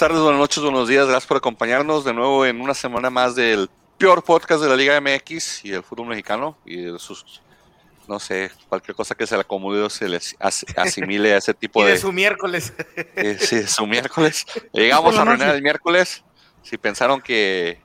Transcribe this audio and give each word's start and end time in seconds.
Buenas 0.00 0.12
tardes, 0.14 0.22
buenas 0.24 0.40
noches, 0.40 0.62
buenos 0.62 0.88
días. 0.88 1.06
Gracias 1.06 1.26
por 1.26 1.36
acompañarnos 1.36 2.06
de 2.06 2.14
nuevo 2.14 2.46
en 2.46 2.62
una 2.62 2.72
semana 2.72 3.10
más 3.10 3.34
del 3.34 3.68
peor 3.98 4.24
podcast 4.24 4.62
de 4.62 4.68
la 4.70 4.74
Liga 4.74 4.98
MX 4.98 5.62
y 5.66 5.68
del 5.72 5.82
fútbol 5.82 6.06
mexicano 6.06 6.56
y 6.64 6.84
de 6.90 6.98
sus, 6.98 7.42
no 8.08 8.18
sé, 8.18 8.50
cualquier 8.70 8.94
cosa 8.96 9.14
que 9.14 9.26
se 9.26 9.34
le 9.34 9.42
acomode 9.42 9.82
o 9.82 9.90
se 9.90 10.08
les 10.08 10.34
asimile 10.76 11.34
a 11.34 11.36
ese 11.36 11.52
tipo 11.52 11.82
y 11.82 11.84
de. 11.84 11.90
de 11.92 11.98
su 11.98 12.12
miércoles. 12.12 12.72
Eh, 13.14 13.36
sí, 13.38 13.56
de 13.56 13.68
su 13.68 13.86
miércoles. 13.86 14.46
Llegamos 14.72 15.18
a 15.18 15.24
reunir 15.26 15.48
el 15.48 15.60
miércoles. 15.60 16.24
Si 16.62 16.78
pensaron 16.78 17.20
que, 17.20 17.82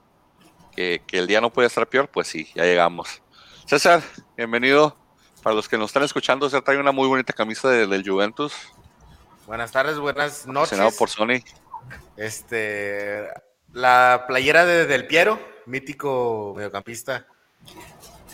que, 0.73 1.01
que 1.05 1.17
el 1.17 1.27
día 1.27 1.41
no 1.41 1.51
puede 1.51 1.67
estar 1.67 1.85
peor, 1.85 2.07
pues 2.07 2.29
sí, 2.29 2.49
ya 2.55 2.63
llegamos. 2.63 3.21
César, 3.65 4.01
bienvenido. 4.37 4.95
Para 5.43 5.53
los 5.53 5.67
que 5.67 5.77
nos 5.77 5.89
están 5.89 6.03
escuchando, 6.03 6.47
César 6.47 6.61
trae 6.63 6.77
una 6.77 6.93
muy 6.93 7.09
bonita 7.09 7.33
camisa 7.33 7.67
de- 7.69 7.87
del 7.87 8.09
Juventus, 8.09 8.53
Buenas 9.47 9.71
tardes, 9.73 9.99
buenas 9.99 10.47
noches. 10.47 10.79
por 10.97 11.09
Sony. 11.09 11.43
Este, 12.17 13.27
la 13.73 14.25
playera 14.27 14.65
de 14.65 14.85
Del 14.85 15.07
Piero, 15.07 15.39
mítico 15.65 16.53
mediocampista, 16.55 17.25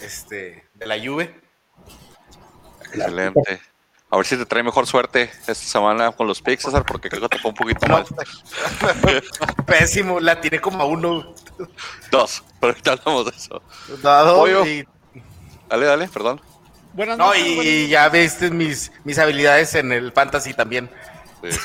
este, 0.02 0.66
de 0.76 0.86
la 0.86 1.00
Juve. 1.00 1.40
Excelente. 2.86 3.62
A 4.14 4.18
ver 4.18 4.26
si 4.26 4.36
te 4.36 4.46
trae 4.46 4.62
mejor 4.62 4.86
suerte 4.88 5.24
esta 5.24 5.56
semana 5.56 6.12
con 6.12 6.28
los 6.28 6.42
picks, 6.42 6.64
César, 6.64 6.86
porque 6.86 7.08
creo 7.10 7.22
que 7.22 7.30
te 7.30 7.40
fue 7.40 7.52
un 7.52 7.56
poquito 7.56 7.88
No, 7.88 7.94
mal. 7.94 8.06
pésimo, 9.66 10.20
la 10.20 10.42
tiene 10.42 10.60
como 10.60 10.84
a 10.84 10.86
uno. 10.86 11.34
Dos, 12.12 12.44
pero 12.60 12.74
ahorita 12.74 12.92
hablamos 12.92 13.26
de 13.26 13.32
eso. 13.38 13.62
Y, 14.68 14.86
Dale, 15.70 15.86
dale, 15.86 16.08
perdón. 16.10 16.42
Buenas 16.92 17.18
no, 17.18 17.28
noches. 17.28 17.46
y 17.48 17.56
buenas- 17.56 17.90
ya 17.90 18.10
viste 18.10 18.52
mis, 18.52 18.92
mis 19.06 19.18
habilidades 19.18 19.76
en 19.76 19.94
el 19.94 20.12
fantasy 20.12 20.54
también. 20.54 20.90
Sí. 21.44 21.58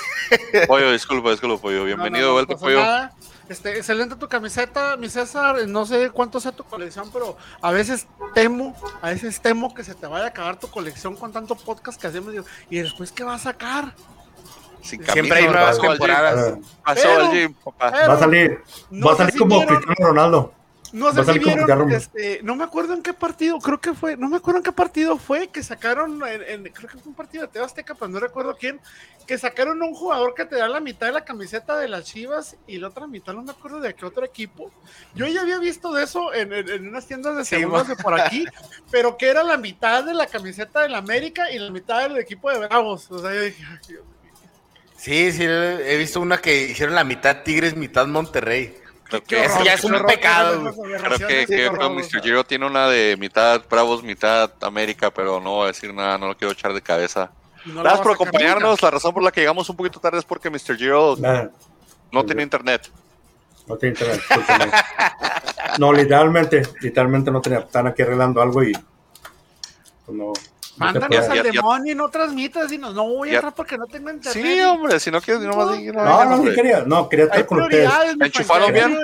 Pollo, 0.67 0.91
disculpa, 0.93 1.31
disculpa, 1.31 1.61
Pollo. 1.61 1.85
Bienvenido 1.85 2.29
no, 2.29 2.33
no, 2.35 2.39
de 2.41 2.45
vuelta, 2.47 2.57
Pollo. 2.57 2.81
nada. 2.81 3.13
Este, 3.49 3.77
excelente 3.77 4.17
tu 4.17 4.29
camiseta, 4.29 4.97
mi 4.97 5.09
César. 5.09 5.69
No 5.69 5.87
sé 5.87 6.11
cuánto 6.11 6.41
sea 6.41 6.53
tu 6.53 6.65
colección, 6.65 7.11
pero 7.13 7.37
a 7.63 7.71
veces 7.71 8.07
temo, 8.35 8.75
a 9.03 9.11
veces 9.11 9.41
temo 9.41 9.73
que 9.75 9.85
se 9.85 9.95
te 9.95 10.07
vaya 10.07 10.25
a 10.25 10.29
acabar 10.29 10.59
tu 10.59 10.69
colección 10.69 11.15
con 11.17 11.33
tanto 11.33 11.55
podcast 11.55 12.01
que 12.01 12.07
hacemos. 12.09 12.35
Y 12.71 12.79
después, 12.79 13.13
¿qué 13.13 13.23
va 13.23 13.35
a 13.35 13.39
sacar? 13.39 13.95
Sin 14.83 15.05
Siempre 15.05 15.39
hay 15.39 15.45
nuevas 15.49 15.81
temporadas. 15.81 16.59
Pasó 16.85 17.03
Pero- 17.03 17.27
al 17.27 17.31
gym, 17.33 17.55
papá. 17.55 17.91
Pero 17.93 18.09
Va 18.09 18.15
a 18.15 18.19
salir, 18.19 18.63
no 18.91 19.07
va 19.07 19.13
a 19.13 19.17
salir 19.17 19.33
si 19.33 19.39
como 19.39 19.57
vieron- 19.61 19.77
Cristiano 19.83 20.09
Ronaldo. 20.11 20.53
No 20.93 21.13
sé 21.13 21.25
si 21.33 21.39
vieron, 21.39 21.91
este, 21.93 22.41
no 22.43 22.55
me 22.57 22.65
acuerdo 22.65 22.95
en 22.95 23.03
qué 23.03 23.13
partido, 23.13 23.59
creo 23.59 23.81
que 23.81 23.95
fue, 23.95 24.17
no 24.17 24.29
me 24.29 24.37
acuerdo 24.37 24.59
en 24.59 24.65
qué 24.65 24.73
partido 24.73 25.17
fue 25.19 25.49
que 25.49 25.63
sacaron, 25.63 26.23
en, 26.27 26.43
en- 26.67 26.73
creo 26.73 26.89
que 26.89 26.99
fue 26.99 27.09
un 27.11 27.15
partido 27.15 27.43
de 27.43 27.49
Teo 27.49 27.65
Azteca, 27.65 27.95
pero 27.95 28.09
no 28.09 28.21
recuerdo 28.21 28.57
quién, 28.59 28.81
que 29.27 29.37
sacaron 29.39 29.83
a 29.83 29.87
un 29.87 29.95
jugador 29.95 30.35
que 30.35 30.45
te 30.45 30.57
da 30.57 30.69
la 30.69 30.81
mitad 30.81 31.07
de 31.07 31.13
la 31.13 31.25
camiseta 31.25 31.77
de 31.79 31.89
las 31.89 32.05
Chivas 32.05 32.57
y 32.67 32.79
la 32.79 32.89
otra 32.89 33.07
mitad 33.07 33.33
no 33.35 33.43
me 33.43 33.51
acuerdo 33.51 33.81
de 33.81 33.95
qué 33.95 34.07
otro 34.07 34.25
equipo. 34.25 34.71
Yo 35.15 35.27
ya 35.27 35.41
había 35.43 35.59
visto 35.59 35.93
de 35.93 36.05
eso 36.05 36.33
en, 36.33 36.53
en- 36.53 36.69
en 36.69 36.89
unas 36.89 37.07
tiendas 37.07 37.37
de 37.37 37.45
Sí, 37.45 37.57
segundos 37.57 37.89
ma. 37.89 37.95
de 37.95 38.03
por 38.03 38.21
aquí, 38.21 38.45
pero 38.91 39.17
que 39.17 39.29
era 39.29 39.43
la 39.43 39.57
mitad 39.57 40.05
de 40.05 40.15
la 40.15 40.27
camiseta 40.27 40.83
del 40.83 40.95
América 40.95 41.51
y 41.51 41.59
la 41.59 41.71
mitad 41.71 42.03
del 42.09 42.19
equipo 42.19 42.51
de 42.51 42.59
Bravos. 42.67 43.11
O 43.11 43.19
sea, 43.19 43.35
yo 43.35 43.43
dije, 43.43 43.65
"Ay, 43.69 43.79
Dios 43.89 44.05
mío". 44.05 44.33
Sí, 44.97 45.31
sí, 45.33 45.43
he 45.45 45.97
visto 45.99 46.21
una 46.21 46.39
que 46.39 46.69
hicieron 46.69 46.95
la 46.95 47.05
mitad 47.05 47.43
Tigres, 47.43 47.77
mitad 47.77 48.07
Monterrey. 48.07 48.77
Creo 49.09 49.23
Qué 49.23 49.37
que, 49.37 49.65
ya 49.65 49.75
es 49.75 49.85
un 49.85 49.95
horror, 49.95 50.07
pecado, 50.07 50.75
creo 50.75 51.29
que, 51.29 51.47
que 51.47 51.71
Mr. 51.71 52.23
Giro 52.23 52.45
tiene 52.45 52.67
una 52.67 52.89
de 52.89 53.17
mitad 53.17 53.63
Bravos, 53.71 54.03
mitad 54.03 54.51
América, 54.63 55.13
pero 55.13 55.41
no 55.41 55.57
voy 55.57 55.65
a 55.65 55.67
decir 55.69 55.95
nada, 55.95 56.19
no 56.19 56.27
lo 56.27 56.37
quiero 56.37 56.53
echar 56.53 56.73
de 56.73 56.83
cabeza. 56.83 57.31
No 57.67 57.83
Gracias 57.83 58.01
por 58.03 58.13
acompañarnos. 58.13 58.83
La 58.83 58.91
razón 58.91 59.13
por 59.13 59.23
la 59.23 59.31
que 59.31 59.41
llegamos 59.41 59.69
un 59.69 59.77
poquito 59.77 60.01
tarde 60.01 60.19
es 60.19 60.25
porque 60.25 60.51
Mr. 60.51 60.77
Giro 60.77 61.17
no 62.13 62.25
tiene 62.25 62.43
internet. 62.43 62.91
no 63.67 63.77
tiene 63.77 63.95
internet. 63.95 64.21
No, 65.79 65.93
literalmente, 65.93 66.63
literalmente 66.81 67.31
no 67.31 67.41
tenía. 67.41 67.59
Están 67.59 67.87
aquí 67.87 68.03
arreglando 68.03 68.41
algo 68.41 68.63
y. 68.63 68.73
pues 68.73 70.17
no. 70.17 70.33
No 70.79 70.87
Mándanos. 70.87 71.27
Ya- 71.27 71.33
al 71.33 71.37
ya- 71.39 71.43
demonio 71.45 71.93
y 71.93 71.95
no 71.95 72.09
transmitas 72.09 72.71
y 72.73 72.79
no, 72.79 72.93
no 72.93 73.05
voy 73.05 73.31
a 73.31 73.35
entrar 73.35 73.55
porque 73.55 73.79
no 73.79 73.87
tengo 73.87 74.11
internet. 74.11 74.43
Sí, 74.45 74.61
hombre, 74.61 75.01
si 75.01 75.11
no 75.11 75.21
quieres, 75.21 75.43
nomás 75.45 75.77
di- 75.79 75.87
no 75.87 76.05
No, 76.05 76.25
no, 76.25 76.43
sí 76.43 76.55
quería. 76.55 76.81
No, 76.87 77.09
quería 77.09 77.25
Hay 77.27 77.31
estar 77.31 77.47
con 77.47 77.63
ustedes. 77.63 77.89
prioridades, 77.89 78.17
mi 78.19 78.27
¿Enchufaron 78.27 78.73
bien? 78.73 78.99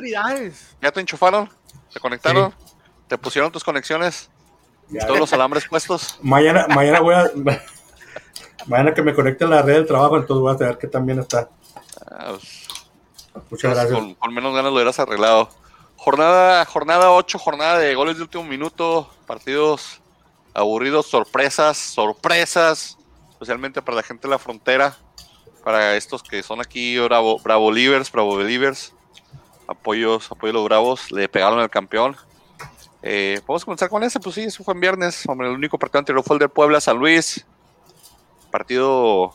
¿Ya 0.80 0.92
te 0.92 1.00
enchufaron? 1.00 1.48
¿Te 1.92 2.00
conectaron? 2.00 2.54
¿Te 3.08 3.16
pusieron 3.18 3.50
tus 3.52 3.64
conexiones? 3.64 4.30
¿Todos 5.06 5.18
los 5.18 5.32
alambres 5.32 5.66
puestos? 5.66 6.18
Mañana, 6.22 6.66
mañana 6.68 7.00
voy 7.00 7.14
a. 7.14 7.30
Mañana 8.66 8.94
que 8.94 9.02
me 9.02 9.14
conecte 9.14 9.44
a 9.44 9.48
la 9.48 9.62
red 9.62 9.74
del 9.74 9.86
trabajo, 9.86 10.16
entonces 10.16 10.40
voy 10.42 10.54
a 10.54 10.58
saber 10.58 10.78
que 10.78 10.86
también 10.86 11.18
está. 11.18 11.48
Ah, 12.10 12.32
pues, 12.32 12.68
Muchas 13.50 13.74
gracias. 13.74 13.98
Con, 13.98 14.14
con 14.14 14.34
menos 14.34 14.54
ganas 14.54 14.70
lo 14.70 14.74
hubieras 14.76 14.98
arreglado. 15.00 15.48
Jornada, 15.96 16.64
jornada 16.66 17.10
8, 17.12 17.38
jornada 17.38 17.78
de 17.78 17.94
goles 17.94 18.16
de 18.18 18.22
último 18.24 18.44
minuto, 18.44 19.10
partidos 19.26 20.01
aburridos, 20.54 21.06
sorpresas, 21.06 21.76
sorpresas, 21.78 22.98
especialmente 23.30 23.80
para 23.82 23.96
la 23.96 24.02
gente 24.02 24.28
de 24.28 24.30
la 24.30 24.38
frontera, 24.38 24.96
para 25.64 25.96
estos 25.96 26.22
que 26.22 26.42
son 26.42 26.60
aquí 26.60 26.98
Bravo, 26.98 27.38
Bravo 27.42 27.70
Livers, 27.72 28.10
Bravo 28.10 28.36
Believers, 28.36 28.92
apoyos, 29.68 30.30
apoyo 30.30 30.50
a 30.50 30.54
los 30.54 30.64
Bravos, 30.64 31.10
le 31.12 31.28
pegaron 31.28 31.58
al 31.60 31.70
campeón. 31.70 32.16
Eh, 33.02 33.40
Podemos 33.46 33.64
comenzar 33.64 33.88
con 33.88 34.02
ese, 34.02 34.20
pues 34.20 34.34
sí, 34.36 34.42
eso 34.42 34.62
fue 34.62 34.74
en 34.74 34.80
viernes, 34.80 35.24
hombre, 35.26 35.48
el 35.48 35.54
único 35.54 35.78
partido 35.78 36.00
anterior 36.00 36.24
fue 36.24 36.36
el 36.36 36.40
de 36.40 36.48
Puebla 36.48 36.80
San 36.80 36.98
Luis, 36.98 37.44
partido 38.50 39.32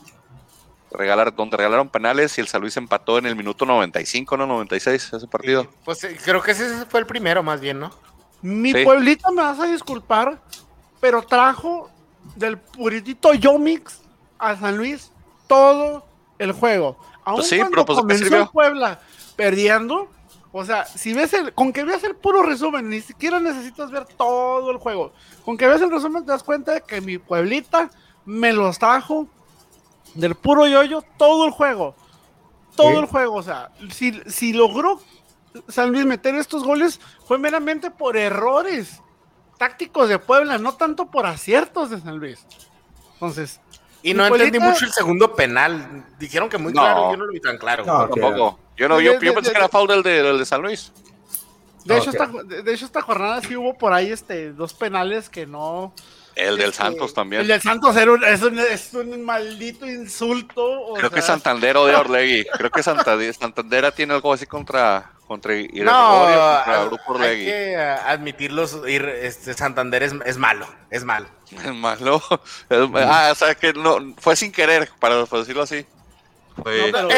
regalar, 0.90 1.34
donde 1.34 1.56
regalaron 1.56 1.88
penales 1.90 2.38
y 2.38 2.40
el 2.40 2.48
San 2.48 2.62
Luis 2.62 2.76
empató 2.76 3.18
en 3.18 3.26
el 3.26 3.36
minuto 3.36 3.66
95, 3.66 4.36
no 4.38 4.46
96, 4.46 5.12
ese 5.12 5.26
partido. 5.26 5.62
Sí, 5.64 5.68
Pues 5.84 6.04
eh, 6.04 6.16
creo 6.24 6.40
que 6.42 6.52
ese 6.52 6.86
fue 6.86 7.00
el 7.00 7.06
primero, 7.06 7.42
más 7.42 7.60
bien, 7.60 7.78
¿no? 7.80 7.90
Mi 8.40 8.72
Sí. 8.72 8.84
pueblito 8.84 9.30
me 9.32 9.42
vas 9.42 9.58
a 9.60 9.66
disculpar, 9.66 10.40
pero 11.00 11.22
trajo 11.22 11.90
del 12.36 12.58
puritito 12.58 13.32
Yomix 13.34 14.00
a 14.38 14.56
San 14.56 14.76
Luis 14.76 15.10
todo 15.46 16.04
el 16.38 16.52
juego. 16.52 16.98
Aún 17.24 17.36
Pues 17.36 17.48
sí, 17.48 17.56
cuando 17.58 17.70
pero 17.70 17.84
pues, 17.86 17.98
¿de 17.98 18.24
qué 18.24 18.30
comenzó 18.30 18.52
Puebla 18.52 19.00
perdiendo, 19.36 20.08
o 20.50 20.64
sea, 20.64 20.84
si 20.84 21.12
ves 21.12 21.32
el, 21.34 21.54
con 21.54 21.72
que 21.72 21.84
veas 21.84 22.02
el 22.02 22.16
puro 22.16 22.42
resumen, 22.42 22.88
ni 22.88 23.00
siquiera 23.00 23.38
necesitas 23.38 23.90
ver 23.90 24.04
todo 24.04 24.70
el 24.70 24.78
juego. 24.78 25.12
Con 25.44 25.56
que 25.56 25.66
veas 25.66 25.80
el 25.80 25.90
resumen 25.90 26.24
te 26.24 26.32
das 26.32 26.42
cuenta 26.42 26.72
de 26.72 26.80
que 26.80 27.00
mi 27.00 27.18
pueblita 27.18 27.90
me 28.24 28.52
los 28.52 28.78
trajo 28.78 29.28
del 30.14 30.34
puro 30.34 30.66
yoyo 30.66 31.02
todo 31.16 31.44
el 31.44 31.52
juego. 31.52 31.94
Todo 32.74 33.00
el 33.00 33.06
juego, 33.06 33.34
o 33.36 33.42
sea, 33.42 33.70
si, 33.92 34.20
si 34.26 34.52
logró 34.52 35.00
San 35.68 35.90
Luis 35.92 36.04
meter 36.04 36.34
estos 36.36 36.64
goles 36.64 37.00
fue 37.26 37.38
meramente 37.38 37.90
por 37.90 38.16
errores 38.16 39.00
tácticos 39.58 40.08
de 40.08 40.18
Puebla, 40.18 40.58
no 40.58 40.74
tanto 40.74 41.10
por 41.10 41.26
aciertos 41.26 41.90
de 41.90 42.00
San 42.00 42.18
Luis. 42.18 42.46
Entonces, 43.14 43.60
Y 44.02 44.14
no 44.14 44.26
entendí 44.26 44.58
mucho 44.58 44.84
el 44.84 44.92
segundo 44.92 45.34
penal. 45.34 46.06
Dijeron 46.18 46.48
que 46.48 46.56
muy 46.56 46.72
No. 46.72 46.80
claro, 46.80 47.10
yo 47.10 47.16
no 47.16 47.26
lo 47.26 47.32
vi 47.32 47.40
tan 47.40 47.58
claro. 47.58 47.84
No. 47.84 48.08
Tampoco. 48.08 48.58
Yo 48.76 48.88
no, 48.88 49.00
yo, 49.00 49.18
pensé 49.18 49.50
que 49.50 49.58
era 49.58 49.68
foul 49.68 49.88
del 49.88 50.02
de, 50.02 50.22
del 50.22 50.38
de 50.38 50.46
San 50.46 50.62
Luis. 50.62 50.92
de, 51.84 51.98
hecho, 51.98 52.10
esta, 52.10 52.26
de 52.26 52.72
hecho, 52.72 52.84
esta 52.84 53.02
jornada 53.02 53.40
sí 53.40 53.56
hubo 53.56 53.76
por 53.76 53.92
ahí 53.92 54.12
este, 54.12 54.52
dos 54.52 54.72
penales 54.72 55.28
que 55.28 55.46
no. 55.46 55.92
El 56.38 56.56
del 56.56 56.70
este, 56.70 56.82
Santos 56.82 57.12
también. 57.14 57.42
El 57.42 57.48
del 57.48 57.60
Santos 57.60 57.96
era 57.96 58.12
un- 58.12 58.24
es, 58.24 58.42
un, 58.42 58.58
es 58.58 58.94
un 58.94 59.22
maldito 59.24 59.86
insulto. 59.86 60.62
o 60.64 60.94
Creo 60.94 61.10
que 61.10 61.20
Santander 61.22 61.76
o 61.76 61.86
de 61.86 61.96
Orlegui. 61.96 62.44
Creo 62.44 62.70
que 62.70 62.82
Santander, 62.82 63.34
Santander 63.38 63.90
tiene 63.92 64.14
algo 64.14 64.32
así 64.32 64.46
contra, 64.46 65.10
contra 65.26 65.52
No, 65.54 65.60
Irregorio, 65.60 65.88
contra 65.90 66.80
a- 66.80 66.84
Grupo 66.84 67.02
hay 67.06 67.14
Orlegui. 67.16 67.44
que 67.46 67.76
a- 67.76 68.10
admitirlos. 68.10 68.74
ir- 68.86 69.08
Este, 69.08 69.54
Santander 69.54 70.02
es, 70.04 70.14
es 70.24 70.36
malo, 70.38 70.66
es 70.90 71.04
malo. 71.04 71.26
Es 71.50 71.74
malo. 71.74 72.22
Es- 72.70 72.88
ah, 72.94 73.30
o 73.32 73.34
sea 73.34 73.54
que 73.54 73.72
no, 73.72 74.14
fue 74.18 74.36
sin 74.36 74.52
querer, 74.52 74.88
para, 75.00 75.26
para 75.26 75.40
decirlo 75.40 75.62
así. 75.62 75.84
Fue- 76.62 76.92
No, 76.92 77.08
pero- 77.08 77.10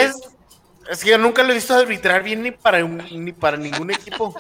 es 0.91 1.05
que 1.05 1.11
yo 1.11 1.19
nunca 1.19 1.43
lo 1.45 1.51
he 1.53 1.55
visto 1.55 1.75
arbitrar 1.75 2.23
bien 2.23 2.43
ni 2.43 2.51
para, 2.51 2.85
un- 2.85 3.07
ni 3.25 3.33
para 3.33 3.57
ningún 3.57 3.91
equipo. 3.91 4.35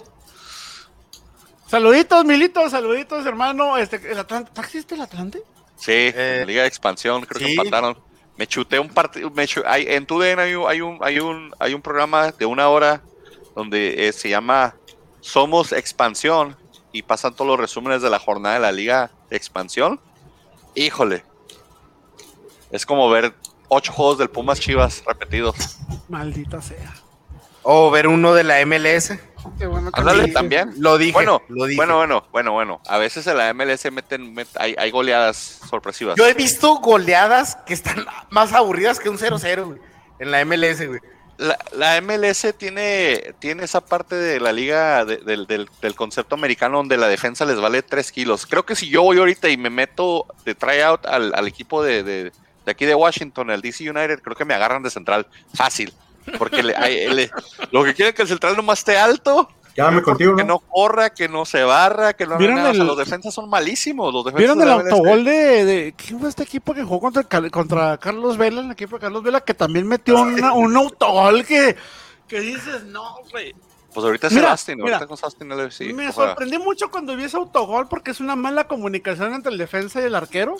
Saluditos, 1.71 2.25
Militos, 2.25 2.73
saluditos, 2.73 3.25
hermano. 3.27 3.77
Este, 3.77 3.97
el 4.11 4.19
Atlante, 4.19 4.49
¿está 4.49 4.63
existe 4.63 4.95
el 4.97 5.03
Atlante? 5.03 5.41
Sí, 5.77 5.93
Eh, 5.93 6.41
en 6.43 6.49
Liga 6.49 6.63
de 6.63 6.69
Expansión, 6.69 7.23
creo 7.25 7.39
sí. 7.39 7.45
que 7.55 7.61
empataron. 7.61 7.97
Me 8.37 8.47
chuté 8.47 8.79
un 8.81 8.89
partido. 8.89 9.31
hay- 9.67 9.87
en 9.89 10.05
TUDN 10.07 10.41
hay, 10.41 10.55
un- 10.57 10.69
hay, 10.69 10.81
un, 10.81 10.99
hay, 11.03 11.21
un, 11.21 11.55
hay 11.61 11.75
un 11.75 11.83
programa 11.83 12.33
de 12.33 12.47
una 12.47 12.69
hora 12.69 13.03
donde 13.55 14.09
eh, 14.09 14.13
se 14.13 14.29
llama 14.29 14.75
Somos 15.21 15.73
Expansión 15.73 16.57
y 16.93 17.03
pasan 17.03 17.35
todos 17.35 17.47
los 17.49 17.61
resúmenes 17.61 18.03
de 18.03 18.11
la 18.11 18.19
jornada 18.19 18.57
de 18.57 18.61
la 18.63 18.73
Liga 18.73 19.11
de 19.29 19.37
Expansión. 19.37 20.01
Híjole, 20.75 21.25
es 22.73 22.85
como 22.85 23.09
ver 23.11 23.35
ocho 23.69 23.93
juegos 23.93 24.19
del 24.19 24.29
Pumas 24.31 24.59
Chivas 24.59 25.05
repetidos. 25.07 25.55
Maldita 26.09 26.61
sea. 26.63 26.95
O 27.63 27.91
ver 27.91 28.09
uno 28.09 28.33
de 28.35 28.43
la 28.43 28.61
MLS. 28.67 29.13
Qué 29.59 29.67
bueno 29.67 29.91
que 29.93 30.01
Ándale, 30.01 30.25
sí. 30.27 30.33
también. 30.33 30.73
Lo 30.79 30.99
dije. 30.99 31.13
Bueno, 31.13 31.43
lo 31.49 31.65
dije. 31.67 31.77
bueno, 31.77 31.97
bueno, 31.97 32.25
bueno, 32.33 32.53
bueno. 32.53 32.81
A 32.87 32.99
veces 32.99 33.27
en 33.27 33.37
la 33.39 33.53
MLS 33.55 33.91
meten, 33.93 34.35
met- 34.35 34.47
hay, 34.59 34.75
hay 34.79 34.91
goleadas 34.91 35.61
sorpresivas. 35.69 36.17
Yo 36.17 36.27
he 36.27 36.35
visto 36.35 36.77
goleadas 36.77 37.57
que 37.67 37.75
están 37.75 38.07
más 38.31 38.53
aburridas 38.53 38.99
que 39.01 39.09
un 39.09 39.19
0-0, 39.19 39.65
güey. 39.65 39.79
En 40.19 40.31
la 40.31 40.45
MLS, 40.45 40.87
güey. 40.87 41.01
la, 41.39 41.59
la 41.73 42.01
MLS 42.03 42.53
tiene, 42.59 43.35
tiene 43.39 43.65
esa 43.65 43.81
parte 43.81 44.15
de 44.15 44.41
la 44.41 44.53
liga 44.53 45.05
de- 45.07 45.17
del, 45.19 45.47
del- 45.47 45.69
del 45.81 45.95
concepto 45.95 46.35
americano 46.35 46.77
donde 46.79 46.97
la 46.99 47.09
defensa 47.09 47.45
les 47.47 47.59
vale 47.61 47.83
3 47.83 48.13
kilos. 48.13 48.47
Creo 48.47 48.65
que 48.67 48.77
si 48.77 48.89
yo 48.91 49.03
voy 49.03 49.19
ahorita 49.19 49.49
y 49.49 49.57
me 49.57 49.71
meto 49.71 50.27
de 50.45 50.55
tryout 50.55 51.07
al, 51.07 51.33
al 51.35 51.49
equipo 51.49 51.83
de, 51.83 52.03
de- 52.03 52.33
de 52.67 52.71
aquí 52.71 52.85
de 52.85 52.95
Washington, 52.95 53.51
el 53.51 53.63
DC 53.63 53.89
United, 53.89 54.21
creo 54.21 54.37
que 54.37 54.45
me 54.45 54.53
agarran 54.53 54.83
de 54.83 54.91
central 54.91 55.27
fácil. 55.55 55.95
Porque 56.39 56.63
le- 56.63 56.77
hay- 56.77 57.09
le- 57.15 57.31
lo 57.71 57.85
que 57.85 57.95
quieren 57.95 58.11
es 58.11 58.15
que 58.17 58.23
el 58.23 58.29
central 58.29 58.57
nomás 58.57 58.81
esté 58.81 58.99
alto, 58.99 59.49
Llámame 59.77 60.03
contigo, 60.03 60.35
que 60.37 60.43
¿no? 60.43 60.55
no 60.55 60.59
corra, 60.59 61.11
que 61.11 61.29
no 61.29 61.45
se 61.45 61.63
barra, 61.63 62.13
que 62.13 62.25
no 62.27 62.31
haga 62.33 62.39
¿Vieron 62.39 62.57
nada. 62.57 62.71
O 62.71 62.75
sea, 62.75 62.85
los 62.85 62.99
defensas 62.99 63.33
son 63.33 63.49
malísimos. 63.49 64.13
Los 64.13 64.25
defensas 64.25 64.57
¿Vieron 64.57 64.61
el 64.63 64.69
autogol 64.69 65.25
de, 65.25 65.65
de- 65.65 65.95
¿Quién 65.97 66.19
fue 66.19 66.29
este 66.29 66.43
equipo 66.43 66.75
que 66.75 66.83
jugó 66.83 67.01
contra, 67.01 67.23
contra 67.51 67.97
Carlos 67.99 68.37
Vela? 68.37 68.61
El 68.63 68.71
equipo 68.73 68.97
de 68.97 69.01
Carlos 69.03 69.23
Vela 69.23 69.41
que 69.41 69.55
también 69.55 69.87
metió 69.87 70.21
una- 70.21 70.53
un 70.55 70.77
autogol 70.77 71.45
que, 71.47 71.77
que 72.27 72.41
dices, 72.41 72.85
no, 72.87 73.17
güey. 73.31 73.55
Pues 73.95 74.05
ahorita 74.05 74.27
es 74.27 74.33
Mira, 74.33 74.47
Sebastián, 74.49 74.79
mira. 74.79 74.97
ahorita 74.97 75.07
con 75.09 75.17
Sebastián 75.17 75.51
LFC. 75.53 75.93
Me 75.95 76.13
sorprendí 76.13 76.59
mucho 76.59 76.91
cuando 76.91 77.17
vi 77.17 77.25
ese 77.25 77.37
autogol 77.37 77.89
porque 77.89 78.11
es 78.11 78.21
una 78.21 78.37
mala 78.37 78.65
comunicación 78.69 79.35
entre 79.35 79.51
el 79.53 79.59
defensa 79.59 80.01
y 80.01 80.05
el 80.05 80.15
arquero. 80.15 80.57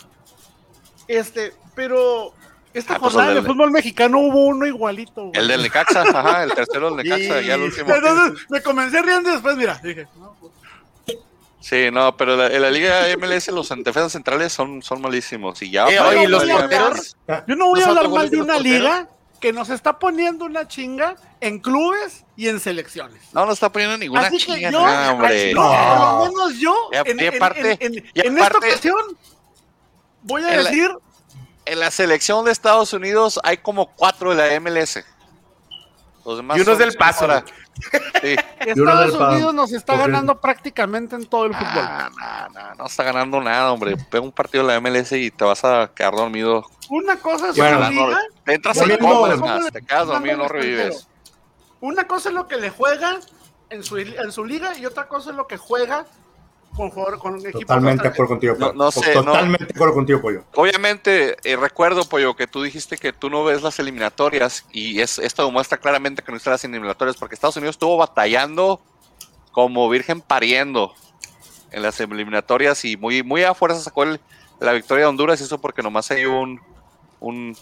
Este, 1.09 1.53
pero 1.75 2.33
esta 2.73 2.95
Ah, 2.95 2.99
pues 3.01 3.13
jornada 3.13 3.31
el 3.33 3.35
de 3.37 3.41
del- 3.43 3.51
fútbol 3.53 3.71
mexicano 3.71 4.19
hubo 4.19 4.47
uno 4.47 4.67
igualito. 4.67 5.27
güey. 5.27 5.33
El 5.35 5.49
del 5.49 5.63
Necaxa, 5.63 6.03
ajá, 6.03 6.45
el 6.45 6.53
tercero 6.55 6.95
del 6.95 7.05
Necaxa, 7.05 7.41
ya 7.41 7.55
el 7.55 7.63
último. 7.63 7.95
Entonces 7.95 8.47
me 8.49 8.63
comencé 8.63 9.03
riendo 9.03 9.29
y 9.29 9.33
después, 9.33 9.57
mira, 9.57 9.81
dije, 9.83 10.07
no, 10.19 10.37
pues, 10.41 10.53
Sí, 11.63 11.91
no, 11.93 12.17
pero 12.17 12.37
la- 12.37 12.47
en 12.47 12.63
la 12.63 12.71
liga 12.71 13.07
MLS 13.19 13.49
los 13.53 13.69
defensas 13.69 14.13
centrales 14.13 14.51
son, 14.53 14.83
son 14.83 15.03
malísimos. 15.03 15.61
Y 15.63 15.71
ya 15.71 15.87
Eh, 15.89 16.01
oye, 16.01 16.17
la 16.17 16.23
¿y 16.25 16.27
los 16.27 16.45
porteros? 16.45 17.17
Yo 17.47 17.55
no 17.57 17.69
voy 17.69 17.81
a 17.83 17.87
¿Los 17.87 17.97
hablar 17.97 18.09
mal 18.11 18.31
de 18.31 18.37
una 18.41 18.55
porteros? 18.55 18.63
liga 18.81 19.09
que 19.41 19.53
nos 19.53 19.69
está 19.69 19.99
poniendo 19.99 20.47
una 20.47 20.67
chinga 20.69 21.17
en 21.41 21.59
clubes 21.61 22.25
y 22.37 22.49
en 22.49 22.61
selecciones. 22.61 23.21
No, 23.35 23.45
no 23.45 23.53
está 23.53 23.71
poniendo 23.71 23.99
ninguna 23.99 24.23
Así 24.23 24.39
que 24.39 24.55
chinga, 24.55 24.71
yo, 24.71 24.81
no, 24.87 25.13
hombre. 25.13 25.51
yo, 25.53 25.57
por 25.57 25.99
lo 25.99 26.25
menos 26.33 26.59
yo, 26.59 26.75
en, 26.93 27.21
y 27.21 27.25
en- 27.27 27.35
aparte- 27.35 27.79
en- 27.81 27.95
en- 27.95 28.05
y 28.15 28.27
en 28.27 28.39
esta 28.39 28.57
ocasión, 28.59 29.01
voy 30.23 30.43
a 30.43 30.47
la- 30.57 30.63
decir, 30.63 30.91
En 31.65 31.79
la 31.79 31.91
selección 31.91 32.45
de 32.45 32.53
Estados 32.53 32.93
Unidos 32.93 33.39
hay 33.45 33.59
como 33.59 33.87
cuatro 33.95 34.35
de 34.35 34.37
la 34.37 34.61
MLS. 34.61 35.05
Los 36.25 36.37
demás 36.39 36.59
Y 36.59 36.61
unos 36.63 36.73
son- 36.77 36.79
del 36.79 36.97
Paso. 36.97 37.27
Sí. 38.21 38.37
Uno 38.77 39.03
Estados. 39.05 39.33
Unidos 39.35 39.55
nos 39.55 39.73
está 39.73 39.97
ganando 39.97 40.39
prácticamente 40.39 41.17
en 41.17 41.25
todo 41.27 41.47
el 41.47 41.55
fútbol. 41.55 41.69
Ah, 41.83 42.49
no, 42.53 42.61
no, 42.61 42.75
no 42.75 42.87
está 42.87 43.05
ganando 43.05 43.41
nada, 43.41 43.73
hombre. 43.73 43.97
Pega 44.11 44.23
un 44.23 44.33
partido 44.33 44.67
de 44.67 44.75
la 44.75 44.81
MLS 44.81 45.13
y 45.13 45.31
te 45.31 45.45
vas 45.45 45.65
a 45.65 45.91
quedar 45.95 46.15
dormido. 46.15 46.67
Una 46.91 47.17
cosa 47.17 47.51
es 47.51 47.57
Bueno, 47.57 47.79
una 47.79 47.91
liga, 47.91 48.19
Te 48.45 48.55
entras 48.55 48.77
y 48.77 48.81
Volviendo- 48.81 49.09
comes 49.09 49.35
¿Cómo 49.41 49.47
más. 49.47 49.65
le- 49.65 49.71
Te 49.71 49.83
quedas 49.83 50.07
dormido 50.09 50.35
y 50.35 50.39
no 50.39 50.49
revives. 50.49 51.07
una 51.81 52.07
cosa 52.07 52.29
es 52.29 52.35
lo 52.35 52.49
que 52.49 52.57
le 52.57 52.69
juega 52.71 53.19
en 53.71 53.83
su, 53.85 53.97
en 53.97 54.33
su 54.33 54.45
liga 54.45 54.77
y 54.77 54.85
otra 54.85 55.09
cosa 55.09 55.31
es 55.31 55.37
lo 55.37 55.47
que 55.47 55.57
juega 55.57 56.05
con, 56.77 56.91
jugador- 56.91 57.19
con 57.19 57.37
equipos 57.41 57.61
Totalmente 57.61 58.03
de 58.05 58.09
acuerdo 58.09 58.29
contigo, 58.31 58.55
No- 58.59 58.67
Pollo. 58.69 58.79
no 58.79 58.91
sé, 58.91 59.15
no. 59.15 59.25
Totalmente 59.25 59.65
de 59.67 59.73
acuerdo 59.75 59.95
contigo, 59.95 60.21
Pollo. 60.21 60.45
Obviamente, 60.55 61.37
eh, 61.45 61.57
recuerdo, 61.57 62.05
Pollo, 62.09 62.35
que 62.37 62.47
tú 62.47 62.63
dijiste 62.63 62.97
que 62.97 63.13
tú 63.13 63.29
no 63.31 63.45
ves 63.45 63.63
las 63.63 63.79
eliminatorias 63.79 64.65
y 64.73 65.01
es, 65.01 65.19
esto 65.19 65.45
demuestra 65.45 65.79
claramente 65.79 66.23
que 66.23 66.31
no 66.33 66.39
están 66.39 66.53
las 66.53 66.65
eliminatorias 66.65 67.17
porque 67.17 67.35
Estados 67.35 67.57
Unidos 67.57 67.75
estuvo 67.75 67.97
batallando 67.97 68.81
como 69.53 69.89
virgen 69.89 70.21
pariendo 70.21 70.95
en 71.73 71.83
las 71.83 72.01
eliminatorias 72.01 72.85
y 72.85 72.97
muy, 72.97 73.23
muy 73.23 73.43
a 73.45 73.55
fuerza 73.55 73.81
sacó 73.81 74.05
el- 74.05 74.21
la 74.61 74.73
victoria 74.73 75.05
de 75.05 75.09
Honduras 75.11 75.41
y 75.41 75.45
eso 75.45 75.61
porque 75.61 75.83
nomás 75.83 76.11
hay 76.11 76.25
un, 76.27 76.61
un, 77.21 77.57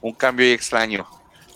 un 0.00 0.12
cambio 0.14 0.46
ahí 0.46 0.52
extraño. 0.52 1.06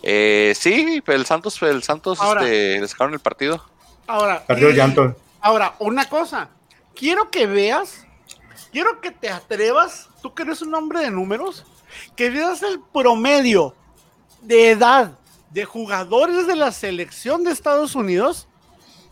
Eh, 0.02 0.52
sí, 0.56 1.02
el 1.06 1.26
Santos, 1.26 1.60
el 1.62 1.82
Santos 1.82 2.20
Ahora- 2.20 2.42
este, 2.44 2.80
le 2.80 2.86
sacaron 2.88 3.14
el 3.14 3.20
partido. 3.20 3.64
Ahora, 4.06 4.44
Perdió 4.46 4.70
y- 4.70 4.74
llanto. 4.74 5.16
ahora, 5.40 5.74
una 5.80 6.08
cosa, 6.08 6.48
quiero 6.98 7.30
que 7.30 7.46
veas, 7.46 8.04
quiero 8.72 9.00
que 9.00 9.10
te 9.10 9.30
atrevas, 9.30 10.08
tú 10.20 10.34
que 10.34 10.42
eres 10.42 10.62
un 10.62 10.74
hombre 10.74 11.00
de 11.00 11.10
números, 11.10 11.64
que 12.16 12.28
veas 12.30 12.62
el 12.62 12.80
promedio 12.92 13.74
de 14.42 14.70
edad 14.70 15.12
de 15.50 15.64
jugadores 15.64 16.46
de 16.46 16.56
la 16.56 16.72
selección 16.72 17.44
de 17.44 17.52
Estados 17.52 17.94
Unidos 17.94 18.48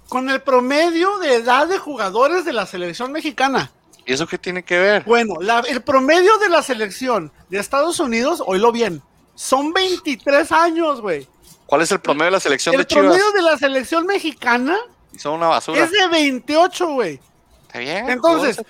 con 0.09 0.29
el 0.31 0.41
promedio 0.43 1.19
de 1.19 1.35
edad 1.37 1.67
de 1.67 1.79
jugadores 1.79 2.45
de 2.45 2.53
la 2.53 2.67
selección 2.67 3.13
mexicana. 3.13 3.71
¿Y 4.05 4.13
eso 4.13 4.27
qué 4.27 4.39
tiene 4.39 4.63
que 4.63 4.79
ver? 4.79 5.03
Bueno, 5.05 5.35
la- 5.41 5.61
el 5.61 5.83
promedio 5.83 6.37
de 6.39 6.49
la 6.49 6.63
selección 6.63 7.33
de 7.49 7.59
Estados 7.59 7.99
Unidos, 7.99 8.43
oílo 8.47 8.71
bien, 8.71 9.03
son 9.35 9.73
23 9.73 10.53
años, 10.53 11.01
güey. 11.01 11.27
¿Cuál 11.67 11.83
es 11.83 11.91
el 11.91 12.01
promedio 12.01 12.27
de 12.27 12.31
la 12.33 12.41
selección 12.41 12.75
El 12.75 12.83
de 12.83 12.87
Chivas? 12.87 13.05
promedio 13.07 13.33
de 13.33 13.43
la 13.43 13.59
selección 13.59 14.07
mexicana 14.07 14.77
son 15.19 15.35
una 15.35 15.49
basura. 15.49 15.83
es 15.83 15.91
de 15.91 16.07
28, 16.09 16.89
güey. 16.89 17.19
Está 17.79 17.93
bien. 17.95 18.11
Entonces. 18.11 18.61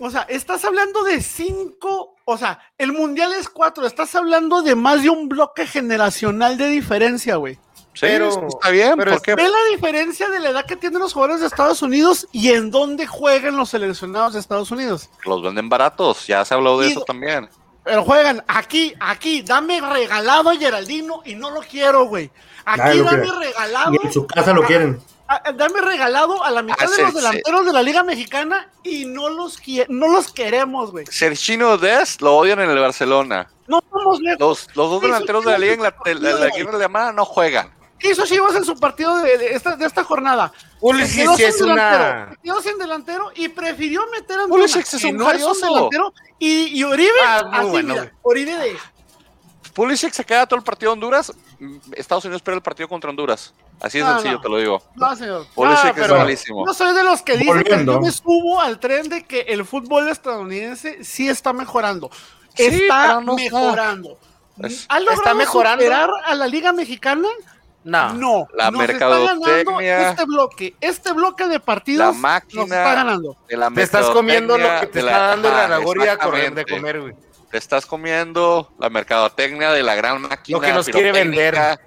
O 0.00 0.10
sea, 0.10 0.22
estás 0.28 0.64
hablando 0.64 1.02
de 1.02 1.20
cinco, 1.20 2.14
o 2.24 2.38
sea, 2.38 2.60
el 2.78 2.92
mundial 2.92 3.32
es 3.34 3.48
cuatro, 3.48 3.84
estás 3.84 4.14
hablando 4.14 4.62
de 4.62 4.76
más 4.76 5.02
de 5.02 5.10
un 5.10 5.28
bloque 5.28 5.66
generacional 5.66 6.56
de 6.56 6.68
diferencia, 6.68 7.34
güey. 7.36 7.54
Sí, 7.94 8.02
pero- 8.06 8.46
está 8.46 8.70
bien, 8.70 8.94
pero 8.96 9.10
¿por 9.12 9.22
qué? 9.22 9.34
Ve 9.34 9.48
la 9.48 9.58
diferencia 9.72 10.28
de 10.28 10.38
la 10.38 10.50
edad 10.50 10.66
que 10.66 10.76
tienen 10.76 11.00
los 11.00 11.12
jugadores 11.12 11.40
de 11.40 11.48
Estados 11.48 11.82
Unidos 11.82 12.28
y 12.30 12.50
en 12.52 12.70
dónde 12.70 13.08
juegan 13.08 13.56
los 13.56 13.70
seleccionados 13.70 14.34
de 14.34 14.38
Estados 14.40 14.70
Unidos. 14.70 15.10
Los 15.24 15.42
venden 15.42 15.68
baratos, 15.68 16.28
ya 16.28 16.44
se 16.44 16.54
habló 16.54 16.78
de 16.78 16.88
Y- 16.88 16.90
eso 16.92 17.00
también. 17.02 17.48
Pero 17.82 18.04
juegan 18.04 18.44
aquí, 18.46 18.94
aquí, 19.00 19.42
dame 19.42 19.80
regalado 19.80 20.50
a 20.50 20.56
Geraldino 20.56 21.22
y 21.24 21.34
no 21.34 21.50
lo 21.50 21.60
quiero, 21.62 22.04
güey. 22.04 22.30
Aquí 22.64 22.98
dame 23.00 23.22
quiere. 23.22 23.38
regalado. 23.48 23.94
Y 23.94 24.06
en 24.06 24.12
su 24.12 24.26
casa 24.28 24.52
lo 24.52 24.62
quieren. 24.62 25.00
A- 25.28 25.52
dame 25.52 25.80
regalado 25.80 26.42
a 26.42 26.50
la 26.50 26.62
mitad 26.62 26.78
Ah, 26.80 26.90
de 26.96 27.02
los 27.02 27.14
delanteros 27.14 27.66
de 27.66 27.72
la 27.72 27.82
Liga 27.82 28.02
Mexicana 28.02 28.68
y 28.82 29.04
no 29.04 29.28
los, 29.28 29.60
no 29.88 30.08
los 30.08 30.32
queremos, 30.32 30.90
güey. 30.90 31.06
Sergino 31.06 31.76
Dest 31.78 32.20
lo 32.22 32.36
odian 32.36 32.60
en 32.60 32.70
el 32.70 32.78
Barcelona. 32.78 33.50
No 33.66 33.80
vamos 33.90 34.20
lejos. 34.20 34.40
Los, 34.40 34.76
los 34.76 34.90
dos 34.90 35.02
delanteros 35.02 35.44
de 35.44 35.50
la 35.52 35.58
liga, 35.58 35.72
sí, 35.72 35.78
Inglaterra- 35.78 36.50
sí, 36.54 36.58
de 36.58 36.64
la 36.64 36.76
alemana 36.76 37.12
no 37.12 37.24
juegan. 37.24 37.70
¿Qué 37.98 38.12
hizo 38.12 38.24
Chivas 38.24 38.54
en 38.54 38.64
su 38.64 38.78
partido 38.78 39.18
de, 39.18 39.36
de 39.38 39.54
esta, 39.54 39.74
de 39.74 39.84
esta 39.84 40.04
jornada? 40.04 40.52
Pulisic 40.78 41.28
es 41.40 41.58
delantero, 41.58 42.04
una... 42.04 42.36
quedó 42.42 42.62
sin 42.62 42.78
delantero 42.78 43.32
y 43.34 43.48
prefirió 43.48 44.06
meter 44.12 44.38
a 44.38 44.46
Pulisic 44.46 44.86
es 44.94 45.02
un 45.04 45.16
no 45.16 45.28
delantero. 45.32 46.14
Y, 46.38 46.78
y 46.78 46.84
Oribe, 46.84 47.10
Ah, 47.26 47.42
así, 47.52 47.68
bueno, 47.70 47.94
mira. 47.94 48.12
Oribe 48.22 48.52
de... 48.56 48.76
Pulisic 49.74 50.12
se 50.12 50.24
queda 50.24 50.46
todo 50.46 50.58
el 50.58 50.64
partido 50.64 50.90
de 50.90 50.94
Honduras. 50.94 51.32
Estados 51.92 52.24
Unidos 52.24 52.40
pierde 52.40 52.56
el 52.58 52.62
partido 52.62 52.88
contra 52.88 53.10
Honduras. 53.10 53.52
Así 53.80 53.98
de 53.98 54.04
No, 54.04 54.14
sencillo, 54.14 54.34
no. 54.34 54.40
te 54.40 54.48
lo 54.48 54.56
digo. 54.58 54.82
No, 54.96 55.16
señor. 55.16 55.46
No, 55.56 55.72
es 55.72 55.80
pero 55.94 56.16
malísimo. 56.18 56.66
Yo 56.66 56.74
soy 56.74 56.94
de 56.94 57.04
los 57.04 57.22
que 57.22 57.36
dicen 57.36 57.62
que 57.62 57.84
yo 57.84 58.00
me 58.00 58.10
subo 58.10 58.60
al 58.60 58.78
tren 58.80 59.08
de 59.08 59.24
que 59.24 59.40
el 59.42 59.64
fútbol 59.64 60.08
estadounidense 60.08 61.04
sí 61.04 61.28
está 61.28 61.52
mejorando. 61.52 62.10
Sí, 62.54 62.64
está 62.66 63.20
no- 63.20 63.34
mejorando. 63.36 64.18
Es- 64.62 64.86
¿Ha 64.88 64.98
logrado 64.98 65.22
¿Está 65.22 65.34
mejorando? 65.34 65.84
superar 65.84 66.10
a 66.24 66.34
la 66.34 66.46
Liga 66.48 66.72
Mexicana? 66.72 67.28
No. 67.84 68.12
No. 68.14 68.46
La 68.54 68.70
nos 68.72 68.82
está 68.82 69.08
ganando 69.08 69.46
mercadotecnia. 69.46 70.10
este 70.10 70.24
bloque. 70.24 70.74
Este 70.80 71.12
bloque 71.12 71.46
de 71.46 71.60
partidos 71.60 72.00
La 72.00 72.06
nos 72.12 72.16
máquina 72.16 72.62
está 72.64 72.94
ganando. 72.94 73.36
de 73.48 73.56
la 73.56 73.70
Te 73.70 73.82
estás 73.82 74.06
comiendo 74.06 74.58
lo 74.58 74.80
que 74.80 74.86
te 74.88 74.92
de 74.94 75.06
está 75.06 75.18
la- 75.20 75.26
dando 75.28 75.48
la 75.50 75.66
Ragoria 75.68 76.12
a 76.14 76.16
correr 76.18 76.52
de 76.52 76.64
comer, 76.66 77.00
güey. 77.00 77.14
Te 77.50 77.56
estás 77.56 77.86
comiendo 77.86 78.70
la 78.78 78.90
mercadotecnia 78.90 79.70
de 79.70 79.82
la 79.82 79.94
gran 79.94 80.20
máquina 80.20 80.58
Lo 80.58 80.60
que 80.60 80.72
nos 80.72 80.86
quiere 80.86 81.12
pirotécnica 81.12 81.80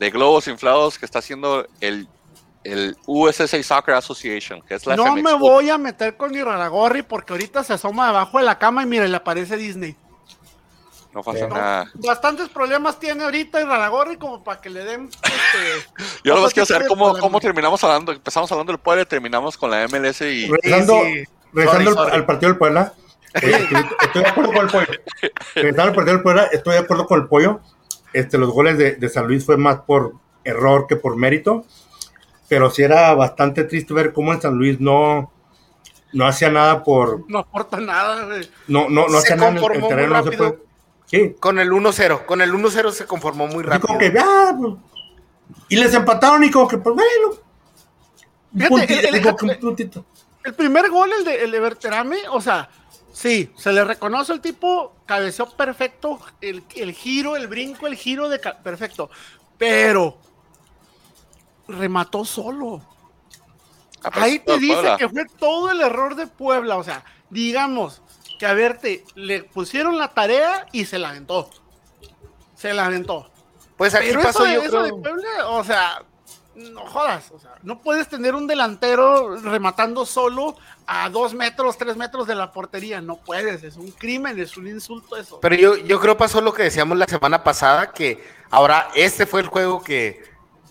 De 0.00 0.10
globos 0.10 0.48
inflados 0.48 0.98
que 0.98 1.04
está 1.06 1.20
haciendo 1.20 1.66
el, 1.80 2.08
el 2.64 2.96
USSA 3.06 3.62
Soccer 3.62 3.94
Association, 3.94 4.62
que 4.62 4.74
es 4.74 4.86
la 4.86 4.96
No 4.96 5.04
FMX 5.06 5.22
me 5.22 5.34
voy 5.34 5.70
a 5.70 5.78
meter 5.78 6.16
con 6.16 6.32
mi 6.32 6.42
Raragorri 6.42 7.02
porque 7.02 7.32
ahorita 7.34 7.62
se 7.62 7.74
asoma 7.74 8.08
debajo 8.08 8.38
de 8.38 8.44
la 8.44 8.58
cama 8.58 8.82
y 8.82 8.86
mire, 8.86 9.06
le 9.08 9.16
aparece 9.16 9.56
Disney. 9.56 9.94
No 11.12 11.22
pasa 11.22 11.46
No. 11.48 11.54
nada. 11.56 11.90
Bastantes 11.94 12.48
problemas 12.48 12.98
tiene 12.98 13.24
ahorita 13.24 13.60
el 13.60 13.66
Raragorri 13.66 14.16
como 14.16 14.42
para 14.44 14.60
que 14.60 14.70
le 14.70 14.84
den. 14.84 15.10
Este, 15.22 16.04
Yo 16.24 16.36
lo 16.36 16.46
que 16.48 16.54
quiero 16.54 16.66
saber 16.66 16.86
cómo, 16.88 17.18
cómo 17.18 17.40
terminamos 17.40 17.82
hablando. 17.84 18.12
Empezamos 18.12 18.50
hablando 18.52 18.72
del 18.72 18.80
Puebla 18.80 19.02
y 19.02 19.06
terminamos 19.06 19.56
con 19.58 19.70
la 19.70 19.86
MLS 19.88 20.20
y 20.22 20.46
Regresando, 20.48 20.94
sí. 21.04 21.24
regresando 21.52 21.62
Sorry, 21.62 21.86
al- 21.88 21.94
sorry. 21.94 22.12
al 22.16 22.26
partido 22.26 22.48
del 22.52 22.58
Puebla, 22.58 22.92
eh, 23.34 23.40
estoy, 23.42 23.86
estoy 24.02 24.22
de 24.22 24.28
acuerdo 24.28 24.52
con 24.52 24.64
el 24.64 24.70
pollo. 24.70 24.86
Regresando 25.56 25.82
al 25.82 25.94
partido 25.94 26.14
del 26.16 26.22
Puebla, 26.22 26.44
estoy 26.52 26.72
de 26.74 26.78
acuerdo 26.78 27.06
con 27.06 27.20
el 27.20 27.26
pollo. 27.28 27.60
Este, 28.12 28.38
los 28.38 28.50
goles 28.50 28.76
de, 28.78 28.92
de 28.96 29.08
San 29.08 29.26
Luis 29.26 29.44
fue 29.44 29.56
más 29.56 29.80
por 29.80 30.14
error 30.44 30.86
que 30.88 30.96
por 30.96 31.16
mérito. 31.16 31.64
Pero 32.48 32.70
sí 32.70 32.82
era 32.82 33.14
bastante 33.14 33.64
triste 33.64 33.94
ver 33.94 34.12
cómo 34.12 34.32
en 34.32 34.40
San 34.40 34.54
Luis 34.54 34.80
no, 34.80 35.32
no 36.12 36.26
hacía 36.26 36.50
nada 36.50 36.82
por. 36.82 37.30
No 37.30 37.38
aporta 37.38 37.78
nada, 37.78 38.24
güey. 38.26 38.48
No, 38.66 38.88
no, 38.88 39.06
no 39.08 39.18
hacía 39.18 39.36
nada 39.36 39.50
en 39.50 39.56
el- 39.58 39.88
terreno. 39.88 40.16
No 40.16 40.30
se 40.30 40.36
puede. 40.36 40.58
Sí, 41.06 41.36
Con 41.40 41.58
el 41.58 41.70
1-0. 41.70 42.24
Con 42.26 42.40
el 42.40 42.52
1-0 42.52 42.90
se 42.92 43.04
conformó 43.06 43.46
muy 43.48 43.62
rápido. 43.64 43.86
como 43.88 43.98
que, 43.98 44.12
ah, 44.18 44.54
pues, 44.58 44.74
y 45.68 45.76
les 45.76 45.92
empataron 45.94 46.42
y 46.44 46.50
como 46.50 46.68
que, 46.68 46.78
pues 46.78 46.94
bueno. 46.94 47.36
Fíjate, 48.52 48.68
puntito, 48.68 49.08
el- 49.08 49.14
el- 49.16 49.22
como 49.22 49.36
que 49.36 49.44
un 49.46 49.60
puntito. 49.60 50.04
El 50.44 50.54
primer 50.54 50.88
gol, 50.90 51.10
el 51.18 51.24
de, 51.24 51.44
el 51.44 51.50
de 51.50 51.60
Berterame, 51.60 52.16
o 52.30 52.40
sea, 52.40 52.68
sí, 53.12 53.52
se 53.56 53.72
le 53.72 53.84
reconoce 53.84 54.32
el 54.32 54.40
tipo, 54.40 54.94
cabeceó 55.06 55.50
perfecto, 55.50 56.20
el, 56.40 56.62
el 56.76 56.92
giro, 56.92 57.36
el 57.36 57.46
brinco, 57.48 57.86
el 57.86 57.94
giro 57.96 58.28
de 58.28 58.38
perfecto. 58.38 59.10
pero 59.58 60.18
remató 61.68 62.24
solo. 62.24 62.82
Ah, 64.02 64.10
Ahí 64.14 64.38
te 64.38 64.58
dice 64.58 64.74
Puebla. 64.74 64.96
que 64.96 65.08
fue 65.08 65.24
todo 65.38 65.70
el 65.70 65.80
error 65.80 66.14
de 66.14 66.26
Puebla. 66.26 66.76
O 66.78 66.84
sea, 66.84 67.04
digamos 67.28 68.02
que 68.38 68.46
a 68.46 68.54
verte 68.54 69.04
le 69.14 69.44
pusieron 69.44 69.98
la 69.98 70.08
tarea 70.08 70.66
y 70.72 70.86
se 70.86 70.98
la 70.98 71.10
aventó. 71.10 71.50
Se 72.56 72.72
la 72.74 72.86
aventó. 72.86 73.30
Pues 73.76 73.94
aquí 73.94 74.08
Pero 74.08 74.22
pasó 74.22 74.44
eso, 74.46 74.54
yo 74.54 74.62
eso 74.62 74.82
de. 74.82 74.90
Puebla, 74.90 75.48
o 75.48 75.64
sea, 75.64 76.02
no 76.54 76.86
jodas. 76.86 77.30
O 77.32 77.38
sea, 77.38 77.54
no 77.62 77.80
puedes 77.80 78.08
tener 78.08 78.34
un 78.34 78.46
delantero 78.46 79.36
rematando 79.36 80.04
solo 80.04 80.56
a 80.86 81.08
dos 81.08 81.34
metros, 81.34 81.78
tres 81.78 81.96
metros 81.96 82.26
de 82.26 82.34
la 82.34 82.52
portería. 82.52 83.00
No 83.00 83.16
puedes. 83.16 83.62
Es 83.62 83.76
un 83.76 83.90
crimen, 83.90 84.38
es 84.38 84.56
un 84.56 84.66
insulto 84.66 85.16
eso. 85.16 85.40
Pero 85.40 85.54
yo, 85.54 85.76
yo 85.76 86.00
creo 86.00 86.16
pasó 86.16 86.40
lo 86.40 86.52
que 86.52 86.64
decíamos 86.64 86.98
la 86.98 87.06
semana 87.06 87.44
pasada, 87.44 87.92
que 87.92 88.22
ahora 88.50 88.88
este 88.94 89.26
fue 89.26 89.40
el 89.40 89.46
juego 89.46 89.82
que, 89.82 90.22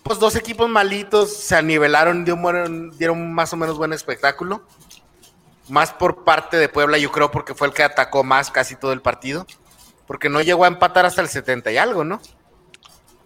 pues 0.02 0.18
dos 0.18 0.36
equipos 0.36 0.68
malitos 0.68 1.34
se 1.36 1.56
anivelaron, 1.56 2.24
dieron, 2.24 2.96
dieron 2.98 3.32
más 3.32 3.52
o 3.52 3.56
menos 3.56 3.78
buen 3.78 3.92
espectáculo. 3.92 4.62
Más 5.68 5.92
por 5.92 6.24
parte 6.24 6.56
de 6.56 6.68
Puebla, 6.68 6.98
yo 6.98 7.12
creo, 7.12 7.30
porque 7.30 7.54
fue 7.54 7.68
el 7.68 7.72
que 7.72 7.84
atacó 7.84 8.24
más 8.24 8.50
casi 8.50 8.74
todo 8.74 8.92
el 8.92 9.00
partido. 9.00 9.46
Porque 10.06 10.28
no 10.28 10.40
llegó 10.40 10.64
a 10.64 10.68
empatar 10.68 11.06
hasta 11.06 11.22
el 11.22 11.28
70 11.28 11.70
y 11.70 11.76
algo, 11.76 12.02
¿no? 12.04 12.20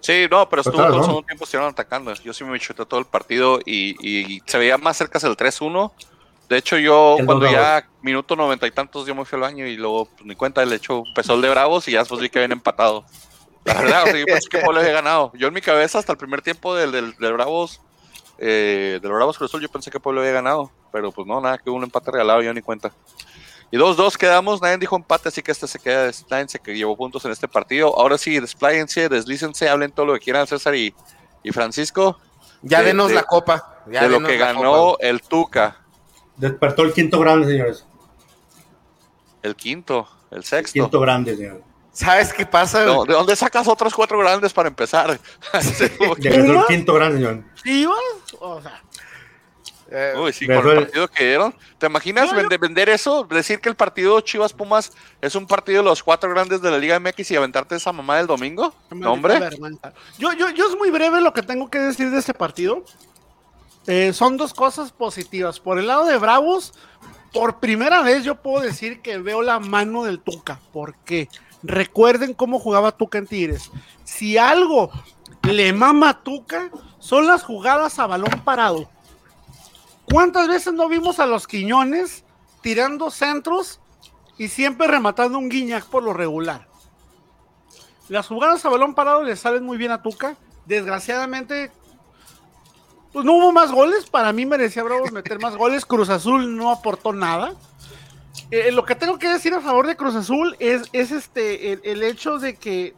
Sí, 0.04 0.26
no, 0.30 0.46
pero 0.50 0.61
estuvo 0.61 0.76
todo 0.76 0.96
el 0.99 1.02
segundo 1.02 1.23
tiempo 1.23 1.44
estuvieron 1.44 1.70
atacando. 1.73 2.12
Yo 2.12 2.34
sí 2.34 2.44
me 2.44 2.61
chuté 2.61 2.84
todo 2.84 3.00
el 3.00 3.06
partido 3.06 3.58
y, 3.64 3.96
y 4.06 4.42
se 4.44 4.58
veía 4.58 4.76
más 4.76 4.99
cerca 4.99 5.18
del 5.18 5.34
3-1. 5.34 5.90
De 6.46 6.58
hecho, 6.58 6.76
yo 6.76 7.16
El 7.18 7.25
cuando 7.25 7.46
2-2. 7.46 7.52
ya 7.52 7.88
minuto 8.02 8.37
noventa 8.37 8.66
y 8.66 8.70
tantos 8.70 9.06
yo 9.06 9.14
me 9.14 9.25
fui 9.25 9.37
al 9.37 9.40
baño 9.40 9.66
y 9.66 9.78
luego 9.78 10.04
pues, 10.04 10.26
ni 10.26 10.34
cuenta, 10.34 10.62
le 10.66 10.76
hecho 10.76 11.04
el 11.16 11.40
de 11.40 11.49
Bravos 11.49 11.88
y 11.88 11.92
ya 11.92 12.00
después 12.00 12.20
vi 12.20 12.28
que 12.28 12.38
habían 12.38 12.52
empatado. 12.52 13.06
La 13.64 13.80
verdad, 13.80 14.02
o 14.02 14.06
sea, 14.08 14.18
yo 14.18 14.26
pensé 14.26 14.49
que 14.50 14.58
Puebla 14.58 14.80
había 14.82 14.92
ganado. 14.92 15.32
Yo 15.37 15.49
en 15.49 15.54
mi 15.54 15.62
cabeza 15.62 15.99
hasta 15.99 16.12
el 16.12 16.18
primer 16.18 16.42
tiempo 16.42 16.75
del, 16.75 16.92
del, 16.92 17.16
del 17.16 17.32
Bravos, 17.32 17.80
eh, 18.37 18.99
del 19.00 19.11
Bravos 19.11 19.38
Cruz 19.38 19.50
Azul, 19.50 19.62
yo 19.62 19.70
pensé 19.70 19.90
que 19.90 20.00
Puebla 20.00 20.20
había 20.20 20.34
ganado. 20.34 20.70
Pero 20.92 21.12
pues 21.12 21.26
no, 21.26 21.40
nada, 21.40 21.56
que 21.56 21.70
hubo 21.70 21.78
un 21.78 21.84
empate 21.84 22.11
regalado, 22.11 22.42
yo 22.42 22.52
ni 22.52 22.61
cuenta. 22.61 22.92
Y 23.71 23.76
2-2 23.76 24.16
quedamos, 24.16 24.62
nadie 24.62 24.78
dijo 24.78 24.94
empate, 24.97 25.28
así 25.30 25.42
que 25.42 25.50
este 25.52 25.66
se 25.66 25.78
queda, 25.80 26.11
nadie 26.30 26.49
se 26.49 26.59
que 26.61 26.76
llevó 26.76 26.97
puntos 26.97 27.25
en 27.25 27.33
este 27.33 27.49
partido. 27.49 27.99
Ahora 27.99 28.16
sí, 28.18 28.38
despláyense, 28.38 29.09
deslícense, 29.09 29.68
hablen 29.68 29.90
todo 29.90 30.06
lo 30.06 30.14
que 30.14 30.21
quieran 30.21 30.47
César 30.47 30.75
y, 30.76 30.94
y 31.42 31.50
Francisco 31.50 32.18
Ya 32.62 32.80
De- 32.80 32.87
denos 32.87 33.09
de- 33.09 33.14
la 33.16 33.25
copa. 33.25 33.83
ya 33.90 34.02
de 34.02 34.09
lo 34.11 34.23
que 34.26 34.37
ganó 34.37 34.92
copa. 34.92 35.06
el 35.06 35.21
Tuca, 35.23 35.80
Despertó 36.37 36.83
el 36.83 36.92
quinto 36.92 37.18
grande, 37.21 37.47
señores. 37.49 37.85
el 39.42 39.54
quinto, 39.56 40.09
el 40.30 40.38
El 40.38 40.44
sexto. 40.44 40.73
quinto 40.73 41.00
grande, 41.00 41.37
señores. 41.37 41.62
¿Sabes 41.92 42.33
qué 42.33 42.44
pasa? 42.44 42.85
No, 42.85 43.04
¿De 43.04 43.12
dónde 43.14 43.37
sacas 43.37 43.68
otros 43.68 43.94
cuatro 43.94 44.18
grandes 44.18 44.52
para 44.52 44.68
empezar? 44.68 45.21
Sí, 45.61 45.85
que- 46.21 46.30
Regresó 46.30 46.61
el 46.61 46.66
quinto 46.66 46.94
grande, 46.94 47.18
señor. 47.18 47.44
¿Chivas? 47.62 47.99
O 48.40 48.61
sea, 48.61 48.83
Eh, 49.97 50.13
Uy, 50.19 50.33
sí, 50.33 50.47
con 50.47 50.57
el 50.69 50.77
partido 50.85 51.07
que 51.09 51.25
dieron. 51.25 51.55
¿Te 51.79 51.87
imaginas 51.87 52.27
No, 52.27 52.33
yo- 52.33 52.37
vende- 52.49 52.59
vender 52.59 52.89
eso? 52.89 53.23
Decir 53.25 53.61
que 53.61 53.69
el 53.69 53.77
partido 53.77 54.21
Chivas 54.23 54.53
Pumas 54.53 54.93
es 55.21 55.35
un 55.37 55.47
partido 55.47 55.83
de 55.83 55.89
los 55.89 56.03
cuatro 56.03 56.29
grandes 56.31 56.61
de 56.61 56.71
la 56.71 56.79
Liga 56.79 56.99
MX 56.99 57.31
y 57.31 57.37
aventarte 57.37 57.77
esa 57.77 57.93
mamá 57.93 58.17
del 58.17 58.27
domingo. 58.27 58.75
No, 58.91 59.13
hombre. 59.13 59.39
Yo, 60.19 60.33
yo, 60.33 60.51
yo 60.51 60.69
es 60.69 60.77
muy 60.77 60.91
breve 60.91 61.21
lo 61.21 61.33
que 61.33 61.43
tengo 61.43 61.71
que 61.71 61.79
decir 61.79 62.11
de 62.11 62.19
este 62.19 62.35
partido. 62.35 62.83
Eh, 63.87 64.13
son 64.13 64.37
dos 64.37 64.53
cosas 64.55 64.91
positivas. 64.93 65.61
Por 65.61 65.79
el 65.79 65.87
lado 65.87 66.07
de 66.07 66.17
Bravos, 66.19 66.73
por 67.33 67.61
primera 67.61 68.03
vez 68.03 68.25
yo 68.25 68.35
puedo 68.37 68.65
decir 68.65 69.01
que 69.01 69.19
veo 69.19 69.43
la 69.43 69.61
mano 69.61 70.05
del 70.05 70.21
Tuca. 70.21 70.59
¿Por 70.73 70.97
qué? 71.05 71.29
Recuerden 71.63 72.35
cómo 72.35 72.59
jugaba 72.59 72.93
Tuca 72.93 73.19
en 73.19 73.27
Tigres. 73.27 73.71
Si 74.05 74.39
algo 74.39 74.91
le 75.43 75.73
mama 75.73 76.11
a 76.11 76.23
Tuca, 76.23 76.71
son 76.99 77.27
las 77.27 77.43
jugadas 77.43 77.99
a 77.99 78.07
balón 78.07 78.41
parado. 78.45 78.89
¿Cuántas 80.11 80.49
veces 80.49 80.73
no 80.73 80.88
vimos 80.88 81.18
a 81.18 81.26
los 81.26 81.46
Quiñones 81.46 82.25
tirando 82.62 83.11
centros 83.11 83.80
y 84.38 84.49
siempre 84.49 84.87
rematando 84.87 85.38
un 85.38 85.49
guiñac 85.49 85.87
por 85.87 86.02
lo 86.02 86.12
regular? 86.12 86.68
Las 88.08 88.26
jugadas 88.26 88.64
a 88.64 88.68
balón 88.68 88.94
parado 88.94 89.23
le 89.23 89.37
salen 89.37 89.64
muy 89.64 89.78
bien 89.78 89.90
a 89.90 90.02
Tuca. 90.02 90.37
Desgraciadamente, 90.66 91.73
pues 93.12 93.25
no 93.25 93.34
hubo 93.34 93.52
más 93.52 93.73
goles. 93.73 94.08
Para 94.11 94.32
mí 94.32 94.44
merecía 94.44 94.82
Bravos 94.82 95.12
meter 95.12 95.40
más 95.40 95.56
goles. 95.56 95.87
Cruz 95.87 96.11
Azul 96.11 96.56
no 96.56 96.70
aportó 96.70 97.12
nada. 97.12 97.54
Eh, 98.50 98.73
lo 98.73 98.84
que 98.84 98.94
tengo 98.94 99.18
que 99.18 99.28
decir 99.28 99.54
a 99.54 99.61
favor 99.61 99.87
de 99.87 99.96
Cruz 99.96 100.14
Azul 100.14 100.56
es, 100.58 100.82
es 100.92 101.12
este 101.12 101.73
el 101.90 102.02
hecho 102.02 102.38
de 102.38 102.56
que 102.56 102.94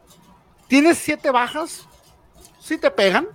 tienes 0.66 0.98
siete 0.98 1.30
bajas, 1.30 1.86
si 2.60 2.78
te 2.78 2.90
pegan. 2.90 3.28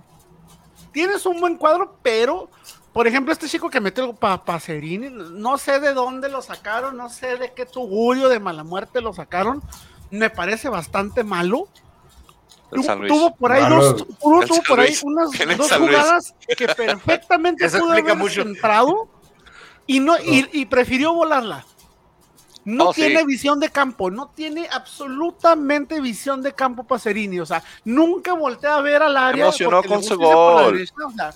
Tienes 0.92 1.24
un 1.24 1.40
buen 1.40 1.56
cuadro, 1.56 1.96
pero, 2.02 2.50
por 2.92 3.06
ejemplo, 3.06 3.32
este 3.32 3.48
chico 3.48 3.70
que 3.70 3.80
metió 3.80 4.12
para 4.14 4.44
Pacerini, 4.44 5.08
no 5.10 5.56
sé 5.58 5.80
de 5.80 5.94
dónde 5.94 6.28
lo 6.28 6.42
sacaron, 6.42 6.96
no 6.96 7.08
sé 7.08 7.36
de 7.36 7.52
qué 7.52 7.64
tugurio 7.66 8.28
de 8.28 8.38
mala 8.40 8.64
muerte 8.64 9.00
lo 9.00 9.12
sacaron. 9.12 9.62
Me 10.10 10.28
parece 10.30 10.68
bastante 10.68 11.24
malo. 11.24 11.68
El 12.70 12.82
tuvo 13.06 13.34
por 13.36 13.52
ahí 13.52 13.62
Malo. 13.62 13.82
dos, 13.82 14.18
tuvo, 14.18 14.42
El 14.42 14.48
por 14.66 14.80
ahí 14.80 14.94
unas 15.04 15.30
¿Quién 15.36 15.50
es 15.50 15.58
dos 15.58 15.72
jugadas 15.72 16.34
que 16.56 16.66
perfectamente 16.68 17.64
Eso 17.66 17.80
pudo 17.80 17.92
haber 17.92 18.16
mucho. 18.16 18.42
entrado 18.42 19.08
y 19.86 20.00
no 20.00 20.16
y, 20.18 20.48
y 20.52 20.66
prefirió 20.66 21.12
volarla. 21.14 21.66
No 22.64 22.88
Oh, 22.88 22.92
sí. 22.94 23.02
tiene 23.02 23.24
visión 23.24 23.58
de 23.58 23.70
campo, 23.70 24.10
no 24.10 24.28
tiene 24.28 24.68
absolutamente 24.70 26.00
visión 26.00 26.42
de 26.42 26.54
campo 26.54 26.84
Pacerini, 26.84 27.40
o 27.40 27.46
sea, 27.46 27.62
nunca 27.84 28.34
voltea 28.34 28.76
a 28.76 28.80
ver 28.80 29.02
al 29.02 29.16
área. 29.16 29.44
emocionó 29.44 29.82
porque 29.82 29.88
le 29.88 29.94
con 29.94 30.02
su 30.04 30.16
gusta 30.16 30.22
irse 30.22 30.38
por 30.40 30.54
la 30.54 30.62
gol. 30.62 30.72
derecha, 30.72 30.94
o 31.06 31.10
sea, 31.10 31.34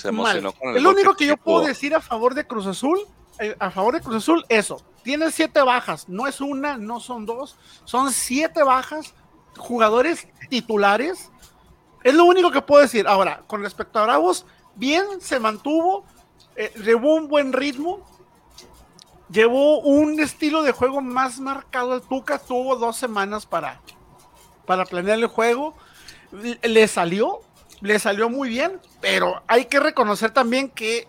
Se 0.00 0.08
emocionó 0.08 0.52
con 0.52 0.70
el 0.70 0.76
Es 0.78 0.82
lo 0.82 0.90
único 0.90 1.14
que 1.14 1.26
yo 1.26 1.36
pudo. 1.36 1.56
puedo 1.56 1.66
decir 1.66 1.94
a 1.94 2.00
favor 2.00 2.34
de 2.34 2.46
Cruz 2.46 2.66
Azul. 2.66 2.98
eh, 3.38 3.56
a 3.58 3.70
favor 3.70 3.94
de 3.94 4.00
Cruz 4.00 4.16
Azul, 4.16 4.44
eso. 4.48 4.82
Tiene 5.02 5.30
siete 5.30 5.62
bajas. 5.62 6.08
No 6.08 6.26
es 6.26 6.40
una, 6.40 6.76
no 6.76 7.00
son 7.00 7.24
dos. 7.26 7.56
Son 7.84 8.12
siete 8.12 8.62
bajas. 8.62 9.14
Jugadores 9.56 10.28
titulares. 10.50 11.30
Es 12.04 12.14
lo 12.14 12.24
único 12.24 12.50
que 12.50 12.60
puedo 12.62 12.82
decir. 12.82 13.06
Ahora, 13.08 13.42
con 13.46 13.62
respecto 13.62 13.98
a 13.98 14.04
Bravos, 14.04 14.44
bien 14.74 15.04
se 15.20 15.40
mantuvo. 15.40 16.04
eh, 16.56 16.72
llevó 16.84 17.14
un 17.14 17.28
buen 17.28 17.52
ritmo. 17.52 18.00
Llevó 19.30 19.78
un 19.80 20.18
estilo 20.18 20.62
de 20.62 20.72
juego 20.72 21.00
más 21.00 21.38
marcado. 21.38 21.94
El 21.94 22.02
Tuca 22.02 22.38
tuvo 22.38 22.76
dos 22.76 22.96
semanas 22.96 23.46
para, 23.46 23.80
para 24.66 24.84
planear 24.84 25.18
el 25.18 25.28
juego. 25.28 25.74
Le 26.62 26.88
salió, 26.88 27.40
le 27.80 27.98
salió 27.98 28.28
muy 28.28 28.48
bien, 28.48 28.80
pero 29.00 29.42
hay 29.46 29.64
que 29.66 29.80
reconocer 29.80 30.30
también 30.32 30.68
que, 30.70 31.08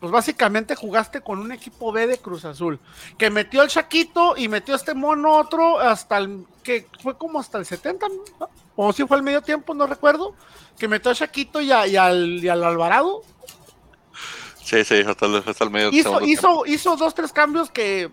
pues 0.00 0.10
básicamente 0.10 0.74
jugaste 0.74 1.20
con 1.20 1.38
un 1.38 1.52
equipo 1.52 1.92
B 1.92 2.06
de 2.06 2.18
Cruz 2.18 2.44
Azul, 2.44 2.80
que 3.18 3.30
metió 3.30 3.60
al 3.62 3.68
Chaquito 3.68 4.34
y 4.36 4.48
metió 4.48 4.74
a 4.74 4.76
este 4.78 4.94
mono 4.94 5.32
otro 5.36 5.78
hasta 5.78 6.18
el, 6.18 6.44
que 6.62 6.86
fue 7.02 7.16
como 7.16 7.38
hasta 7.40 7.58
el 7.58 7.66
70, 7.66 8.06
¿no? 8.08 8.48
o 8.74 8.92
si 8.92 9.06
fue 9.06 9.16
al 9.18 9.22
medio 9.22 9.42
tiempo, 9.42 9.74
no 9.74 9.86
recuerdo, 9.86 10.34
que 10.78 10.88
metió 10.88 11.10
al 11.10 11.16
Chaquito 11.16 11.60
y, 11.60 11.70
a- 11.70 11.86
y 11.86 11.96
al, 11.96 12.42
y 12.42 12.48
al 12.48 12.64
Alvarado, 12.64 13.22
Sí, 14.64 14.84
sí, 14.84 15.00
hasta 15.06 15.26
el, 15.26 15.42
hasta 15.44 15.64
el 15.64 15.70
medio 15.70 15.88
hizo, 15.90 16.20
hizo, 16.22 16.48
tiempo. 16.48 16.66
hizo 16.66 16.96
dos, 16.96 17.14
tres 17.14 17.32
cambios 17.32 17.68
que 17.68 18.10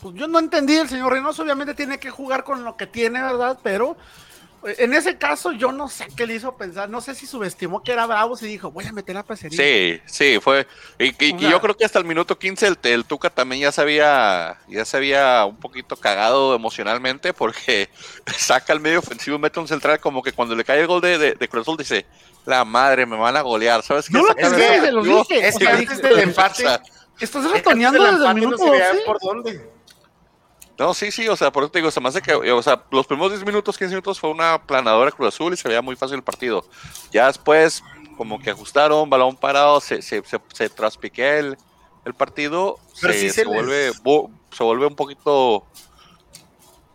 pues 0.00 0.16
yo 0.16 0.26
no 0.26 0.40
entendí. 0.40 0.74
El 0.74 0.88
señor 0.88 1.12
Reynoso 1.12 1.42
obviamente 1.44 1.74
tiene 1.74 1.98
que 2.00 2.10
jugar 2.10 2.42
con 2.42 2.64
lo 2.64 2.76
que 2.76 2.88
tiene, 2.88 3.22
¿verdad? 3.22 3.56
Pero 3.62 3.96
en 4.64 4.94
ese 4.94 5.18
caso 5.18 5.52
yo 5.52 5.72
no 5.72 5.88
sé 5.88 6.06
qué 6.16 6.26
le 6.26 6.34
hizo 6.34 6.56
pensar. 6.56 6.88
No 6.88 7.00
sé 7.00 7.14
si 7.14 7.26
subestimó 7.26 7.82
que 7.82 7.92
era 7.92 8.06
bravo 8.06 8.36
y 8.40 8.44
dijo, 8.46 8.70
voy 8.70 8.84
a 8.86 8.92
meter 8.92 9.16
a 9.16 9.22
Pacerini. 9.22 9.56
Sí, 9.56 10.00
sí, 10.06 10.38
fue. 10.40 10.66
Y, 10.98 11.06
y- 11.08 11.16
y 11.36 11.38
yo 11.50 11.60
creo 11.60 11.76
que 11.76 11.84
hasta 11.84 11.98
el 11.98 12.04
minuto 12.04 12.38
15 12.38 12.66
el, 12.68 12.78
el 12.84 13.04
Tuca 13.04 13.30
también 13.30 13.62
ya 13.62 13.72
se 13.72 13.80
había, 13.80 14.58
ya 14.68 14.84
se 14.84 14.96
había 14.96 15.44
un 15.44 15.56
poquito 15.56 15.96
cagado 15.96 16.54
emocionalmente 16.54 17.32
porque 17.32 17.88
saca 18.36 18.72
el 18.72 18.80
medio 18.80 19.00
ofensivo, 19.00 19.38
mete 19.38 19.58
un 19.60 19.68
central 19.68 19.98
como 20.00 20.22
que 20.22 20.32
cuando 20.32 20.54
le 20.54 20.64
cae 20.64 20.80
el 20.80 20.86
gol 20.86 21.00
de, 21.00 21.18
de, 21.18 21.34
de 21.34 21.48
Cruz 21.48 21.62
Azul 21.62 21.76
dice, 21.76 22.06
la 22.46 22.64
madre, 22.64 23.06
me 23.06 23.16
van 23.16 23.36
a 23.36 23.40
golear, 23.42 23.82
¿sabes 23.82 24.06
qué? 24.06 24.12
No 24.14 24.24
lo 24.24 24.34
pensé, 24.34 24.56
medio 24.56 24.82
se 24.84 24.92
los 24.92 25.06
ofensivo, 25.08 25.24
dije. 25.28 25.48
Es 25.48 25.58
que 25.58 25.68
antes 25.68 26.02
del 26.02 26.18
empate, 26.20 26.64
Estás 27.20 27.48
ratoneando 27.50 28.02
desde 28.12 28.26
el 28.26 28.34
minuto 28.34 28.56
se 28.64 28.70
veía 28.70 28.88
12. 28.88 29.02
por 29.06 29.18
dónde. 29.20 29.71
No, 30.78 30.94
sí, 30.94 31.10
sí, 31.12 31.28
o 31.28 31.36
sea, 31.36 31.52
por 31.52 31.62
eso 31.62 31.70
te 31.70 31.78
digo, 31.78 31.90
se 31.90 32.00
me 32.00 32.08
hace 32.08 32.22
que, 32.22 32.34
o 32.34 32.62
sea, 32.62 32.82
los 32.90 33.06
primeros 33.06 33.32
10 33.32 33.44
minutos, 33.44 33.76
15 33.78 33.94
minutos 33.94 34.18
fue 34.18 34.30
una 34.30 34.60
planadora 34.66 35.10
Cruz 35.12 35.28
Azul 35.34 35.52
y 35.52 35.56
se 35.56 35.68
veía 35.68 35.82
muy 35.82 35.96
fácil 35.96 36.16
el 36.16 36.22
partido. 36.22 36.64
Ya 37.12 37.26
después, 37.26 37.82
como 38.16 38.40
que 38.40 38.50
ajustaron, 38.50 39.08
balón 39.10 39.36
parado, 39.36 39.80
se, 39.80 40.02
se, 40.02 40.22
se, 40.24 40.40
se 40.52 40.68
traspiquea 40.70 41.38
el, 41.38 41.56
el 42.04 42.14
partido, 42.14 42.78
Pero 43.00 43.12
se, 43.12 43.20
sí 43.20 43.28
se 43.28 43.34
se 43.34 43.44
les- 43.44 43.54
vuelve, 43.54 43.92
se 44.50 44.64
vuelve 44.64 44.86
un 44.86 44.96
poquito, 44.96 45.66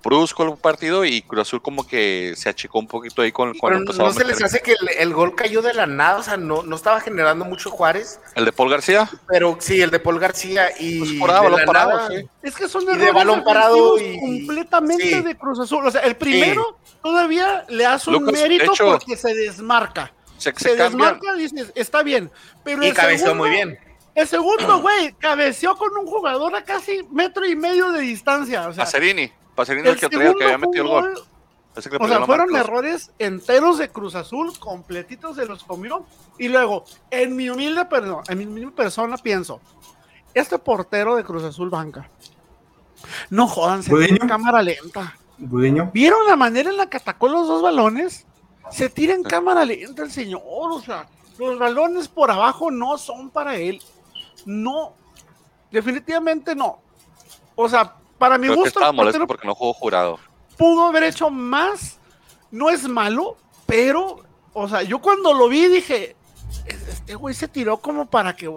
brusco 0.07 0.43
el 0.43 0.57
partido 0.57 1.03
y 1.03 1.21
Cruz 1.21 1.41
Azul 1.41 1.61
como 1.61 1.85
que 1.85 2.33
se 2.37 2.47
achicó 2.47 2.79
un 2.79 2.87
poquito 2.87 3.21
ahí 3.21 3.31
con 3.33 3.53
cuando 3.57 3.91
Pero 3.91 4.05
no 4.05 4.13
se 4.13 4.23
les 4.23 4.41
hace 4.41 4.61
que 4.61 4.71
el, 4.71 4.89
el 4.97 5.13
gol 5.13 5.35
cayó 5.35 5.61
de 5.61 5.73
la 5.73 5.85
nada, 5.85 6.17
o 6.19 6.23
sea, 6.23 6.37
no, 6.37 6.63
no 6.63 6.75
estaba 6.77 7.01
generando 7.01 7.43
mucho 7.43 7.69
Juárez, 7.69 8.19
¿El 8.35 8.45
de 8.45 8.53
Paul 8.53 8.69
García? 8.69 9.09
pero 9.27 9.57
sí, 9.59 9.81
el 9.81 9.91
de 9.91 9.99
Paul 9.99 10.17
García 10.19 10.69
y 10.79 10.99
Pues 10.99 11.11
por 11.19 11.29
ahí, 11.31 11.35
de 11.37 11.43
balón 11.43 11.59
la 11.59 11.65
parado, 11.65 11.89
nada- 11.97 12.07
sí. 12.09 12.25
Es 12.41 12.55
que 12.55 12.69
son 12.69 12.85
de 12.85 13.11
balón 13.11 13.43
parado 13.43 13.97
y- 13.99 14.17
completamente 14.19 15.03
sí. 15.03 15.21
de 15.21 15.35
Cruz 15.35 15.59
Azul. 15.59 15.85
O 15.85 15.91
sea, 15.91 16.01
el 16.01 16.15
primero 16.15 16.79
todavía 17.03 17.65
le 17.67 17.85
hace 17.85 18.09
un 18.09 18.17
Lucas, 18.23 18.33
mérito 18.41 18.71
hecho- 18.71 18.91
porque 18.93 19.17
se 19.17 19.33
desmarca. 19.35 20.13
Se, 20.37 20.53
Se, 20.53 20.59
se 20.69 20.75
desmarca 20.77 21.35
y 21.35 21.39
dices, 21.41 21.71
está 21.75 22.03
bien. 22.03 22.31
Pero 22.63 22.83
y 22.83 22.87
el 22.87 22.93
cabeceó 22.93 23.25
segundo- 23.27 23.43
muy 23.43 23.49
bien. 23.49 23.77
El 24.15 24.27
segundo, 24.27 24.79
güey, 24.81 25.13
cabeceó 25.19 25.75
con 25.75 25.95
un 25.97 26.07
jugador 26.07 26.55
a 26.55 26.63
casi 26.63 27.03
metro 27.11 27.45
y 27.45 27.55
medio 27.55 27.91
de 27.91 28.01
distancia. 28.01 28.67
O 28.67 28.73
sea, 28.73 28.85
Pacerini. 28.85 29.31
Pacerini 29.57 29.87
el 29.87 29.95
el 29.95 29.99
que, 29.99 30.07
traía, 30.07 30.33
que 30.35 30.43
había 30.43 30.57
segundo 30.59 30.67
metido 30.67 30.83
el 30.83 30.89
gol. 30.89 31.13
gol 31.15 31.23
Ese 31.75 31.89
que 31.89 31.97
O 31.97 32.07
sea, 32.07 32.25
fueron 32.25 32.51
Marcos. 32.51 32.69
errores 32.69 33.11
enteros 33.17 33.79
de 33.79 33.89
Cruz 33.89 34.13
Azul, 34.13 34.57
completitos 34.59 35.35
se 35.35 35.45
los 35.47 35.63
comió. 35.63 36.05
Y 36.37 36.47
luego, 36.47 36.85
en 37.09 37.35
mi 37.35 37.49
humilde, 37.49 37.83
perdón, 37.85 38.23
en 38.29 38.37
mi 38.37 38.45
humilde 38.45 38.71
persona 38.71 39.17
pienso, 39.17 39.59
este 40.35 40.59
portero 40.59 41.15
de 41.15 41.23
Cruz 41.23 41.43
Azul 41.43 41.71
banca. 41.71 42.07
No 43.31 43.47
jodan, 43.47 43.81
se 43.81 43.91
en 43.91 44.17
cámara 44.27 44.61
lenta. 44.61 45.17
¿Vieron 45.39 46.25
la 46.27 46.35
manera 46.35 46.69
en 46.69 46.77
la 46.77 46.87
que 46.87 46.97
atacó 46.97 47.27
los 47.27 47.47
dos 47.47 47.61
balones? 47.63 48.25
Se 48.69 48.89
tira 48.89 49.15
en 49.15 49.23
cámara 49.23 49.65
lenta 49.65 50.03
el 50.03 50.11
señor. 50.11 50.41
O 50.45 50.81
sea, 50.81 51.07
los 51.39 51.57
balones 51.57 52.07
por 52.07 52.29
abajo 52.29 52.69
no 52.69 52.97
son 52.97 53.31
para 53.31 53.55
él. 53.55 53.81
No, 54.45 54.93
definitivamente 55.71 56.55
no. 56.55 56.79
O 57.55 57.67
sea, 57.67 57.95
para 58.17 58.37
mi 58.37 58.47
Creo 58.47 58.55
que 58.55 58.61
gusto, 58.61 58.79
estaba 58.79 58.91
molesto 58.91 59.19
portero 59.19 59.27
porque 59.27 59.47
no 59.47 59.55
jugó 59.55 59.73
jurado. 59.73 60.19
pudo 60.57 60.87
haber 60.87 61.03
hecho 61.03 61.29
más. 61.29 61.99
No 62.51 62.69
es 62.69 62.87
malo, 62.87 63.37
pero, 63.65 64.23
o 64.53 64.67
sea, 64.69 64.81
yo 64.83 64.99
cuando 64.99 65.33
lo 65.33 65.49
vi 65.49 65.67
dije, 65.67 66.15
este 66.65 67.15
güey 67.15 67.35
se 67.35 67.47
tiró 67.49 67.77
como 67.77 68.09
para 68.09 68.35
que, 68.35 68.49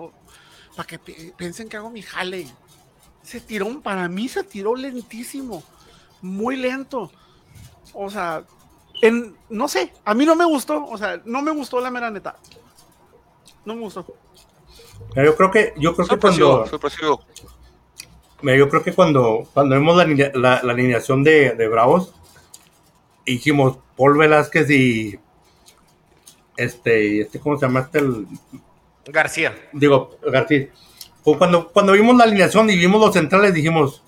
para 0.77 0.87
que 0.87 0.99
pi- 0.99 1.33
piensen 1.37 1.69
que 1.69 1.77
hago 1.77 1.91
mi 1.91 2.03
jale. 2.03 2.47
Se 3.23 3.41
tiró, 3.41 3.81
para 3.83 4.09
mí 4.09 4.29
se 4.29 4.45
tiró 4.45 4.75
lentísimo, 4.77 5.63
muy 6.23 6.57
lento. 6.57 7.11
O 7.93 8.09
sea, 8.09 8.45
en, 9.03 9.37
no 9.49 9.67
sé, 9.67 9.93
a 10.05 10.15
mí 10.15 10.25
no 10.25 10.37
me 10.37 10.45
gustó, 10.45 10.85
o 10.87 10.97
sea, 10.97 11.21
no 11.25 11.43
me 11.43 11.51
gustó 11.51 11.81
la 11.81 11.91
mera 11.91 12.11
neta. 12.11 12.37
No 13.65 13.75
me 13.75 13.81
gustó. 13.83 14.07
Yo 15.17 15.37
creo 15.37 15.51
que, 15.51 15.75
yo 15.77 15.95
creo 15.97 16.07
que 16.07 16.13
Sorpresivo, 16.15 16.67
cuando, 16.67 17.50
yo 18.43 18.69
creo 18.69 18.83
que 18.83 18.93
cuando, 18.93 19.49
cuando 19.53 19.75
vemos 19.75 19.97
la, 19.97 20.05
la, 20.35 20.61
la 20.63 20.73
alineación 20.73 21.23
de, 21.23 21.51
de 21.51 21.69
Bravos, 21.69 22.15
dijimos 23.25 23.79
Paul 23.97 24.19
Velázquez 24.19 24.71
y 24.71 25.19
este, 26.57 27.23
este, 27.23 27.41
¿cómo 27.41 27.59
se 27.59 27.67
llama? 27.67 27.81
Este, 27.81 27.99
el, 27.99 28.27
García. 29.07 29.55
digo, 29.73 30.19
García. 30.23 30.69
Pues 31.25 31.39
cuando, 31.39 31.69
cuando 31.69 31.93
vimos 31.93 32.17
la 32.17 32.25
alineación 32.25 32.69
y 32.71 32.77
vimos 32.77 33.01
los 33.01 33.15
centrales, 33.15 33.55
dijimos, 33.55 34.03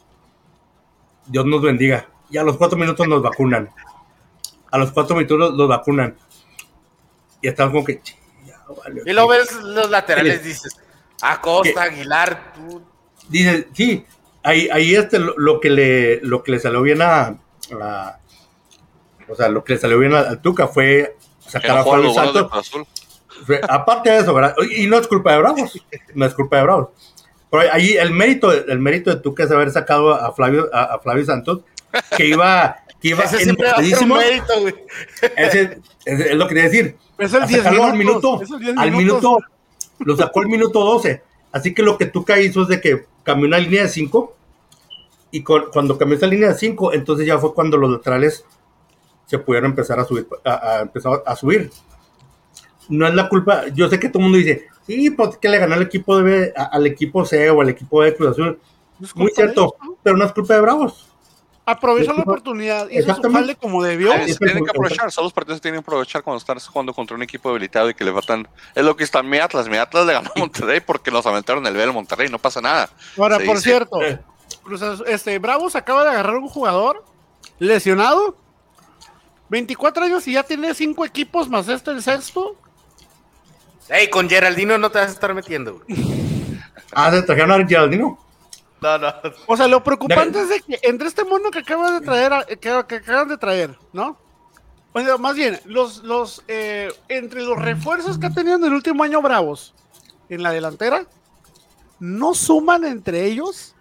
Dios 1.26 1.46
nos 1.46 1.62
bendiga. 1.62 2.08
Y 2.30 2.38
a 2.38 2.42
los 2.42 2.56
cuatro 2.56 2.78
minutos 2.78 3.06
nos 3.06 3.22
vacunan. 3.22 3.70
A 4.70 4.78
los 4.78 4.92
cuatro 4.92 5.16
minutos 5.16 5.54
los 5.54 5.68
vacunan. 5.68 6.16
Y 7.40 7.48
estamos 7.48 7.72
como 7.72 7.84
que. 7.84 8.00
Y 9.04 9.12
luego 9.12 9.28
ves 9.28 9.52
los 9.62 9.90
laterales, 9.90 10.42
dices, 10.42 10.76
Acosta, 11.20 11.88
¿Qué? 11.88 11.94
Aguilar, 11.94 12.52
tú. 12.54 12.82
Dice, 13.28 13.68
sí, 13.72 14.04
ahí, 14.42 14.68
ahí 14.72 14.94
este, 14.94 15.18
lo, 15.18 15.34
lo 15.36 15.60
que 15.60 15.70
le, 15.70 16.20
lo 16.22 16.42
que 16.42 16.52
le 16.52 16.58
salió 16.60 16.82
bien 16.82 17.02
a, 17.02 17.36
a- 17.80 18.18
o 19.28 19.34
sea, 19.34 19.48
lo 19.48 19.64
que 19.64 19.74
le 19.74 19.78
salió 19.78 19.98
bien 19.98 20.12
al, 20.14 20.40
Tuca 20.42 20.66
fue 20.68 21.16
sacar 21.40 21.78
a 21.78 21.84
Fabio 21.84 22.12
Santos. 22.14 22.50
Aparte 23.68 24.10
de 24.10 24.18
eso, 24.18 24.34
¿verdad? 24.34 24.54
Y 24.76 24.86
no 24.86 24.98
es 24.98 25.06
culpa 25.08 25.32
de 25.32 25.38
Bravos, 25.38 25.80
no 26.14 26.26
es 26.26 26.34
culpa 26.34 26.56
de 26.58 26.62
Bravos. 26.64 26.88
Pero 27.50 27.72
ahí 27.72 27.92
el 27.92 28.10
mérito, 28.12 28.52
el 28.52 28.78
mérito 28.78 29.10
de 29.10 29.16
Tuca 29.20 29.44
es 29.44 29.50
haber 29.50 29.70
sacado 29.70 30.14
a 30.14 30.32
Flavio, 30.32 30.70
a, 30.72 30.84
a 30.94 30.98
Flavio 31.00 31.24
Santos, 31.24 31.60
que 32.16 32.26
iba, 32.26 32.76
que 33.00 33.08
iba 33.08 33.24
Ese 33.24 33.38
siempre 33.40 33.66
va 33.68 33.72
a 33.72 33.82
ser 33.82 34.02
un 34.02 34.08
mérito, 34.18 34.60
güey. 34.60 34.74
Ese- 35.36 35.78
ese 36.04 36.30
es 36.30 36.34
lo 36.36 36.44
que 36.46 36.54
quería 36.54 36.70
decir. 36.70 36.96
Es 37.18 37.32
el 37.34 37.42
A 37.42 37.46
10 37.46 37.58
sacarlo 37.62 37.84
al 37.84 37.96
minuto, 37.98 38.42
es 38.42 38.50
el 38.50 38.58
10 38.58 38.78
al 38.78 38.90
minuto, 38.92 39.38
lo 40.00 40.16
sacó 40.16 40.40
al 40.40 40.46
minuto 40.46 40.80
12. 40.84 41.22
Así 41.52 41.74
que 41.74 41.82
lo 41.82 41.98
que 41.98 42.06
Tuca 42.06 42.38
hizo 42.40 42.62
es 42.62 42.68
de 42.68 42.80
que 42.80 43.04
cambió 43.22 43.46
una 43.48 43.58
línea 43.58 43.82
de 43.82 43.88
5 43.88 44.34
y 45.30 45.42
con- 45.42 45.66
cuando 45.72 45.96
cambió 45.98 46.16
esa 46.16 46.26
línea 46.26 46.48
de 46.50 46.54
5, 46.54 46.92
entonces 46.92 47.26
ya 47.26 47.38
fue 47.38 47.54
cuando 47.54 47.76
los 47.76 47.90
laterales 47.90 48.44
se 49.26 49.38
pudieron 49.38 49.70
empezar 49.70 49.98
a 49.98 50.04
subir, 50.04 50.26
a, 50.44 50.50
a 50.52 50.80
empezar 50.82 51.22
a 51.24 51.36
subir. 51.36 51.70
No 52.88 53.06
es 53.06 53.14
la 53.14 53.28
culpa, 53.28 53.68
yo 53.68 53.88
sé 53.88 53.98
que 53.98 54.08
todo 54.08 54.18
el 54.18 54.24
mundo 54.24 54.38
dice, 54.38 54.66
sí, 54.86 55.10
pues 55.10 55.36
que 55.38 55.48
le 55.48 55.58
ganó 55.58 55.74
al 55.74 55.82
equipo 55.82 56.20
de, 56.20 56.52
a- 56.56 56.64
al 56.64 56.86
equipo 56.86 57.24
C 57.24 57.48
o 57.50 57.60
al 57.60 57.68
equipo 57.70 58.02
de 58.02 58.14
Cruz 58.14 58.30
Azul. 58.30 58.58
No 58.98 59.06
es 59.06 59.16
Muy 59.16 59.30
cierto, 59.30 59.60
ellos, 59.62 59.74
¿no? 59.82 59.96
pero 60.02 60.16
no 60.16 60.24
es 60.24 60.32
culpa 60.32 60.54
de 60.54 60.60
Bravos. 60.60 61.08
Aprovechó 61.72 62.12
la 62.12 62.22
oportunidad, 62.22 62.88
hizo 62.90 63.14
su 63.14 63.32
jale 63.32 63.56
como 63.56 63.82
debió. 63.82 64.12
Se 64.26 64.36
tienen 64.36 64.64
que 64.64 64.70
aprovechar, 64.70 65.10
solo 65.10 65.26
los 65.26 65.32
partidos 65.32 65.58
se 65.58 65.62
tienen 65.62 65.80
que 65.80 65.84
aprovechar 65.84 66.22
cuando 66.22 66.38
estás 66.38 66.66
jugando 66.68 66.92
contra 66.92 67.16
un 67.16 67.22
equipo 67.22 67.48
debilitado 67.48 67.88
y 67.90 67.94
que 67.94 68.04
le 68.04 68.12
faltan. 68.12 68.46
Es 68.74 68.84
lo 68.84 68.96
que 68.96 69.04
está 69.04 69.22
mi 69.22 69.38
Atlas. 69.38 69.68
Mi 69.68 69.76
Atlas 69.76 70.06
le 70.06 70.12
ganó 70.12 70.30
a 70.34 70.38
Monterrey 70.38 70.80
porque 70.80 71.10
nos 71.10 71.24
aventaron 71.26 71.66
el 71.66 71.74
del 71.74 71.92
Monterrey, 71.92 72.28
no 72.28 72.38
pasa 72.38 72.60
nada. 72.60 72.90
Ahora, 73.16 73.38
Se 73.38 73.44
por 73.44 73.56
dice. 73.56 73.70
cierto, 73.70 74.02
Eh. 74.02 74.18
Este, 75.06 75.38
Bravos 75.38 75.74
acaba 75.76 76.04
de 76.04 76.10
agarrar 76.10 76.36
un 76.36 76.48
jugador 76.48 77.04
lesionado, 77.58 78.36
24 79.48 80.04
años 80.04 80.26
y 80.28 80.32
ya 80.32 80.42
tiene 80.42 80.74
cinco 80.74 81.04
equipos 81.04 81.48
más 81.48 81.68
este 81.68 81.90
el 81.90 82.02
sexto. 82.02 82.56
Ey, 83.88 84.08
con 84.08 84.28
Geraldino 84.28 84.78
no 84.78 84.90
te 84.90 84.98
vas 84.98 85.08
a 85.08 85.12
estar 85.12 85.34
metiendo, 85.34 85.80
güey. 85.86 86.12
Ah, 86.94 87.10
se 87.10 87.22
trajeron 87.22 87.52
a 87.52 87.66
Geraldino. 87.66 88.18
No, 88.82 88.98
no. 88.98 89.12
O 89.46 89.56
sea, 89.56 89.68
lo 89.68 89.82
preocupante 89.84 90.40
es 90.40 90.48
de 90.48 90.60
que 90.60 90.78
entre 90.82 91.08
este 91.08 91.24
mono 91.24 91.50
que 91.50 91.60
acaban 91.60 92.00
de 92.00 92.04
traer, 92.04 92.32
a- 92.32 92.44
que, 92.44 92.56
que 92.58 92.94
acaban 92.96 93.28
de 93.28 93.38
traer, 93.38 93.78
¿no? 93.92 94.18
O 94.92 95.00
sea, 95.00 95.16
más 95.16 95.34
bien, 95.36 95.58
los, 95.64 96.02
los, 96.02 96.42
eh, 96.48 96.92
entre 97.08 97.42
los 97.42 97.58
refuerzos 97.58 98.18
que 98.18 98.26
ha 98.26 98.30
tenido 98.30 98.56
en 98.56 98.64
el 98.64 98.72
último 98.74 99.02
año 99.04 99.22
Bravos 99.22 99.72
en 100.28 100.42
la 100.42 100.50
delantera, 100.50 101.06
no 101.98 102.34
suman 102.34 102.84
entre 102.84 103.24
ellos 103.26 103.74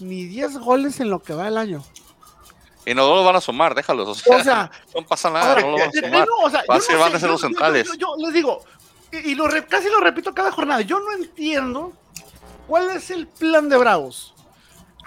ni 0.00 0.24
10 0.24 0.58
goles 0.58 0.98
en 1.00 1.10
lo 1.10 1.22
que 1.22 1.34
va 1.34 1.46
el 1.48 1.56
año. 1.58 1.84
Y 2.84 2.94
no 2.94 3.14
lo 3.14 3.24
van 3.24 3.36
a 3.36 3.40
sumar, 3.40 3.74
déjalos. 3.74 4.08
O 4.08 4.14
sea, 4.14 4.36
O 4.36 4.42
sea, 4.42 4.70
no 4.94 5.06
pasa 5.06 5.30
nada, 5.30 5.50
Ahora, 5.50 5.62
no 5.62 5.70
lo 5.72 5.78
van 5.78 5.88
a 5.88 5.92
sumar. 5.92 6.28
o 6.42 6.50
sea, 6.50 6.62
no 6.94 6.98
van 7.00 7.14
a 7.14 7.18
ser 7.20 7.28
yo- 7.28 7.32
los 7.32 7.40
yo- 7.42 7.46
centrales. 7.48 7.86
Yo, 7.88 7.94
yo- 7.94 8.16
les 8.18 8.32
digo, 8.32 8.62
y, 9.12 9.32
y 9.32 9.34
lo 9.34 9.46
re- 9.48 9.66
casi 9.66 9.88
lo 9.88 10.00
repito 10.00 10.34
cada 10.34 10.50
jornada, 10.52 10.80
yo 10.82 10.98
no 11.00 11.12
entiendo 11.12 11.92
cuál 12.66 12.90
es 12.90 13.10
el 13.10 13.26
plan 13.28 13.68
de 13.68 13.76
Bravos. 13.76 14.34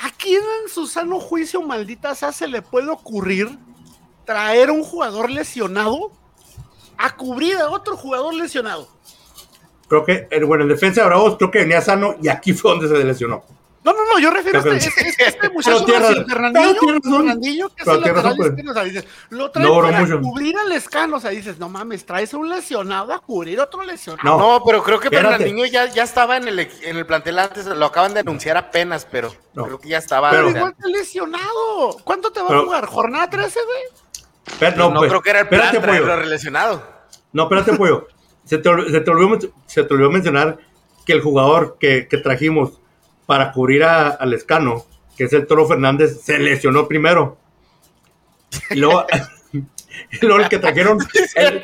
¿A 0.01 0.11
quién 0.11 0.41
en 0.63 0.69
su 0.69 0.87
sano 0.87 1.19
juicio, 1.19 1.61
maldita 1.61 2.15
sea, 2.15 2.31
se 2.31 2.47
le 2.47 2.61
puede 2.61 2.89
ocurrir 2.89 3.49
traer 4.25 4.71
un 4.71 4.81
jugador 4.81 5.29
lesionado 5.29 6.11
a 6.97 7.15
cubrir 7.17 7.57
a 7.57 7.69
otro 7.69 7.97
jugador 7.97 8.33
lesionado? 8.33 8.87
Creo 9.89 10.05
que, 10.05 10.27
eh, 10.31 10.43
bueno, 10.45 10.63
en 10.63 10.69
defensa 10.69 11.01
de 11.01 11.07
Bravos 11.07 11.35
creo 11.35 11.51
que 11.51 11.59
venía 11.59 11.81
sano 11.81 12.15
y 12.21 12.29
aquí 12.29 12.53
fue 12.53 12.71
donde 12.71 12.87
se 12.87 13.03
lesionó. 13.03 13.43
No, 13.81 13.93
no, 13.93 13.99
no, 14.13 14.19
yo 14.19 14.29
refiero 14.29 14.59
a 14.59 14.63
Pero- 14.63 14.75
este, 14.75 15.07
este, 15.07 15.25
este 15.27 15.49
muchacho 15.53 15.85
Pero. 15.85 16.25
Fernandinho, 16.25 17.69
que 17.69 17.81
es 17.81 17.87
el 17.87 17.93
lateral 18.01 18.15
razón, 18.23 18.37
pues. 18.37 18.49
izquierdo, 18.49 18.71
o 18.71 18.73
sea, 18.73 18.83
dices, 18.83 19.05
lo 19.29 19.51
traes 19.51 19.69
No 19.69 19.81
para 19.81 19.99
mucho. 20.01 20.21
cubrir 20.21 20.57
al 20.57 20.71
escano, 20.73 21.17
o 21.17 21.19
sea, 21.19 21.31
dices, 21.31 21.59
no 21.59 21.69
mames, 21.69 22.05
traes 22.05 22.33
a 22.33 22.37
un 22.37 22.49
lesionado 22.49 23.13
a 23.13 23.19
cubrir 23.19 23.59
a 23.59 23.63
otro 23.63 23.83
lesionado. 23.83 24.27
No. 24.27 24.37
No, 24.37 24.63
pero 24.65 24.83
creo 24.83 24.99
que 24.99 25.07
Espérate. 25.07 25.29
Fernandinho 25.37 25.65
ya, 25.65 25.85
ya 25.85 26.03
estaba 26.03 26.37
en 26.37 26.47
el, 26.49 26.59
en 26.59 26.97
el 26.97 27.05
plantel 27.05 27.39
antes, 27.39 27.65
lo 27.67 27.85
acaban 27.85 28.13
de 28.13 28.19
anunciar 28.19 28.57
apenas, 28.57 29.07
pero 29.09 29.33
No. 29.53 29.63
creo 29.65 29.79
que 29.79 29.89
ya 29.89 29.97
estaba. 29.99 30.29
Pero 30.31 30.47
o 30.47 30.51
sea, 30.51 30.59
igual 30.59 30.75
te 30.75 30.89
lesionado. 30.89 31.97
¿Cuánto 32.03 32.31
te 32.31 32.41
va 32.41 32.57
a 32.57 32.61
jugar? 32.61 32.85
¿Jornada 32.85 33.29
13, 33.29 33.59
güey? 33.65 34.57
Pero, 34.59 34.89
no, 34.89 34.99
pues, 34.99 35.09
creo 35.09 35.21
que 35.21 35.29
era 35.29 35.39
el 35.41 35.47
plan 35.47 35.61
espérate, 35.61 35.85
traerlo 35.87 36.15
relacionado. 36.17 36.83
No, 37.31 37.43
espérate, 37.43 37.73
pollo. 37.73 38.07
Se 38.43 38.57
te, 38.57 38.69
se, 38.91 38.99
te 39.01 39.11
olvidó, 39.11 39.51
se 39.67 39.83
te 39.83 39.93
olvidó 39.93 40.09
mencionar 40.09 40.57
que 41.05 41.13
el 41.13 41.21
jugador 41.21 41.77
que, 41.79 42.07
que 42.09 42.17
trajimos 42.17 42.81
para 43.29 43.51
cubrir 43.51 43.83
a- 43.83 44.09
al 44.09 44.33
escano, 44.33 44.85
que 45.15 45.25
es 45.25 45.33
el 45.33 45.45
Toro 45.45 45.67
Fernández, 45.67 46.19
se 46.23 46.39
lesionó 46.39 46.87
primero. 46.87 47.37
Y 48.71 48.75
luego, 48.77 49.05
y 49.53 50.25
luego 50.25 50.39
el 50.41 50.49
que 50.49 50.57
trajeron, 50.57 50.97
el- 51.35 51.63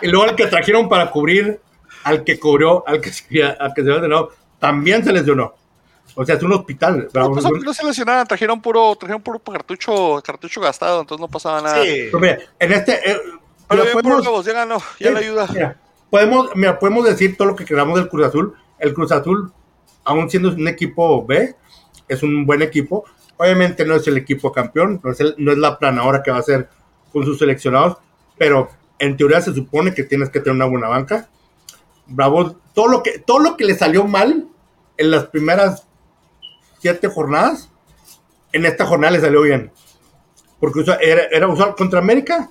y 0.00 0.06
luego 0.06 0.26
el 0.26 0.36
que 0.36 0.46
trajeron 0.46 0.88
para 0.88 1.10
cubrir 1.10 1.58
al 2.04 2.22
que 2.22 2.38
cubrió, 2.38 2.84
al 2.86 3.00
que 3.00 3.10
al 3.58 3.74
que 3.74 3.82
se 3.82 3.88
lesionado, 3.90 4.30
también 4.60 5.02
se 5.04 5.12
lesionó. 5.12 5.54
O 6.14 6.24
sea, 6.24 6.36
es 6.36 6.42
un 6.44 6.52
hospital. 6.52 7.08
No, 7.12 7.32
pues, 7.32 7.44
no 7.44 7.74
se 7.74 7.84
lesionaron, 7.84 8.24
trajeron 8.28 8.62
puro, 8.62 8.94
trajeron 8.94 9.20
puro 9.22 9.40
cartucho, 9.40 10.22
cartucho 10.24 10.60
gastado, 10.60 11.00
entonces 11.00 11.20
no 11.20 11.26
pasaba 11.28 11.60
nada. 11.60 11.82
Sí. 11.82 12.02
Pero 12.12 12.20
mira, 12.20 12.38
en 12.60 12.72
este. 12.72 12.92
eh, 13.10 13.18
Pero 13.68 13.82
bien 13.82 13.92
por 13.94 14.02
podemos- 14.04 14.24
huevos, 14.24 14.46
ya 14.46 14.52
ganó, 14.52 14.78
ya 15.00 15.08
Sí, 15.08 15.14
le 15.14 15.18
ayuda. 15.18 15.48
mira, 15.52 15.76
podemos, 16.08 16.50
mira, 16.54 16.78
podemos 16.78 17.04
decir 17.04 17.36
todo 17.36 17.48
lo 17.48 17.56
que 17.56 17.64
queramos 17.64 17.98
del 17.98 18.08
Cruz 18.08 18.24
Azul. 18.26 18.54
El 18.78 18.94
Cruz 18.94 19.10
Azul, 19.10 19.52
aún 20.06 20.30
siendo 20.30 20.48
un 20.50 20.68
equipo 20.68 21.24
B, 21.26 21.54
es 22.08 22.22
un 22.22 22.46
buen 22.46 22.62
equipo. 22.62 23.04
Obviamente 23.36 23.84
no 23.84 23.94
es 23.96 24.06
el 24.06 24.16
equipo 24.16 24.50
campeón, 24.52 25.00
no 25.04 25.10
es, 25.10 25.20
el- 25.20 25.34
no 25.38 25.52
es 25.52 25.58
la 25.58 25.78
planadora 25.78 26.22
que 26.22 26.30
va 26.30 26.38
a 26.38 26.40
hacer 26.40 26.68
con 27.12 27.24
sus 27.24 27.38
seleccionados, 27.38 27.98
pero 28.38 28.70
en 28.98 29.16
teoría 29.16 29.40
se 29.40 29.54
supone 29.54 29.92
que 29.92 30.04
tienes 30.04 30.30
que 30.30 30.40
tener 30.40 30.56
una 30.56 30.64
buena 30.66 30.88
banca. 30.88 31.28
Bravo, 32.06 32.56
todo 32.74 32.88
lo 32.88 33.02
que, 33.02 33.18
todo 33.18 33.40
lo 33.40 33.56
que 33.56 33.64
le 33.64 33.74
salió 33.74 34.04
mal 34.04 34.48
en 34.96 35.10
las 35.10 35.26
primeras 35.26 35.86
siete 36.78 37.08
jornadas, 37.08 37.68
en 38.52 38.64
esta 38.64 38.86
jornada 38.86 39.12
le 39.12 39.20
salió 39.20 39.42
bien. 39.42 39.70
Porque 40.60 40.84
era, 41.02 41.48
usual 41.48 41.74
contra 41.74 41.98
América, 41.98 42.48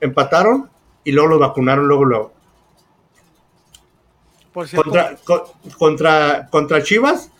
empataron 0.00 0.70
y 1.04 1.12
luego 1.12 1.30
los 1.30 1.40
vacunaron 1.40 1.86
luego 1.86 2.04
luego. 2.04 2.32
Por 4.52 4.68
cierto, 4.68 4.84
Contra, 4.90 5.16
co- 5.24 5.54
contra, 5.78 6.48
contra 6.50 6.82
Chivas, 6.82 7.30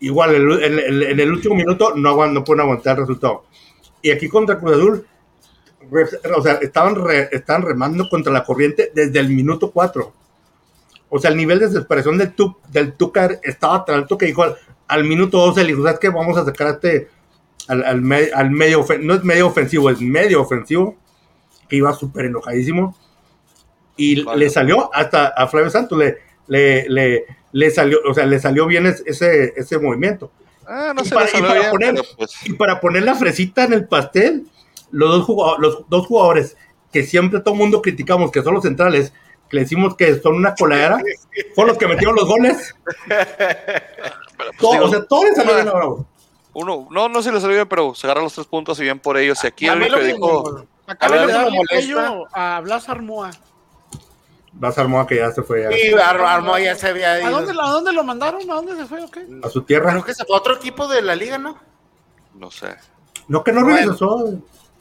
igual 0.00 0.34
el- 0.34 0.62
el- 0.62 0.78
el- 0.78 1.02
en 1.02 1.20
el 1.20 1.32
último 1.32 1.54
minuto 1.54 1.94
no, 1.96 2.26
no 2.26 2.44
pueden 2.44 2.60
aguantar 2.60 2.96
el 2.96 3.02
resultado. 3.02 3.44
Y 4.02 4.10
aquí 4.10 4.28
contra 4.28 4.58
Cruz 4.58 4.72
Azul, 4.76 5.06
o 6.36 6.42
sea, 6.42 6.54
estaban, 6.54 6.94
re- 6.96 7.28
estaban 7.32 7.62
remando 7.62 8.08
contra 8.08 8.32
la 8.32 8.44
corriente 8.44 8.90
desde 8.94 9.18
el 9.18 9.28
minuto 9.30 9.70
4. 9.70 10.12
O 11.08 11.18
sea, 11.18 11.30
el 11.30 11.36
nivel 11.36 11.58
de 11.58 11.66
desesperación 11.66 12.16
del, 12.18 12.32
tu, 12.34 12.56
del 12.70 12.94
Tuca 12.94 13.38
estaba 13.42 13.84
tan 13.84 13.96
alto 13.96 14.16
que 14.16 14.26
dijo 14.26 14.42
al, 14.44 14.56
al 14.88 15.04
minuto 15.04 15.38
12, 15.38 15.62
le 15.62 15.68
dijo, 15.72 15.82
¿sabes 15.84 15.98
qué? 16.00 16.08
Vamos 16.08 16.36
a 16.38 16.44
sacar 16.44 16.66
a 16.68 16.70
este, 16.70 17.08
al, 17.68 17.84
al, 17.84 18.00
me- 18.00 18.30
al 18.32 18.50
medio, 18.50 18.84
no 19.00 19.14
es 19.14 19.22
medio 19.24 19.46
ofensivo, 19.48 19.90
es 19.90 20.00
medio 20.00 20.40
ofensivo, 20.40 20.96
que 21.68 21.76
iba 21.76 21.92
súper 21.92 22.26
enojadísimo. 22.26 22.96
Y 23.96 24.22
Vale. 24.22 24.44
le 24.44 24.50
salió 24.50 24.90
hasta 24.94 25.28
a 25.28 25.46
Flavio 25.48 25.70
Santos, 25.70 25.98
le, 25.98 26.18
le, 26.46 26.88
le, 26.88 27.24
le 27.52 27.70
salió, 27.70 27.98
o 28.08 28.14
sea, 28.14 28.26
le 28.26 28.38
salió 28.40 28.66
bien 28.66 28.86
es- 28.86 29.02
ese, 29.06 29.52
ese 29.56 29.78
movimiento. 29.78 30.30
Ah, 30.66 30.92
no 30.94 31.02
Y 31.02 31.06
se 31.06 31.14
para- 31.14 31.26
le 31.26 31.30
y 31.30 31.34
salió 31.34 31.48
para 31.48 31.60
bien, 31.60 31.70
poner- 31.72 31.94
pero 31.94 32.04
pues, 32.16 32.30
Y 32.46 32.52
para 32.54 32.80
poner 32.80 33.02
la 33.02 33.14
fresita 33.14 33.64
en 33.64 33.72
el 33.74 33.86
pastel, 33.86 34.46
los 34.90 35.10
dos, 35.10 35.24
jugado- 35.24 35.58
los 35.58 35.88
dos 35.88 36.06
jugadores 36.06 36.56
que 36.92 37.02
siempre 37.04 37.40
todo 37.40 37.54
el 37.54 37.60
mundo 37.60 37.80
criticamos, 37.82 38.30
que 38.30 38.42
son 38.42 38.54
los 38.54 38.62
centrales, 38.62 39.12
que 39.50 39.56
le 39.56 39.62
decimos 39.62 39.96
que 39.96 40.18
son 40.20 40.34
una 40.36 40.54
coladera, 40.54 40.98
fueron 41.54 41.68
los 41.70 41.78
que 41.78 41.86
metieron 41.86 42.14
los 42.16 42.26
goles. 42.26 42.74
pero, 43.08 43.26
pues, 44.36 44.56
Todo- 44.58 44.72
digo, 44.72 44.84
o 44.84 44.88
sea, 44.88 45.04
todo 45.04 45.24
les 45.24 45.34
salió 45.36 45.52
una- 45.52 45.62
bien 45.62 45.68
a 45.74 45.76
Bravo. 45.76 46.06
uno, 46.54 46.88
no, 46.90 47.08
no 47.08 47.22
se 47.22 47.32
le 47.32 47.40
salió 47.40 47.56
bien, 47.56 47.68
pero 47.68 47.94
se 47.94 48.06
agarra 48.06 48.22
los 48.22 48.32
tres 48.34 48.46
puntos 48.46 48.78
y 48.80 48.82
bien 48.84 48.98
por 48.98 49.16
ellos. 49.18 49.42
Y 49.44 49.46
aquí 49.46 49.68
A 49.68 49.72
el 49.74 49.80
lo 49.90 49.98
que 49.98 50.04
dijo, 50.04 50.64
acaba 50.86 51.16
a 51.22 51.26
molesta- 51.50 51.66
cuello 51.70 52.26
a 52.32 52.60
Blas 52.60 52.88
Armoa. 52.88 53.30
Vas 54.54 54.76
a 54.76 54.82
Armoa 54.82 55.06
que 55.06 55.16
ya 55.16 55.30
se 55.32 55.42
fue 55.42 55.66
a, 55.66 55.70
Sí, 55.72 55.92
Ar- 55.94 56.20
Armoa 56.20 56.60
ya 56.60 56.74
se 56.74 56.88
había 56.88 57.12
¿A 57.14 57.20
ido. 57.22 57.30
dónde, 57.30 57.52
¿A 57.52 57.66
dónde 57.68 57.92
lo 57.92 58.04
mandaron? 58.04 58.42
¿A 58.50 58.54
dónde 58.54 58.76
se 58.76 58.86
fue 58.86 59.02
o 59.02 59.10
qué? 59.10 59.26
a 59.42 59.48
su 59.48 59.62
tierra. 59.62 59.90
Creo 59.92 60.04
que 60.04 60.14
se 60.14 60.24
fue 60.24 60.36
a 60.36 60.38
otro 60.38 60.54
equipo 60.56 60.86
de 60.88 61.00
la 61.02 61.14
liga, 61.16 61.38
¿no? 61.38 61.58
no 62.34 62.50
sé. 62.50 62.74
No, 63.28 63.42
que 63.44 63.52
no 63.52 63.62
Bueno. 63.62 63.76
regresó. 63.76 64.34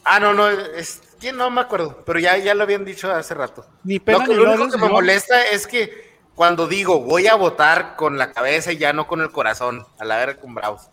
Ah, 0.03 0.19
no, 0.19 0.33
no, 0.33 0.49
es, 0.49 1.01
¿quién? 1.19 1.37
No 1.37 1.49
me 1.51 1.61
acuerdo, 1.61 2.03
pero 2.05 2.17
ya, 2.19 2.37
ya 2.37 2.53
lo 2.55 2.63
habían 2.63 2.83
dicho 2.85 3.11
hace 3.11 3.33
rato. 3.33 3.65
Ni 3.83 3.99
pena 3.99 4.19
Lo, 4.19 4.23
que, 4.25 4.29
ni 4.31 4.35
lo 4.43 4.51
único 4.53 4.69
que 4.71 4.77
me 4.77 4.89
molesta 4.89 5.41
es 5.47 5.67
que 5.67 6.11
cuando 6.33 6.67
digo 6.67 7.01
voy 7.01 7.27
a 7.27 7.35
votar 7.35 7.95
con 7.95 8.17
la 8.17 8.31
cabeza 8.31 8.71
y 8.71 8.77
ya 8.77 8.93
no 8.93 9.05
con 9.07 9.21
el 9.21 9.31
corazón, 9.31 9.85
a 9.99 10.05
la 10.05 10.17
verga 10.17 10.41
con 10.41 10.55
Bravos. 10.55 10.89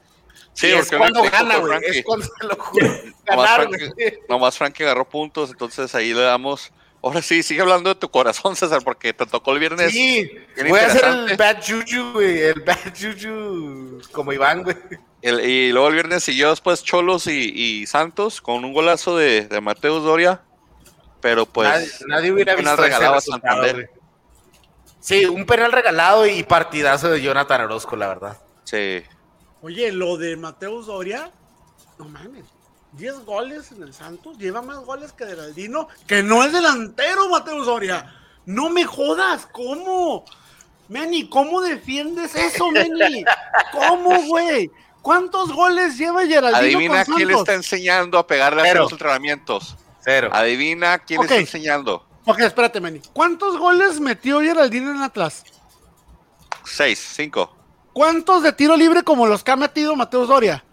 Sí, 0.53 0.67
es 0.67 0.87
porque 0.91 0.99
cuando 0.99 1.25
no 1.25 1.31
gana, 1.31 1.57
güey. 1.57 1.71
Frankie. 1.79 1.99
Es 2.01 2.05
cuando 2.05 2.27
se 2.27 2.47
lo 2.47 2.57
juro. 2.59 2.87
Nomás 2.87 3.17
Ganar, 3.27 3.57
Frankie, 3.69 3.89
güey. 3.95 4.19
nomás 4.29 4.59
Frankie 4.59 4.83
agarró 4.85 5.09
puntos, 5.09 5.51
entonces 5.51 5.95
ahí 5.95 6.13
le 6.13 6.23
damos. 6.23 6.71
Ahora 7.03 7.23
sí, 7.23 7.43
sigue 7.43 7.61
hablando 7.61 7.91
de 7.91 7.95
tu 7.95 8.09
corazón, 8.11 8.57
César, 8.57 8.83
porque 8.83 9.13
te 9.13 9.25
tocó 9.25 9.53
el 9.53 9.61
viernes. 9.61 9.93
Sí, 9.93 10.31
voy 10.69 10.81
a 10.81 10.87
hacer 10.87 11.05
el 11.05 11.37
bad 11.37 11.59
juju, 11.65 12.13
güey. 12.15 12.41
El 12.43 12.61
bad 12.61 12.93
juju 12.99 14.01
como 14.13 14.33
Iván, 14.33 14.65
güey. 14.65 14.77
El- 15.23 15.41
y 15.49 15.73
luego 15.73 15.89
el 15.89 15.95
viernes 15.95 16.25
siguió 16.25 16.51
después 16.51 16.83
Cholos 16.83 17.27
y, 17.27 17.53
y 17.55 17.87
Santos 17.87 18.41
con 18.41 18.65
un 18.65 18.73
golazo 18.73 19.17
de, 19.17 19.47
de 19.47 19.61
Mateus 19.61 20.03
Doria. 20.03 20.43
Pero 21.21 21.47
pues. 21.47 21.69
nadie, 21.69 21.89
nadie 22.07 22.33
hubiera 22.33 22.53
un 22.53 22.59
penal 22.59 22.77
visto 22.77 22.83
regalado 22.85 23.15
a 23.15 23.21
Santander. 23.21 23.91
Sí, 25.01 25.25
un 25.25 25.47
penal 25.47 25.73
regalado 25.73 26.27
y 26.27 26.43
partidazo 26.43 27.11
de 27.11 27.23
Jonathan 27.23 27.63
Orozco, 27.63 27.97
la 27.97 28.09
verdad. 28.09 28.39
Sí. 28.65 29.03
Oye, 29.63 29.91
lo 29.93 30.17
de 30.17 30.37
Mateus 30.37 30.87
Doria, 30.87 31.31
no 31.99 32.05
mames. 32.07 32.45
10 32.93 33.25
goles 33.25 33.73
en 33.73 33.83
el 33.83 33.93
Santos, 33.93 34.39
lleva 34.39 34.63
más 34.63 34.79
goles 34.79 35.13
que 35.13 35.27
Geraldino, 35.27 35.89
que 36.07 36.23
no 36.23 36.43
es 36.43 36.53
delantero, 36.53 37.29
Mateus 37.29 37.67
Doria. 37.67 38.15
No 38.47 38.71
me 38.71 38.85
jodas, 38.85 39.47
¿cómo? 39.47 40.25
Meni, 40.89 41.29
¿cómo 41.29 41.61
defiendes 41.61 42.35
eso, 42.35 42.71
Meni? 42.71 43.25
¿Cómo, 43.73 44.23
güey? 44.25 44.71
¿Cuántos 45.03 45.53
goles 45.53 45.97
lleva 45.99 46.27
Geraldino 46.27 46.79
Adivina 46.79 47.05
con 47.05 47.17
quién 47.17 47.29
le 47.29 47.35
está 47.35 47.55
enseñando 47.55 48.19
a 48.19 48.27
pegarle 48.27 48.63
a 48.63 48.65
Cero. 48.65 48.83
los 48.83 48.93
entrenamientos. 48.93 49.77
Cero. 50.01 50.31
Adivina 50.33 50.99
quién 50.99 51.21
le 51.21 51.27
está 51.27 51.37
enseñando. 51.39 52.05
Ok, 52.25 52.41
espérate, 52.41 52.81
Meni. 52.81 53.01
¿Cuántos 53.13 53.59
goles 53.59 54.01
metió 54.01 54.41
Geraldino 54.41 54.91
en 54.91 55.03
Atlas? 55.03 55.45
Seis, 56.65 56.99
cinco. 57.15 57.55
¿Cuántos 57.93 58.43
de 58.43 58.53
tiro 58.53 58.77
libre 58.77 59.03
como 59.03 59.27
los 59.27 59.43
que 59.43 59.51
ha 59.51 59.57
metido 59.57 59.97
Mateus 59.97 60.29
Doria? 60.29 60.65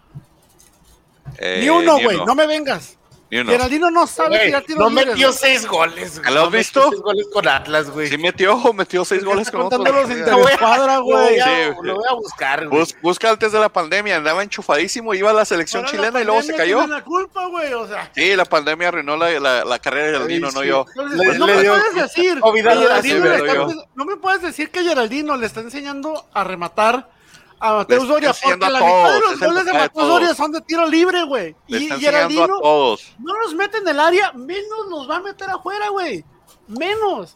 Eh, 1.38 1.58
ni 1.62 1.68
uno, 1.70 1.98
güey, 2.00 2.18
no 2.24 2.34
me 2.34 2.46
vengas. 2.46 2.96
ni 3.30 3.38
uno. 3.38 3.50
Geraldino 3.50 3.90
no 3.90 4.06
sabe 4.06 4.38
tirar 4.38 4.62
tiro 4.62 4.78
no 4.80 4.88
metió 4.90 5.32
seis 5.32 5.66
goles. 5.66 6.20
güey. 6.20 6.32
¿Lo 6.32 6.40
has 6.40 6.44
No 6.46 6.50
metió 6.50 6.58
visto? 6.58 6.88
seis 6.90 7.00
goles 7.02 7.26
con 7.32 7.48
Atlas, 7.48 7.90
güey. 7.90 8.06
Sí 8.08 8.16
metió, 8.18 8.72
metió 8.72 9.04
seis 9.04 9.24
goles 9.24 9.50
con 9.50 9.62
interescuadra, 9.64 10.96
Lo 10.96 11.02
voy 11.04 11.12
güey. 11.12 11.40
a, 11.40 11.44
Sí, 11.44 11.50
lo 11.82 11.94
voy 11.96 12.04
a 12.08 12.12
buscar, 12.14 12.68
güey. 12.68 12.80
Bus- 12.80 12.94
busca 13.02 13.30
antes 13.30 13.50
de 13.52 13.58
la 13.58 13.68
pandemia, 13.68 14.16
andaba 14.16 14.42
enchufadísimo, 14.44 15.12
iba 15.14 15.30
a 15.30 15.32
la 15.32 15.44
selección 15.44 15.84
Ahora 15.84 15.90
chilena 15.90 16.12
la 16.12 16.20
y 16.20 16.24
luego 16.24 16.42
se 16.42 16.54
cayó. 16.54 16.86
la 16.86 17.02
culpa, 17.02 17.46
güey, 17.46 17.72
o 17.72 17.86
sea. 17.88 18.10
Sí, 18.14 18.36
la 18.36 18.44
pandemia 18.44 18.88
arruinó 18.88 19.16
la, 19.16 19.30
la, 19.40 19.64
la 19.64 19.78
carrera 19.80 20.06
de 20.06 20.12
Geraldino, 20.14 20.50
no 20.52 20.60
sí. 20.60 20.68
yo. 20.68 20.86
Entonces, 20.88 21.18
Le- 21.18 21.38
no 21.38 21.46
le 21.46 21.54
me 21.56 21.62
dio 21.62 21.72
puedes 21.72 21.94
decir 21.94 22.40
Geraldino 22.40 23.84
no 23.94 24.04
me 24.04 24.16
puedes 24.16 24.42
decir 24.42 24.70
que 24.70 24.82
Geraldino 24.84 25.36
le 25.36 25.46
está 25.46 25.60
enseñando 25.60 26.26
a 26.32 26.44
rematar 26.44 27.08
a 27.60 27.84
Doria 27.84 28.28
enseñando 28.30 28.66
porque 28.66 28.66
a 28.66 28.70
la 28.70 28.80
mitad 28.80 29.12
de 29.14 29.20
los 29.20 29.40
goles 29.40 29.64
de 29.64 29.72
Doria 29.72 29.88
todos. 29.90 30.36
son 30.36 30.52
de 30.52 30.60
tiro 30.62 30.86
libre, 30.88 31.24
güey. 31.24 31.56
Y 31.66 31.88
Geraldino 31.88 32.46
no 33.18 33.38
los 33.42 33.54
mete 33.54 33.78
en 33.78 33.88
el 33.88 33.98
área, 34.00 34.32
menos 34.32 34.86
los 34.90 35.08
va 35.08 35.16
a 35.16 35.20
meter 35.20 35.48
afuera, 35.50 35.88
güey. 35.88 36.24
Menos. 36.68 37.34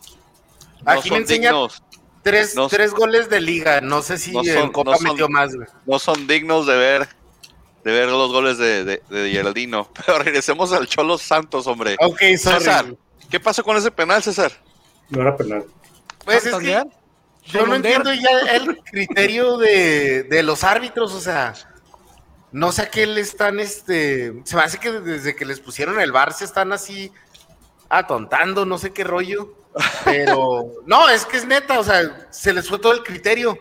No 0.84 0.92
Aquí 0.92 1.10
me 1.10 1.16
son 1.16 1.22
enseña 1.22 1.50
dignos, 1.50 1.82
tres, 2.22 2.54
no- 2.54 2.68
tres 2.68 2.92
goles 2.92 3.28
de 3.30 3.40
liga. 3.40 3.80
No 3.80 4.02
sé 4.02 4.18
si 4.18 4.32
No 4.32 4.42
en 4.42 4.54
son- 4.54 4.72
Copa 4.72 4.92
no 4.92 4.96
son- 4.96 5.06
metió 5.08 5.28
más, 5.28 5.54
güey. 5.54 5.68
no 5.86 5.98
son 5.98 6.26
dignos 6.26 6.66
de 6.66 6.76
ver 6.76 7.08
de 7.84 7.92
ver 7.92 8.08
los 8.10 8.30
goles 8.30 8.58
de, 8.58 8.84
de, 8.84 9.02
de 9.08 9.30
Geraldino. 9.30 9.88
Pero 10.06 10.18
regresemos 10.18 10.70
al 10.72 10.86
Cholo 10.86 11.16
Santos, 11.16 11.66
hombre. 11.66 11.96
Ok, 12.00 12.18
sorry. 12.38 12.58
César. 12.64 12.94
¿qué 13.30 13.40
pasó 13.40 13.62
con 13.64 13.76
ese 13.76 13.90
penal, 13.90 14.22
César? 14.22 14.52
No 15.08 15.22
era 15.22 15.34
penal. 15.36 15.64
Pues 16.24 16.44
es 16.44 16.54
que 16.56 16.84
yo 17.46 17.66
no 17.66 17.74
entiendo 17.74 18.12
ya 18.12 18.30
el 18.52 18.78
criterio 18.78 19.56
de, 19.58 20.24
de 20.24 20.42
los 20.42 20.64
árbitros, 20.64 21.12
o 21.14 21.20
sea, 21.20 21.54
no 22.52 22.72
sé 22.72 22.82
a 22.82 22.90
qué 22.90 23.06
le 23.06 23.20
están, 23.20 23.60
este, 23.60 24.34
se 24.44 24.56
me 24.56 24.62
hace 24.62 24.78
que 24.78 24.92
desde 24.92 25.34
que 25.36 25.44
les 25.44 25.60
pusieron 25.60 26.00
el 26.00 26.12
bar 26.12 26.32
se 26.32 26.44
están 26.44 26.72
así 26.72 27.12
atontando, 27.88 28.64
no 28.64 28.78
sé 28.78 28.92
qué 28.92 29.04
rollo, 29.04 29.54
pero 30.04 30.72
no, 30.86 31.08
es 31.08 31.24
que 31.26 31.36
es 31.36 31.46
neta, 31.46 31.78
o 31.78 31.84
sea, 31.84 32.28
se 32.30 32.52
les 32.52 32.68
fue 32.68 32.78
todo 32.78 32.92
el 32.92 33.02
criterio. 33.02 33.58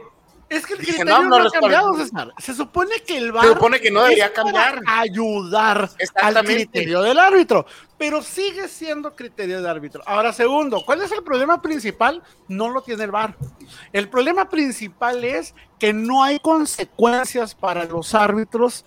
Es 0.50 0.66
que 0.66 0.74
el 0.74 0.80
Dije, 0.80 0.94
criterio 0.94 1.22
no, 1.22 1.30
no, 1.30 1.40
no 1.40 1.48
ha 1.48 1.52
cambiado. 1.52 1.94
César. 1.96 2.34
Se 2.40 2.56
supone 2.56 3.04
que 3.06 3.18
el 3.18 3.32
VAR 3.32 3.44
Se 3.44 3.54
supone 3.54 3.80
que 3.80 3.92
no 3.92 4.02
debería 4.02 4.34
cambiar. 4.34 4.82
ayudar 4.88 5.92
al 6.16 6.44
criterio 6.44 7.04
del 7.04 7.20
árbitro, 7.20 7.68
pero 8.00 8.24
sigue 8.24 8.70
siendo 8.70 9.14
criterio 9.14 9.58
del 9.58 9.68
árbitro. 9.68 10.02
Ahora, 10.06 10.32
segundo, 10.32 10.82
¿cuál 10.86 11.02
es 11.02 11.12
el 11.12 11.22
problema 11.22 11.62
principal? 11.62 12.24
No 12.48 12.70
lo 12.70 12.82
tiene 12.82 13.04
el 13.04 13.12
VAR. 13.12 13.36
El 13.92 14.08
problema 14.08 14.50
principal 14.50 15.24
es 15.26 15.54
que 15.78 15.92
no 15.92 16.24
hay 16.24 16.40
consecuencias 16.40 17.54
para 17.54 17.84
los 17.84 18.16
árbitros 18.16 18.86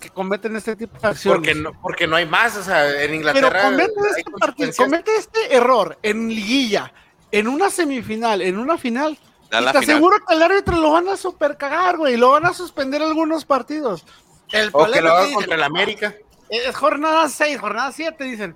que 0.00 0.10
cometen 0.10 0.56
este 0.56 0.74
tipo 0.74 0.98
de 0.98 1.06
acciones. 1.06 1.38
Porque 1.38 1.54
no, 1.54 1.80
porque 1.80 2.06
no 2.08 2.16
hay 2.16 2.26
más, 2.26 2.56
o 2.56 2.64
sea, 2.64 2.88
en 2.90 2.96
Pero 2.96 3.14
Inglaterra 3.14 3.62
comete 3.62 3.92
este, 3.92 3.96
partido, 4.24 4.32
consecuencias. 4.32 4.76
comete 4.76 5.16
este 5.16 5.54
error 5.54 5.96
en 6.02 6.28
liguilla, 6.28 6.92
en 7.30 7.46
una 7.46 7.70
semifinal, 7.70 8.42
en 8.42 8.58
una 8.58 8.76
final. 8.76 9.16
Da 9.52 9.60
y 9.60 9.64
te 9.66 9.70
final. 9.70 9.82
aseguro 9.84 10.16
que 10.26 10.34
el 10.34 10.42
árbitro 10.42 10.76
lo 10.78 10.90
van 10.90 11.08
a 11.08 11.16
super 11.16 11.56
cagar, 11.56 11.96
güey. 11.96 12.16
Lo 12.16 12.30
van 12.30 12.46
a 12.46 12.52
suspender 12.52 13.02
algunos 13.02 13.44
partidos. 13.44 14.04
El 14.50 14.70
O 14.72 14.84
que 14.90 15.00
lo 15.00 15.08
es 15.20 15.26
haga 15.26 15.34
contra 15.34 15.54
el 15.54 15.62
América. 15.62 16.16
Es 16.52 16.76
jornada 16.76 17.28
6, 17.28 17.58
jornada 17.58 17.90
7, 17.92 18.24
dicen. 18.24 18.54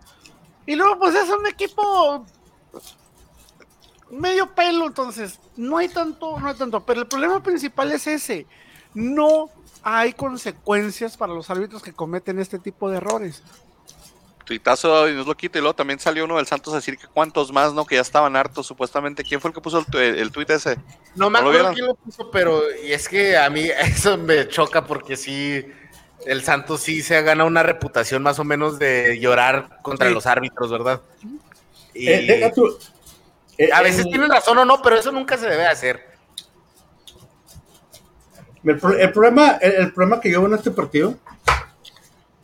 Y 0.67 0.75
luego, 0.77 0.99
pues 0.99 1.15
es 1.15 1.29
un 1.31 1.47
equipo 1.47 2.27
medio 4.11 4.55
pelo, 4.55 4.87
entonces 4.87 5.41
no 5.57 5.79
hay 5.79 5.89
tanto, 5.89 6.39
no 6.39 6.49
hay 6.49 6.55
tanto. 6.55 6.85
Pero 6.85 7.01
el 7.01 7.07
problema 7.07 7.43
principal 7.43 7.91
es 7.93 8.07
ese. 8.07 8.47
No 8.95 9.49
hay 9.83 10.13
consecuencias 10.13 11.17
para 11.17 11.33
los 11.33 11.49
árbitros 11.51 11.83
que 11.83 11.93
cometen 11.93 12.39
este 12.39 12.59
tipo 12.59 12.91
de 12.91 12.99
errores. 12.99 13.43
Tuitazo 14.45 15.09
y 15.09 15.15
nos 15.15 15.27
lo 15.27 15.37
quita 15.37 15.59
y 15.59 15.61
luego 15.61 15.75
también 15.75 15.99
salió 15.99 16.25
uno 16.25 16.37
del 16.37 16.47
Santos 16.47 16.73
a 16.73 16.77
decir 16.77 16.97
que 16.97 17.09
cuántos 17.09 17.51
más, 17.53 17.73
¿no? 17.75 17.85
Que 17.85 17.97
ya 17.97 18.01
estaban 18.01 18.37
hartos 18.37 18.67
supuestamente. 18.67 19.25
¿Quién 19.25 19.41
fue 19.41 19.49
el 19.51 19.55
que 19.55 19.61
puso 19.61 19.79
el, 19.81 19.87
tu- 19.87 19.99
el, 19.99 20.19
el 20.19 20.31
tuit 20.31 20.49
ese? 20.51 20.77
No 21.17 21.31
me 21.31 21.41
¿No 21.41 21.47
lo 21.47 21.51
acuerdo 21.59 21.73
quién 21.75 21.87
lo 21.87 21.95
puso, 21.97 22.31
pero 22.31 22.63
y 22.85 22.93
es 22.93 23.09
que 23.09 23.37
a 23.37 23.51
mí 23.51 23.65
eso 23.81 24.17
me 24.19 24.47
choca 24.49 24.85
porque 24.85 25.17
sí, 25.17 25.67
el 26.25 26.43
Santos 26.43 26.81
sí 26.81 27.03
se 27.03 27.17
ha 27.17 27.21
ganado 27.23 27.49
una 27.49 27.63
reputación 27.63 28.23
más 28.23 28.39
o 28.39 28.45
menos 28.45 28.79
de 28.79 29.19
llorar 29.21 29.79
contra 29.83 30.09
Sí. 30.09 30.15
los 30.15 30.27
árbitros, 30.27 30.71
¿verdad? 30.71 31.01
Y 31.95 32.09
Eh, 32.09 32.23
deja 32.27 32.53
tú- 32.53 32.77
eh, 33.59 33.71
a 33.73 33.83
veces 33.83 34.07
eh, 34.07 34.09
tienen 34.11 34.31
razón 34.31 34.59
o 34.59 34.65
no, 34.65 34.81
pero 34.83 34.97
eso 34.97 35.13
nunca 35.13 35.37
se 35.37 35.49
debe 35.49 35.67
hacer. 35.67 36.05
El, 38.65 38.79
pro- 38.79 38.99
el 38.99 39.13
problema, 39.13 39.51
el, 39.61 39.73
el 39.73 39.93
problema 39.93 40.21
que 40.21 40.31
yo 40.31 40.41
veo 40.41 40.49
en 40.51 40.57
este 40.57 40.71
partido, 40.73 41.15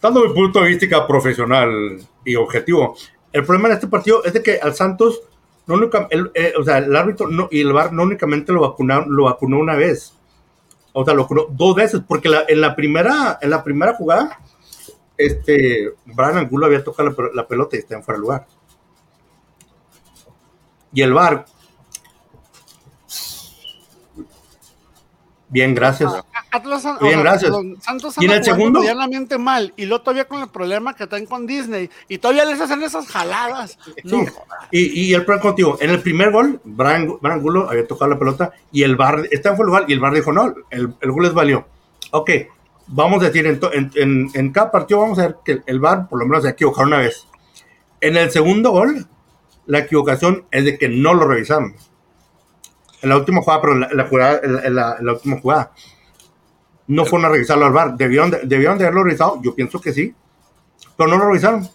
dando 0.01 0.21
mi 0.27 0.33
punto 0.33 0.61
de 0.63 0.69
vista 0.69 1.07
profesional 1.07 1.99
y 2.25 2.37
objetivo, 2.37 2.97
el 3.33 3.45
problema 3.45 3.69
en 3.69 3.75
este 3.75 3.89
partido 3.89 4.23
es 4.25 4.33
de 4.33 4.43
que 4.43 4.59
al 4.61 4.75
Santos, 4.75 5.21
no 5.67 5.75
única- 5.75 6.07
el, 6.11 6.31
eh, 6.35 6.53
o 6.59 6.63
sea, 6.65 6.79
el 6.79 6.95
árbitro 6.95 7.27
no- 7.29 7.49
y 7.51 7.61
el 7.63 7.73
VAR 7.73 7.93
no 7.93 8.03
únicamente 8.05 8.53
lo 8.53 8.61
vacunaron, 8.61 9.07
lo 9.15 9.25
vacunó 9.25 9.59
una 9.59 9.75
vez, 9.75 10.13
o 10.93 11.05
sea, 11.05 11.15
lo 11.15 11.23
vacunó 11.23 11.47
dos 11.51 11.75
veces, 11.75 12.01
porque 12.07 12.31
en, 12.49 12.61
la 12.61 12.77
primera, 12.77 13.39
en 13.41 13.51
la 13.51 13.65
primera 13.65 13.95
jugada, 13.95 14.39
este, 15.17 15.93
Brian 16.05 16.39
Angulo 16.39 16.67
había 16.67 16.85
tocado 16.85 17.15
la 17.35 17.47
pelota 17.47 17.77
y 17.77 17.81
está 17.81 17.97
en 17.97 18.03
fuera 18.03 18.19
de 18.19 18.23
lugar. 18.23 18.47
Y 20.93 21.03
el 21.03 21.13
VAR, 21.13 21.47
bien, 25.53 25.75
gracias. 25.75 26.13
Atlas, 26.51 26.85
o 26.85 26.99
Bien, 26.99 27.13
sea, 27.15 27.21
gracias. 27.23 27.53
Santos 27.81 28.15
¿Y 28.21 28.25
en 28.25 28.33
el 28.33 28.45
segundo? 28.45 28.81
medianamente 28.81 29.39
mal. 29.39 29.73
Y 29.77 29.87
luego 29.87 30.03
todavía 30.03 30.27
con 30.27 30.43
el 30.43 30.49
problema 30.49 30.95
que 30.95 31.07
traen 31.07 31.25
con 31.27 31.47
Disney. 31.47 31.89
Y 32.09 32.19
todavía 32.19 32.45
les 32.45 32.61
hacen 32.61 32.83
esas 32.83 33.07
jaladas. 33.07 33.79
No, 34.05 34.21
Sí. 34.21 34.27
Y, 34.73 35.01
y 35.11 35.15
el 35.15 35.25
problema 35.25 35.43
contigo, 35.43 35.79
en 35.81 35.91
el 35.91 36.01
primer 36.01 36.31
gol, 36.33 36.61
Brian, 36.65 37.17
Brian 37.21 37.39
Angulo 37.39 37.71
había 37.71 37.87
tocado 37.87 38.11
la 38.11 38.19
pelota 38.19 38.53
y 38.73 38.83
el 38.83 38.97
bar 38.97 39.23
está 39.31 39.51
en 39.51 39.57
fuera 39.57 39.67
de 39.67 39.71
lugar 39.71 39.85
y 39.89 39.93
el 39.95 40.01
bar 40.01 40.13
dijo, 40.15 40.33
no, 40.33 40.53
el, 40.71 40.95
el 41.01 41.11
gol 41.13 41.23
les 41.23 41.33
valió. 41.35 41.67
Ok, 42.11 42.31
vamos 42.89 43.23
a 43.23 43.27
decir, 43.27 43.47
en, 43.47 43.59
en, 43.73 43.91
en- 43.95 44.31
en 44.35 44.53
cada 44.53 44.71
partido 44.71 45.01
vamos 45.01 45.19
a 45.21 45.29
ver 45.29 45.37
que 45.45 45.63
el 45.67 45.81
bar 45.81 46.09
por 46.09 46.19
lo 46.19 46.27
menos 46.27 46.43
se 46.43 46.49
ha 46.49 46.53
equivocado 46.53 46.87
una 46.87 46.99
vez. 46.99 47.27
En 48.03 48.17
el 48.17 48.31
segundo 48.31 48.73
gol, 48.73 49.07
la 49.67 49.79
equivocación 49.79 50.45
es 50.51 50.65
de 50.65 50.77
que 50.77 50.89
no 50.89 51.15
lo 51.15 51.27
revisaron. 51.27 51.75
En 53.03 53.09
la 53.09 53.17
última 53.17 53.41
jugada, 53.43 53.61
pero 53.61 53.73
en 53.75 53.81
la, 53.81 53.87
en 53.89 53.97
la 53.97 54.07
jugada, 54.09 54.41
en 54.43 54.75
la- 54.75 54.97
en 54.99 55.09
última 55.09 55.41
jugada. 55.41 55.73
No 56.87 57.05
fueron 57.05 57.27
a 57.27 57.29
revisarlo 57.31 57.67
al 57.67 57.73
bar. 57.73 57.97
¿Debieron 57.97 58.31
de, 58.31 58.41
debieron 58.45 58.79
de 58.79 58.85
haberlo 58.85 59.05
revisado? 59.05 59.41
Yo 59.43 59.55
pienso 59.55 59.81
que 59.81 59.93
sí. 59.93 60.15
Pero 60.97 61.09
no 61.11 61.17
lo 61.19 61.27
revisaron. 61.27 61.69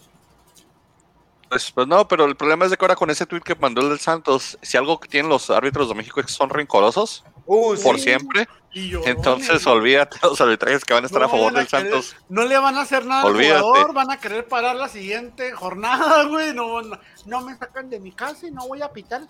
Pues, 1.50 1.72
pues 1.72 1.88
no, 1.88 2.06
pero 2.08 2.26
el 2.26 2.36
problema 2.36 2.66
es 2.66 2.72
de 2.72 2.78
que 2.78 2.84
ahora 2.84 2.96
con 2.96 3.10
ese 3.10 3.26
tweet 3.26 3.40
que 3.42 3.56
mandó 3.56 3.80
el 3.82 3.90
del 3.90 4.00
Santos, 4.00 4.58
si 4.62 4.76
algo 4.78 5.00
que 5.00 5.08
tienen 5.08 5.30
los 5.30 5.50
árbitros 5.50 5.88
de 5.88 5.96
México 5.96 6.20
es 6.20 6.26
que 6.26 6.32
son 6.34 6.50
rencorosos 6.50 7.24
Uh, 7.50 7.78
por 7.82 7.96
sí. 7.96 8.02
siempre, 8.04 8.46
y 8.74 8.90
yo, 8.90 9.02
entonces 9.06 9.66
olvídate 9.66 10.18
los 10.22 10.42
arbitrajes 10.42 10.84
que 10.84 10.94
van 10.94 11.06
a 11.06 11.08
estar 11.08 11.24
a 11.24 11.30
favor 11.30 11.54
a 11.56 11.60
del 11.60 11.68
querer- 11.70 11.84
Santos. 11.90 12.18
No 12.28 12.44
le 12.44 12.58
van 12.58 12.76
a 12.76 12.82
hacer 12.82 13.06
nada 13.06 13.24
Olvídate. 13.24 13.56
al 13.56 13.62
jugador, 13.62 13.94
van 13.94 14.12
a 14.12 14.20
querer 14.20 14.46
parar 14.50 14.76
la 14.76 14.90
siguiente 14.90 15.54
jornada, 15.54 16.24
güey. 16.28 16.54
No, 16.54 16.82
no, 16.82 17.00
no 17.26 17.42
me 17.46 17.56
sacan 17.56 17.90
de 17.90 18.02
mi 18.02 18.12
casa 18.12 18.46
y 18.48 18.52
no 18.52 18.68
voy 18.68 18.82
a 18.82 18.92
pitar. 18.92 19.22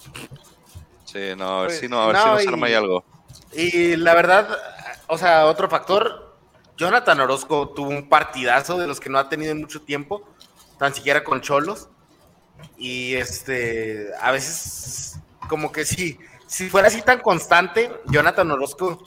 Sí, 1.18 1.36
no, 1.36 1.48
a 1.60 1.62
ver 1.62 1.68
Pues, 1.70 1.80
si 1.80 1.88
no, 1.88 2.02
a 2.02 2.08
ver 2.08 2.16
no, 2.16 2.22
si 2.24 2.30
nos 2.30 2.44
y- 2.44 2.48
arma 2.48 2.68
ahí 2.68 2.74
algo. 2.76 3.04
Y 3.54 3.96
la 3.96 4.14
verdad, 4.14 4.48
o 5.08 5.18
sea, 5.18 5.48
otro 5.48 5.68
factor, 5.70 6.36
Jonathan 6.78 7.20
Orozco 7.22 7.70
tuvo 7.70 7.90
un 7.90 8.08
partidazo 8.08 8.78
de 8.78 8.86
los 8.88 9.00
que 9.00 9.10
no 9.10 9.18
ha 9.18 9.30
tenido 9.30 9.52
en 9.52 9.60
mucho 9.62 9.82
tiempo, 9.82 10.24
tan 10.78 10.94
siquiera 10.94 11.24
con 11.24 11.42
Cholos. 11.42 11.90
Y 12.78 13.16
este, 13.16 14.10
a 14.22 14.32
veces, 14.32 15.20
como 15.50 15.72
que 15.72 15.86
sí, 15.86 16.20
si 16.46 16.70
fuera 16.70 16.88
así 16.90 17.02
tan 17.02 17.20
constante, 17.20 17.92
Jonathan 18.06 18.52
Orozco 18.52 19.04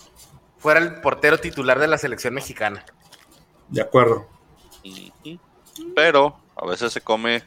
fuera 0.58 0.80
el 0.80 1.00
portero 1.00 1.38
titular 1.38 1.78
de 1.78 1.86
la 1.88 1.98
selección 1.98 2.34
mexicana. 2.34 2.84
De 3.68 3.80
acuerdo. 3.82 4.26
Pero 5.94 6.36
a 6.56 6.66
veces 6.66 6.92
se 6.92 7.00
come. 7.00 7.42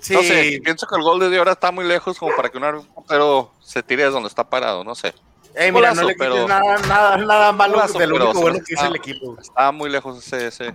Sí, 0.00 0.14
No 0.14 0.22
sé, 0.22 0.60
pienso 0.64 0.86
que 0.86 0.96
el 0.96 1.02
gol 1.02 1.20
de 1.20 1.28
Dios 1.28 1.38
ahora 1.38 1.52
está 1.52 1.70
muy 1.70 1.84
lejos 1.84 2.18
como 2.18 2.34
para 2.34 2.48
que 2.48 2.58
un 2.58 2.86
portero 2.94 3.52
se 3.62 3.82
tire 3.82 4.02
desde 4.02 4.14
donde 4.14 4.28
está 4.28 4.48
parado, 4.48 4.82
no 4.84 4.94
sé. 4.94 5.08
eh, 5.54 5.70
mira, 5.72 5.90
golazo, 5.90 6.00
no 6.02 6.08
le 6.08 6.14
quites 6.14 6.28
pero- 6.28 6.48
nada, 6.48 6.76
nada, 6.88 7.16
nada 7.18 7.52
malo 7.52 7.74
Golazo, 7.74 7.98
de 7.98 8.06
lo 8.06 8.16
único 8.16 8.40
bueno 8.40 8.58
que 8.58 8.72
hizo 8.74 8.82
está- 8.82 8.86
el 8.88 8.96
equipo. 8.96 9.36
Está 9.40 9.72
muy 9.72 9.88
lejos 9.90 10.18
ese, 10.26 10.48
ese. 10.48 10.74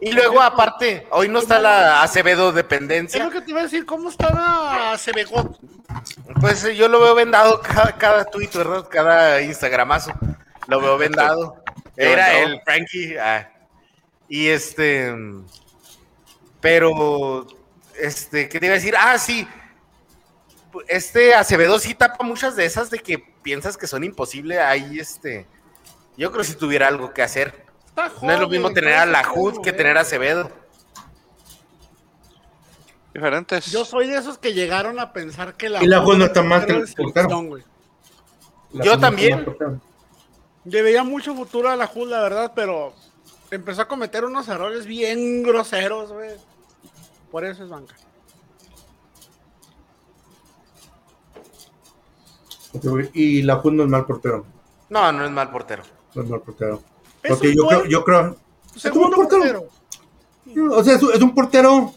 Y 0.00 0.12
luego, 0.12 0.40
aparte, 0.42 1.06
hoy 1.10 1.28
no 1.28 1.38
está 1.38 1.58
la 1.58 2.02
Acevedo 2.02 2.50
Es 2.50 2.54
dependencia. 2.54 3.24
lo 3.24 3.30
que 3.30 3.40
te 3.40 3.50
iba 3.50 3.60
a 3.60 3.64
decir, 3.64 3.86
¿cómo 3.86 4.08
está 4.10 4.92
Acevegot? 4.92 5.58
Pues 6.40 6.64
eh, 6.64 6.76
yo 6.76 6.88
lo 6.88 7.00
veo 7.00 7.14
vendado 7.14 7.60
cada, 7.62 7.92
cada 7.96 8.24
tweet, 8.26 8.50
¿verdad? 8.54 8.86
Cada 8.90 9.40
Instagramazo. 9.42 10.12
Lo 10.66 10.80
veo 10.80 10.98
vendado. 10.98 11.56
¿Qué 11.96 12.12
Era 12.12 12.38
el 12.38 12.60
Frankie. 12.64 13.16
ah. 13.18 13.50
Y 14.28 14.48
este. 14.48 15.14
Pero. 16.60 17.46
Este, 17.98 18.48
¿qué 18.48 18.60
te 18.60 18.66
iba 18.66 18.74
a 18.74 18.78
decir? 18.78 18.94
Ah, 18.98 19.18
sí. 19.18 19.46
Este 20.88 21.34
Acevedo 21.34 21.78
sí 21.78 21.94
tapa 21.94 22.24
muchas 22.24 22.56
de 22.56 22.64
esas 22.64 22.90
de 22.90 22.98
que 22.98 23.18
piensas 23.18 23.76
que 23.76 23.86
son 23.86 24.04
imposibles. 24.04 24.58
Ahí, 24.58 24.98
este. 24.98 25.46
Yo 26.16 26.30
creo 26.30 26.42
que 26.42 26.48
si 26.48 26.54
tuviera 26.54 26.88
algo 26.88 27.12
que 27.12 27.22
hacer. 27.22 27.64
Está 27.86 28.10
No 28.22 28.32
es 28.32 28.40
lo 28.40 28.48
mismo 28.48 28.72
tener 28.72 28.94
a 28.94 29.00
¿cómo 29.00 29.12
la 29.12 29.32
HUD 29.32 29.52
que 29.52 29.58
mover? 29.58 29.76
tener 29.76 29.98
a 29.98 30.00
Acevedo. 30.00 30.50
Diferentes. 33.14 33.66
Yo 33.66 33.84
soy 33.84 34.08
de 34.08 34.16
esos 34.16 34.38
que 34.38 34.52
llegaron 34.52 34.98
a 34.98 35.12
pensar 35.12 35.54
que 35.54 35.68
la 35.68 35.82
Y 35.82 35.86
la 35.86 36.00
Jud 36.00 36.16
no 36.16 36.24
está 36.24 36.42
mal 36.42 36.66
que 36.66 36.72
el. 36.72 37.64
Yo 38.72 38.98
también. 38.98 39.46
Le 40.64 40.82
veía 40.82 41.04
mucho 41.04 41.34
futuro 41.34 41.70
a 41.70 41.76
la 41.76 41.86
Jul, 41.86 42.10
la 42.10 42.22
verdad, 42.22 42.52
pero 42.56 42.94
empezó 43.50 43.82
a 43.82 43.88
cometer 43.88 44.24
unos 44.24 44.48
errores 44.48 44.86
bien 44.86 45.42
groseros, 45.42 46.12
güey. 46.12 46.30
Por 47.34 47.44
eso 47.44 47.64
es 47.64 47.68
banca. 47.68 47.96
Y 53.12 53.42
la 53.42 53.56
Jun 53.56 53.76
no 53.76 53.82
es 53.82 53.88
mal 53.88 54.06
portero. 54.06 54.46
No, 54.88 55.10
no 55.10 55.24
es 55.24 55.32
mal 55.32 55.50
portero. 55.50 55.82
No 56.14 56.22
es 56.22 56.28
mal 56.28 56.40
portero. 56.42 56.80
Es 57.24 57.30
Porque 57.32 57.52
yo 57.56 57.64
buen 57.64 57.78
creo, 57.80 57.90
yo 57.90 58.04
creo. 58.04 58.36
Segundo 58.76 59.16
un 59.16 59.26
portero. 59.28 59.66
portero. 60.44 60.76
O 60.76 60.84
sea, 60.84 60.94
es, 60.94 61.02
un- 61.02 61.12
es 61.12 61.20
un 61.22 61.34
portero 61.34 61.92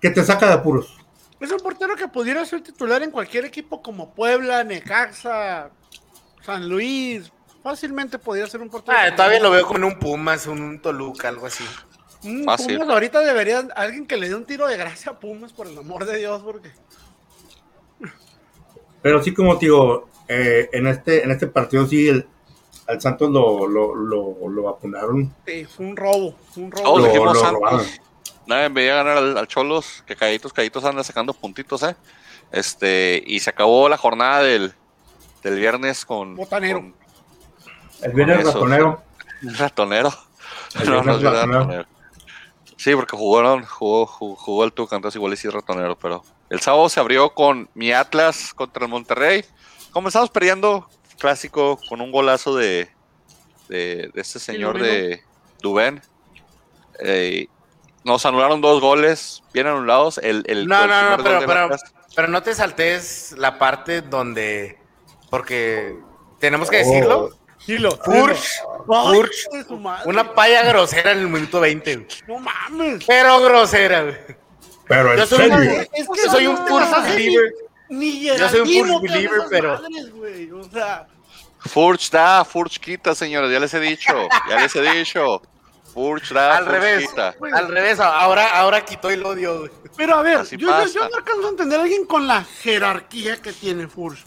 que 0.00 0.10
te 0.10 0.22
saca 0.22 0.46
de 0.46 0.52
apuros. 0.52 0.96
Es 1.40 1.50
un 1.50 1.58
portero 1.58 1.96
que 1.96 2.06
pudiera 2.06 2.46
ser 2.46 2.62
titular 2.62 3.02
en 3.02 3.10
cualquier 3.10 3.46
equipo 3.46 3.82
como 3.82 4.14
Puebla, 4.14 4.62
Necaxa, 4.62 5.70
San 6.46 6.68
Luis. 6.68 7.32
Fácilmente 7.64 8.20
podría 8.20 8.46
ser 8.46 8.60
un 8.62 8.70
portero. 8.70 8.96
Ah, 8.96 9.16
todavía 9.16 9.40
lo 9.40 9.50
veo 9.50 9.66
como 9.66 9.78
en 9.78 9.84
un 9.86 9.98
Pumas, 9.98 10.46
un 10.46 10.80
Toluca, 10.80 11.26
algo 11.28 11.46
así. 11.48 11.64
Mm, 12.22 12.44
Fácil. 12.44 12.78
Pumas 12.78 12.88
ahorita 12.90 13.20
debería 13.20 13.60
alguien 13.76 14.06
que 14.06 14.16
le 14.16 14.28
dé 14.28 14.34
un 14.34 14.44
tiro 14.44 14.66
de 14.66 14.76
gracia 14.76 15.12
a 15.12 15.18
Pumas, 15.18 15.52
por 15.52 15.66
el 15.66 15.78
amor 15.78 16.04
de 16.04 16.18
Dios, 16.18 16.42
porque 16.42 16.70
Pero 19.02 19.22
sí, 19.22 19.32
como 19.32 19.58
te 19.58 19.66
digo, 19.66 20.08
eh, 20.28 20.68
en, 20.72 20.86
este, 20.86 21.24
en 21.24 21.30
este 21.30 21.46
partido 21.46 21.86
sí, 21.86 22.08
el, 22.08 22.26
al 22.86 23.00
Santos 23.00 23.30
lo, 23.30 23.66
lo, 23.66 23.94
lo, 23.94 24.48
lo 24.48 24.62
vacunaron. 24.64 25.34
sí, 25.46 25.64
fue 25.64 25.86
un 25.86 25.96
robo, 25.96 26.34
fue 26.52 26.64
un 26.64 26.70
robo. 26.70 26.84
Todos 26.84 26.98
Lo- 27.02 27.06
dijimos 27.06 27.34
lo 27.34 27.40
Santos. 27.40 28.00
Nadie 28.46 28.68
veía 28.68 28.96
ganar 28.96 29.16
al, 29.16 29.38
al 29.38 29.46
Cholos, 29.46 30.02
que 30.06 30.16
calladitos, 30.16 30.52
calladitos 30.52 30.84
anda 30.84 31.04
sacando 31.04 31.32
puntitos, 31.32 31.82
¿eh? 31.84 31.94
Este, 32.50 33.22
y 33.24 33.38
se 33.40 33.48
acabó 33.50 33.88
la 33.88 33.96
jornada 33.96 34.42
del, 34.42 34.74
del 35.42 35.58
viernes 35.58 36.04
con. 36.04 36.34
Botanero. 36.36 36.80
con 36.80 36.94
El 38.02 38.12
viernes 38.12 38.40
Eso. 38.40 38.52
ratonero. 38.54 39.02
ratonero. 39.42 40.12
El 40.80 40.90
No, 40.90 40.96
no 40.96 41.02
viernes 41.02 41.16
es 41.16 41.22
verdad, 41.22 41.46
ratonero. 41.46 41.60
ratonero. 41.60 41.88
Sí, 42.80 42.94
porque 42.94 43.14
jugaron, 43.14 43.62
jugó, 43.66 44.06
jugó, 44.06 44.36
jugó 44.36 44.64
el 44.64 44.72
Tuca, 44.72 44.96
entonces 44.96 45.16
igual 45.16 45.34
y 45.34 45.36
sí 45.36 45.46
es 45.48 45.52
ratonero, 45.52 45.98
pero. 45.98 46.24
El 46.48 46.60
sábado 46.60 46.88
se 46.88 46.98
abrió 46.98 47.34
con 47.34 47.68
mi 47.74 47.92
Atlas 47.92 48.54
contra 48.54 48.86
el 48.86 48.90
Monterrey. 48.90 49.44
Comenzamos 49.92 50.30
perdiendo, 50.30 50.88
clásico, 51.18 51.78
con 51.90 52.00
un 52.00 52.10
golazo 52.10 52.56
de, 52.56 52.90
de, 53.68 54.10
de 54.14 54.20
este 54.22 54.38
señor 54.38 54.80
de 54.80 55.22
Dubén. 55.60 56.00
Eh, 57.00 57.48
nos 58.02 58.24
anularon 58.24 58.62
dos 58.62 58.80
goles, 58.80 59.42
bien 59.52 59.66
anulados. 59.66 60.16
El, 60.16 60.42
el, 60.46 60.66
No, 60.66 60.86
no, 60.86 61.18
no, 61.18 61.22
pero, 61.22 61.40
pero, 61.46 61.68
pero 62.16 62.28
no 62.28 62.42
te 62.42 62.54
saltes 62.54 63.34
la 63.36 63.58
parte 63.58 64.00
donde. 64.00 64.78
Porque 65.28 65.94
tenemos 66.38 66.70
que 66.70 66.76
Oh. 66.76 66.78
decirlo. 66.78 67.30
Dilo, 67.66 67.90
su 69.68 69.76
madre. 69.76 70.08
una 70.08 70.34
paya 70.34 70.62
grosera 70.64 71.12
en 71.12 71.18
el 71.20 71.28
minuto 71.28 71.60
20. 71.60 71.96
güey. 71.96 72.06
No 72.26 72.38
mames. 72.40 73.04
Pero 73.06 73.40
grosera, 73.40 74.02
güey. 74.02 74.16
Pero 74.88 75.12
en 75.12 75.18
Yo 75.18 75.26
soy, 75.26 75.38
serio. 75.50 75.80
Es 75.92 76.08
que 76.08 76.24
yo 76.24 76.30
soy 76.32 76.46
un 76.48 76.56
Furch 76.66 77.02
believer. 77.04 77.52
Ni 77.90 78.22
Yo 78.24 78.48
soy 78.48 78.60
un 78.60 78.88
Furch 78.88 79.02
believer, 79.02 79.40
pero- 79.50 79.80
madres, 79.80 80.10
güey, 80.12 80.50
O 80.52 80.64
sea, 80.64 81.06
Furch 81.60 82.10
da, 82.10 82.44
Furch 82.44 82.78
quita, 82.80 83.14
señores, 83.14 83.50
ya 83.52 83.60
les 83.60 83.72
he 83.74 83.80
dicho, 83.80 84.28
ya 84.48 84.56
les 84.60 84.74
he 84.74 84.80
dicho. 84.98 85.42
Furch 85.92 86.32
da, 86.32 86.56
Al 86.56 86.64
Furch 86.64 86.74
revés. 86.80 87.08
quita. 87.08 87.34
Al 87.52 87.68
revés, 87.68 88.00
ahora, 88.00 88.58
ahora 88.58 88.84
quitó 88.84 89.10
el 89.10 89.24
odio, 89.24 89.58
güey. 89.60 89.70
pero 89.96 90.14
a 90.16 90.22
ver, 90.22 90.38
Así 90.38 90.56
yo, 90.56 90.68
yo 90.86 91.08
no 91.08 91.16
alcanzo 91.16 91.46
a 91.46 91.50
entender 91.50 91.78
a 91.80 91.82
alguien 91.82 92.04
con 92.06 92.26
la 92.26 92.44
jerarquía 92.44 93.36
que 93.42 93.52
tiene 93.52 93.86
Furch. 93.88 94.22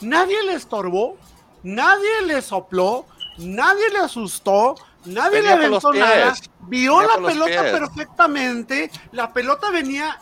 Nadie 0.00 0.42
le 0.42 0.54
estorbó, 0.54 1.16
nadie 1.62 2.22
le 2.26 2.42
sopló, 2.42 3.06
nadie 3.38 3.90
le 3.90 3.98
asustó, 3.98 4.74
Nadie 5.06 5.40
Venía 5.40 5.56
le 5.56 5.66
aventó 5.66 5.92
nada. 5.92 6.34
Vio 6.62 6.98
Venía 6.98 7.16
la 7.16 7.26
pelota 7.28 7.60
pies. 7.62 7.72
perfectamente. 7.72 8.90
La 9.12 9.32
pelota 9.32 9.70
venía, 9.70 10.18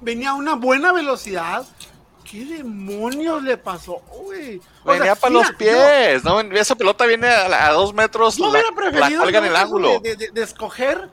venía 0.00 0.30
a 0.30 0.34
una 0.34 0.54
buena 0.54 0.92
velocidad. 0.92 1.66
¿Qué 2.22 2.44
demonios 2.44 3.42
le 3.42 3.56
pasó, 3.56 4.00
Venía 4.84 5.02
sea, 5.02 5.16
para 5.16 5.34
mira, 5.34 5.48
los 5.48 5.56
pies, 5.56 6.22
¿no? 6.22 6.40
Esa 6.40 6.76
pelota 6.76 7.06
viene 7.06 7.26
a, 7.26 7.70
dos 7.72 7.92
metros, 7.92 8.36
Yo, 8.36 8.44
la, 8.44 8.50
hubiera 8.52 8.70
la 8.70 8.76
preferido 8.76 9.22
cuelga 9.22 9.38
en 9.40 9.44
el 9.46 9.56
ángulo. 9.56 9.98
De, 9.98 10.14
de- 10.14 10.30
de 10.30 10.42
escoger, 10.44 11.10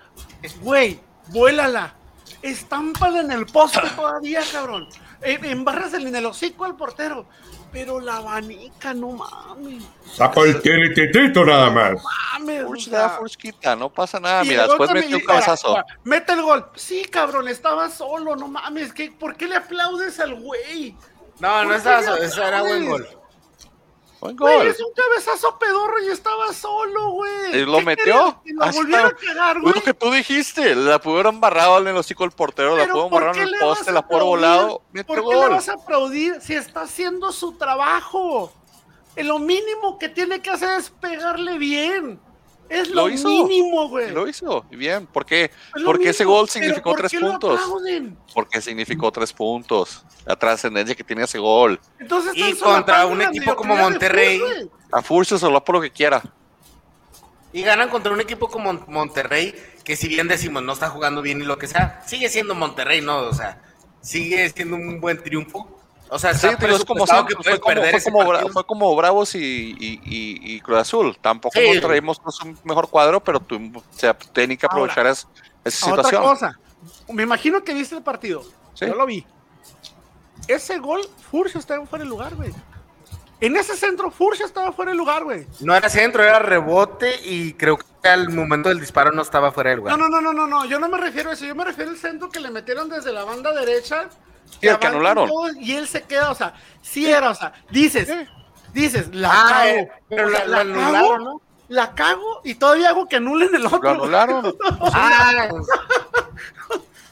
güey, 0.62 1.00
vuélala. 1.30 1.96
Estámpala 2.44 3.22
en 3.22 3.32
el 3.32 3.48
poste 3.48 3.82
todavía, 3.96 4.42
cabrón. 4.52 4.88
Eh, 5.24 5.40
Embárrasela 5.42 6.08
en 6.08 6.16
el 6.18 6.26
hocico 6.28 6.66
al 6.66 6.76
portero. 6.76 7.26
Pero 7.72 8.00
la 8.00 8.18
abanica, 8.18 8.94
no 8.94 9.10
mames. 9.12 9.84
Saco 10.16 10.46
el 10.46 10.62
tirititito 10.62 11.46
nada 11.46 11.70
más. 11.70 11.94
Mames. 12.34 12.64
o 12.64 12.68
Furch 12.68 12.90
da, 12.90 13.10
Furch 13.10 13.36
quita, 13.36 13.76
no 13.76 13.90
pasa 13.90 14.20
nada. 14.20 14.44
y 14.44 14.48
Mira, 14.50 14.66
gol 14.68 14.78
después 14.78 14.92
metió 14.94 15.18
un 15.18 15.24
cabezazo. 15.24 15.78
Mete 16.04 16.34
el 16.34 16.42
gol. 16.42 16.66
Sí, 16.76 17.06
cabrón, 17.06 17.48
estaba 17.48 17.90
solo, 17.90 18.36
no 18.36 18.48
mames. 18.48 18.94
¿qué, 18.94 19.12
¿Por 19.12 19.36
qué 19.36 19.48
le 19.48 19.58
aplaudes 19.58 20.20
al 20.20 20.36
güey? 20.36 20.96
No, 21.40 21.62
no 21.64 21.68
¿Por 21.70 21.78
estaba, 21.78 22.00
qué 22.00 22.06
so- 22.06 22.16
le 22.16 22.26
ese 22.26 22.42
era 22.44 22.62
buen 22.62 22.86
gol. 24.20 24.36
Güey, 24.36 24.68
es 24.68 24.80
un 24.80 24.94
cabezazo 24.94 25.58
pedorro 25.60 26.02
y 26.04 26.08
estaba 26.08 26.54
solo, 26.54 27.12
güey. 27.12 27.62
¿Y 27.62 27.66
lo 27.66 27.80
¿Qué 27.80 27.86
metió? 27.86 28.42
Que 28.44 28.54
lo 28.54 28.64
Así 28.64 28.78
volviera 28.78 29.08
a 29.08 29.12
cagar, 29.12 29.62
güey. 29.62 29.74
Lo 29.74 29.82
que 29.82 29.94
tú 29.94 30.12
dijiste, 30.12 30.76
la 30.76 31.00
pudieron 31.00 31.40
barrado 31.40 31.80
en 31.80 31.88
el 31.88 31.98
hocico 31.98 32.24
el 32.24 32.32
portero, 32.32 32.76
la 32.76 32.88
pudieron 32.88 33.10
¿por 33.10 33.24
barrar 33.24 33.38
en 33.38 33.54
el 33.54 33.60
poste, 33.60 33.92
la 33.92 34.02
pudieron 34.02 34.28
volado, 34.28 34.82
¿Por 35.06 35.30
qué 35.30 35.36
le 35.36 35.48
vas 35.48 35.70
a 35.70 35.74
aplaudir 35.74 36.42
si 36.42 36.56
está 36.56 36.82
haciendo 36.82 37.32
su 37.32 37.54
trabajo? 37.54 38.52
Lo 39.16 39.40
mínimo 39.40 39.98
que 39.98 40.10
tiene 40.10 40.42
que 40.42 40.52
hacer 40.52 40.80
es 40.80 40.90
pegarle 40.90 41.58
bien. 41.58 42.20
Es 42.70 42.90
lo, 42.90 43.04
Lo 43.08 43.10
hizo. 43.10 43.28
mínimo, 43.30 43.88
güey. 43.90 44.12
Lo 44.12 44.28
hizo, 44.28 44.66
y 44.72 44.76
bien. 44.76 45.08
¿Por 45.08 45.26
qué? 45.26 45.46
Es 45.76 45.84
Porque 45.86 46.10
ese 46.10 46.26
gol 46.26 46.50
significó 46.50 46.92
¿por 46.92 47.00
tres 47.00 47.14
puntos. 47.20 47.62
Porque 48.34 48.62
significó 48.62 49.12
tres 49.12 49.32
puntos. 49.34 50.04
La 50.26 50.36
trascendencia 50.36 50.96
que 50.96 51.04
tiene 51.04 51.24
ese 51.24 51.40
gol. 51.40 51.80
Entonces 52.00 52.34
Y 52.36 52.54
contra 52.56 53.06
un 53.06 53.22
equipo 53.22 53.56
como 53.56 53.76
Monterrey. 53.76 54.40
fútbol. 54.40 54.72
A 54.92 55.02
Furch 55.02 55.28
se 55.30 55.40
soló 55.40 55.64
por 55.64 55.76
lo 55.76 55.82
que 55.82 55.92
quiera. 55.92 56.22
Y 57.54 57.62
ganan 57.62 57.90
contra 57.90 58.12
un 58.12 58.20
equipo 58.22 58.50
como 58.50 58.74
Monterrey, 58.88 59.56
que 59.84 59.96
si 59.96 60.08
bien 60.08 60.28
decimos 60.28 60.64
no 60.64 60.74
está 60.74 60.90
jugando 60.90 61.22
bien 61.22 61.42
y 61.42 61.46
lo 61.46 61.58
que 61.58 61.68
sea, 61.68 62.04
sigue 62.06 62.30
siendo 62.30 62.54
Monterrey, 62.56 63.02
¿no? 63.02 63.20
O 63.20 63.34
sea, 63.34 63.62
sigue 64.02 64.50
siendo 64.50 64.76
un 64.76 65.00
buen 65.00 65.24
triunfo. 65.24 65.77
O 66.10 66.18
sea, 66.20 66.34
Sí, 66.34 66.48
pero 66.60 66.76
es 66.76 66.86
como 66.86 67.06
fue 67.06 67.26
como, 67.28 67.44
fue 67.44 67.60
como 67.60 68.50
fue 68.54 68.66
como 68.66 68.96
Bravos 68.96 69.36
y, 69.36 69.40
y, 69.40 70.02
y- 70.06 70.56
y 70.56 70.62
Cruz 70.62 70.80
Azul. 70.80 71.18
Tampoco 71.22 71.60
Sí. 71.60 71.66
Monterrey 71.68 72.02
mostró 72.02 72.32
su 72.32 72.56
mejor 72.64 72.90
cuadro, 72.90 73.22
pero 73.24 73.40
tú, 73.40 73.56
o 73.76 73.84
sea, 73.96 74.14
tienen 74.18 74.58
que 74.58 74.66
aprovechar 74.66 75.06
es- 75.08 75.28
esa 75.66 75.92
Otra 75.92 76.04
situación. 76.06 76.22
cosa. 76.24 76.60
Me 77.10 77.24
imagino 77.24 77.64
que 77.64 77.74
viste 77.74 77.96
el 77.96 78.04
partido. 78.04 78.44
Sí. 78.74 78.86
Yo 78.86 78.96
lo 78.96 79.06
vi. 79.06 79.26
Ese 80.48 80.78
gol, 80.80 81.02
Furcio 81.30 81.60
estaba 81.60 81.86
fuera 81.86 82.04
de 82.04 82.10
lugar, 82.10 82.36
güey. 82.36 82.54
En 83.40 83.56
ese 83.58 83.76
centro, 83.76 84.10
Furcio 84.10 84.46
estaba 84.46 84.72
fuera 84.72 84.92
de 84.92 84.98
lugar, 84.98 85.24
güey. 85.24 85.46
No 85.60 85.76
era 85.76 85.90
centro, 85.90 86.24
era 86.24 86.40
rebote 86.40 87.20
y 87.24 87.54
creo 87.54 87.78
que 87.78 87.86
al 88.10 88.30
momento 88.30 88.70
del 88.70 88.80
disparo 88.80 89.12
no 89.12 89.22
estaba 89.22 89.52
fuera 89.52 89.72
del 89.72 89.80
lugar. 89.80 89.98
No, 89.98 90.08
no, 90.08 90.22
no, 90.22 90.34
no, 90.34 90.34
no, 90.34 90.48
no. 90.48 90.66
Yo 90.66 90.80
no 90.80 90.88
me 90.90 90.98
refiero 90.98 91.30
a 91.30 91.34
eso. 91.34 91.46
Yo 91.46 91.54
me 91.54 91.66
refiero 91.66 91.92
al 91.92 91.98
centro 91.98 92.30
que 92.30 92.40
le 92.40 92.50
metieron 92.50 92.88
desde 92.90 93.12
la 93.12 93.24
banda 93.26 93.52
derecha. 93.54 94.10
Sí, 94.60 94.68
el 94.68 94.80
que 94.80 94.88
anularon. 94.88 95.30
Y 95.60 95.74
él 95.74 95.88
se 95.88 96.02
queda, 96.04 96.32
o 96.32 96.36
sea, 96.36 96.54
sí 96.82 97.10
era, 97.10 97.30
o 97.30 97.36
sea, 97.36 97.54
dices, 97.70 98.10
dices, 98.74 99.14
la 99.14 99.30
Ah, 99.32 99.48
cago. 99.50 99.66
eh, 99.70 99.92
pero 100.10 100.30
la- 100.30 100.46
la 100.46 100.60
anularon, 100.62 100.94
cago, 100.94 101.18
¿no? 101.20 101.42
La 101.70 101.94
cago 101.96 102.42
y 102.44 102.56
todavía 102.56 102.90
hago 102.90 103.08
que 103.08 103.18
anulen 103.18 103.54
el 103.54 103.66
otro. 103.66 103.82
Lo 103.82 103.90
anularon. 103.92 104.56
Ah, 104.94 105.48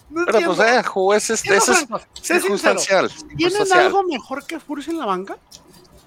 No 0.10 0.24
Pero 0.26 0.38
entiendo. 0.38 0.56
pues, 0.56 0.70
eh, 0.72 0.84
juez, 0.84 1.30
este, 1.30 1.56
es 1.58 1.64
sé 1.66 1.76
sincero, 1.76 2.00
circunstancial. 2.40 3.12
¿Tienen 3.36 3.74
algo 3.74 4.04
mejor 4.04 4.46
que 4.46 4.60
Furcio 4.60 4.94
en 4.94 5.00
la 5.00 5.06
banca? 5.06 5.38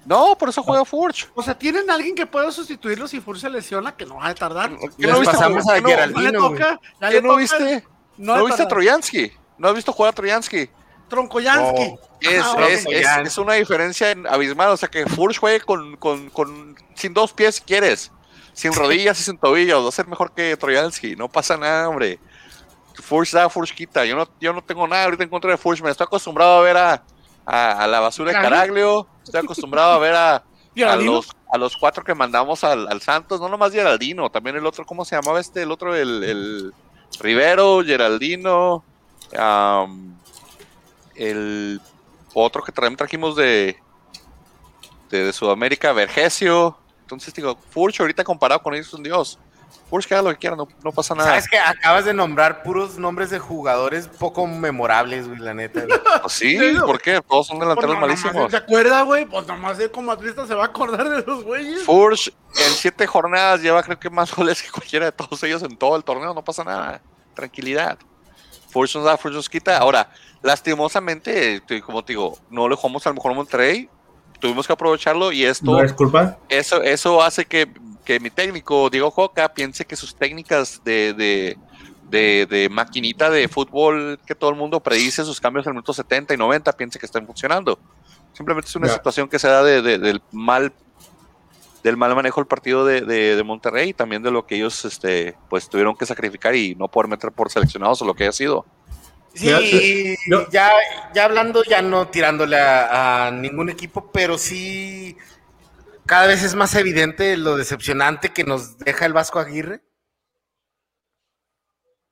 No, 0.05 0.35
por 0.35 0.49
eso 0.49 0.63
juega 0.63 0.83
Furch. 0.85 1.29
O 1.35 1.43
sea, 1.43 1.55
¿tienen 1.57 1.91
alguien 1.91 2.15
que 2.15 2.25
pueda 2.25 2.51
sustituirlo 2.51 3.07
si 3.07 3.19
Furcio 3.19 3.49
se 3.49 3.53
lesiona? 3.55 3.95
Que 3.95 4.05
no 4.07 4.15
va 4.15 4.27
a 4.29 4.33
tardar. 4.35 4.71
¿Qué 4.97 5.05
no 5.05 5.19
viste 5.19 5.35
pasamos 5.35 5.69
a 5.69 5.75
¿Qué 5.75 5.81
no- 5.81 5.87
Geraldino, 5.89 6.31
le 6.31 6.37
toca. 6.37 6.79
¿Qué 6.99 7.05
le 7.11 7.21
no 7.21 7.27
toca- 7.29 7.37
viste? 7.39 7.87
No, 8.17 8.37
¿No 8.37 8.45
viste 8.45 8.63
a. 8.63 8.67
Troyansky? 8.67 9.31
¿No 9.59 9.67
has 9.67 9.75
visto 9.75 9.93
jugar 9.93 10.09
a 10.09 10.15
Troyansky? 10.15 10.69
Troncoyansky. 11.09 11.89
No. 11.89 11.99
Es, 12.21 12.39
Ajá, 12.41 12.67
es, 12.69 12.85
es, 12.87 13.07
es 13.25 13.37
una 13.37 13.53
diferencia 13.55 14.11
en- 14.11 14.27
abismal. 14.27 14.69
O 14.69 14.77
sea, 14.77 14.89
que 14.89 15.05
Furch 15.07 15.37
juegue 15.39 15.61
con, 15.61 15.97
con, 15.97 16.29
con, 16.29 16.75
sin 16.95 17.13
dos 17.13 17.33
pies 17.33 17.55
si 17.55 17.61
quieres. 17.61 18.11
Sin 18.53 18.73
rodillas 18.73 19.19
y 19.19 19.23
sin 19.23 19.37
tobillos. 19.37 19.83
Va 19.83 19.89
a 19.89 19.91
ser 19.91 20.07
mejor 20.07 20.31
que 20.33 20.55
Troyansky. 20.57 21.15
No 21.15 21.27
pasa 21.29 21.57
nada, 21.57 21.87
hombre. 21.89 22.19
Furch 23.01 23.31
da, 23.31 23.49
Furch 23.49 23.73
quita. 23.73 24.05
Yo 24.05 24.15
no, 24.15 24.27
yo 24.41 24.51
no 24.53 24.61
tengo 24.61 24.87
nada 24.87 25.05
ahorita 25.05 25.23
en 25.23 25.29
contra 25.29 25.51
de 25.51 25.57
Furch. 25.57 25.81
Me 25.81 25.89
estoy 25.89 26.05
acostumbrado 26.05 26.59
a 26.59 26.61
ver 26.61 26.77
a, 26.77 27.03
a, 27.45 27.71
a 27.83 27.87
la 27.87 27.99
basura 28.01 28.31
de 28.33 28.41
Caraglio. 28.41 29.07
Estoy 29.23 29.39
acostumbrado 29.41 29.93
a 29.93 29.97
ver 29.99 30.13
a, 30.15 30.35
a, 30.35 30.95
los, 30.97 31.29
a 31.53 31.57
los 31.57 31.77
cuatro 31.77 32.03
que 32.03 32.13
mandamos 32.13 32.63
al, 32.65 32.87
al 32.89 33.01
Santos. 33.01 33.39
No 33.39 33.47
nomás 33.47 33.71
Geraldino. 33.71 34.29
También 34.29 34.57
el 34.57 34.65
otro, 34.65 34.85
¿cómo 34.85 35.05
se 35.05 35.15
llamaba 35.15 35.39
este? 35.39 35.61
El 35.63 35.71
otro, 35.71 35.95
el, 35.95 36.23
el 36.25 36.73
Rivero, 37.21 37.81
Geraldino. 37.85 38.83
am, 39.37 40.18
el 41.19 41.81
otro 42.33 42.63
que 42.63 42.71
también 42.71 42.95
trajimos 42.95 43.35
de, 43.35 43.77
de, 45.09 45.25
de 45.25 45.33
Sudamérica, 45.33 45.91
Vergesio. 45.91 46.77
Entonces 47.01 47.33
digo, 47.33 47.57
Furch 47.71 47.99
ahorita 47.99 48.23
comparado 48.23 48.61
con 48.61 48.73
ellos 48.73 48.87
es 48.87 48.93
un 48.93 49.03
dios. 49.03 49.37
Furch 49.89 50.05
que 50.07 50.13
haga 50.13 50.23
lo 50.23 50.29
que 50.29 50.37
quiera, 50.37 50.55
no, 50.55 50.67
no 50.83 50.91
pasa 50.91 51.15
nada. 51.15 51.29
Sabes 51.29 51.49
que 51.49 51.57
acabas 51.57 52.05
de 52.05 52.13
nombrar 52.13 52.61
puros 52.61 52.97
nombres 52.99 53.31
de 53.31 53.39
jugadores 53.39 54.07
poco 54.07 54.45
memorables, 54.45 55.27
güey, 55.27 55.39
la 55.39 55.53
neta. 55.53 55.83
güey. 55.85 55.99
Pues 56.21 56.33
sí. 56.33 56.57
¿por 56.85 57.01
qué? 57.01 57.21
Todos 57.27 57.47
son 57.47 57.57
Pues 57.57 57.67
delanteros 57.67 57.95
no, 57.95 58.01
malísimos. 58.01 58.51
¿Se 58.51 58.57
acuerda, 58.57 59.01
güey? 59.01 59.25
Pues 59.25 59.47
nomás 59.47 59.79
él 59.79 59.89
como 59.89 60.11
atlista 60.11 60.45
se 60.45 60.53
va 60.53 60.63
a 60.63 60.67
acordar 60.67 61.09
de 61.09 61.23
los 61.23 61.43
güeyes. 61.43 61.83
Furch 61.83 62.27
en 62.27 62.73
siete 62.73 63.07
jornadas 63.07 63.61
lleva 63.61 63.81
creo 63.83 63.99
que 63.99 64.09
más 64.09 64.33
goles 64.33 64.61
que 64.61 64.69
cualquiera 64.69 65.07
de 65.07 65.11
todos 65.11 65.41
ellos 65.43 65.63
en 65.63 65.75
todo 65.75 65.95
el 65.95 66.03
torneo, 66.03 66.33
no 66.33 66.43
pasa 66.43 66.63
nada. 66.63 67.01
Tranquilidad. 67.33 67.97
Furch 68.69 68.95
nos 68.95 69.03
da, 69.05 69.17
Furch 69.17 69.33
nos 69.33 69.49
quita. 69.49 69.77
Ahora, 69.77 70.09
lastimosamente, 70.73 71.61
te- 71.61 71.81
como 71.81 72.03
te 72.03 72.13
digo, 72.13 72.37
no 72.49 72.67
le 72.69 72.75
jugamos 72.75 73.05
a 73.05 73.09
lo 73.09 73.15
mejor 73.15 73.31
a 73.31 73.35
Monterrey. 73.35 73.89
Tuvimos 74.39 74.65
que 74.67 74.73
aprovecharlo 74.73 75.31
y 75.31 75.43
esto 75.43 75.65
No 75.73 75.81
es 75.83 75.91
culpa. 75.91 76.37
eso, 76.47 76.81
eso 76.81 77.21
hace 77.21 77.45
que, 77.45 77.67
que 78.05 78.19
mi 78.19 78.29
técnico, 78.29 78.89
Diego 78.89 79.11
Joca, 79.11 79.53
piense 79.53 79.83
que 79.85 79.95
sus 79.97 80.15
técnicas 80.15 80.81
de, 80.85 81.13
de, 81.13 81.57
de, 82.09 82.45
de 82.49 82.69
maquinita 82.69 83.29
de 83.29 83.47
fútbol 83.49 84.17
que 84.25 84.35
todo 84.35 84.49
el 84.51 84.55
mundo 84.55 84.79
predice 84.79 85.25
sus 85.25 85.41
cambios 85.41 85.65
en 85.65 85.71
el 85.71 85.73
minuto 85.75 85.93
70 85.93 86.33
y 86.33 86.37
90, 86.37 86.71
piense 86.73 86.97
que 86.99 87.05
están 87.05 87.25
funcionando. 87.25 87.77
Simplemente 88.31 88.69
es 88.69 88.75
una 88.77 88.87
situación 88.93 89.27
que 89.27 89.39
se 89.39 89.47
da 89.49 89.61
de, 89.63 89.81
de- 89.81 89.97
del 89.97 90.21
mal 90.31 90.71
del 91.83 91.97
mal 91.97 92.13
manejo 92.15 92.41
del 92.41 92.47
partido 92.47 92.85
de, 92.85 93.01
de- 93.01 93.35
de 93.35 93.43
Monterrey 93.43 93.89
y 93.89 93.93
también 93.93 94.21
de 94.23 94.31
lo 94.31 94.45
que 94.45 94.55
ellos 94.55 94.83
este, 94.85 95.35
pues 95.49 95.69
tuvieron 95.69 95.95
que 95.95 96.05
sacrificar 96.05 96.55
y 96.55 96.75
no 96.75 96.87
poder 96.89 97.09
meter 97.09 97.31
por 97.31 97.49
seleccionados 97.51 98.01
o 98.01 98.05
lo 98.05 98.13
que 98.13 98.23
haya 98.23 98.31
sido. 98.31 98.65
Sí, 99.33 100.15
ya, 100.51 100.71
ya 101.13 101.25
hablando, 101.25 101.63
ya 101.63 101.81
no 101.81 102.07
tirándole 102.07 102.57
a, 102.59 103.27
a 103.27 103.31
ningún 103.31 103.69
equipo, 103.69 104.11
pero 104.11 104.37
sí 104.37 105.15
cada 106.05 106.25
vez 106.27 106.41
es 106.43 106.55
más 106.55 106.73
evidente 106.75 107.37
lo 107.37 107.55
decepcionante 107.55 108.29
que 108.29 108.43
nos 108.43 108.79
deja 108.79 109.05
el 109.05 109.13
Vasco 109.13 109.39
Aguirre. 109.39 109.81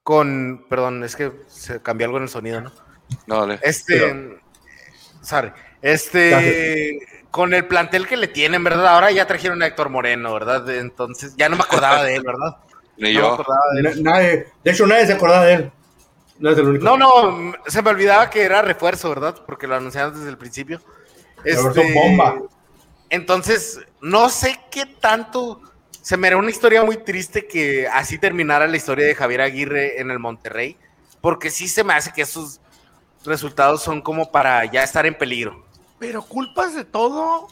Con, 0.03 0.67
perdón, 0.69 1.03
es 1.03 1.15
que 1.15 1.33
se 1.47 1.81
cambió 1.81 2.05
algo 2.05 2.17
en 2.17 2.23
el 2.23 2.29
sonido, 2.29 2.61
¿no? 2.61 2.71
No, 3.25 3.41
dale. 3.41 3.59
Este, 3.63 4.39
sorry, 5.21 5.51
este, 5.81 6.97
con 7.31 7.53
el 7.53 7.65
plantel 7.67 8.07
que 8.07 8.17
le 8.17 8.27
tienen, 8.27 8.63
¿verdad? 8.63 8.87
Ahora 8.87 9.11
ya 9.11 9.27
trajeron 9.27 9.61
a 9.61 9.67
Héctor 9.67 9.89
Moreno, 9.89 10.33
¿verdad? 10.33 10.69
Entonces, 10.69 11.35
ya 11.37 11.49
no 11.49 11.55
me 11.57 11.63
acordaba 11.63 12.03
de 12.03 12.15
él, 12.15 12.23
¿verdad? 12.25 12.57
Ni 12.97 13.13
No 13.13 13.19
me 13.19 13.25
yo. 13.27 13.33
acordaba 13.33 13.61
de 13.73 13.79
él. 13.89 14.03
Nadie, 14.03 14.47
de 14.63 14.71
hecho, 14.71 14.87
nadie 14.87 15.05
se 15.07 15.13
acordaba 15.13 15.45
de 15.45 15.53
él. 15.53 15.71
No 16.39 16.51
es 16.51 16.57
el 16.57 16.67
único. 16.67 16.85
No, 16.85 16.97
no, 16.97 17.53
se 17.67 17.81
me 17.81 17.89
olvidaba 17.89 18.29
que 18.29 18.43
era 18.43 18.61
refuerzo, 18.61 19.09
¿verdad? 19.09 19.35
Porque 19.45 19.67
lo 19.67 19.75
anunciaron 19.75 20.13
desde 20.13 20.29
el 20.29 20.37
principio. 20.37 20.81
Este, 21.43 21.93
bomba. 21.93 22.35
Entonces, 23.09 23.79
no 24.01 24.29
sé 24.29 24.59
qué 24.71 24.85
tanto. 24.85 25.61
Se 26.01 26.15
me 26.15 26.27
era 26.27 26.37
una 26.37 26.49
historia 26.49 26.83
muy 26.83 26.97
triste 26.97 27.47
que 27.47 27.87
así 27.87 28.17
terminara 28.17 28.67
la 28.67 28.77
historia 28.77 29.05
de 29.05 29.15
Javier 29.15 29.41
Aguirre 29.41 29.99
en 29.99 30.09
el 30.09 30.19
Monterrey, 30.19 30.77
porque 31.21 31.49
sí 31.49 31.67
se 31.67 31.83
me 31.83 31.93
hace 31.93 32.13
que 32.13 32.21
esos 32.21 32.61
resultados 33.25 33.83
son 33.83 34.01
como 34.01 34.31
para 34.31 34.63
ya 34.65 34.83
estar 34.83 35.05
en 35.05 35.17
peligro. 35.17 35.66
Pero 35.99 36.21
culpas 36.21 36.75
de 36.75 36.85
todo 36.85 37.47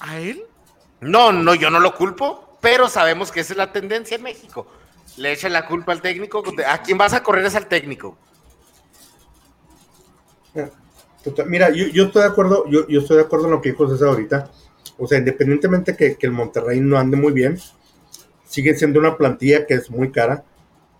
a 0.00 0.18
él. 0.18 0.42
No, 1.00 1.32
no, 1.32 1.54
yo 1.54 1.70
no 1.70 1.78
lo 1.78 1.94
culpo, 1.94 2.58
pero 2.60 2.88
sabemos 2.88 3.30
que 3.30 3.40
esa 3.40 3.52
es 3.52 3.56
la 3.56 3.72
tendencia 3.72 4.16
en 4.16 4.22
México. 4.22 4.66
Le 5.16 5.32
echan 5.32 5.52
la 5.52 5.66
culpa 5.66 5.92
al 5.92 6.02
técnico. 6.02 6.42
A 6.66 6.82
quien 6.82 6.98
vas 6.98 7.12
a 7.12 7.22
correr 7.22 7.44
es 7.44 7.54
al 7.54 7.66
técnico. 7.66 8.16
Mira, 11.46 11.70
yo, 11.70 11.86
yo 11.88 12.04
estoy 12.04 12.22
de 12.22 12.28
acuerdo, 12.28 12.64
yo, 12.68 12.86
yo 12.88 13.00
estoy 13.00 13.16
de 13.16 13.24
acuerdo 13.24 13.46
en 13.46 13.52
lo 13.52 13.60
que 13.60 13.70
dijo 13.70 13.88
César 13.88 14.08
ahorita. 14.08 14.50
O 14.98 15.06
sea, 15.06 15.18
independientemente 15.18 15.96
que, 15.96 16.16
que 16.16 16.26
el 16.26 16.32
Monterrey 16.32 16.80
no 16.80 16.98
ande 16.98 17.16
muy 17.16 17.32
bien, 17.32 17.58
sigue 18.44 18.74
siendo 18.76 19.00
una 19.00 19.16
plantilla 19.16 19.66
que 19.66 19.74
es 19.74 19.90
muy 19.90 20.10
cara. 20.10 20.44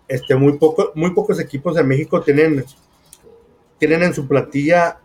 Este, 0.07 0.35
muy, 0.35 0.57
poco, 0.57 0.91
muy 0.95 1.11
pocos 1.11 1.39
equipos 1.39 1.75
de 1.75 1.83
México 1.83 2.21
tienen, 2.21 2.63
tienen 3.77 4.03
en 4.03 4.13
su 4.13 4.27
plantilla 4.27 4.99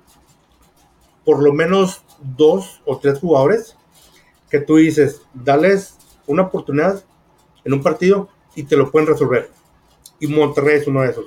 por 1.25 1.43
lo 1.43 1.53
menos 1.53 2.03
dos 2.21 2.83
o 2.85 2.99
tres 2.99 3.19
jugadores 3.19 3.77
que 4.51 4.61
tú 4.61 4.77
dices, 4.77 5.23
dales 5.33 5.97
una 6.27 6.43
oportunidad 6.43 7.03
en 7.65 7.73
un 7.73 7.83
partido 7.83 8.29
y 8.55 8.65
te 8.65 8.77
lo 8.77 8.91
pueden 8.91 9.09
resolver. 9.09 9.51
Y 10.21 10.27
Monterrey 10.27 10.77
es 10.77 10.87
uno 10.87 11.03
de 11.03 11.11
esos. 11.11 11.27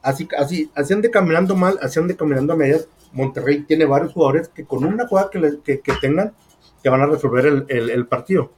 Así, 0.00 0.28
así, 0.38 0.70
así 0.74 0.94
de 0.94 1.10
caminando 1.10 1.56
mal, 1.56 1.78
así 1.82 2.00
de 2.00 2.16
caminando 2.16 2.52
a 2.52 2.56
medias. 2.56 2.88
Monterrey 3.12 3.64
tiene 3.64 3.84
varios 3.84 4.12
jugadores 4.12 4.48
que 4.48 4.64
con 4.64 4.84
una 4.84 5.06
jugada 5.06 5.30
que, 5.30 5.58
que, 5.64 5.80
que 5.80 5.92
tengan, 6.00 6.34
te 6.82 6.88
van 6.88 7.00
a 7.00 7.06
resolver 7.06 7.46
el, 7.46 7.90
el, 7.90 8.06
partido. 8.06 8.52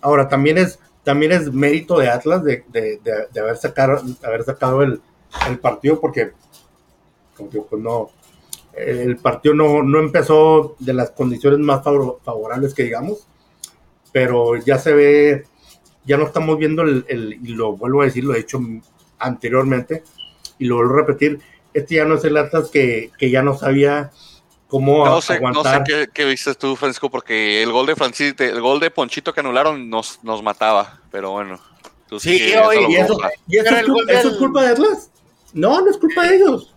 Ahora, 0.00 0.28
también 0.28 0.58
es, 0.58 0.78
también 1.04 1.32
es 1.32 1.52
mérito 1.52 1.98
de 1.98 2.08
Atlas 2.08 2.42
de, 2.42 2.64
de, 2.68 2.98
de, 3.02 3.40
haber, 3.40 3.56
sacado, 3.56 4.00
haber 4.22 4.44
sacado 4.44 4.82
el, 4.82 5.02
el 5.48 5.58
partido 5.58 6.00
porque, 6.00 6.32
como 7.36 7.50
digo, 7.50 7.66
pues 7.68 7.82
no, 7.82 8.10
el 8.86 9.16
partido 9.16 9.54
no, 9.54 9.82
no 9.82 9.98
empezó 9.98 10.76
de 10.78 10.92
las 10.92 11.10
condiciones 11.10 11.58
más 11.58 11.82
favorables 11.82 12.74
que 12.74 12.84
digamos, 12.84 13.26
pero 14.12 14.56
ya 14.56 14.78
se 14.78 14.92
ve, 14.92 15.44
ya 16.04 16.16
no 16.16 16.24
estamos 16.24 16.58
viendo 16.58 16.82
el, 16.82 17.04
el, 17.08 17.38
y 17.42 17.54
lo 17.54 17.76
vuelvo 17.76 18.02
a 18.02 18.06
decir, 18.06 18.24
lo 18.24 18.34
he 18.34 18.40
hecho 18.40 18.60
anteriormente, 19.18 20.02
y 20.58 20.66
lo 20.66 20.76
vuelvo 20.76 20.94
a 20.94 20.98
repetir, 20.98 21.40
este 21.74 21.96
ya 21.96 22.04
no 22.04 22.16
es 22.16 22.24
el 22.24 22.36
Atlas 22.36 22.70
que, 22.70 23.10
que 23.18 23.30
ya 23.30 23.42
no 23.42 23.56
sabía 23.56 24.10
cómo 24.68 25.04
no 25.04 25.20
sé, 25.20 25.34
aguantar. 25.34 25.80
No 25.80 25.86
sé 25.86 26.08
qué, 26.12 26.24
viste 26.24 26.54
tú, 26.54 26.76
Francisco, 26.76 27.10
porque 27.10 27.62
el 27.62 27.72
gol 27.72 27.86
de 27.86 27.96
Francis, 27.96 28.34
el 28.38 28.60
gol 28.60 28.80
de 28.80 28.90
Ponchito 28.90 29.32
que 29.32 29.40
anularon 29.40 29.90
nos, 29.90 30.22
nos 30.22 30.42
mataba, 30.42 31.00
pero 31.10 31.32
bueno. 31.32 31.60
sí, 32.18 32.38
y, 32.38 32.52
eso, 32.52 32.72
y 32.72 32.96
eso, 32.96 33.18
es, 34.08 34.24
es 34.24 34.36
culpa 34.36 34.62
de 34.62 34.68
Atlas. 34.68 35.10
No, 35.52 35.80
no 35.80 35.90
es 35.90 35.98
culpa 35.98 36.26
de 36.26 36.36
ellos. 36.36 36.69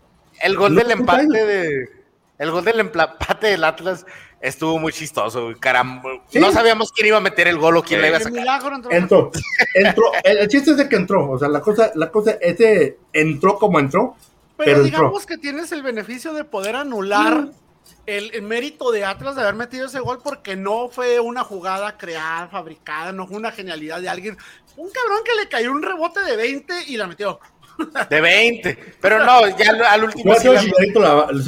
El 0.44 0.58
gol 0.58 0.76
del 0.76 0.92
empate 0.92 1.26
de. 1.28 1.90
El 2.38 2.52
gol 2.52 2.66
del 2.66 2.80
empate 2.82 3.48
del 3.48 3.64
Atlas 3.64 4.06
estuvo 4.42 4.78
muy 4.78 4.92
chistoso, 4.92 5.52
caramba. 5.60 6.22
No 6.34 6.52
sabíamos 6.52 6.92
quién 6.92 7.08
iba 7.08 7.18
a 7.18 7.22
meter 7.22 7.48
el 7.48 7.58
gol 7.58 7.78
o 7.78 7.84
quién 7.84 8.02
le 8.02 8.10
iba 8.10 8.18
a 8.18 8.20
sacar. 8.20 8.62
Entró. 8.92 9.32
entró. 9.74 10.12
El, 10.24 10.48
chiste 10.50 10.72
es 10.72 10.78
de 10.78 10.90
que 10.90 10.98
entró. 10.98 11.32
O 11.32 11.40
sea, 11.40 11.48
la 11.48 11.62
cosa, 11.62 11.92
la 11.96 12.12
cosa, 12.12 12.38
ese 12.42 12.98
entró 13.14 13.58
como 13.58 13.80
entró. 13.80 14.18
Pero, 14.58 14.84
digamos 14.84 15.26
que 15.26 15.38
tienes 15.38 15.72
el 15.72 15.82
beneficio 15.82 16.34
de 16.34 16.44
poder 16.44 16.76
anular 16.76 17.50
el, 18.06 18.42
mérito 18.42 18.92
de 18.92 19.06
Atlas 19.06 19.36
de 19.36 19.42
haber 19.42 19.56
metido 19.56 19.88
ese 19.88 20.00
gol 20.00 20.20
porque 20.22 20.56
no 20.56 20.90
fue 20.90 21.20
una 21.20 21.44
jugada 21.44 21.98
creada, 21.98 22.48
fabricada, 22.50 23.14
no 23.14 23.28
fue 23.28 23.38
una 23.38 23.52
genialidad 23.52 24.02
de 24.02 24.10
alguien. 24.10 24.38
Un 24.76 24.90
cabrón 24.92 25.20
que 25.24 25.36
le 25.36 25.48
cayó 25.48 25.72
un 25.72 25.82
rebote 25.82 26.22
de 26.22 26.36
20 26.36 26.74
y 26.88 26.98
la 26.98 27.08
metió. 27.08 27.40
De 28.10 28.22
20. 28.22 28.96
Pero 29.02 29.24
no, 29.24 29.48
ya 29.58 29.72
al 29.92 30.04
último. 30.04 30.34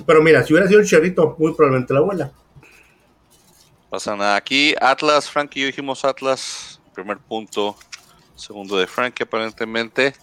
pero 0.05 0.21
mira, 0.21 0.43
si 0.43 0.53
hubiera 0.53 0.67
sido 0.67 0.79
el 0.79 0.85
Chicharito, 0.85 1.35
muy 1.37 1.53
probablemente 1.53 1.93
la 1.93 1.99
abuela. 1.99 2.31
Pasa 3.89 4.15
nada. 4.15 4.35
Aquí 4.35 4.75
Atlas, 4.81 5.29
Frank 5.29 5.51
y 5.55 5.61
yo 5.61 5.67
dijimos 5.67 6.03
Atlas, 6.03 6.81
primer 6.93 7.17
punto. 7.17 7.75
Segundo 8.35 8.77
de 8.77 8.87
Frank, 8.87 9.21
aparentemente. 9.21 10.13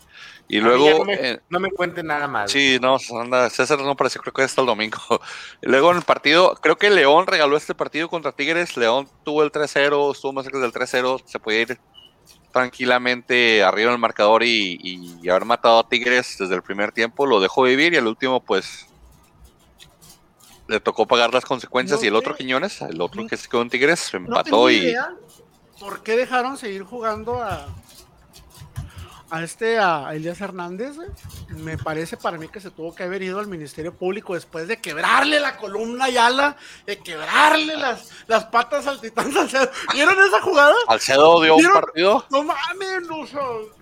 Y 0.48 0.60
luego. 0.60 1.06
No 1.48 1.60
me, 1.60 1.70
cuenten 1.70 2.06
nada 2.06 2.28
más. 2.28 2.50
Sí, 2.50 2.78
no, 2.80 2.98
anda, 3.18 3.48
César 3.48 3.80
no 3.80 3.96
parece, 3.96 4.18
creo 4.18 4.34
que 4.34 4.42
hasta 4.42 4.60
el 4.60 4.66
domingo. 4.66 4.98
Luego 5.62 5.90
en 5.92 5.96
el 5.96 6.02
partido, 6.02 6.54
creo 6.60 6.76
que 6.76 6.90
León 6.90 7.26
regaló 7.26 7.56
este 7.56 7.74
partido 7.74 8.10
contra 8.10 8.32
Tigres. 8.32 8.76
León 8.76 9.08
tuvo 9.24 9.42
el 9.42 9.50
3-0, 9.50 10.12
estuvo 10.12 10.32
más 10.34 10.44
cerca 10.44 10.58
del 10.58 10.72
3-0. 10.72 11.22
Se 11.24 11.38
podía 11.38 11.62
ir 11.62 11.78
tranquilamente 12.52 13.64
arriba 13.64 13.88
en 13.88 13.94
el 13.94 14.00
marcador 14.00 14.42
y, 14.44 15.20
haber 15.28 15.44
matado 15.44 15.78
a 15.80 15.88
Tigres 15.88 16.36
desde 16.38 16.54
el 16.54 16.62
primer 16.62 16.92
tiempo, 16.92 17.26
lo 17.26 17.40
dejó 17.40 17.62
vivir 17.62 17.94
y 17.94 17.96
al 17.96 18.06
último 18.06 18.40
pues 18.40 18.86
le 20.68 20.80
tocó 20.80 21.06
pagar 21.06 21.34
las 21.34 21.44
consecuencias 21.44 22.02
y 22.04 22.06
el 22.06 22.14
otro 22.14 22.36
Quiñones, 22.36 22.80
el 22.82 23.00
otro 23.00 23.26
que 23.26 23.36
se 23.36 23.48
quedó 23.48 23.62
en 23.62 23.70
Tigres, 23.70 24.14
empató 24.14 24.70
y... 24.70 24.94
¿Por 25.80 26.04
qué 26.04 26.16
dejaron 26.16 26.56
seguir 26.56 26.84
jugando 26.84 27.42
a, 27.42 27.66
a 29.32 29.42
este, 29.42 29.78
a 29.78 30.10
Elías 30.12 30.42
Hernández, 30.42 30.96
me 31.48 31.78
parece 31.78 32.18
para 32.18 32.36
mí 32.36 32.48
que 32.48 32.60
se 32.60 32.70
tuvo 32.70 32.94
que 32.94 33.04
haber 33.04 33.22
ido 33.22 33.38
al 33.40 33.46
Ministerio 33.46 33.94
Público 33.94 34.34
después 34.34 34.68
de 34.68 34.78
quebrarle 34.78 35.40
la 35.40 35.56
columna 35.56 36.10
y 36.10 36.18
ala, 36.18 36.54
de 36.84 36.98
quebrarle 36.98 37.78
las, 37.78 38.10
las 38.26 38.44
patas 38.44 38.86
al 38.86 39.00
Titán 39.00 39.32
Salcedo. 39.32 39.70
¿Vieron 39.94 40.22
esa 40.22 40.42
jugada? 40.42 40.74
Salcedo 40.86 41.40
dio 41.40 41.56
un 41.56 41.72
partido. 41.72 42.26
No 42.28 42.44
mames, 42.44 43.08
no, 43.08 43.24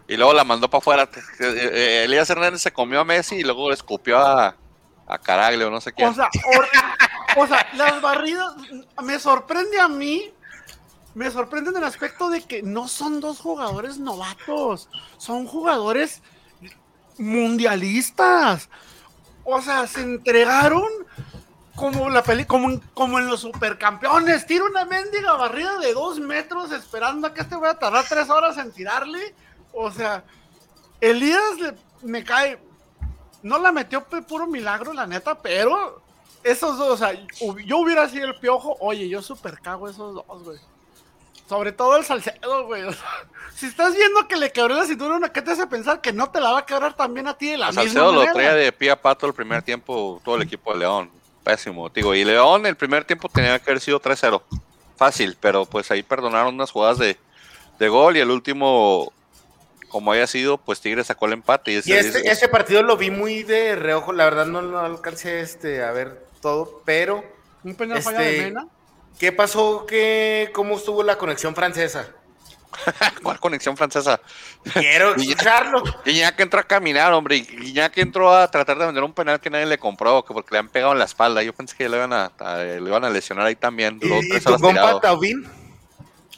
Y 0.07 0.17
luego 0.17 0.33
la 0.35 0.45
mandó 0.45 0.71
para 0.71 0.79
afuera. 0.79 1.09
Eh, 1.41 2.03
Elías 2.05 2.31
Hernández 2.31 2.63
se 2.63 2.73
comió 2.73 3.01
a 3.01 3.05
Messi 3.05 3.35
y 3.35 3.43
luego 3.43 3.71
le 3.71 3.75
escupió 3.75 4.19
a, 4.19 4.55
a 5.09 5.19
Caraglio, 5.19 5.69
no 5.69 5.81
sé 5.81 5.93
quién. 5.93 6.11
O 6.11 6.15
sea, 6.15 6.29
o 7.37 7.47
sea, 7.49 7.67
las 7.75 8.01
barridas, 8.01 8.55
me 9.03 9.19
sorprende 9.19 9.81
a 9.81 9.89
mí 9.89 10.33
me 11.15 11.31
sorprende 11.31 11.71
en 11.71 11.77
el 11.77 11.85
aspecto 11.85 12.29
de 12.29 12.43
que 12.43 12.63
no 12.63 12.89
son 12.89 13.21
dos 13.21 13.41
jugadores 13.41 13.99
novatos, 13.99 14.89
son 15.19 15.47
jugadores 15.47 16.23
mundialistas. 17.19 18.69
O 19.45 19.61
sea, 19.61 19.87
se 19.87 20.03
entregaron 20.03 20.89
como 21.75 22.11
la 22.11 22.23
peli, 22.23 22.45
como, 22.45 23.19
en 23.19 23.27
los 23.27 23.41
supercampeones. 23.41 24.47
Tira 24.47 24.65
una 24.65 24.85
mendiga 24.85 25.33
barrida 25.33 25.79
de 25.79 25.95
dos 25.95 26.21
metros 26.21 26.73
esperando 26.73 27.27
a 27.27 27.35
que 27.35 27.41
este 27.41 27.57
voy 27.57 27.69
a 27.69 27.79
tardar 27.79 28.05
tres 28.09 28.29
horas 28.29 28.59
en 28.59 28.71
tirarle. 28.73 29.35
O 29.73 29.91
sea, 29.91 30.25
Elías 31.01 31.57
me 32.03 32.23
cae. 32.23 32.61
No 33.43 33.59
la 33.59 33.73
metió 33.73 34.05
puro 34.05 34.47
milagro, 34.47 34.93
la 34.93 35.07
neta, 35.07 35.41
pero 35.41 36.03
esos 36.45 36.77
dos, 36.77 36.91
o 36.91 36.97
sea, 36.97 37.13
yo 37.65 37.79
hubiera 37.79 38.07
sido 38.09 38.27
el 38.27 38.39
piojo. 38.39 38.77
Oye, 38.81 39.09
yo 39.09 39.23
super 39.23 39.59
cago 39.61 39.89
esos 39.89 40.15
dos, 40.15 40.43
güey. 40.45 40.59
Sobre 41.51 41.73
todo 41.73 41.97
el 41.97 42.05
Salcedo, 42.05 42.65
güey. 42.67 42.85
si 43.57 43.67
estás 43.67 43.97
viendo 43.97 44.29
que 44.29 44.37
le 44.37 44.53
quebró 44.53 44.77
la 44.77 44.85
cintura, 44.85 45.33
¿qué 45.33 45.43
te 45.43 45.51
hace 45.51 45.67
pensar 45.67 46.01
que 46.01 46.13
no 46.13 46.31
te 46.31 46.41
la 46.41 46.53
va 46.53 46.61
a 46.61 46.65
quebrar 46.65 46.95
también 46.95 47.27
a 47.27 47.37
ti 47.37 47.51
de 47.51 47.59
la 47.59 47.71
el 47.71 47.75
Salcedo 47.75 48.13
lo 48.13 48.33
traía 48.33 48.55
de 48.55 48.71
pie 48.71 48.93
a 48.93 49.03
pato 49.03 49.27
el 49.27 49.35
primer 49.35 49.61
tiempo 49.63 50.23
todo 50.25 50.37
el 50.37 50.43
equipo 50.43 50.73
de 50.73 50.79
León. 50.79 51.11
Pésimo, 51.43 51.89
digo. 51.89 52.15
Y 52.15 52.25
León 52.25 52.67
el 52.67 52.77
primer 52.77 53.05
tiempo 53.05 53.29
tenía 53.29 53.59
que 53.59 53.69
haber 53.69 53.81
sido 53.81 54.01
3-0. 54.01 54.41
Fácil, 54.97 55.37
pero 55.41 55.67
pues 55.67 55.91
ahí 55.91 56.05
perdonaron 56.05 56.55
unas 56.55 56.71
jugadas 56.71 56.99
de, 56.99 57.19
de 57.81 57.89
gol 57.89 58.17
y 58.17 58.21
el 58.21 58.31
último 58.31 59.13
como 59.89 60.13
haya 60.13 60.29
sido, 60.29 60.57
pues 60.57 60.81
Tigre 60.81 61.03
sacó 61.03 61.27
el 61.27 61.33
empate. 61.33 61.73
Y, 61.73 61.77
ese, 61.79 62.31
este, 62.31 62.47
partido 62.47 62.85
lo 62.85 62.97
vi 62.97 63.11
muy 63.11 63.43
de 63.43 63.75
reojo, 63.75 64.13
la 64.13 64.23
verdad 64.23 64.47
no, 64.47 64.63
lo 64.63 64.79
alcancé 64.79 65.41
este, 65.41 65.83
a 65.83 65.91
ver 65.91 66.27
todo, 66.41 66.81
pero... 66.85 67.25
¿Un 67.65 67.75
penal 67.75 67.99
este, 67.99 68.13
de 68.13 68.43
Mena? 68.45 68.69
¿Qué 69.19 69.33
pasó? 69.33 69.85
¿Qué, 69.87 70.51
¿Cómo 70.55 70.77
estuvo 70.77 71.03
la 71.03 71.19
conexión 71.19 71.55
francesa? 71.55 72.09
¿Cuál 73.23 73.41
conexión 73.41 73.77
francesa? 73.77 74.21
Quiero 74.73 75.15
escucharlo. 75.17 75.83
que 76.05 76.43
entró 76.43 76.61
a 76.61 76.65
caminar, 76.65 77.13
hombre. 77.13 77.45
que 77.45 78.01
entró 78.01 78.33
a 78.33 78.51
tratar 78.51 78.79
de 78.79 78.87
vender 78.87 79.05
un 79.05 79.13
penal 79.13 79.41
que 79.41 79.51
nadie 79.51 79.67
le 79.67 79.79
compró, 79.79 80.25
que 80.25 80.33
porque 80.33 80.51
le 80.53 80.59
han 80.59 80.69
pegado 80.69 80.93
en 80.93 80.99
la 80.99 81.05
espalda. 81.05 81.43
Yo 81.43 81.53
pensé 81.53 81.77
que 81.77 81.89
le 81.89 81.97
iban 81.97 82.13
a, 82.13 82.33
le 82.59 82.89
iban 82.89 83.05
a 83.05 83.11
lesionar 83.11 83.47
ahí 83.47 83.57
también. 83.57 83.99
¿Y, 84.01 84.41
tu 84.41 84.59
compa 84.59 85.01
Taubín? 85.01 85.47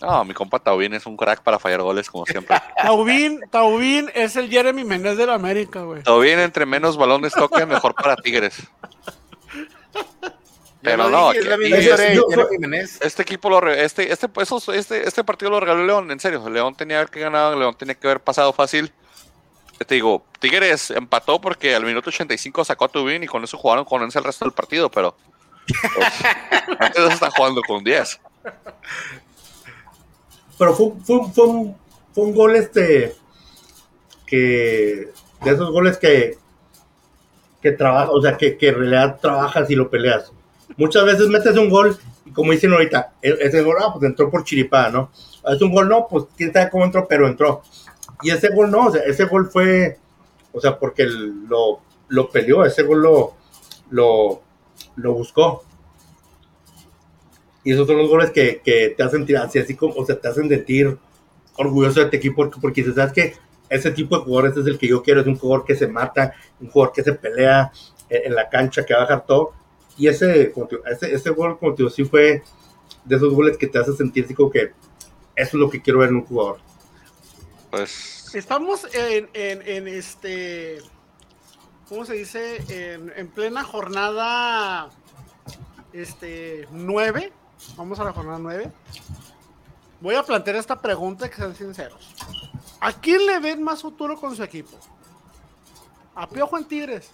No, 0.01 0.25
mi 0.25 0.35
compa 0.35 0.59
Taubín 0.59 0.95
es 0.95 1.07
un 1.07 1.17
crack 1.17 1.43
para 1.43 1.61
fallar 1.61 1.83
goles, 1.83 2.11
como 2.11 2.27
siempre. 2.27 2.61
Taubín, 2.83 3.41
Taubín 3.51 4.11
es 4.15 4.35
el 4.37 4.51
Jeremy 4.51 4.83
Menez 4.85 5.17
de 5.17 5.27
la 5.27 5.35
América, 5.35 5.83
güey. 5.83 6.03
Taubín, 6.03 6.41
entre 6.41 6.67
menos 6.67 6.97
balones 6.97 7.33
toque, 7.33 7.65
mejor 7.67 7.95
para 7.95 8.17
Tigres. 8.17 8.57
Pero 10.83 11.09
no, 11.09 11.33
este 11.33 13.23
equipo 13.23 13.49
lo 13.49 13.71
este, 13.71 14.13
este, 14.13 14.29
este, 14.75 15.09
este 15.09 15.25
partido 15.25 15.51
lo 15.51 15.61
regaló 15.61 15.87
León, 15.87 16.11
en 16.11 16.19
serio. 16.19 16.49
León 16.51 16.75
tenía 16.75 17.07
que 17.07 17.21
ganar, 17.21 17.57
León 17.57 17.75
tenía 17.79 17.95
que 17.95 18.07
haber 18.09 18.21
pasado 18.21 18.53
fácil. 18.53 18.93
Te 19.87 19.95
digo, 19.95 20.25
Tigres 20.41 20.91
empató 20.91 21.41
porque 21.41 21.75
al 21.75 21.85
minuto 21.85 22.11
85 22.11 22.65
sacó 22.65 22.87
a 22.87 22.89
Tubín 22.89 23.23
y 23.23 23.27
con 23.27 23.43
eso 23.45 23.57
jugaron 23.57 23.85
con 23.85 24.03
él 24.03 24.11
el 24.13 24.25
resto 24.25 24.45
del 24.45 24.55
partido, 24.55 24.91
pero 24.91 25.17
pues, 25.95 26.09
antes 26.79 27.13
están 27.13 27.31
jugando 27.31 27.63
con 27.63 27.83
10. 27.83 28.21
Pero 30.59 30.75
fue, 30.75 30.93
fue, 31.05 31.33
fue, 31.33 31.47
un, 31.47 31.77
fue 32.13 32.25
un 32.25 32.35
gol 32.35 32.57
este 32.57 33.15
que 34.27 35.11
de 35.43 35.51
esos 35.51 35.71
goles 35.71 35.97
que 35.99 36.39
que 37.63 37.71
trabaja, 37.71 38.11
o 38.11 38.21
sea, 38.21 38.37
que, 38.37 38.59
que 38.59 38.69
en 38.69 38.75
realidad 38.75 39.21
trabajas 39.21 39.71
y 39.71 39.77
lo 39.77 39.89
peleas 39.89 40.33
muchas 40.77 41.05
veces 41.05 41.29
metes 41.29 41.57
un 41.57 41.71
gol 41.71 41.97
y 42.25 42.31
como 42.31 42.53
dicen 42.53 42.73
ahorita, 42.73 43.15
e-, 43.23 43.39
ese 43.41 43.63
gol, 43.63 43.77
ah, 43.81 43.93
pues 43.93 44.05
entró 44.05 44.31
por 44.31 44.45
chiripada, 44.45 44.91
¿no? 44.91 45.11
Es 45.47 45.61
un 45.61 45.73
gol, 45.73 45.89
no, 45.89 46.07
pues 46.09 46.25
quién 46.37 46.53
sabe 46.53 46.71
cómo 46.71 46.85
entró, 46.85 47.07
pero 47.09 47.27
entró. 47.27 47.63
Y 48.23 48.31
ese 48.31 48.51
gol 48.51 48.71
no, 48.71 48.87
o 48.87 48.93
sea, 48.93 49.03
ese 49.03 49.25
gol 49.25 49.51
fue, 49.51 49.99
o 50.53 50.61
sea, 50.61 50.79
porque 50.79 51.05
lo, 51.05 51.81
lo 52.09 52.31
peleó, 52.31 52.65
ese 52.65 52.85
gol 52.85 53.03
lo, 53.03 53.35
lo, 53.91 54.43
lo 54.97 55.13
buscó. 55.15 55.65
Y 57.65 57.73
esos 57.73 57.87
son 57.87 57.99
los 57.99 58.09
goles 58.09 58.31
que, 58.31 58.61
que 58.65 58.95
te 58.97 59.03
hacen 59.03 59.27
tirar, 59.27 59.47
así, 59.47 59.59
así 59.59 59.75
como, 59.75 59.95
o 59.95 60.07
sea, 60.07 60.21
te 60.21 60.29
hacen 60.29 60.49
sentir 60.49 60.99
orgulloso 61.57 62.01
de 62.01 62.07
este 62.07 62.17
equipo 62.17 62.37
porque, 62.37 62.61
porque 62.61 62.93
¿sabes 62.93 63.13
que 63.13 63.35
Ese 63.69 63.91
tipo 63.91 64.17
de 64.17 64.25
jugadores 64.25 64.57
es 64.57 64.67
el 64.67 64.79
que 64.79 64.89
yo 64.89 65.03
quiero, 65.03 65.21
es 65.21 65.27
un 65.27 65.37
jugador 65.37 65.65
que 65.65 65.77
se 65.77 65.87
mata, 65.87 66.35
un 66.61 66.69
jugador 66.69 66.95
que 66.95 67.03
se 67.03 67.13
pelea 67.13 67.73
en, 68.09 68.27
en 68.27 68.35
la 68.35 68.49
cancha, 68.49 68.85
que 68.85 68.95
va 68.95 69.01
a 69.01 69.03
dejar 69.03 69.27
todo. 69.27 69.53
Y 69.97 70.09
ese, 70.09 70.53
ese, 70.87 71.15
ese 71.15 71.31
gol, 71.31 71.59
como 71.59 71.75
te 71.75 71.83
digo, 71.83 71.91
sí 71.91 72.05
fue 72.05 72.43
de 73.05 73.17
esos 73.17 73.35
goles 73.35 73.59
que 73.59 73.67
te 73.67 73.79
hace 73.79 73.93
sentir 73.93 74.25
así 74.25 74.35
como 74.35 74.51
que 74.51 74.73
eso 75.35 75.49
es 75.49 75.55
lo 75.55 75.71
que 75.71 75.83
quiero 75.83 76.01
ver 76.01 76.11
en 76.11 76.17
un 76.17 76.25
jugador. 76.25 76.61
Pues 77.71 78.23
Estamos 78.35 78.87
en, 78.95 79.29
en, 79.35 79.63
en 79.67 79.89
este. 79.89 80.79
¿Cómo 81.89 82.05
se 82.07 82.15
dice? 82.15 82.63
En, 82.69 83.13
en 83.15 83.29
plena 83.29 83.63
jornada. 83.63 84.91
Este. 85.93 86.67
9. 86.71 87.33
Vamos 87.77 88.01
a 88.01 88.05
la 88.05 88.13
jornada 88.13 88.39
9. 88.39 88.73
Voy 90.01 90.15
a 90.15 90.23
plantear 90.23 90.57
esta 90.57 90.81
pregunta 90.81 91.29
que 91.29 91.37
sean 91.37 91.55
sinceros. 91.55 92.15
¿A 92.81 92.93
quién 92.93 93.25
le 93.27 93.39
ven 93.39 93.63
más 93.63 93.83
futuro 93.83 94.19
con 94.19 94.35
su 94.35 94.43
equipo? 94.43 94.77
¿A 96.15 96.29
Piojo 96.29 96.59
en 96.59 96.65
Tigres? 96.65 97.11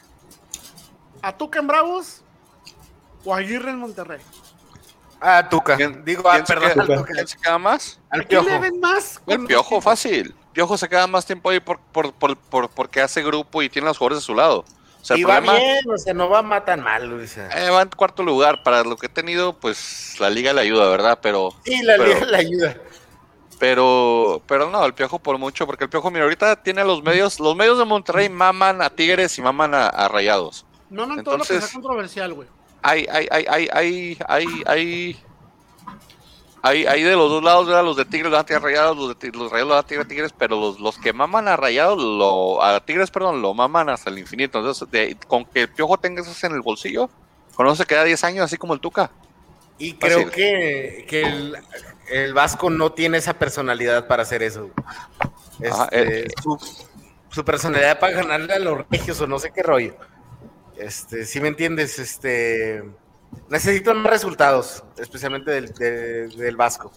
¿A 1.20 1.36
Tuca 1.36 1.58
en 1.58 1.66
Bravos? 1.66 2.22
¿O 3.24 3.34
Aguirre 3.34 3.70
en 3.70 3.78
Monterrey? 3.78 4.20
Ah, 5.20 5.48
Tuca. 5.48 5.76
¿quién, 5.76 6.04
Digo, 6.04 6.28
ah, 6.30 6.36
se 6.38 6.42
perdón, 6.54 6.86
queda, 6.86 7.04
quién 7.04 7.26
se 7.26 7.36
queda 7.38 7.58
más? 7.58 7.98
Al 8.10 8.20
¿A 8.20 8.24
quién 8.24 8.44
le 8.46 8.58
ven 8.58 8.80
más? 8.80 9.20
El 9.26 9.44
Piojo, 9.46 9.80
fácil. 9.80 10.34
Piojo 10.52 10.78
se 10.78 10.88
queda 10.88 11.06
más 11.08 11.26
tiempo 11.26 11.50
ahí 11.50 11.58
por, 11.60 11.78
por, 11.80 12.12
por, 12.12 12.36
por- 12.36 12.68
porque 12.70 13.00
hace 13.00 13.22
grupo 13.22 13.60
y 13.62 13.68
tiene 13.68 13.86
a 13.86 13.90
los 13.90 13.98
jugadores 13.98 14.22
a 14.22 14.26
su 14.26 14.34
lado. 14.34 14.64
O 15.00 15.04
sea, 15.04 15.14
el 15.16 15.20
Y 15.22 15.24
va 15.24 15.36
problema 15.36 15.58
bien, 15.58 15.90
o 15.90 15.98
sea, 15.98 16.14
no 16.14 16.28
va 16.28 16.38
a 16.56 16.64
tan 16.64 16.82
mal, 16.82 17.28
sea. 17.28 17.48
eh, 17.50 17.70
va 17.70 17.82
en 17.82 17.88
cuarto 17.90 18.22
lugar. 18.22 18.62
Para 18.62 18.82
lo 18.84 18.96
que 18.96 19.06
he 19.06 19.08
tenido, 19.08 19.54
pues 19.58 20.16
la 20.20 20.30
liga 20.30 20.52
le 20.52 20.60
ayuda, 20.60 20.88
¿verdad? 20.88 21.18
Pero, 21.22 21.50
Sí, 21.64 21.82
la 21.82 21.96
pero- 21.96 22.06
liga 22.14 22.26
le 22.26 22.36
ayuda. 22.36 22.76
pero, 23.58 24.42
pero 24.46 24.70
no, 24.70 24.84
el 24.84 24.94
Piojo 24.94 25.18
por 25.18 25.36
mucho, 25.38 25.66
porque 25.66 25.84
el 25.84 25.90
Piojo, 25.90 26.10
mira, 26.10 26.24
ahorita 26.24 26.62
tiene 26.62 26.82
a 26.82 26.84
los 26.84 27.02
medios, 27.02 27.40
los 27.40 27.56
medios 27.56 27.78
de 27.78 27.84
Monterrey 27.84 28.28
maman 28.28 28.82
a 28.82 28.90
Tigres 28.90 29.36
y 29.38 29.42
maman 29.42 29.74
a, 29.74 29.88
a 29.88 30.08
Rayados. 30.08 30.64
No, 30.90 31.06
no, 31.06 31.22
todo 31.22 31.36
lo 31.38 31.44
que 31.44 31.54
Entonces- 31.54 31.64
sea 31.64 31.72
controversial, 31.74 32.34
güey 32.34 32.48
hay, 32.82 33.06
hay, 33.10 33.26
hay, 33.30 33.46
hay, 33.48 33.68
hay, 33.72 34.18
hay, 34.66 35.18
hay, 36.62 36.86
hay 36.86 37.02
de 37.02 37.16
los 37.16 37.30
dos 37.30 37.42
lados, 37.42 37.66
¿verdad? 37.66 37.84
los 37.84 37.96
de 37.96 38.04
Tigres 38.04 38.30
los 38.30 38.40
a 38.40 38.58
Rayados, 38.58 38.96
los 38.96 39.18
de 39.18 39.30
los 39.32 39.50
Rayados 39.50 39.86
los 39.88 40.00
a 40.00 40.04
Tigres, 40.08 40.32
pero 40.36 40.60
los, 40.60 40.80
los 40.80 40.98
que 40.98 41.12
maman 41.12 41.48
a 41.48 41.56
Rayados, 41.56 42.02
lo, 42.02 42.62
a 42.62 42.80
Tigres, 42.80 43.10
perdón, 43.10 43.42
lo 43.42 43.54
maman 43.54 43.88
hasta 43.88 44.10
el 44.10 44.18
infinito. 44.18 44.58
Entonces, 44.58 45.16
con 45.26 45.44
que 45.44 45.62
el 45.62 45.68
Piojo 45.68 45.98
tenga 45.98 46.22
eso 46.22 46.46
en 46.46 46.54
el 46.54 46.62
bolsillo, 46.62 47.10
conoce 47.54 47.82
se 47.82 47.86
queda 47.86 48.04
10 48.04 48.24
años, 48.24 48.44
así 48.44 48.56
como 48.56 48.74
el 48.74 48.80
Tuca. 48.80 49.10
Y 49.78 49.94
creo 49.94 50.28
que, 50.28 51.04
que 51.08 51.22
el, 52.10 52.34
Vasco 52.34 52.68
no 52.68 52.92
tiene 52.92 53.18
esa 53.18 53.34
personalidad 53.34 54.08
para 54.08 54.24
hacer 54.24 54.42
eso. 54.42 54.70
Este, 55.60 56.24
eh, 56.24 56.26
su, 56.42 56.58
su 57.30 57.44
personalidad 57.44 57.98
para 57.98 58.14
ganarle 58.14 58.54
a 58.54 58.58
los 58.58 58.88
regios 58.88 59.20
o 59.20 59.26
no 59.26 59.38
sé 59.38 59.52
qué 59.52 59.62
rollo. 59.62 59.94
Este, 60.78 61.24
si 61.24 61.40
me 61.40 61.48
entiendes, 61.48 61.98
este 61.98 62.82
necesitan 63.48 63.98
más 63.98 64.12
resultados, 64.12 64.84
especialmente 64.96 65.50
del, 65.50 65.72
de- 65.74 66.28
del 66.28 66.56
Vasco. 66.56 66.92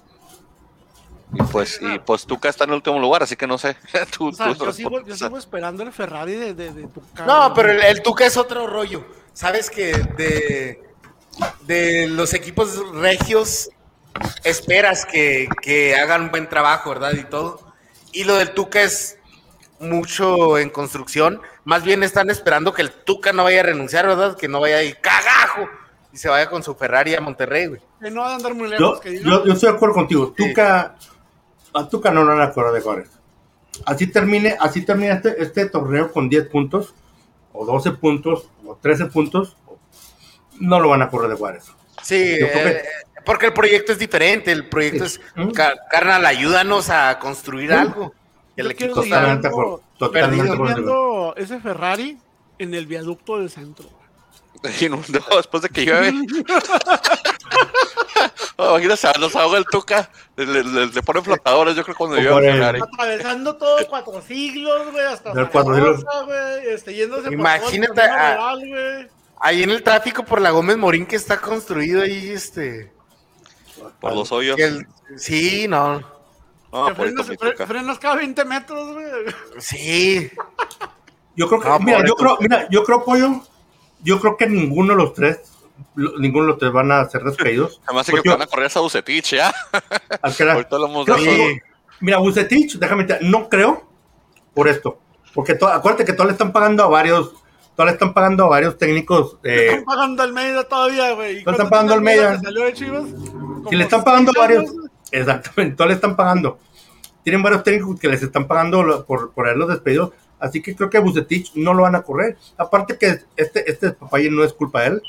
Y 1.33 1.41
pues, 1.43 1.79
y 1.81 1.97
pues 1.99 2.25
Tuca 2.25 2.49
está 2.49 2.65
en 2.65 2.71
el 2.71 2.75
último 2.77 2.99
lugar, 2.99 3.23
así 3.23 3.35
que 3.35 3.47
no 3.47 3.57
sé. 3.57 3.75
Tú- 4.17 4.29
O 4.29 4.33
sea, 4.33 4.53
tú 4.53 4.65
yo 4.65 4.73
sigo, 4.73 4.89
yo 4.91 4.97
respondes. 4.97 5.19
sigo 5.19 5.37
esperando 5.37 5.83
el 5.83 5.91
Ferrari 5.93 6.33
de, 6.33 6.53
de, 6.53 6.73
de 6.73 6.87
Tuca, 6.87 7.25
No, 7.25 7.53
pero 7.53 7.71
el, 7.71 7.81
el 7.81 8.01
Tuca 8.01 8.25
es 8.25 8.35
otro 8.37 8.67
rollo. 8.67 9.05
Sabes 9.33 9.69
que 9.69 9.93
de, 10.17 10.83
de 11.65 12.07
los 12.07 12.33
equipos 12.33 12.77
regios 12.95 13.69
esperas 14.43 15.05
que, 15.05 15.47
que 15.61 15.95
hagan 15.95 16.23
un 16.23 16.31
buen 16.31 16.49
trabajo, 16.49 16.89
¿verdad? 16.89 17.13
Y 17.13 17.23
todo. 17.23 17.71
Y 18.11 18.25
lo 18.25 18.35
del 18.35 18.51
Tuca 18.53 18.81
es 18.81 19.17
mucho 19.81 20.57
en 20.57 20.69
construcción. 20.69 21.41
Más 21.65 21.83
bien 21.83 22.03
están 22.03 22.29
esperando 22.29 22.73
que 22.73 22.81
el 22.83 22.91
Tuca 22.91 23.33
no 23.33 23.43
vaya 23.43 23.59
a 23.61 23.63
renunciar, 23.63 24.07
¿verdad? 24.07 24.37
Que 24.37 24.47
no 24.47 24.59
vaya 24.61 24.77
a 24.77 24.83
ir 24.83 24.97
cagajo 25.01 25.67
y 26.13 26.17
se 26.17 26.29
vaya 26.29 26.49
con 26.49 26.63
su 26.63 26.75
Ferrari 26.75 27.15
a 27.15 27.21
Monterrey, 27.21 27.67
güey. 27.67 27.81
Que 28.01 28.11
no 28.11 28.21
van 28.21 28.31
a 28.31 28.35
andar 28.35 28.53
muy 28.53 28.69
lejos. 28.69 28.97
Yo, 28.97 29.01
que 29.01 29.19
yo, 29.21 29.45
yo 29.45 29.53
estoy 29.53 29.69
de 29.69 29.75
acuerdo 29.75 29.95
contigo. 29.95 30.33
Tuca, 30.37 30.95
a 31.73 31.89
Tuca 31.89 32.11
no 32.11 32.23
lo 32.23 32.35
van 32.35 32.41
a 32.41 32.51
correr 32.51 32.73
de 32.73 32.81
Juárez. 32.81 33.09
Así 33.85 34.07
termine, 34.07 34.57
así 34.59 34.81
termina 34.83 35.13
este, 35.15 35.41
este 35.41 35.65
torneo 35.67 36.11
con 36.11 36.29
10 36.29 36.47
puntos, 36.49 36.93
o 37.53 37.65
12 37.65 37.91
puntos, 37.91 38.49
o 38.65 38.75
13 38.81 39.05
puntos, 39.07 39.55
no 40.59 40.79
lo 40.79 40.89
van 40.89 41.01
a 41.01 41.09
correr 41.09 41.29
de 41.29 41.35
Juárez. 41.37 41.65
Sí, 42.03 42.15
eh, 42.39 42.83
porque 43.25 43.47
el 43.47 43.53
proyecto 43.53 43.91
es 43.93 43.99
diferente. 43.99 44.51
El 44.51 44.67
proyecto 44.67 45.05
es, 45.05 45.21
Mm. 45.35 45.51
ca- 45.51 45.75
carnal, 45.89 46.25
ayúdanos 46.25 46.89
a 46.89 47.17
construir 47.19 47.71
algo. 47.73 48.13
El 48.57 48.65
Yo 48.65 48.71
equipo 48.71 49.01
está 49.03 49.21
acuerdo. 49.47 49.81
Totalmente 49.97 50.55
viendo 50.57 51.33
ese 51.37 51.59
Ferrari 51.59 52.17
en 52.59 52.73
el 52.73 52.85
viaducto 52.85 53.37
del 53.39 53.49
centro. 53.49 53.87
Inundó 54.81 55.19
después 55.37 55.63
de 55.63 55.69
que 55.69 55.85
llueve. 55.85 56.13
Oh, 58.57 58.77
Imagínate, 58.79 59.17
nos 59.19 59.35
ahoga 59.35 59.57
el 59.57 59.65
Tuca, 59.65 60.11
le, 60.35 60.45
le, 60.63 60.87
ponen 61.01 61.23
flotadores, 61.23 61.75
yo 61.75 61.83
creo 61.83 61.95
cuando 61.95 62.17
O 62.17 62.19
llueve 62.19 62.31
por 62.35 62.43
el 62.43 62.49
el- 62.49 62.55
Ferrari. 62.59 62.79
Atravesando 62.81 63.55
todo 63.57 63.77
cuatro 63.89 64.21
siglos, 64.21 64.91
güey, 64.91 65.03
hasta 65.05 65.31
cuatro 65.49 65.73
siglos. 65.73 66.05
Este, 66.67 66.93
yéndose 66.93 67.23
por 67.23 67.33
Imagínate 67.33 67.95
camino 68.01 68.43
a- 68.47 68.55
güey. 68.55 69.07
Ahí 69.39 69.63
en 69.63 69.71
el 69.71 69.81
tráfico 69.81 70.23
por 70.23 70.39
la 70.39 70.51
Gómez 70.51 70.77
Morín 70.77 71.07
que 71.07 71.15
está 71.15 71.41
construido 71.41 72.03
ahí, 72.03 72.29
este. 72.29 72.91
Por 73.99 74.13
los 74.13 74.31
hoyos. 74.31 74.59
el- 74.59 74.85
sí, 75.17 75.67
no. 75.67 76.03
No, 76.71 76.87
Que 76.87 76.93
por 76.95 77.05
frenas, 77.05 77.27
fre- 77.29 77.67
frenas 77.67 77.99
cada 77.99 78.15
20 78.15 78.45
metros, 78.45 78.93
güey. 78.93 79.05
Sí. 79.59 80.31
Yo 81.35 81.47
creo 81.47 81.59
que, 81.61 81.67
No, 81.69 81.79
mira, 81.79 81.97
pobre 81.97 82.07
yo 82.09 82.15
creo, 82.15 82.37
mira, 82.39 82.67
yo 82.69 82.83
creo, 82.83 83.03
Pollo, 83.03 83.41
yo 84.03 84.19
creo 84.19 84.37
que 84.37 84.47
ninguno 84.47 84.93
de 84.93 84.97
los 85.03 85.13
tres, 85.13 85.39
lo- 85.95 86.17
ninguno 86.19 86.45
de 86.45 86.49
los 86.51 86.59
tres 86.59 86.71
van 86.71 86.91
a 86.91 87.09
ser 87.09 87.23
despedidos. 87.23 87.81
Además 87.87 88.05
de 88.05 88.11
que 88.11 88.17
Porque 88.17 88.29
van 88.29 88.41
a 88.41 88.47
correr 88.47 88.71
a 88.73 88.79
Bucetich, 88.79 89.35
¿ya? 89.35 89.53
al 90.21 90.35
que 90.35 90.43
era- 90.43 90.53
Ahorita 90.53 90.77
Creo 91.05 91.17
eso. 91.17 91.25
que- 91.25 91.59
Mira, 91.99 92.17
Bucetich, 92.17 92.75
déjame 92.79 93.03
decirte, 93.05 93.27
no 93.29 93.47
creo 93.49 93.87
por 94.53 94.67
esto. 94.67 94.99
Porque 95.33 95.55
to- 95.55 95.67
acuérdate 95.67 96.03
que 96.05 96.13
todos 96.13 96.25
le 96.27 96.31
están 96.33 96.51
pagando 96.51 96.83
a 96.83 96.87
varios, 96.87 97.31
todos 97.75 97.85
le 97.85 97.91
están 97.91 98.13
pagando 98.13 98.45
a 98.45 98.49
varios 98.49 98.77
técnicos. 98.77 99.37
eh, 99.43 99.67
Están 99.69 99.85
pagando 99.85 100.23
Almeida 100.23 100.63
todavía, 100.63 101.13
güey. 101.13 101.35
¿Y 101.35 101.39
están 101.39 101.69
pagando 101.69 101.93
que 102.01 102.01
de 102.63 102.73
Chivas? 102.73 103.03
si 103.69 103.75
le 103.75 103.83
están 103.83 104.03
pagando 104.03 104.31
seis 104.33 104.41
varios, 104.41 104.69
años. 104.71 104.85
Exactamente, 105.11 105.75
todos 105.75 105.89
le 105.89 105.95
están 105.95 106.15
pagando. 106.15 106.59
Tienen 107.23 107.43
varios 107.43 107.63
técnicos 107.63 107.99
que 107.99 108.07
les 108.07 108.23
están 108.23 108.47
pagando 108.47 109.05
por, 109.05 109.31
por 109.31 109.45
haberlos 109.45 109.69
despedido. 109.69 110.13
Así 110.39 110.59
que 110.61 110.75
creo 110.75 110.89
que 110.89 110.97
a 110.97 111.01
Bucetich 111.01 111.51
no 111.53 111.73
lo 111.75 111.83
van 111.83 111.93
a 111.95 112.01
correr. 112.01 112.35
Aparte 112.57 112.97
que 112.97 113.19
este, 113.35 113.69
este 113.69 113.91
papaye 113.91 114.29
no 114.31 114.43
es 114.43 114.53
culpa 114.53 114.81
de 114.81 114.87
él. 114.87 115.01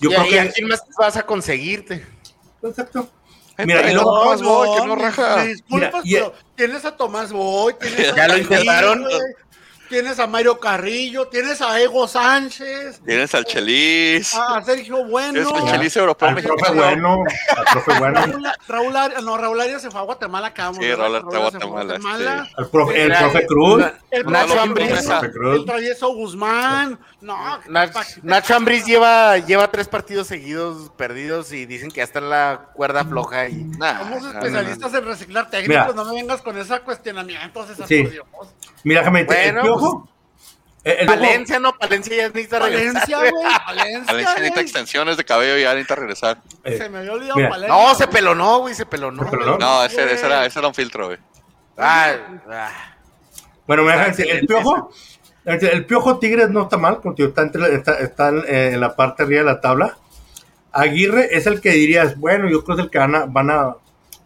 Yo 0.00 0.08
y 0.10 0.14
creo 0.14 0.20
ahí, 0.22 0.30
que. 0.30 0.40
¿a 0.40 0.50
quién 0.50 0.68
más 0.68 0.82
vas 0.98 1.16
a 1.18 1.26
conseguirte? 1.26 2.06
Exacto. 2.62 3.10
Mira, 3.66 3.80
pero 3.82 3.90
y 3.90 3.94
no, 3.94 4.02
luego- 4.02 4.22
Tomás 4.22 4.42
Boy, 4.42 4.68
que 4.80 4.86
no 4.86 4.96
raja. 4.96 5.36
me 5.36 5.46
disculpas, 5.48 5.90
Mira, 5.92 6.00
y- 6.04 6.14
pero 6.14 6.34
tienes 6.54 6.84
a 6.86 6.96
Tomás 6.96 7.32
Boy, 7.32 7.74
tienes 7.78 8.12
a 8.12 8.16
Ya 8.16 8.28
lo 8.28 8.38
intentaron. 8.38 9.04
Tienes 9.88 10.18
a 10.18 10.26
Mario 10.26 10.60
Carrillo, 10.60 11.28
tienes 11.28 11.62
a 11.62 11.80
Ego 11.80 12.06
Sánchez, 12.06 13.00
Tienes 13.06 13.34
al 13.34 13.44
Chelis. 13.44 14.34
a 14.34 14.62
Sergio 14.62 15.04
Bueno. 15.06 15.32
Tienes 15.32 15.52
al. 15.52 15.70
Chelis 15.70 15.96
europeo 15.96 16.28
Al 16.28 16.42
profe 16.42 16.72
bueno, 16.74 17.22
al 17.56 17.64
profe 17.72 17.92
bueno, 17.98 18.20
Raúl, 18.20 18.46
Raúl 18.68 18.96
Arias, 18.96 19.22
no, 19.22 19.38
Raúl 19.38 19.60
Arias 19.60 19.82
se 19.82 19.90
fue 19.90 20.00
a 20.00 20.04
Guatemala, 20.04 20.48
acabamos. 20.48 20.78
Sí, 20.78 20.86
¿verdad? 20.86 21.22
Raúl 21.22 21.24
Arias 21.24 21.34
Arias 21.34 21.50
fue 21.50 21.58
a 21.58 21.60
se 21.60 21.66
Guatemala, 21.66 22.48
al 22.56 22.70
profe, 22.70 23.02
el 23.02 23.12
profe 23.12 23.46
Cruz. 23.46 23.84
El 24.10 24.26
Nacho 24.26 24.46
profe 24.46 24.60
Ambriz. 24.60 24.88
Cruz, 24.88 25.06
Profe 25.06 25.30
Cruz. 25.32 25.56
El 25.56 25.64
travieso 25.64 26.14
Guzmán. 26.14 26.98
No, 27.20 27.36
Nacho 28.22 28.54
Ambriz 28.54 28.84
lleva, 28.84 29.38
lleva 29.38 29.70
tres 29.70 29.88
partidos 29.88 30.26
seguidos 30.26 30.90
perdidos 30.96 31.52
y 31.52 31.66
dicen 31.66 31.90
que 31.90 31.98
ya 31.98 32.04
está 32.04 32.18
en 32.18 32.30
la 32.30 32.68
cuerda 32.74 33.04
floja. 33.04 33.48
Y... 33.48 33.64
Nah, 33.64 33.98
somos 34.00 34.22
no, 34.22 34.32
no, 34.32 34.38
especialistas 34.38 34.94
en 34.94 35.04
reciclar 35.04 35.50
técnicos, 35.50 35.86
Mira. 35.86 35.92
no 35.94 36.04
me 36.04 36.12
vengas 36.20 36.42
con 36.42 36.56
ese 36.58 36.78
cuestionamiento, 36.80 37.66
César, 37.66 37.88
Sí. 37.88 38.08
Mira, 38.84 39.00
déjame 39.00 39.24
el 40.84 40.92
el- 40.92 41.06
piojo- 41.06 41.08
Valencia, 41.20 41.58
no, 41.58 41.74
Valencia 41.80 42.16
ya 42.16 42.28
necesita 42.28 42.58
regresar. 42.60 42.92
Valencia, 42.94 43.18
güey, 43.18 43.32
Valencia, 43.66 44.04
Valencia 44.06 44.34
necesita 44.34 44.60
extensiones 44.60 45.16
de 45.16 45.24
cabello 45.24 45.58
y 45.58 45.62
ya 45.62 45.70
necesita 45.74 45.94
regresar. 45.96 46.38
eh, 46.64 46.78
Se 46.78 46.88
me 46.88 46.98
había 46.98 47.12
olvidado 47.12 47.36
Mira. 47.36 47.48
Valencia. 47.50 47.76
No, 47.76 47.94
se 47.94 48.08
pelonó, 48.08 48.58
güey, 48.60 48.74
se 48.74 48.86
pelonó. 48.86 49.24
Se 49.24 49.30
pelonó. 49.30 49.58
No, 49.58 49.84
ese, 49.84 50.04
ese 50.12 50.26
era, 50.26 50.46
ese 50.46 50.58
era 50.58 50.68
un 50.68 50.74
filtro, 50.74 51.06
güey. 51.06 51.18
Ah, 51.76 52.12
ah. 52.50 52.70
Bueno, 53.66 53.82
me 53.82 53.92
dejan 53.92 54.10
decir, 54.12 54.30
el 54.30 54.46
piojo, 54.46 54.90
el, 55.44 55.64
el 55.66 55.84
piojo 55.86 56.18
Tigres 56.18 56.48
no 56.50 56.62
está 56.62 56.76
mal, 56.78 57.00
contigo, 57.00 57.28
está, 57.28 57.42
entre, 57.42 57.74
está, 57.74 57.98
está 57.98 58.28
en, 58.30 58.38
eh, 58.48 58.70
en 58.72 58.80
la 58.80 58.96
parte 58.96 59.24
arriba 59.24 59.40
de 59.40 59.46
la 59.46 59.60
tabla. 59.60 59.96
Aguirre 60.72 61.36
es 61.36 61.46
el 61.46 61.60
que 61.60 61.70
dirías, 61.70 62.18
bueno, 62.18 62.48
yo 62.48 62.64
creo 62.64 62.76
que 62.76 62.82
es 62.82 62.86
el 62.86 62.90
que 62.90 62.98
van 62.98 63.14
a, 63.14 63.24
van 63.26 63.50
a, 63.50 63.76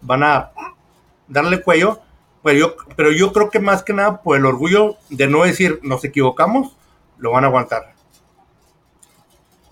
van 0.00 0.22
a 0.22 0.50
darle 1.28 1.60
cuello, 1.62 2.00
pero 2.42 2.58
yo, 2.58 2.76
pero 2.96 3.12
yo 3.12 3.32
creo 3.32 3.50
que 3.50 3.60
más 3.60 3.82
que 3.82 3.92
nada 3.92 4.22
por 4.22 4.36
el 4.36 4.44
orgullo 4.46 4.96
de 5.10 5.26
no 5.28 5.44
decir 5.44 5.78
nos 5.82 6.04
equivocamos, 6.04 6.72
lo 7.18 7.30
van 7.32 7.44
a 7.44 7.46
aguantar. 7.48 7.94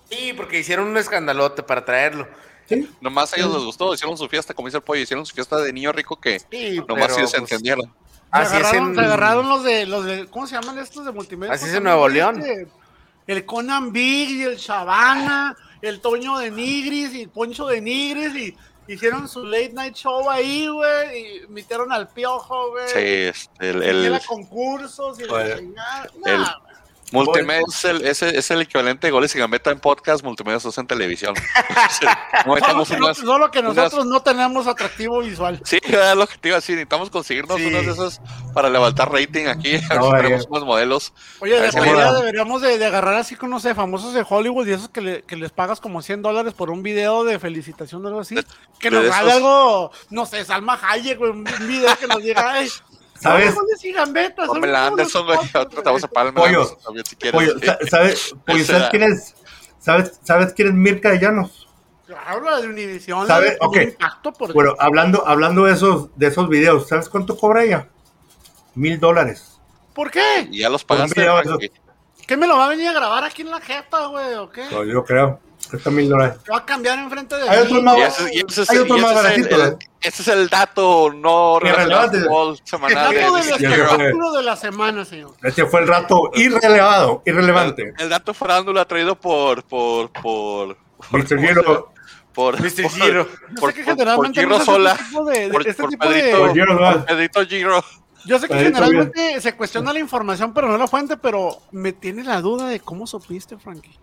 Sí, 0.09 0.33
porque 0.35 0.59
hicieron 0.59 0.87
un 0.87 0.97
escandalote 0.97 1.63
para 1.63 1.85
traerlo. 1.85 2.27
Sí. 2.67 2.89
Nomás 3.01 3.33
a 3.33 3.37
ellos 3.37 3.53
les 3.53 3.63
gustó, 3.63 3.93
hicieron 3.93 4.17
su 4.17 4.27
fiesta, 4.27 4.53
como 4.53 4.67
dice 4.67 4.77
el 4.77 4.83
pollo, 4.83 5.01
hicieron 5.01 5.25
su 5.25 5.33
fiesta 5.33 5.57
de 5.57 5.73
niño 5.73 5.91
rico 5.91 6.19
que 6.19 6.39
Sí, 6.39 6.79
nomás 6.87 7.07
pero, 7.07 7.17
ellos 7.19 7.31
se 7.31 7.39
pues, 7.39 7.51
entendieron. 7.51 7.85
Se 7.85 7.91
Así 8.31 8.55
es 8.55 8.61
agarraron, 8.63 8.89
en- 8.89 8.95
se 8.95 9.01
agarraron 9.01 9.49
los 9.49 9.63
de, 9.63 9.85
los 9.85 10.05
de, 10.05 10.27
¿cómo 10.27 10.47
se 10.47 10.55
llaman 10.55 10.77
estos 10.79 11.05
de 11.05 11.11
multimedia? 11.11 11.53
Así 11.53 11.65
es 11.65 11.71
¿Cómo 11.71 11.77
en 11.79 11.83
Nuevo 11.83 12.07
León. 12.09 12.39
este? 12.41 12.67
El 13.27 13.45
Conan 13.45 13.91
Big 13.91 14.29
y 14.31 14.43
el 14.43 14.55
Shabana, 14.57 15.55
el 15.81 15.99
Toño 16.01 16.37
de 16.37 16.49
Nigris 16.51 17.13
y 17.13 17.21
el 17.23 17.29
Poncho 17.29 17.67
de 17.67 17.81
Nigris 17.81 18.35
y 18.35 18.57
hicieron 18.93 19.27
su 19.27 19.45
late 19.45 19.71
night 19.73 19.95
show 19.95 20.29
ahí, 20.29 20.67
güey, 20.67 21.43
y 21.43 21.47
metieron 21.47 21.91
al 21.91 22.07
piojo, 22.09 22.71
güey. 22.71 22.87
Sí, 22.87 22.99
este, 22.99 23.69
el, 23.69 23.83
Y 23.83 23.87
el 23.87 24.05
era 24.05 24.19
concursos 24.25 25.19
y 25.19 25.23
chingada. 25.23 25.55
el- 25.55 25.73
Nah, 26.41 26.53
multimedia 27.11 27.61
es 27.67 27.85
el, 27.85 28.05
es, 28.05 28.21
el, 28.21 28.35
es 28.35 28.51
el 28.51 28.61
equivalente 28.61 29.07
de 29.07 29.11
goles 29.11 29.35
y 29.35 29.39
gambeta 29.39 29.71
en 29.71 29.79
podcast, 29.79 30.23
multimedia 30.23 30.57
usa 30.63 30.81
en 30.81 30.87
televisión. 30.87 31.33
No 32.45 32.55
Solo 32.57 32.85
que, 32.85 32.95
no- 32.97 33.05
unas- 33.05 33.17
solo 33.17 33.51
que 33.51 33.59
unas- 33.59 33.75
nosotros 33.75 34.05
no 34.05 34.21
tenemos 34.21 34.65
atractivo 34.67 35.19
visual. 35.19 35.61
Sí, 35.63 35.77
era 35.83 36.15
lo 36.15 36.25
que 36.27 36.37
te 36.37 36.47
iba 36.49 36.57
a 36.57 36.59
decir. 36.59 36.75
Necesitamos 36.75 37.09
conseguirnos 37.09 37.57
Sí. 37.57 37.65
unas 37.65 37.85
de 37.85 37.91
esas 37.91 38.21
para 38.53 38.69
levantar 38.69 39.11
rating 39.11 39.45
aquí. 39.47 39.75
A 39.75 39.79
ver 39.89 39.97
No, 39.99 40.09
si 40.11 40.15
eh. 40.17 40.21
tenemos 40.23 40.47
unos 40.49 40.65
modelos. 40.65 41.13
Oye, 41.39 41.59
de 41.59 41.71
moda. 41.71 42.13
deberíamos 42.19 42.61
de, 42.61 42.77
de 42.77 42.85
agarrar 42.85 43.15
así 43.15 43.35
con, 43.35 43.49
no 43.49 43.59
sé, 43.59 43.75
famosos 43.75 44.13
de 44.13 44.25
Hollywood 44.27 44.67
y 44.67 44.71
esos 44.73 44.89
que, 44.89 45.01
le- 45.01 45.21
que 45.23 45.35
les 45.35 45.51
pagas 45.51 45.79
como 45.79 46.01
100 46.01 46.21
dólares 46.21 46.53
por 46.53 46.69
un 46.71 46.81
video 46.81 47.23
de 47.23 47.37
felicitación 47.39 48.03
o 48.05 48.07
algo 48.07 48.21
así. 48.21 48.35
Que 48.79 48.89
de 48.89 48.95
nos 48.97 49.05
esos- 49.05 49.15
haga 49.17 49.33
algo, 49.35 49.91
no 50.09 50.25
sé, 50.25 50.43
Salma 50.45 50.79
Hayek, 50.81 51.19
un 51.21 51.43
video 51.43 51.95
que 51.97 52.07
nos 52.07 52.23
diga, 52.23 52.51
ay, 52.53 52.69
¿Sabes? 53.21 53.55
y 53.83 53.91
gambetas, 53.91 54.45
son 54.47 54.55
Pamela 54.55 54.87
Anderson, 54.87 55.25
güey. 55.25 55.37
Ahorita 55.37 55.65
te 55.67 55.81
vamos 55.81 56.03
a 56.03 56.07
Pollo. 56.07 56.43
Anderson 56.61 56.77
también 56.83 57.05
si 57.05 57.15
quieres. 57.15 57.53
Pollo, 57.53 57.59
¿sabes, 57.89 58.35
pollo, 58.45 58.65
¿sabes 58.65 58.89
quién 58.89 59.03
es? 59.03 59.35
¿Sabes, 59.79 60.19
¿Sabes 60.23 60.53
quién 60.53 60.67
es 60.69 60.73
Mirka 60.73 61.09
de 61.11 61.19
Llanos? 61.19 61.67
Claro, 62.05 62.41
la 62.41 62.59
de 62.59 62.67
Univision, 62.67 63.27
la 63.27 63.35
¿Sabe? 63.35 63.51
de 63.51 63.57
Ok. 63.61 63.77
impacto 63.77 64.33
por 64.33 64.53
Bueno, 64.53 64.75
hablando, 64.79 65.25
hablando 65.25 65.63
de 65.65 65.73
esos, 65.73 66.09
de 66.17 66.27
esos 66.27 66.49
videos, 66.49 66.87
¿sabes 66.87 67.07
cuánto 67.09 67.37
cobra 67.37 67.63
ella? 67.63 67.87
Mil 68.75 68.99
dólares. 68.99 69.59
¿Por 69.93 70.11
qué? 70.11 70.47
Y 70.51 70.59
ya 70.59 70.69
los 70.69 70.83
pagaste. 70.83 71.25
¿Qué 72.27 72.37
me 72.37 72.47
lo 72.47 72.57
va 72.57 72.65
a 72.65 72.69
venir 72.69 72.87
a 72.89 72.93
grabar 72.93 73.23
aquí 73.23 73.41
en 73.41 73.51
la 73.51 73.59
jeta, 73.61 74.05
güey, 74.07 74.33
o 74.35 74.49
qué? 74.49 74.65
No, 74.71 74.83
yo 74.83 75.03
creo. 75.03 75.39
Cuesta 75.69 75.89
mil 75.89 76.09
dólares. 76.09 76.37
Va 76.51 76.57
a 76.57 76.65
cambiar 76.65 76.99
enfrente 76.99 77.35
de 77.35 77.49
Hay 77.49 77.59
mí. 77.59 77.65
otros 77.65 77.83
más- 77.83 77.97
Y 77.97 78.01
ese, 78.01 78.23
y 78.35 78.39
ese 78.47 78.61
es, 78.63 78.69
Hay 78.69 78.77
otro 78.79 78.97
más 78.97 79.11
es 79.11 79.17
el- 79.17 79.23
baratito, 79.23 79.55
el- 79.63 79.77
ese 80.01 80.21
es 80.23 80.27
el 80.29 80.49
dato 80.49 81.11
no 81.13 81.59
fútbol 81.59 82.59
semanal. 82.63 82.95
Dato 83.13 83.35
de 83.35 83.43
fue. 83.91 84.37
de 84.37 84.43
la 84.43 84.55
semana, 84.55 85.05
señor. 85.05 85.31
Ese 85.43 85.65
fue 85.65 85.81
el 85.81 85.87
rato 85.87 86.31
irrelevado, 86.33 87.21
irrelevante. 87.25 87.93
El 87.99 88.09
dato 88.09 88.33
farándula 88.33 88.85
traído 88.85 89.15
por. 89.15 89.63
por. 89.63 90.11
por. 90.11 90.77
por 91.09 91.19
Mr. 91.19 91.39
Giro. 91.39 91.93
Por, 92.33 92.59
Mr. 92.61 92.83
por- 92.83 92.91
Giro. 92.91 93.27
Yo 93.27 93.55
Por, 93.59 93.71
sé 93.71 93.77
que 93.77 93.83
por- 93.83 93.93
generalmente 93.93 94.41
por 94.41 94.49
no 94.49 94.59
Giro 94.59 94.65
Sola. 94.65 94.91
este 94.93 95.03
tipo 95.05 95.25
de- 95.25 95.49
Por, 95.49 95.67
este 95.67 95.81
por 95.83 95.89
tipo 95.91 96.05
de- 96.07 96.13
Pedrito, 96.15 96.37
Por 96.39 96.53
Giro 96.53 96.73
Sola. 96.77 96.91
por 96.93 97.05
Pedrito 97.05 97.45
Giro. 97.45 97.83
Yo 98.25 98.39
sé 98.39 98.47
que 98.47 98.53
Ahí 98.53 98.63
generalmente 98.65 99.41
se 99.41 99.55
cuestiona 99.55 99.91
la 99.91 99.99
información, 99.99 100.53
pero 100.53 100.67
no 100.69 100.77
la 100.77 100.87
fuente, 100.87 101.17
pero 101.17 101.57
me 101.71 101.91
tiene 101.91 102.23
la 102.23 102.39
duda 102.39 102.67
de 102.67 102.79
cómo 102.79 103.05
supiste, 103.07 103.57
Frankie. 103.57 103.97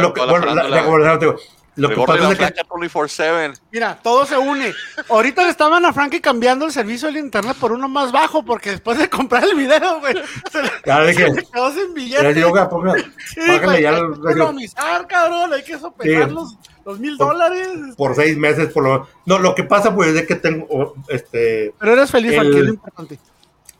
Lo 0.00 0.12
que, 0.12 0.20
la 0.20 0.26
bueno, 0.26 0.54
la- 0.54 0.68
la 0.68 0.84
conversación, 0.84 1.18
te 1.20 1.26
digo, 1.26 1.38
lo 1.76 1.88
que 1.88 1.96
pasa 1.96 2.22
es 2.24 2.28
que 2.30 2.36
flaca 2.36 2.62
24-7. 2.68 3.58
Mira, 3.72 3.98
todo 4.02 4.26
se 4.26 4.36
une. 4.36 4.74
Ahorita 5.08 5.42
le 5.44 5.48
estaban 5.50 5.84
a 5.84 5.92
Frankie 5.92 6.20
cambiando 6.20 6.66
el 6.66 6.72
servicio 6.72 7.08
del 7.08 7.16
internet 7.16 7.56
por 7.58 7.72
uno 7.72 7.88
más 7.88 8.12
bajo, 8.12 8.44
porque 8.44 8.70
después 8.72 8.98
de 8.98 9.08
comprar 9.08 9.44
el 9.44 9.54
video, 9.54 10.00
güey, 10.00 10.14
se 10.50 10.62
le, 10.62 10.68
le 11.04 11.14
se 11.14 11.28
le 11.30 11.42
quedó 11.46 11.70
sin 11.72 11.88
ya 11.88 11.94
billetes. 11.94 12.22
le 12.24 12.34
digo, 12.34 12.68
ponga, 12.68 12.94
Sí, 13.26 13.40
págale 13.46 13.82
ya 13.82 13.90
hay 13.90 14.00
que 14.00 14.30
economizar, 14.32 15.06
cabrón, 15.06 15.52
hay 15.54 15.62
que 15.64 15.78
sopesar 15.78 16.28
Sí. 16.28 16.34
los, 16.34 16.58
los 16.84 16.98
mil 17.00 17.16
Por- 17.16 17.28
dólares. 17.28 17.68
por 17.96 18.14
seis 18.14 18.36
meses, 18.36 18.72
por 18.72 18.82
lo 18.84 19.08
No, 19.24 19.38
lo 19.38 19.54
que 19.54 19.64
pasa, 19.64 19.94
pues, 19.94 20.14
es 20.14 20.26
que 20.26 20.34
tengo, 20.34 20.94
este, 21.08 21.72
Pero 21.78 21.92
eres 21.94 22.10
feliz, 22.10 22.32
el- 22.32 22.38
Frankie, 22.40 22.58
es 22.58 22.64
lo 22.64 22.70
importante. 22.70 23.18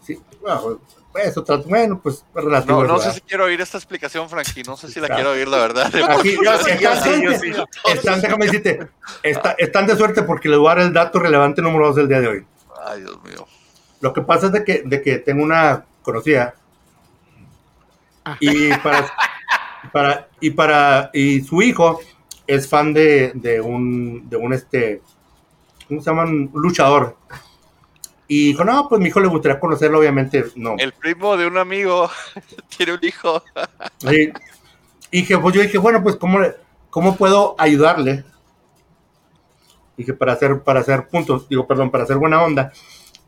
sí, 0.06 0.18
bueno, 0.40 0.80
eso, 1.14 1.42
trato- 1.44 1.68
bueno, 1.68 2.00
pues, 2.02 2.24
relativo. 2.34 2.82
No, 2.84 2.94
no 2.94 2.98
sé 2.98 3.12
si 3.12 3.20
quiero 3.20 3.44
oír 3.44 3.60
esta 3.60 3.78
explicación, 3.78 4.28
Frankie. 4.28 4.62
No 4.62 4.76
sé 4.76 4.88
si 4.88 5.00
la 5.00 5.06
Claro. 5.08 5.22
quiero 5.22 5.30
oír, 5.32 5.48
la 5.48 5.58
verdad. 5.58 5.86
Aquí, 6.10 6.36
Yo 6.42 6.58
sí, 6.58 6.70
yo 6.80 6.94
sí, 6.96 7.22
yo 7.22 7.32
sí. 7.38 7.52
Están, 7.92 8.20
déjame 8.20 8.46
decirte, 8.46 8.88
está- 9.22 9.54
están 9.58 9.86
de 9.86 9.96
suerte 9.96 10.22
porque 10.22 10.48
les 10.48 10.58
voy 10.58 10.68
a 10.70 10.74
dar 10.76 10.84
el 10.86 10.92
dato 10.92 11.18
relevante 11.18 11.60
número 11.62 11.86
dos 11.88 11.96
del 11.96 12.08
día 12.08 12.20
de 12.20 12.28
hoy. 12.28 12.46
Ay, 12.86 13.00
Dios 13.00 13.22
mío. 13.24 13.46
Lo 14.00 14.12
que 14.12 14.22
pasa 14.22 14.46
es 14.46 14.52
de 14.52 14.64
que, 14.64 14.82
de 14.84 15.00
que 15.02 15.18
tengo 15.18 15.42
una 15.42 15.84
conocida 16.02 16.54
Ah. 18.24 18.36
y 18.40 18.72
para, 18.78 19.12
para 19.92 20.28
y 20.40 20.50
para 20.50 21.10
y 21.12 21.40
su 21.42 21.60
hijo 21.62 22.00
es 22.46 22.68
fan 22.68 22.92
de, 22.94 23.32
de 23.34 23.60
un 23.60 24.28
de 24.28 24.36
un 24.36 24.52
este 24.52 25.02
¿cómo 25.88 26.00
se 26.00 26.10
llaman? 26.10 26.50
Un 26.52 26.62
luchador. 26.62 27.16
Y 28.34 28.46
dijo, 28.46 28.64
no, 28.64 28.88
pues 28.88 28.98
mi 28.98 29.08
hijo 29.08 29.20
le 29.20 29.28
gustaría 29.28 29.60
conocerlo, 29.60 29.98
obviamente, 29.98 30.42
no. 30.56 30.74
El 30.78 30.92
primo 30.94 31.36
de 31.36 31.46
un 31.46 31.58
amigo 31.58 32.08
tiene 32.74 32.94
un 32.94 33.00
hijo. 33.02 33.42
Sí. 33.98 34.32
Y 35.10 35.20
dije, 35.20 35.36
pues 35.36 35.54
yo 35.54 35.60
dije, 35.60 35.76
bueno, 35.76 36.02
pues 36.02 36.16
¿cómo, 36.16 36.38
le- 36.38 36.56
cómo 36.88 37.14
puedo 37.16 37.54
ayudarle? 37.58 38.24
Dije, 39.98 40.14
para 40.14 40.32
hacer, 40.32 40.62
para 40.62 40.80
hacer 40.80 41.08
puntos, 41.08 41.46
digo, 41.46 41.66
perdón, 41.66 41.90
para 41.90 42.04
hacer 42.04 42.16
buena 42.16 42.42
onda. 42.42 42.72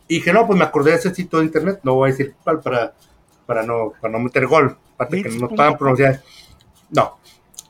Y 0.09 0.15
dije, 0.17 0.33
no, 0.33 0.47
pues 0.47 0.59
me 0.59 0.65
acordé 0.65 0.93
de 0.93 0.97
ese 0.97 1.15
sitio 1.15 1.39
de 1.41 1.45
internet, 1.45 1.81
no 1.83 1.97
voy 1.97 2.09
a 2.09 2.13
decir 2.13 2.35
cuál 2.43 2.61
para, 2.61 2.95
para, 3.45 3.63
no, 3.63 3.93
para 4.01 4.11
no 4.11 4.21
meter 4.21 4.47
gol, 4.47 4.75
aparte 4.95 5.23
que 5.23 5.29
no 5.29 5.49
nos 5.49 5.53
pagan 5.53 5.77
pronunciar. 5.77 6.23
No, 6.89 7.19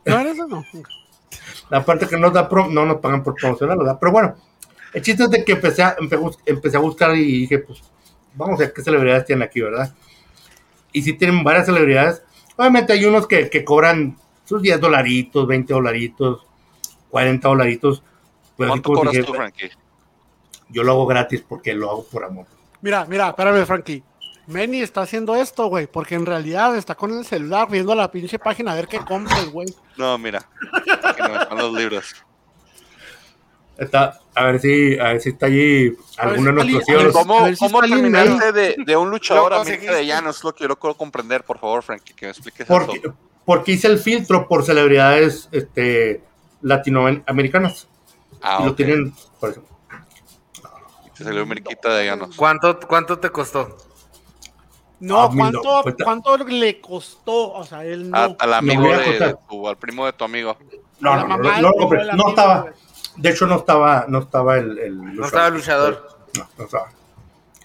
¿No 0.05 0.19
eres 0.21 0.39
o 0.39 0.47
no? 0.47 0.65
aparte 1.77 2.07
que 2.07 2.17
no, 2.17 2.31
da 2.31 2.49
pro- 2.49 2.69
no 2.69 2.87
nos 2.87 2.99
pagan 3.01 3.25
por 3.25 3.35
promocionar, 3.35 3.77
¿verdad? 3.77 3.97
Pero 3.99 4.13
bueno, 4.13 4.37
el 4.95 5.03
chiste 5.03 5.25
es 5.25 5.31
de 5.31 5.45
que 5.45 5.53
empecé 5.53 5.83
a, 5.83 5.97
empe- 5.97 6.39
empecé 6.47 6.77
a 6.77 6.81
buscar 6.81 7.15
y 7.17 7.25
dije, 7.41 7.59
pues, 7.59 7.81
vamos 8.35 8.55
a 8.59 8.65
ver 8.65 8.73
qué 8.73 8.83
celebridades 8.83 9.27
tienen 9.27 9.43
aquí, 9.43 9.61
¿verdad? 9.61 9.93
Y 10.93 11.03
si 11.03 11.13
tienen 11.15 11.43
varias 11.45 11.67
celebridades, 11.67 12.23
obviamente 12.57 12.93
hay 12.93 13.05
unos 13.05 13.27
que, 13.27 13.51
que 13.51 13.65
cobran 13.65 14.17
sus 14.45 14.63
10 14.63 14.81
dolaritos, 14.81 15.47
20 15.47 15.73
dolaritos, 15.75 16.47
40 17.11 17.49
dolaritos. 17.49 18.03
Pero 18.57 18.73
así 18.73 18.81
¿Cuánto 18.81 18.87
como 18.87 18.99
cobras 19.01 19.13
dije, 19.13 19.25
tú, 19.25 19.35
Frankie? 19.35 19.71
yo 20.69 20.83
lo 20.85 20.93
hago 20.93 21.07
gratis 21.07 21.45
porque 21.49 21.75
lo 21.75 21.91
hago 21.91 22.05
por 22.05 22.25
amor. 22.25 22.47
Mira, 22.81 23.05
mira, 23.07 23.29
espérame, 23.31 23.67
Frankie. 23.67 24.03
Manny 24.47 24.83
está 24.83 25.01
haciendo 25.01 25.35
esto, 25.37 25.67
güey, 25.69 25.87
porque 25.87 26.15
en 26.15 26.27
realidad 26.27 26.77
está 26.77 26.95
con 26.95 27.11
el 27.17 27.25
celular 27.25 27.67
viendo 27.71 27.95
la 27.95 28.11
pinche 28.11 28.39
página 28.39 28.73
a 28.73 28.75
ver 28.75 28.87
qué 28.87 28.99
compra 28.99 29.39
el 29.41 29.49
güey. 29.51 29.67
No, 29.97 30.19
mira. 30.19 30.47
Aquí 31.03 31.23
no 31.23 31.41
están 31.41 31.59
los 31.59 31.73
libros. 31.73 32.15
Está, 33.79 34.21
a 34.35 34.45
ver 34.45 34.61
si, 34.61 34.99
a 34.99 35.05
ver 35.05 35.21
si 35.21 35.29
está 35.31 35.47
allí 35.47 35.97
alguno 36.19 36.53
de 36.53 36.65
nuestros 36.65 37.13
¿Cómo, 37.13 37.47
si 37.49 37.57
cómo 37.57 37.81
terminaste 37.81 38.53
de, 38.53 38.77
de 38.85 38.97
un 38.97 39.11
luchador 39.11 39.55
a 39.55 39.63
de 39.65 40.07
llano? 40.07 40.31
Es 40.31 40.43
lo 40.43 40.55
que 40.55 40.65
yo 40.65 40.69
no 40.69 40.77
quiero 40.77 40.97
comprender, 40.97 41.45
por 41.45 41.59
favor, 41.59 41.83
Frankie, 41.83 42.15
que 42.15 42.27
me 42.27 42.31
expliques 42.31 42.67
Porque, 42.67 42.97
eso. 42.97 43.15
porque 43.45 43.73
hice 43.73 43.87
el 43.89 43.99
filtro 43.99 44.49
por 44.49 44.65
celebridades 44.65 45.49
este, 45.53 46.23
latinoamericanas. 46.63 47.89
Ah, 48.43 48.59
y 48.61 48.65
lo 48.67 48.75
tienen, 48.75 49.15
por 49.41 49.51
eso. 49.51 49.63
Te 51.17 51.25
salió 51.25 51.47
Meriquita 51.47 51.95
de 51.95 52.07
llanos. 52.07 52.35
¿Cuánto, 52.37 52.81
¿Cuánto 52.81 53.19
te 53.19 53.31
costó? 53.31 53.77
No, 55.01 55.23
Ah, 55.23 55.31
¿cuánto, 55.35 55.85
¿cuánto 56.03 56.37
le 56.39 56.81
costó? 56.81 57.53
O 57.53 57.65
sea, 57.65 57.85
él 57.85 58.11
no. 58.11 58.17
A- 58.17 58.37
al 58.39 58.55
amigo 58.55 58.93
a 58.93 58.99
de, 58.99 59.19
de 59.19 59.37
tu, 59.49 59.69
al 59.69 59.77
primo 59.77 60.07
de 60.07 60.13
tu 60.13 60.25
amigo. 60.25 60.57
No, 60.99 61.17
no, 61.17 61.27
no, 61.29 61.37
no, 61.37 61.61
no, 61.61 62.15
no 62.17 62.29
estaba. 62.31 62.67
De 63.17 63.31
hecho 63.31 63.47
no 63.47 63.57
estaba, 63.57 64.07
no 64.09 64.19
estaba 64.21 64.59
el, 64.59 64.79
el 64.79 65.15
No 65.17 65.25
estaba 65.27 65.49
el 65.49 65.55
luchador. 65.55 66.09
No, 66.37 66.47
no 66.59 66.65
estaba. 66.65 66.91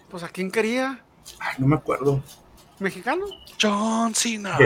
Pues 0.09 0.23
a 0.23 0.29
quién 0.29 0.51
quería? 0.51 0.99
Ay, 1.39 1.55
no 1.59 1.67
me 1.67 1.75
acuerdo. 1.75 2.21
¿Mexicano? 2.79 3.25
John 3.61 4.13
Cena. 4.15 4.57
Sí. 4.57 4.65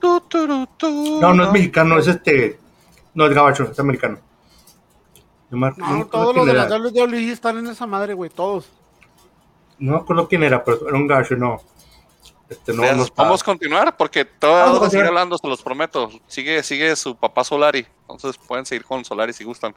Tu, 0.00 0.20
tu, 0.22 0.46
ru, 0.46 0.66
tu, 0.76 1.20
No, 1.20 1.34
no 1.34 1.44
es 1.44 1.52
mexicano, 1.52 1.98
es 1.98 2.06
este, 2.06 2.58
no 3.14 3.26
es 3.26 3.34
gabacho, 3.34 3.64
es 3.64 3.78
americano. 3.78 4.18
No 5.50 5.58
me, 5.58 5.70
no 5.70 5.76
me 5.76 5.82
No, 5.82 5.86
acuerdo 5.86 6.06
todos 6.10 6.36
los 6.36 6.46
de 6.46 6.52
la 6.54 6.66
WWE 6.66 7.32
están 7.32 7.58
en 7.58 7.66
esa 7.68 7.86
madre, 7.86 8.14
güey, 8.14 8.30
todos. 8.30 8.68
No 9.78 9.92
me 9.92 9.98
acuerdo 9.98 10.28
quién 10.28 10.42
era, 10.42 10.62
pero 10.64 10.88
era 10.88 10.96
un 10.96 11.06
gabacho, 11.06 11.36
no. 11.36 11.60
Este, 12.48 12.72
no, 12.72 12.82
no. 12.92 13.06
Vamos 13.16 13.42
a 13.42 13.44
continuar 13.44 13.96
porque 13.96 14.24
todavía 14.24 14.72
Vamos 14.72 14.86
a 14.86 14.90
seguir 14.90 15.06
hablando, 15.06 15.36
se 15.36 15.48
los 15.48 15.62
prometo. 15.62 16.10
Sigue, 16.26 16.62
sigue 16.62 16.94
su 16.96 17.16
papá 17.16 17.42
Solari. 17.44 17.86
Entonces 18.02 18.38
pueden 18.38 18.64
seguir 18.66 18.84
con 18.84 19.04
Solari 19.04 19.32
si 19.32 19.44
gustan. 19.44 19.74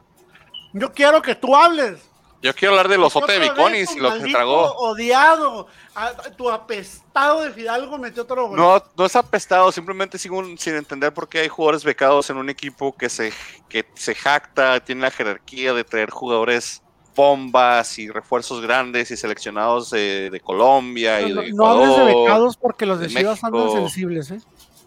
Yo 0.72 0.92
quiero 0.92 1.20
que 1.20 1.34
tú 1.34 1.56
hables. 1.56 2.00
Yo 2.42 2.54
quiero 2.54 2.72
hablar 2.72 2.88
del 2.88 3.02
osote 3.02 3.32
de 3.32 3.38
Otra 3.38 3.50
vez, 3.50 3.58
Viconis 3.58 3.90
tu 3.90 3.96
y 3.98 4.00
lo 4.00 4.14
que 4.14 4.20
se 4.20 4.28
tragó. 4.28 4.72
Odiado. 4.76 5.66
A- 5.94 6.12
tu 6.36 6.48
apestado 6.48 7.42
de 7.42 7.50
Fidalgo 7.50 7.98
metió 7.98 8.22
otro 8.22 8.48
gol. 8.48 8.56
No, 8.56 8.82
no 8.96 9.04
es 9.04 9.14
apestado, 9.14 9.70
simplemente 9.72 10.16
sigo 10.16 10.42
sin 10.56 10.76
entender 10.76 11.12
por 11.12 11.28
qué 11.28 11.40
hay 11.40 11.48
jugadores 11.48 11.84
becados 11.84 12.30
en 12.30 12.38
un 12.38 12.48
equipo 12.48 12.96
que 12.96 13.10
se, 13.10 13.32
que 13.68 13.84
se 13.94 14.14
jacta, 14.14 14.80
tiene 14.80 15.02
la 15.02 15.10
jerarquía 15.10 15.74
de 15.74 15.84
traer 15.84 16.08
jugadores 16.10 16.82
bombas 17.20 17.98
y 17.98 18.08
refuerzos 18.08 18.60
grandes 18.62 19.10
y 19.10 19.16
seleccionados 19.16 19.90
de, 19.90 20.30
de 20.30 20.40
Colombia 20.40 21.20
y 21.20 21.32
no, 21.34 21.42
de 21.42 21.52
no 21.52 21.66
hables 21.66 21.88
de 21.88 21.94
Ecuador. 21.94 22.24
becados 22.24 22.56
porque 22.56 22.86
los 22.86 22.98
de, 22.98 23.08
de 23.08 23.14
Chivas 23.14 23.44
andan 23.44 23.62
México. 23.64 23.78
sensibles, 23.80 24.30
¿eh? 24.30 24.40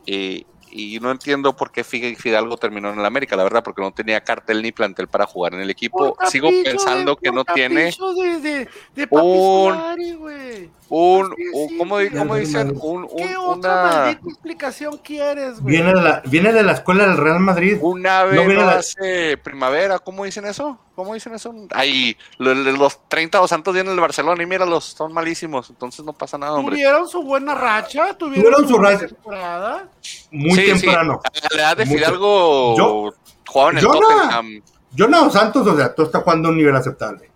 y, 0.06 0.46
y 0.76 1.00
no 1.00 1.12
entiendo 1.12 1.56
por 1.56 1.72
qué 1.72 1.84
Fidalgo 1.84 2.58
terminó 2.58 2.90
en 2.92 2.98
el 3.00 3.06
América, 3.06 3.36
la 3.36 3.44
verdad, 3.44 3.64
porque 3.64 3.84
no 3.84 3.92
tenía 3.92 4.22
cartel 4.22 4.64
ni 4.64 4.72
plantel 4.72 5.08
para 5.08 5.28
jugar 5.28 5.54
en 5.54 5.62
el 5.62 5.70
equipo. 5.70 6.16
Por 6.16 6.28
Sigo 6.28 6.50
pensando 6.64 7.12
de- 7.14 7.18
que 7.22 7.30
por 7.30 7.36
no 7.36 7.46
tiene 7.46 7.92
De, 7.92 8.40
de, 8.42 8.68
de 8.96 9.08
Papi 9.08 9.22
un- 9.22 10.72
un, 10.90 11.26
un- 11.54 11.78
¿cómo, 11.78 11.98
cómo 12.18 12.36
dicen? 12.36 12.74
Un, 12.82 13.04
un- 13.04 13.08
¿Qué 13.18 13.38
otra 13.38 13.54
una, 13.74 13.84
maldita 13.84 14.30
explicación 14.30 14.98
quieres, 14.98 15.60
güey? 15.62 15.76
Viene 15.76 15.94
de, 15.94 16.02
la, 16.02 16.22
viene 16.26 16.52
de 16.52 16.64
la 16.64 16.72
escuela 16.74 17.06
del 17.08 17.18
Real 17.18 17.40
Madrid. 17.40 17.78
un 17.82 18.06
ave 18.08 18.36
No 18.36 18.42
no, 18.42 18.48
viene 18.48 18.66
la- 18.66 18.78
hace 18.78 19.38
primavera, 19.38 20.00
¿cómo 20.00 20.26
dicen 20.26 20.46
eso? 20.46 20.80
¿Cómo 20.96 21.14
dicen 21.16 21.34
eso? 21.34 21.54
Ahí, 21.72 22.16
lo- 22.38 22.54
lo- 22.54 22.72
los 22.74 23.00
30 23.10 23.42
o 23.42 23.48
santos 23.48 23.74
vienen 23.74 23.94
del 23.94 24.00
Barcelona 24.02 24.44
y 24.44 24.46
míralos, 24.46 24.84
son 24.86 25.12
malísimos, 25.12 25.70
entonces 25.72 26.06
no 26.06 26.14
pasa 26.14 26.38
nada, 26.38 26.54
hombre. 26.54 26.76
Tuvieron 26.76 27.08
su 27.10 27.24
buena 27.24 27.56
racha, 27.56 28.16
tuvieron, 28.16 28.44
Tuvieron 28.54 28.68
su 28.70 28.76
buena 28.78 28.92
racha. 28.92 29.08
temporada. 29.08 29.90
Muy 30.32 30.56
Sí, 30.60 30.66
sí. 30.76 30.82
temprano. 30.82 31.20
A 31.24 31.56
la 31.56 31.62
edad 31.64 31.78
de. 31.78 31.86
Fidalgo 31.88 32.78
Yo- 32.78 33.14
jugaba 33.48 33.72
en 33.72 33.78
el 33.78 33.84
yo 33.84 33.94
no. 33.94 34.00
Tottenham. 34.00 34.62
Jonathan 34.92 35.32
Santos, 35.32 35.66
o 35.68 35.76
sea, 35.76 35.96
tú 35.96 36.04
estás 36.04 36.22
jugando 36.24 36.50
a 36.50 36.52
un 36.52 36.58
nivel 36.58 36.76
aceptable. 36.76 37.32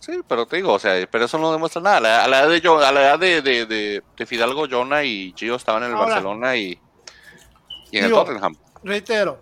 Sí, 0.00 0.20
pero 0.28 0.44
te 0.46 0.56
digo, 0.56 0.72
o 0.74 0.78
sea, 0.78 0.92
pero 1.10 1.24
eso 1.24 1.38
no 1.38 1.52
demuestra 1.52 1.80
nada. 1.80 1.96
A 1.96 2.00
la, 2.00 2.24
a 2.24 2.28
la 2.28 2.38
edad 2.40 2.48
de 2.50 2.60
yo, 2.60 2.78
a 2.78 2.92
la 2.92 3.00
edad 3.02 3.18
de, 3.18 3.40
de, 3.42 3.64
de, 3.66 4.02
de 4.16 4.26
Fidalgo, 4.26 4.66
Jonah 4.70 5.04
y 5.04 5.32
Gio 5.36 5.54
estaban 5.56 5.82
en 5.84 5.90
el 5.90 5.96
Ahora. 5.96 6.08
Barcelona 6.16 6.56
y, 6.56 6.78
y 7.90 7.98
en 7.98 8.04
Digo, 8.06 8.20
el 8.20 8.26
Tottenham. 8.26 8.56
Reitero, 8.82 9.38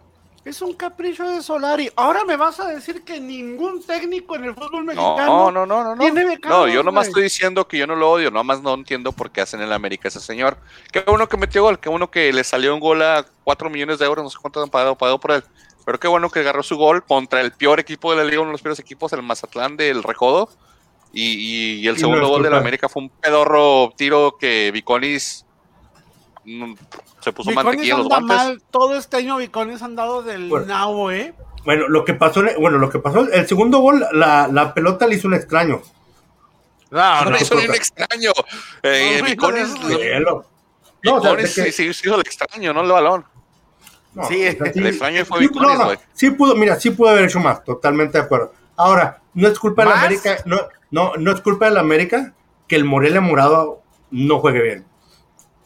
es 0.49 0.63
un 0.63 0.75
capricho 0.75 1.29
de 1.29 1.43
Solari. 1.43 1.91
Ahora 1.97 2.25
me 2.25 2.37
vas 2.37 2.59
a 2.61 2.69
decir 2.69 3.03
que 3.05 3.21
ningún 3.21 3.83
técnico 3.83 4.37
en 4.37 4.45
el 4.45 4.55
fútbol 4.55 4.85
No, 4.87 4.93
mexicano 4.95 5.51
no, 5.51 5.67
no, 5.67 5.85
no, 5.85 5.95
no. 5.95 6.01
tiene 6.01 6.25
becados, 6.25 6.67
No, 6.67 6.73
yo 6.73 6.83
nomás 6.83 7.05
güey. 7.07 7.11
estoy 7.11 7.23
diciendo 7.25 7.69
que 7.69 7.79
yo 7.79 7.87
no 7.87 7.95
lo 7.97 8.11
odio, 8.11 8.31
nomás 8.31 8.63
no 8.63 8.75
entiendo 8.75 9.13
por 9.13 9.31
qué 9.31 9.41
hacen 9.43 9.61
en 9.61 9.67
el 9.67 9.73
América 9.73 10.09
ese 10.09 10.21
señor. 10.21 10.57
Qué 10.93 11.01
bueno 11.07 11.29
que 11.29 11.37
metió 11.37 11.63
gol, 11.63 11.79
qué 11.79 11.89
bueno 11.89 12.11
que 12.11 12.33
le 12.33 12.45
salió 12.45 12.75
un 12.75 12.81
gol 12.81 13.03
a 13.03 13.25
4 13.45 13.69
millones 13.71 13.99
de 13.99 14.07
euros, 14.07 14.25
no 14.25 14.31
sé 14.31 14.39
cuánto 14.41 14.63
han 14.63 14.71
pagado, 14.71 14.97
pagado 14.97 15.21
por 15.21 15.33
él. 15.33 15.45
Pero 15.85 15.99
qué 16.01 16.09
bueno 16.09 16.31
que 16.31 16.41
agarró 16.41 16.63
su 16.63 16.77
gol 16.77 17.05
contra 17.05 17.41
el 17.41 17.53
peor 17.53 17.81
equipo 17.81 18.11
de 18.11 18.19
la 18.19 18.25
liga, 18.25 18.41
uno 18.41 18.49
de 18.51 18.53
los 18.53 18.63
peores 18.63 18.79
equipos, 18.79 19.13
el 19.13 19.23
Mazatlán 19.23 19.77
del 19.77 20.03
Recodo. 20.03 20.49
Y, 21.13 21.23
y- 21.23 21.75
y 21.81 21.89
el 21.89 21.97
Y 21.97 22.01
segundo 22.01 22.29
gol 22.29 22.43
del 22.43 22.51
culpa. 22.53 22.59
América 22.61 22.89
fue 22.91 23.03
un 23.03 23.09
pedorro 23.09 23.93
tiro 23.97 24.37
que 24.39 24.71
Viconis 24.73 25.47
se 27.21 27.33
puso 27.33 27.51
mantequilla 27.53 27.93
en 27.95 27.99
los 27.99 28.09
guantes. 28.09 28.37
mal, 28.37 28.63
todo 28.71 28.97
este 28.97 29.17
año 29.19 29.37
Viconis 29.37 29.83
han 29.83 29.97
dado 29.97 30.23
del 30.23 30.49
Bueno. 30.49 30.67
nabo, 30.67 31.11
¿eh? 31.11 31.35
Bueno, 31.65 31.89
lo 31.89 32.05
que 32.05 32.15
pasó, 32.15 32.43
bueno, 32.59 32.79
lo 32.79 32.89
que 32.89 32.99
pasó, 32.99 33.21
el 33.31 33.47
segundo 33.47 33.79
gol, 33.79 34.05
la, 34.13 34.49
la 34.51 34.73
pelota 34.75 35.07
le 35.07 35.17
hizo 35.17 35.29
un 35.29 35.35
extraño. 35.35 35.83
No, 36.91 37.25
No, 37.25 37.31
no. 37.31 37.37
ni 37.37 37.67
un 37.67 37.75
extraño. 37.75 38.31
Eh, 38.83 39.21
No, 39.39 39.51
de 39.53 39.67
su- 39.67 39.89
Cielo. 39.89 40.47
No, 41.03 41.15
o 41.17 41.21
sea, 41.23 41.37
que- 41.37 41.47
sí, 41.47 41.71
sí, 41.73 41.93
sí, 41.95 42.09
el 42.09 42.21
extraño, 42.21 42.73
no 42.73 42.81
el 42.83 42.91
balón. 42.91 43.25
no, 44.15 44.25
Sí, 44.27 44.35
o 44.49 44.53
sea, 44.53 44.73
El 44.75 44.87
extraño 44.87 45.25
fue 45.27 45.41
sí, 45.41 45.51
no, 45.55 45.85
güey. 45.85 45.99
sí 46.15 46.31
pudo, 46.31 46.57
mira, 46.57 46.81
sí 46.81 46.91
pudo 46.91 47.11
haber 47.11 47.25
hecho 47.27 47.39
más, 47.41 47.63
totalmente 47.63 48.19
de 48.19 48.25
acuerdo. 48.25 48.53
Ahora, 48.77 49.21
no 49.35 49.47
es 49.49 49.59
culpa 49.59 49.83
de 49.83 49.89
la 49.91 49.95
¿Más? 49.97 50.05
América, 50.07 50.37
no, 50.47 50.61
no, 50.91 51.13
no 51.17 51.33
es 51.33 51.41
culpa 51.41 51.67
de 51.67 51.73
la 51.73 51.81
América 51.81 52.33
que 52.67 52.77
el 52.77 52.85
Morelia 52.85 53.21
Morado 53.21 53.83
no 54.11 54.39
juegue 54.41 54.63
bien. 54.63 54.87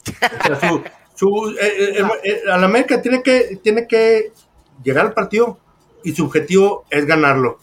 O 0.09 0.55
sea, 0.55 0.69
su, 0.69 0.83
su, 1.15 1.49
eh, 1.59 1.99
eh, 1.99 2.03
eh, 2.23 2.41
a 2.51 2.57
la 2.57 2.65
América 2.65 3.01
tiene 3.01 3.21
que, 3.23 3.59
tiene 3.63 3.87
que 3.87 4.31
llegar 4.83 5.05
al 5.05 5.13
partido 5.13 5.57
y 6.03 6.13
su 6.13 6.25
objetivo 6.25 6.85
es 6.89 7.05
ganarlo. 7.05 7.59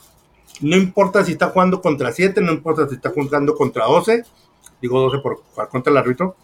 No 0.61 0.77
importa 0.77 1.25
si 1.25 1.33
está 1.33 1.49
jugando 1.49 1.81
contra 1.81 2.13
7, 2.13 2.41
no 2.41 2.53
importa 2.53 2.89
si 2.89 2.95
está 2.97 3.11
jugando 3.11 3.55
contra 3.55 3.87
12, 3.87 4.25
digo 4.81 5.01
12 5.01 5.19
por 5.19 5.37
jugar 5.43 5.69
contra 5.69 5.91
el 5.91 5.97
árbitro, 5.99 6.37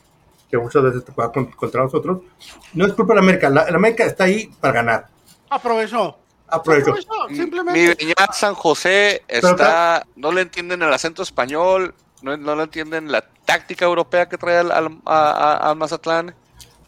que 0.51 0.59
muchas 0.59 0.83
veces 0.83 1.05
te 1.05 1.13
juega 1.13 1.33
con- 1.33 1.51
contra 1.53 1.83
nosotros. 1.83 2.21
No 2.73 2.87
es 2.87 2.93
culpa 2.93 3.13
de 3.13 3.17
la 3.17 3.23
América, 3.23 3.51
la, 3.51 3.71
la 3.71 3.77
América 3.77 4.05
está 4.05 4.25
ahí 4.25 4.51
para 4.61 4.75
ganar. 4.75 5.07
Aprovechó. 5.51 6.17
Aprovecho. 6.49 6.91
Aprovechó, 6.91 7.29
Mi 7.29 7.37
simplemente. 7.37 7.95
Beñat 7.99 8.33
San 8.33 8.55
José 8.55 9.23
está, 9.27 10.07
no 10.15 10.31
le 10.33 10.43
entienden 10.43 10.83
el 10.83 10.93
acento 10.93 11.23
español, 11.23 11.93
no, 12.23 12.37
no 12.37 12.57
le 12.57 12.63
entienden 12.65 13.11
la 13.13 13.23
táctica 13.45 13.85
europea 13.85 14.29
que 14.29 14.39
trae 14.39 14.59
al, 14.59 14.73
al- 14.73 15.01
a- 15.07 15.75
Mazatlán. 15.77 16.35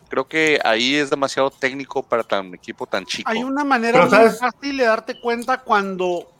Creo 0.08 0.26
que 0.26 0.58
ahí 0.64 0.94
es 0.94 1.10
demasiado 1.10 1.50
técnico 1.50 2.02
para 2.02 2.22
tan 2.22 2.54
equipo 2.54 2.86
tan 2.86 3.04
chico. 3.04 3.30
Hay 3.30 3.42
una 3.44 3.62
manera 3.64 3.92
Pero, 3.92 4.04
muy 4.06 4.16
¿sabes? 4.30 4.38
fácil 4.40 4.76
de 4.78 4.84
darte 4.84 5.20
cuenta 5.20 5.58
cuando 5.58 6.30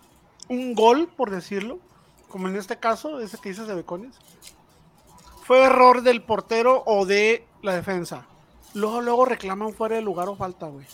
un 0.48 0.74
gol, 0.74 1.08
por 1.14 1.30
decirlo, 1.30 1.78
como 2.28 2.48
en 2.48 2.56
este 2.56 2.78
caso, 2.78 3.20
ese 3.20 3.38
que 3.38 3.50
dices 3.50 3.66
de 3.68 3.74
Becones, 3.74 4.14
fue 5.44 5.62
error 5.64 6.02
del 6.02 6.22
portero 6.22 6.82
o 6.86 7.04
de 7.04 7.46
la 7.62 7.74
defensa. 7.74 8.26
Luego, 8.74 9.00
luego 9.00 9.24
reclaman 9.24 9.72
fuera 9.74 9.96
de 9.96 10.02
lugar 10.02 10.28
o 10.28 10.36
falta, 10.36 10.66
güey. 10.66 10.86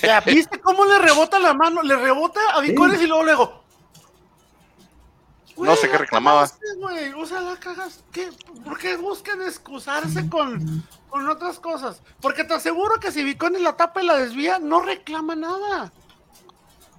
¿viste 0.26 0.58
cómo 0.60 0.84
le 0.84 0.98
rebota 0.98 1.38
la 1.38 1.52
mano? 1.52 1.82
Le 1.82 1.96
rebota 1.96 2.40
a 2.54 2.60
Vicones 2.60 3.00
y 3.02 3.06
luego 3.06 3.24
luego. 3.24 3.64
No 5.66 5.76
sé 5.76 5.86
qué 5.88 5.92
la 5.92 5.98
reclamaba. 5.98 6.40
cagaste, 6.42 6.66
güey. 6.76 7.12
O 7.12 7.26
sea, 7.26 7.40
la 7.40 7.56
cagas. 7.56 8.02
¿Qué? 8.12 8.30
¿Por 8.64 8.78
qué 8.78 8.96
buscan 8.96 9.42
excusarse 9.42 10.28
con, 10.28 10.84
con 11.08 11.28
otras 11.28 11.58
cosas? 11.60 12.02
Porque 12.20 12.44
te 12.44 12.54
aseguro 12.54 12.98
que 13.00 13.12
si 13.12 13.22
Vicones 13.24 13.62
la 13.62 13.76
tapa 13.76 14.02
y 14.02 14.06
la 14.06 14.16
desvía, 14.16 14.58
no 14.58 14.80
reclama 14.82 15.34
nada. 15.36 15.92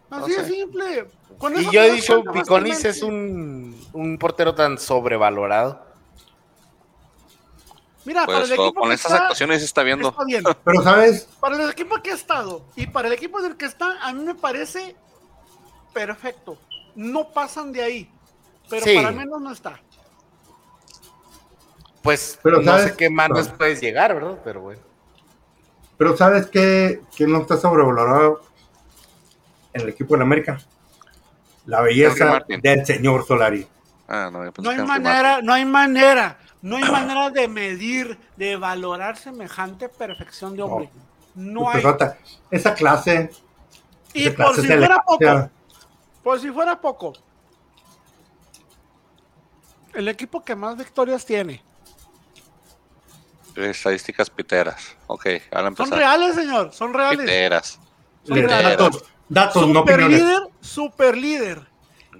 Así 0.10 0.36
No 0.36 0.44
de 0.44 0.46
simple. 0.46 1.08
Con 1.38 1.60
Y 1.60 1.70
yo 1.72 1.82
he 1.82 1.92
dicho, 1.92 2.22
Viconis 2.24 2.86
es 2.86 3.02
un, 3.02 3.88
un 3.94 4.18
portero 4.18 4.54
tan 4.54 4.78
sobrevalorado. 4.78 5.90
Mira, 8.04 8.26
para 8.26 8.40
Pues 8.40 8.52
el 8.52 8.58
con, 8.58 8.66
equipo 8.68 8.82
con 8.82 8.90
que 8.90 8.96
estas 8.96 9.12
está, 9.12 9.24
actuaciones 9.24 9.64
está 9.64 9.84
viendo. 9.84 10.10
está 10.10 10.24
bien. 10.26 10.44
Pero, 10.64 10.84
¿sabes? 10.84 11.30
Para 11.40 11.64
el 11.64 11.70
equipo 11.70 12.02
que 12.02 12.12
ha 12.12 12.16
estado 12.16 12.66
y 12.76 12.88
para 12.88 13.08
el 13.08 13.14
equipo 13.14 13.42
del 13.42 13.58
que 13.58 13.66
está, 13.66 14.00
a 14.02 14.12
mí 14.14 14.24
me 14.24 14.36
parece 14.36 14.96
perfecto. 15.94 16.58
No 16.96 17.32
pasan 17.32 17.72
de 17.72 17.84
ahí. 17.84 18.12
Pero 18.72 18.86
Sí. 18.86 18.96
para 18.96 19.12
menos 19.12 19.40
no 19.42 19.52
está. 19.52 19.80
Pues 22.02 22.40
Pero, 22.42 22.58
no 22.62 22.72
¿sabes? 22.72 22.86
sé 22.92 22.98
qué 22.98 23.10
más 23.10 23.30
No. 23.30 23.36
nos 23.36 23.50
puedes 23.50 23.80
llegar, 23.80 24.14
¿verdad? 24.16 24.40
Pero 24.44 24.62
bueno. 24.62 24.82
Pero 25.98 26.18
¿sabes 26.18 26.48
qué, 26.48 27.02
qué 27.16 27.28
no 27.28 27.42
está 27.42 27.58
sobrevalorado 27.58 28.42
en 29.74 29.82
el 29.82 29.90
equipo 29.90 30.16
de 30.16 30.20
la 30.20 30.24
América? 30.24 30.60
La 31.68 31.82
belleza 31.82 32.42
del 32.48 32.86
señor 32.88 33.24
Solari. 33.28 33.68
Ah, 34.08 34.30
no, 34.32 34.44
No 34.44 34.70
hay 34.72 34.78
que 34.78 34.84
manera, 34.84 35.42
no 35.44 35.54
hay 35.54 35.64
manera, 35.64 36.40
no 36.64 36.78
hay 36.78 36.84
manera 36.84 37.30
de 37.30 37.48
medir, 37.48 38.18
de 38.36 38.56
valorar 38.58 39.16
semejante 39.16 39.88
perfección 39.90 40.56
de 40.56 40.64
hombre. 40.64 40.90
No 41.36 41.72
Te 41.72 41.78
hay. 41.78 42.12
esa 42.50 42.74
clase. 42.74 43.30
Y 44.14 44.28
esa 44.28 44.44
por 44.44 44.56
si 44.56 44.68
fuera 44.68 44.98
poco, 45.06 45.50
por 46.24 46.40
si 46.40 46.50
fuera 46.50 46.82
poco, 46.82 47.14
el 49.94 50.08
equipo 50.08 50.44
que 50.44 50.56
más 50.56 50.78
victorias 50.78 51.26
tiene. 51.26 51.62
Martin. 53.48 53.64
Estadísticas 53.66 54.30
piteras. 54.30 54.96
Ok, 55.08 55.26
ahora 55.52 55.74
Son 55.76 55.92
reales, 55.92 56.36
señor, 56.36 56.72
son 56.74 56.94
reales. 56.94 57.20
Piteras. 57.20 57.80
Son 58.26 58.38
reales. 58.38 58.78
Datos, 58.78 59.04
datos, 59.28 59.68
no 59.68 59.80
Super 59.82 59.94
opiniones. 59.96 60.20
líder, 60.22 60.42
super 60.62 61.18
líder. 61.18 61.72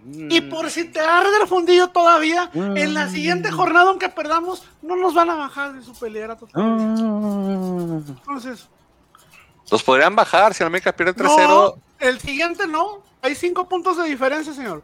Y 0.04 0.42
por 0.42 0.70
si 0.72 0.86
te 0.86 1.00
arde 1.00 1.30
el 1.42 1.48
fundillo 1.48 1.90
todavía, 1.90 2.50
en 2.54 2.94
la 2.96 3.08
siguiente 3.08 3.52
jornada, 3.52 3.90
aunque 3.90 4.10
perdamos, 4.10 4.64
no 4.82 4.96
nos 4.96 5.14
van 5.14 5.30
a 5.30 5.36
bajar 5.36 5.74
de 5.74 5.84
su 5.84 5.94
liderato. 6.06 6.48
Entonces, 6.56 8.68
Los 9.70 9.84
podrían 9.84 10.16
bajar 10.16 10.54
si 10.56 10.64
el 10.64 10.68
América 10.68 10.92
pierde 10.92 11.14
3-0. 11.16 11.48
no, 11.48 11.76
el 12.00 12.20
siguiente 12.20 12.66
no. 12.68 13.04
Hay 13.22 13.36
cinco 13.36 13.70
puntos 13.70 13.96
de 13.98 14.06
diferencia, 14.06 14.54
señor. 14.54 14.84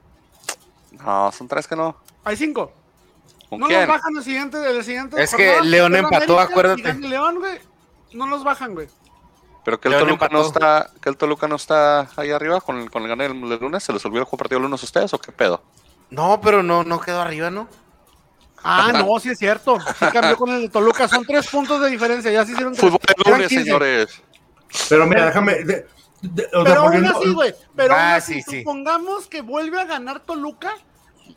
No, 0.91 1.31
son 1.31 1.47
tres 1.47 1.67
que 1.67 1.75
no. 1.75 1.95
Hay 2.23 2.35
cinco. 2.35 2.71
¿Con 3.49 3.59
No 3.59 3.67
quién? 3.67 3.79
los 3.81 3.89
bajan 3.89 4.17
el 4.17 4.23
siguiente, 4.23 4.69
el 4.69 4.83
siguiente. 4.83 5.21
Es 5.21 5.33
que 5.33 5.61
León 5.61 5.95
empató, 5.95 6.39
América, 6.39 6.43
acuérdate. 6.43 6.89
y 6.89 7.07
León, 7.07 7.39
güey. 7.39 7.59
No 8.13 8.27
los 8.27 8.43
bajan, 8.43 8.73
güey. 8.73 8.87
Pero 9.63 9.79
que 9.79 9.89
el, 9.89 9.95
León 9.95 10.05
Toluca 10.07 10.29
no 10.29 10.45
está, 10.45 10.89
que 11.01 11.09
el 11.09 11.17
Toluca 11.17 11.47
no 11.47 11.57
está 11.57 12.07
ahí 12.15 12.31
arriba 12.31 12.61
con 12.61 12.77
el, 12.77 12.89
con 12.89 13.03
el 13.03 13.09
gane 13.09 13.27
del, 13.27 13.59
lunes. 13.59 13.83
¿Se 13.83 13.91
les 13.91 14.03
olvidó 14.05 14.21
el 14.21 14.25
juego 14.25 14.37
partido 14.37 14.59
del 14.59 14.63
lunes 14.63 14.81
a 14.81 14.85
ustedes 14.85 15.13
o 15.13 15.19
qué 15.19 15.31
pedo? 15.31 15.61
No, 16.09 16.39
pero 16.41 16.63
no, 16.63 16.83
no 16.83 16.99
quedó 17.01 17.21
arriba, 17.21 17.49
¿no? 17.49 17.67
Ah, 18.63 18.91
no, 19.05 19.19
sí 19.19 19.29
es 19.29 19.37
cierto. 19.37 19.77
Sí 19.79 20.05
cambió 20.11 20.37
con 20.37 20.49
el 20.51 20.61
de 20.63 20.69
Toluca. 20.69 21.07
Son 21.07 21.25
tres 21.25 21.47
puntos 21.47 21.81
de 21.81 21.89
diferencia. 21.89 22.31
Ya 22.31 22.45
se 22.45 22.51
hicieron 22.51 22.73
tres. 22.73 22.81
Fútbol 22.81 22.99
de 23.07 23.31
lunes, 23.31 23.47
15. 23.49 23.63
señores. 23.63 24.21
Pero 24.89 25.05
mira, 25.05 25.25
déjame. 25.25 25.57
Sea, 26.35 26.63
Pero 26.63 26.81
aún 26.81 27.05
así, 27.05 27.33
güey. 27.33 27.53
Pero 27.75 27.93
Ah, 27.93 28.09
aún 28.09 28.15
así, 28.17 28.33
sí, 28.35 28.41
sí. 28.51 28.59
supongamos 28.59 29.27
que 29.27 29.41
vuelve 29.41 29.79
a 29.81 29.85
ganar 29.85 30.19
Toluca 30.21 30.73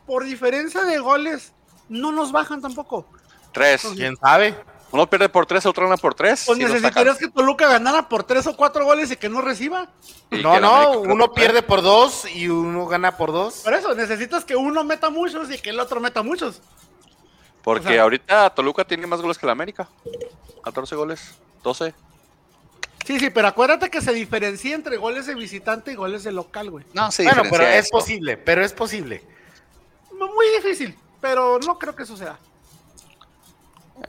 por 0.07 0.25
diferencia 0.25 0.83
de 0.83 0.99
goles. 0.99 1.53
No 1.89 2.13
nos 2.13 2.33
bajan 2.33 2.61
tampoco. 2.61 3.07
Tres. 3.53 3.83
¿Quién 3.97 4.17
sabe? 4.17 4.55
Uno 4.93 5.09
pierde 5.09 5.29
por 5.29 5.47
tres, 5.47 5.65
otro 5.67 5.85
gana 5.85 5.97
por 5.97 6.15
tres. 6.15 6.45
Pues 6.47 6.59
necesitarías 6.59 7.17
que 7.17 7.29
Toluca 7.29 7.69
ganara 7.69 8.09
por 8.09 8.25
tres 8.25 8.47
o 8.49 8.57
cuatro 8.57 8.85
goles 8.85 9.11
y 9.13 9.17
que 9.17 9.29
no 9.29 9.41
reciba. 9.41 9.89
Y 10.33 10.39
No, 10.43 10.59
no, 10.59 10.99
uno 11.01 11.33
pierde 11.33 11.63
por 11.63 11.81
dos 11.81 12.25
y 12.29 12.49
uno 12.49 12.87
gana 12.87 13.17
por 13.17 13.31
dos. 13.31 13.61
Por 13.63 13.75
eso 13.75 13.95
necesitas 13.95 14.45
que 14.45 14.57
uno 14.57 14.83
meta 14.83 15.09
muchos 15.11 15.49
y 15.53 15.59
que 15.59 15.71
el 15.71 15.79
otro 15.79 16.01
meta 16.01 16.23
muchos. 16.25 16.61
Porque 17.63 17.87
o 17.87 17.91
sea- 17.91 18.03
ahorita 18.03 18.51
Toluca 18.51 18.85
tiene 18.85 19.07
más 19.07 19.21
goles 19.21 19.39
que 19.39 19.47
el 19.47 19.51
América. 19.51 19.89
14 20.65 20.97
goles, 20.97 21.37
12. 21.63 21.95
Sí, 23.07 23.19
sí, 23.19 23.31
pero 23.31 23.49
acuérdate 23.49 23.91
que 23.91 24.01
se 24.01 24.13
diferencia 24.13 24.75
entre 24.75 24.97
goles 24.97 25.27
de 25.27 25.35
visitante 25.35 25.93
y 25.93 25.95
goles 25.97 26.23
de 26.25 26.33
local, 26.33 26.71
güey. 26.71 26.85
No, 26.93 27.11
sí, 27.11 27.25
Bueno, 27.25 27.43
pero 27.51 27.65
es 27.65 27.87
eso. 27.87 27.91
posible, 27.93 28.37
pero 28.37 28.65
es 28.65 28.73
posible. 28.73 29.25
Muy 30.13 30.47
difícil, 30.63 30.97
pero 31.21 31.59
no 31.67 31.79
creo 31.79 31.97
que 31.97 32.05
suceda. 32.05 32.39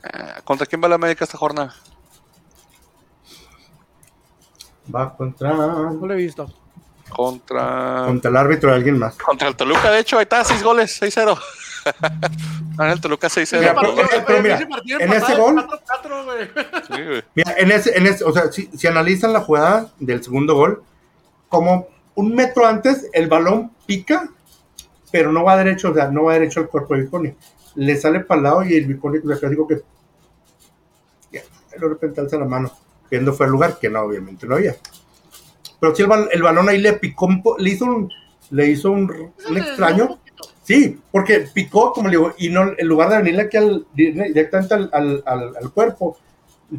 Eh, 0.04 0.42
¿Contra 0.44 0.66
quién 0.68 0.84
va 0.84 0.88
la 0.90 0.96
América 0.96 1.24
esta 1.24 1.38
jornada? 1.38 1.74
Va 4.94 5.16
contra, 5.16 5.54
No 5.54 6.06
lo 6.06 6.14
he 6.14 6.18
visto. 6.18 6.52
Contra. 7.10 8.04
contra 8.06 8.30
el 8.32 8.38
árbitro 8.38 8.70
de 8.70 8.76
alguien 8.78 8.98
más. 9.00 9.16
Contra 9.18 9.48
el 9.48 9.56
Toluca, 9.56 9.90
de 9.92 10.00
hecho, 10.00 10.18
ahí 10.18 10.24
está, 10.24 10.44
6 10.44 10.64
goles, 10.64 11.02
6-0. 11.02 11.38
El 12.80 13.02
Toluca 13.02 13.28
6-0. 13.28 13.60
Mira, 13.60 13.76
pero- 13.80 13.96
pero- 13.96 14.26
pero 14.26 14.42
mira, 14.44 14.60
en 15.00 15.14
ese 15.14 15.36
gol- 15.36 15.56
4-4, 15.56 16.26
güey. 16.26 16.48
Sí, 16.88 17.04
güey. 17.08 17.24
Mira, 17.36 17.54
en 17.58 17.72
ese, 17.72 17.98
en 17.98 18.08
ese, 18.08 18.24
o 18.24 18.34
sea, 18.34 18.52
si, 18.52 18.70
si 18.76 18.88
analizan 18.88 19.34
la 19.34 19.42
jugada 19.42 19.92
del 20.00 20.24
segundo 20.24 20.56
gol, 20.56 20.84
como 21.50 21.88
un 22.16 22.34
metro 22.36 22.66
antes, 22.66 23.08
el 23.14 23.28
balón 23.28 23.72
pica, 23.86 24.30
pero 25.12 25.32
no 25.32 25.44
va 25.44 25.58
derecho, 25.58 25.92
o 25.92 25.94
sea, 25.94 26.10
no 26.10 26.24
va 26.24 26.34
derecho 26.34 26.60
al 26.62 26.68
cuerpo 26.70 26.96
de 26.96 27.02
Viconi. 27.04 27.34
Le 27.76 27.96
sale 27.98 28.22
para 28.22 28.38
el 28.38 28.44
lado 28.44 28.64
y 28.64 28.74
el 28.76 28.86
Viconi, 28.86 29.20
le 29.24 29.50
digo 29.50 29.68
que 29.68 29.82
ya, 31.32 31.42
de 31.72 31.88
repente 31.88 32.22
alza 32.22 32.38
la 32.38 32.46
mano, 32.46 32.72
viendo 33.10 33.34
fue 33.34 33.46
el 33.46 33.52
lugar, 33.52 33.78
que 33.80 33.90
no, 33.90 34.02
obviamente 34.02 34.46
no 34.48 34.56
había. 34.56 34.76
Pero 35.80 35.96
sí, 35.96 36.02
el, 36.04 36.08
bal- 36.10 36.30
el 36.32 36.42
balón 36.44 36.70
ahí 36.70 36.78
le 36.80 36.94
picó, 36.94 37.28
le 37.58 37.70
hizo 37.70 37.86
un, 37.86 38.10
le 38.52 38.68
hizo 38.68 38.92
un, 38.92 39.34
un 39.50 39.58
extraño. 39.58 40.20
Sí, 40.74 41.00
porque 41.12 41.48
picó, 41.54 41.92
como 41.94 42.08
le 42.10 42.18
digo, 42.18 42.34
y 42.38 42.50
no, 42.50 42.72
en 42.78 42.88
lugar 42.88 43.10
de 43.10 43.18
venirle 43.18 43.44
aquí 43.44 43.58
al, 43.58 43.86
directamente 43.94 44.74
al, 44.74 44.90
al, 44.94 45.24
al- 45.26 45.56
al 45.58 45.72
cuerpo, 45.72 46.18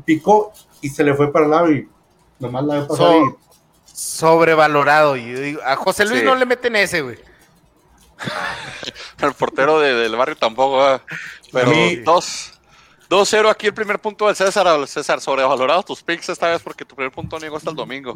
picó 0.05 0.53
y 0.81 0.89
se 0.89 1.05
le 1.05 1.15
fue 1.15 1.31
para 1.33 1.45
el 1.45 1.51
lado 1.51 1.71
y 1.73 1.89
nomás 2.39 2.65
la 2.65 2.75
veo 2.75 2.89
pasar 2.89 3.07
So- 3.07 3.25
y- 3.27 3.35
Sobrevalorado. 3.95 5.17
Y 5.17 5.31
yo 5.33 5.39
digo, 5.41 5.61
a 5.65 5.77
José 5.77 6.05
Luis 6.07 6.21
Sí. 6.21 6.25
no 6.27 6.35
le 6.35 6.47
meten 6.47 6.75
ese, 6.77 7.03
güey. 7.03 7.19
El 9.21 9.33
portero 9.35 9.79
de- 9.81 9.95
del 9.95 10.17
barrio 10.17 10.37
tampoco. 10.37 11.01
Pero 11.53 11.73
Sí. 11.73 11.97
2 11.97 12.53
2-0 13.13 13.51
aquí 13.51 13.67
el 13.67 13.75
primer 13.75 13.99
punto 13.99 14.27
del 14.27 14.35
César. 14.35 14.89
César, 14.89 15.21
sobrevalorado 15.21 15.83
tus 15.83 16.03
picks 16.03 16.31
esta 16.31 16.49
vez 16.49 16.63
porque 16.63 16.87
tu 16.87 16.95
primer 16.95 17.13
punto 17.13 17.37
no 17.37 17.45
llegó 17.45 17.59
hasta 17.59 17.69
el 17.69 17.77
domingo. 17.77 18.15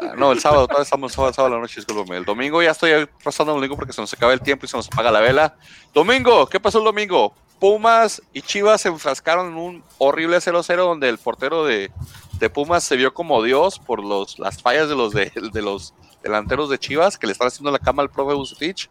Ah, 0.00 0.14
No, 0.16 0.32
el 0.32 0.40
sábado, 0.40 0.66
todavía 0.66 0.84
estamos 0.84 1.12
sábado, 1.12 1.34
sábado 1.34 1.56
la 1.56 1.60
noche, 1.60 1.74
discúlpame. 1.76 2.16
El 2.16 2.24
domingo 2.24 2.62
ya 2.62 2.70
estoy 2.70 3.06
pasando 3.22 3.52
el 3.52 3.58
domingo 3.58 3.76
porque 3.76 3.92
se 3.92 4.00
nos 4.00 4.10
acaba 4.14 4.32
el 4.32 4.40
tiempo 4.40 4.64
y 4.64 4.68
se 4.68 4.78
nos 4.78 4.86
apaga 4.86 5.10
la 5.10 5.20
vela. 5.20 5.56
Domingo, 5.92 6.46
¿qué 6.46 6.58
pasó 6.58 6.78
el 6.78 6.84
domingo? 6.84 7.34
Pumas 7.58 8.22
y 8.32 8.40
Chivas 8.40 8.80
se 8.80 8.88
enfrascaron 8.88 9.48
en 9.48 9.58
un 9.58 9.84
horrible 9.98 10.38
0-0 10.38 10.76
donde 10.76 11.10
el 11.10 11.18
portero 11.18 11.66
de, 11.66 11.92
de 12.38 12.48
Pumas 12.48 12.82
se 12.82 12.96
vio 12.96 13.12
como 13.12 13.42
Dios 13.42 13.78
por 13.78 14.02
los, 14.02 14.38
las 14.38 14.62
fallas 14.62 14.88
de 14.88 14.96
los, 14.96 15.12
de, 15.12 15.30
de 15.52 15.60
los 15.60 15.92
delanteros 16.22 16.70
de 16.70 16.78
Chivas 16.78 17.18
que 17.18 17.26
le 17.26 17.34
están 17.34 17.48
haciendo 17.48 17.70
la 17.70 17.78
cama 17.78 18.02
al 18.02 18.08
profe 18.08 18.32
Bucetich. 18.32 18.88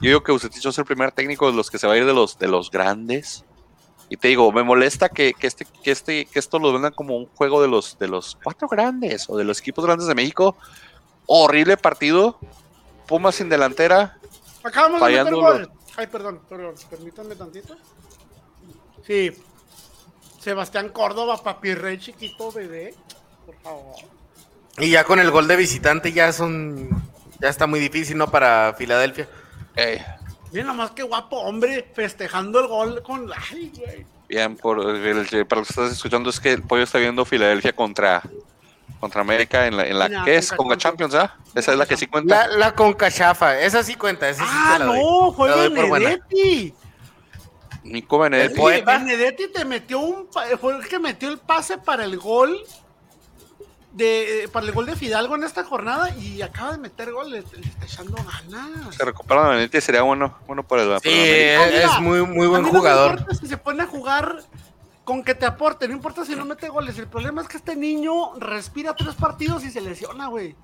Yo 0.00 0.08
digo 0.10 0.22
que 0.22 0.30
Bucetich 0.30 0.64
es 0.64 0.78
el 0.78 0.84
primer 0.84 1.10
técnico 1.10 1.50
de 1.50 1.56
los 1.56 1.68
que 1.68 1.78
se 1.78 1.88
va 1.88 1.94
a 1.94 1.96
ir 1.96 2.06
de 2.06 2.14
los, 2.14 2.38
de 2.38 2.46
los 2.46 2.70
grandes. 2.70 3.44
Y 4.08 4.16
te 4.16 4.28
digo, 4.28 4.52
me 4.52 4.62
molesta 4.62 5.08
que, 5.08 5.34
que 5.34 5.46
este, 5.46 5.66
que 5.82 5.90
este, 5.90 6.26
que 6.26 6.38
esto 6.38 6.58
lo 6.58 6.72
vendan 6.72 6.92
como 6.92 7.16
un 7.16 7.26
juego 7.26 7.60
de 7.60 7.68
los, 7.68 7.98
de 7.98 8.06
los 8.06 8.38
cuatro 8.42 8.68
grandes 8.68 9.28
o 9.28 9.36
de 9.36 9.44
los 9.44 9.60
equipos 9.60 9.84
grandes 9.84 10.06
de 10.06 10.14
México. 10.14 10.56
Horrible 11.26 11.76
partido. 11.76 12.38
Pumas 13.06 13.34
sin 13.34 13.48
delantera. 13.48 14.18
Acabamos 14.62 15.00
de 15.00 15.16
meter 15.16 15.34
gol. 15.34 15.70
Ay, 15.96 16.06
perdón, 16.06 16.40
perdón, 16.48 16.74
permítanme 16.90 17.34
tantito. 17.36 17.76
Sí. 19.06 19.32
Sebastián 20.40 20.90
Córdoba, 20.90 21.42
papi 21.42 21.74
rey 21.74 21.98
chiquito 21.98 22.52
bebé. 22.52 22.94
Por 23.44 23.56
favor. 23.56 23.94
Y 24.78 24.90
ya 24.90 25.04
con 25.04 25.18
el 25.18 25.30
gol 25.30 25.48
de 25.48 25.56
visitante 25.56 26.12
ya 26.12 26.32
son. 26.32 26.90
Ya 27.40 27.48
está 27.48 27.66
muy 27.66 27.80
difícil, 27.80 28.18
¿no? 28.18 28.30
Para 28.30 28.74
Filadelfia. 28.76 29.28
Ey, 29.74 30.00
Miren 30.52 30.66
nomás 30.68 30.92
qué 30.92 31.02
guapo 31.02 31.36
hombre 31.40 31.90
festejando 31.94 32.60
el 32.60 32.66
gol 32.68 33.02
con. 33.02 33.30
Ay, 33.50 33.70
güey. 33.76 34.06
bien, 34.28 34.56
por 34.56 34.78
el- 34.80 35.46
para 35.46 35.60
los 35.60 35.68
que 35.68 35.72
estás 35.72 35.92
escuchando, 35.92 36.30
es 36.30 36.40
que 36.40 36.52
el 36.52 36.62
pollo 36.62 36.82
está 36.84 36.98
viendo 36.98 37.24
Filadelfia 37.24 37.72
contra, 37.74 38.22
contra 39.00 39.20
América 39.20 39.66
en 39.66 39.76
la, 39.76 39.86
en 39.86 39.98
la 39.98 40.24
¿qué 40.24 40.36
es? 40.36 40.48
Conca 40.50 40.56
Conca 40.62 40.76
Champions, 40.78 41.14
¿ah? 41.14 41.36
Esa 41.54 41.72
es 41.72 41.78
la 41.78 41.86
que 41.86 41.96
sí 41.96 42.06
cuenta. 42.06 42.46
La, 42.48 42.56
la 42.56 42.74
Concachafa, 42.74 43.58
esa 43.60 43.82
sí 43.82 43.94
cuenta. 43.96 44.28
Esa 44.28 44.44
sí 44.44 44.50
Ah, 44.52 44.74
te 44.74 44.78
la 44.80 44.84
doy. 44.86 44.98
no, 45.00 45.32
fue. 45.32 45.68
Benedetti. 45.70 46.74
Nico 47.84 48.18
Benedetti. 48.18 48.60
Benedetti 48.84 49.48
te 49.52 49.64
metió 49.64 50.00
un. 50.00 50.26
pa- 50.26 50.46
Fue 50.60 50.76
el 50.76 50.86
que 50.88 50.98
metió 50.98 51.28
el 51.28 51.38
pase 51.38 51.78
para 51.78 52.04
el 52.04 52.18
gol. 52.18 52.58
De, 53.96 54.48
para 54.52 54.66
el 54.66 54.72
gol 54.72 54.84
de 54.84 54.94
Fidalgo 54.94 55.36
en 55.36 55.44
esta 55.44 55.64
jornada 55.64 56.14
y 56.16 56.42
acaba 56.42 56.72
de 56.72 56.78
meter 56.78 57.12
gol, 57.12 57.30
le, 57.30 57.40
le 57.40 57.66
está 57.66 57.84
echando 57.86 58.14
ganas. 58.14 58.94
Se 58.94 59.04
recupera 59.04 59.48
Benedetti, 59.48 59.80
sería 59.80 60.02
bueno, 60.02 60.36
bueno 60.46 60.62
para 60.66 60.82
el 60.82 61.00
Sí, 61.00 61.08
para 61.08 61.14
el 61.16 61.56
América. 61.62 61.78
es, 61.86 61.92
es 61.94 62.00
muy, 62.00 62.22
muy 62.26 62.46
A 62.46 62.48
buen 62.50 62.62
mí 62.64 62.70
no 62.70 62.78
jugador. 62.78 63.12
importa 63.12 63.34
si 63.40 63.46
se 63.46 63.56
pone 63.56 63.82
a 63.82 63.86
jugar 63.86 64.36
con 65.04 65.24
que 65.24 65.34
te 65.34 65.46
aporte, 65.46 65.88
no 65.88 65.94
importa 65.94 66.24
si 66.26 66.34
no 66.36 66.44
mete 66.44 66.68
goles. 66.68 66.98
El 66.98 67.06
problema 67.06 67.40
es 67.40 67.48
que 67.48 67.56
este 67.56 67.74
niño 67.74 68.34
respira 68.38 68.94
tres 68.94 69.14
partidos 69.14 69.64
y 69.64 69.70
se 69.70 69.80
lesiona, 69.80 70.26
güey. 70.26 70.54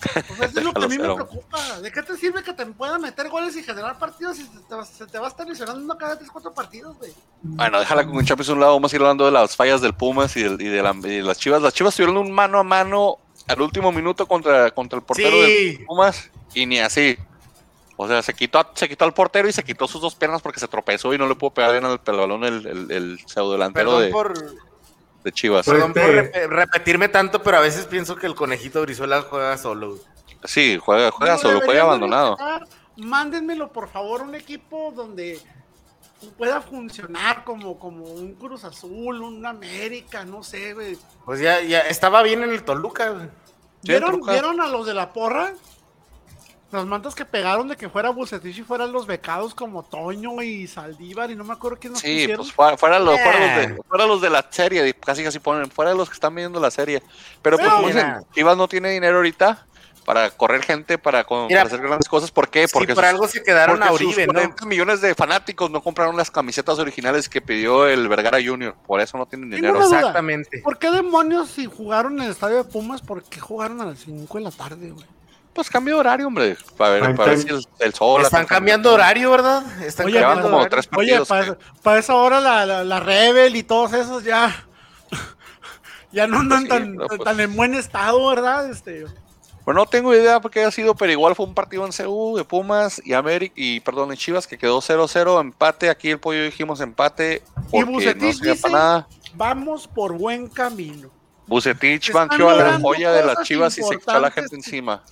Sea, 0.00 0.22
eso 0.22 0.44
es 0.44 0.54
lo 0.64 0.72
que 0.72 0.84
a 0.84 0.88
mí 0.88 0.96
me 0.98 1.04
preocupa. 1.04 1.80
¿De 1.80 1.90
qué 1.92 2.02
te 2.02 2.16
sirve 2.16 2.42
que 2.42 2.52
te 2.52 2.64
pueda 2.66 2.98
meter 2.98 3.28
goles 3.28 3.56
y 3.56 3.62
generar 3.62 3.98
partidos 3.98 4.36
si 4.36 4.44
se 4.44 4.58
te 4.68 4.74
va, 4.74 4.84
se 4.84 5.06
te 5.06 5.18
va 5.18 5.26
a 5.26 5.28
estar 5.30 5.46
lesionando 5.46 5.96
cada 5.98 6.16
tres, 6.18 6.30
cuatro 6.30 6.52
partidos, 6.54 6.96
güey? 6.98 7.12
Bueno, 7.42 7.80
déjala 7.80 8.06
con 8.06 8.24
Champions 8.24 8.48
a 8.50 8.52
un 8.52 8.60
lado, 8.60 8.72
vamos 8.74 8.92
a 8.92 8.96
ir 8.96 9.02
hablando 9.02 9.24
de 9.24 9.32
las 9.32 9.56
fallas 9.56 9.80
del 9.80 9.94
Pumas 9.94 10.36
y, 10.36 10.42
del- 10.42 10.60
y 10.60 10.68
de, 10.68 10.82
la- 10.82 10.94
y 10.96 11.16
de 11.16 11.22
las 11.22 11.38
Chivas. 11.38 11.62
Las 11.62 11.74
Chivas 11.74 11.94
tuvieron 11.94 12.16
un 12.16 12.30
mano 12.32 12.58
a 12.58 12.64
mano 12.64 13.16
al 13.46 13.60
último 13.62 13.90
minuto 13.92 14.26
contra, 14.26 14.70
contra 14.72 14.98
el 14.98 15.04
portero 15.04 15.30
Sí. 15.30 15.76
del 15.76 15.84
Pumas 15.86 16.30
y 16.54 16.66
ni 16.66 16.78
así. 16.78 17.16
O 17.96 18.06
sea, 18.06 18.22
se 18.22 18.32
quitó, 18.32 18.64
se 18.74 18.88
quitó 18.88 19.04
al 19.04 19.12
portero 19.12 19.48
y 19.48 19.52
se 19.52 19.64
quitó 19.64 19.88
sus 19.88 20.00
dos 20.00 20.14
piernas 20.14 20.40
porque 20.40 20.60
se 20.60 20.68
tropezó 20.68 21.12
y 21.12 21.18
no 21.18 21.26
le 21.26 21.34
pudo 21.34 21.50
pegar 21.50 21.72
bien 21.72 21.84
al, 21.84 22.00
al 22.06 22.16
balón 22.16 22.44
el, 22.44 22.64
el, 22.64 22.90
el 22.92 23.20
pseudo 23.26 23.52
delantero 23.52 23.90
Perdón 23.90 24.02
de, 24.04 24.10
por, 24.10 24.67
de 25.24 25.32
Chivas. 25.32 25.66
Perdón 25.66 25.92
por 25.92 26.02
este- 26.02 26.46
rep- 26.46 26.48
repetirme 26.48 27.08
tanto, 27.08 27.42
pero 27.42 27.58
a 27.58 27.60
veces 27.60 27.86
pienso 27.86 28.16
que 28.16 28.26
el 28.26 28.34
conejito 28.34 28.82
Brizuela 28.82 29.22
juega 29.22 29.56
solo. 29.58 29.98
Sí, 30.44 30.78
juega, 30.80 31.10
juega 31.10 31.34
Lo 31.34 31.38
solo, 31.40 31.60
juega 31.64 31.82
abandonado. 31.82 32.36
Mándenmelo, 32.96 33.72
por 33.72 33.88
favor, 33.88 34.22
un 34.22 34.34
equipo 34.34 34.92
donde 34.94 35.40
pueda 36.36 36.60
funcionar 36.60 37.44
como, 37.44 37.78
como 37.78 38.04
un 38.06 38.34
Cruz 38.34 38.64
Azul, 38.64 39.22
un 39.22 39.46
América, 39.46 40.24
no 40.24 40.42
sé, 40.42 40.74
güey. 40.74 40.96
Pues 41.24 41.40
ya, 41.40 41.60
ya 41.62 41.80
estaba 41.80 42.22
bien 42.22 42.42
en 42.42 42.50
el 42.50 42.64
Toluca. 42.64 43.10
güey. 43.10 43.26
Sí, 43.26 43.90
¿Vieron, 43.92 44.10
Toluca. 44.12 44.32
¿Vieron 44.32 44.60
a 44.60 44.66
los 44.68 44.86
de 44.86 44.94
la 44.94 45.12
porra? 45.12 45.52
Las 46.70 46.84
mantas 46.84 47.14
que 47.14 47.24
pegaron 47.24 47.66
de 47.68 47.76
que 47.76 47.88
fuera 47.88 48.10
Bucetich 48.10 48.58
y 48.58 48.62
fueran 48.62 48.92
los 48.92 49.06
becados 49.06 49.54
como 49.54 49.82
Toño 49.84 50.42
y 50.42 50.66
Saldívar 50.66 51.30
y 51.30 51.34
no 51.34 51.42
me 51.42 51.54
acuerdo 51.54 51.78
quién 51.80 51.94
nos 51.94 52.02
Sí, 52.02 52.08
pusieron. 52.20 52.36
pues 52.44 52.52
fuera, 52.52 52.76
fuera 52.76 52.98
los, 52.98 53.18
fuera, 53.18 53.38
los 53.40 53.48
Eh. 53.64 53.68
de, 53.68 53.82
fuera 53.88 54.06
los 54.06 54.20
de 54.20 54.28
la 54.30 54.46
serie, 54.50 54.94
casi 54.94 55.24
casi 55.24 55.38
ponen, 55.38 55.70
fuera 55.70 55.94
los 55.94 56.08
que 56.10 56.14
están 56.14 56.34
viendo 56.34 56.60
la 56.60 56.70
serie. 56.70 57.02
Pero 57.40 57.56
pues 57.56 57.66
Pero, 57.66 57.76
como 57.76 57.88
dicen, 57.88 58.06
mira. 58.06 58.22
Chivas 58.34 58.56
no 58.58 58.68
tiene 58.68 58.90
dinero 58.90 59.16
ahorita 59.16 59.64
para 60.04 60.30
correr 60.30 60.62
gente, 60.62 60.98
para, 60.98 61.24
con- 61.24 61.46
Mira, 61.46 61.60
para 61.62 61.68
hacer 61.74 61.86
grandes 61.86 62.06
cosas. 62.08 62.30
¿Por 62.30 62.50
qué? 62.50 62.66
Sí, 62.68 62.72
Porque 62.74 62.94
por 62.94 63.02
sus- 63.04 63.12
algo 63.14 63.28
se 63.28 63.42
quedaron 63.42 63.78
porque 63.78 63.88
a 63.88 63.92
sus 63.98 64.02
Uribe, 64.02 64.26
¿no? 64.26 64.32
40 64.34 64.66
millones 64.66 65.00
de 65.00 65.14
fanáticos 65.14 65.70
no 65.70 65.82
compraron 65.82 66.18
las 66.18 66.30
camisetas 66.30 66.78
originales 66.78 67.30
que 67.30 67.40
pidió 67.40 67.86
el 67.86 68.08
Vergara 68.08 68.38
Junior. 68.44 68.74
Por 68.86 69.00
eso 69.00 69.16
no 69.16 69.24
tienen 69.24 69.48
dinero. 69.50 69.80
Exactamente. 69.82 70.60
¿Por 70.62 70.78
qué 70.78 70.90
demonios 70.90 71.48
si 71.48 71.64
jugaron 71.64 72.18
en 72.18 72.24
el 72.26 72.30
estadio 72.32 72.56
de 72.56 72.64
Pumas? 72.64 73.00
¿Por 73.00 73.22
qué 73.22 73.40
jugaron 73.40 73.80
a 73.80 73.86
las 73.86 74.00
5 74.00 74.36
de 74.36 74.44
la 74.44 74.50
tarde, 74.50 74.90
güey? 74.90 75.06
Pues 75.58 75.70
cambio 75.70 75.94
de 75.94 76.00
horario, 76.00 76.28
hombre. 76.28 76.56
Para 76.76 76.90
ver, 76.92 77.16
para 77.16 77.36
si 77.36 77.48
el, 77.48 77.66
el 77.80 77.92
sol. 77.92 78.22
Están 78.22 78.46
cambiando 78.46 78.92
horario, 78.94 79.28
¿verdad? 79.32 79.64
Están 79.82 80.06
Oye, 80.06 80.20
cambiando 80.20 80.42
como 80.44 80.58
horario. 80.58 80.70
tres 80.70 80.88
Oye, 80.96 81.18
partidos. 81.18 81.58
para, 81.82 81.98
esa 81.98 82.14
hora 82.14 82.38
la, 82.40 82.64
la, 82.64 82.84
la 82.84 83.00
Rebel 83.00 83.56
y 83.56 83.64
todos 83.64 83.92
esos 83.92 84.22
ya. 84.22 84.54
Ya 86.12 86.28
no 86.28 86.38
andan 86.38 86.62
Sí, 86.62 86.68
tan, 86.68 86.94
pues- 86.96 87.20
tan 87.24 87.40
en 87.40 87.56
buen 87.56 87.74
estado, 87.74 88.24
¿verdad? 88.28 88.70
Este, 88.70 89.04
Bueno, 89.64 89.80
no 89.80 89.86
tengo 89.86 90.14
idea 90.14 90.40
por 90.40 90.52
qué 90.52 90.60
haya 90.60 90.70
sido, 90.70 90.94
pero 90.94 91.10
igual 91.10 91.34
fue 91.34 91.44
un 91.44 91.54
partido 91.54 91.84
en 91.84 91.90
CU 91.90 92.36
de 92.36 92.44
Pumas 92.44 93.02
y 93.04 93.14
América 93.14 93.52
y 93.56 93.80
perdón, 93.80 94.12
en 94.12 94.16
Chivas 94.16 94.46
que 94.46 94.56
quedó 94.56 94.80
0-0, 94.80 95.40
empate. 95.40 95.90
Aquí 95.90 96.10
el 96.10 96.20
pollo 96.20 96.44
dijimos 96.44 96.80
empate 96.80 97.42
porque 97.68 97.84
no 97.84 97.92
Bucetich 97.92 98.40
dice- 98.40 98.62
para 98.62 98.74
nada. 98.74 99.08
vamos 99.34 99.88
por 99.88 100.12
buen 100.12 100.46
camino. 100.46 101.10
Bucetich 101.48 102.12
banqueó 102.12 102.48
a 102.48 102.54
la 102.54 102.78
joya 102.80 103.10
de 103.10 103.24
las 103.24 103.42
Chivas 103.42 103.76
y 103.76 103.82
se 103.82 103.94
echó 103.96 104.10
a 104.12 104.20
la 104.20 104.30
gente 104.30 104.54
encima. 104.54 105.02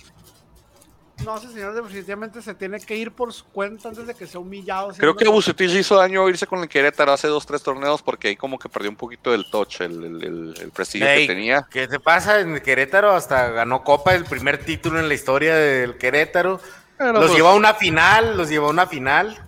No, 1.25 1.35
ese 1.35 1.49
señor 1.51 1.73
definitivamente 1.73 2.41
se 2.41 2.53
tiene 2.53 2.79
que 2.79 2.95
ir 2.95 3.11
por 3.11 3.33
su 3.33 3.43
cuenta 3.45 3.89
antes 3.89 4.05
de 4.05 4.13
que 4.13 4.27
sea 4.27 4.39
humillado. 4.39 4.89
Creo 4.97 5.15
que 5.15 5.27
Bucetich 5.27 5.71
hizo 5.73 5.95
daño 5.95 6.29
irse 6.29 6.45
con 6.45 6.59
el 6.59 6.69
Querétaro 6.69 7.11
hace 7.11 7.27
dos, 7.27 7.45
tres 7.45 7.63
torneos 7.63 8.01
porque 8.03 8.27
ahí 8.29 8.35
como 8.35 8.59
que 8.59 8.69
perdió 8.69 8.89
un 8.91 8.95
poquito 8.95 9.31
del 9.31 9.49
touch, 9.49 9.81
el, 9.81 10.03
el, 10.03 10.23
el- 10.23 10.55
el 10.61 10.69
prestigio 10.71 11.07
Ey, 11.07 11.25
que 11.27 11.33
tenía. 11.33 11.67
¿Qué 11.71 11.87
te 11.87 11.99
pasa? 11.99 12.39
En 12.39 12.59
Querétaro 12.61 13.11
hasta 13.13 13.49
ganó 13.49 13.83
Copa, 13.83 14.13
el 14.13 14.25
primer 14.25 14.63
título 14.63 14.99
en 14.99 15.07
la 15.07 15.13
historia 15.15 15.55
del 15.55 15.97
Querétaro. 15.97 16.61
Pero, 16.97 17.13
Los 17.13 17.25
pues, 17.25 17.35
llevó 17.35 17.49
a 17.49 17.55
una 17.55 17.73
final, 17.73 18.37
los 18.37 18.49
llevó 18.49 18.67
a 18.67 18.71
una 18.71 18.85
final. 18.87 19.43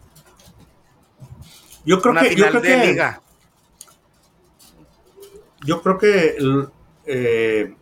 Yo 1.86 2.02
creo 2.02 2.12
una 2.12 2.22
que, 2.22 2.30
yo 2.30 2.46
final 2.48 2.50
creo 2.50 2.62
de 2.62 2.82
que, 2.82 2.88
liga. 2.88 3.22
yo 5.66 5.82
creo 5.82 5.98
que 6.00 6.36
el- 6.38 6.68
eh, 7.06 7.76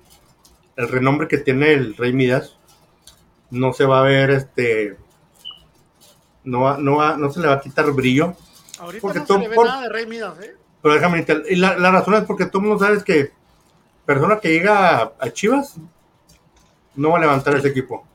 el 0.75 0.87
renombre 0.89 1.27
que 1.27 1.37
tiene 1.37 1.71
el 1.73 1.95
Rey 1.97 2.11
Midas 2.13 2.56
no 3.51 3.73
se 3.73 3.85
va 3.85 3.99
a 3.99 4.03
ver 4.03 4.29
este 4.31 4.97
no 6.43 6.61
va, 6.61 6.77
no 6.77 6.97
va, 6.97 7.17
no 7.17 7.31
se 7.31 7.39
le 7.39 7.47
va 7.47 7.53
a 7.55 7.61
quitar 7.61 7.91
brillo 7.91 8.35
Ahorita 8.79 9.01
Porque 9.01 9.19
no 9.19 9.25
se 9.25 9.37
le 9.39 9.47
ve 9.47 9.55
por- 9.55 9.65
nada 9.67 9.81
de 9.81 9.89
Rey 9.89 10.05
Midas, 10.05 10.39
¿eh? 10.41 10.55
pero 10.81 10.93
déjame 10.93 11.25
y 11.49 11.55
la, 11.55 11.77
la 11.77 11.91
razón 11.91 12.13
es 12.15 12.23
porque 12.25 12.45
tú 12.45 12.61
no 12.61 12.77
sabes 12.77 13.03
que 13.03 13.31
persona 14.05 14.39
que 14.39 14.49
llega 14.49 14.97
a, 15.01 15.11
a 15.19 15.29
Chivas 15.31 15.75
no 16.95 17.09
va 17.11 17.17
a 17.17 17.21
levantar 17.21 17.55
ese 17.55 17.69
equipo 17.69 18.05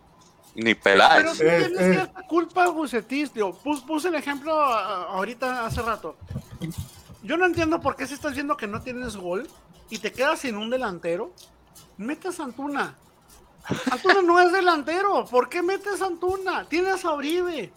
Ni 0.54 0.74
Pero 0.74 0.82
Peláez. 0.82 1.30
sí 1.36 1.42
Eh, 1.44 1.64
tienes 1.66 1.80
eh. 1.80 1.92
cierta 1.94 2.22
culpa, 2.28 2.68
Bucetis. 2.68 3.32
Digo, 3.34 3.52
pus- 3.62 3.80
puse 3.82 4.08
el 4.08 4.14
ejemplo 4.14 4.52
ah, 4.54 5.06
ahorita 5.10 5.64
hace 5.66 5.82
rato. 5.82 6.16
Yo 7.22 7.36
no 7.36 7.46
entiendo 7.46 7.80
por 7.80 7.96
qué 7.96 8.06
si 8.06 8.14
estás 8.14 8.34
viendo 8.34 8.56
que 8.56 8.66
no 8.66 8.80
tienes 8.82 9.16
gol 9.16 9.48
y 9.90 9.98
te 9.98 10.12
quedas 10.12 10.40
sin 10.40 10.56
un 10.56 10.68
delantero, 10.70 11.32
metes 11.96 12.38
a 12.40 12.44
Antuna. 12.44 12.96
Antuna 13.90 14.22
no 14.22 14.40
es 14.40 14.52
delantero. 14.52 15.24
¿Por 15.24 15.48
qué 15.48 15.62
metes 15.62 16.02
a 16.02 16.06
Antuna? 16.06 16.66
Tienes 16.68 17.04
a 17.04 17.12
Oribe. 17.12 17.72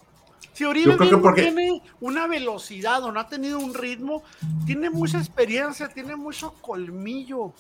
Si 0.54 0.64
Oribe 0.64 0.96
bien 0.98 1.12
no 1.12 1.22
porque- 1.22 1.44
tiene 1.44 1.82
una 2.00 2.28
velocidad 2.28 3.04
o 3.04 3.12
no 3.12 3.20
ha 3.20 3.28
tenido 3.28 3.60
un 3.60 3.74
ritmo, 3.74 4.24
tiene 4.66 4.90
mucha 4.90 5.18
experiencia, 5.18 5.90
tiene 5.90 6.16
mucho 6.16 6.54
colmillo. 6.62 7.54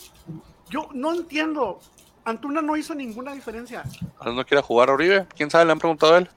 Yo 0.69 0.89
no 0.93 1.13
entiendo. 1.13 1.80
Antuna 2.23 2.61
no 2.61 2.76
hizo 2.76 2.95
ninguna 2.95 3.34
diferencia. 3.34 3.84
No 4.26 4.45
quiere 4.45 4.63
jugar 4.63 4.89
Oribe. 4.89 5.28
¿Quién 5.36 5.51
sabe? 5.51 5.65
Le 5.65 5.73
han 5.73 5.80
preguntado 5.80 6.15
a 6.15 6.17
él. 6.19 6.30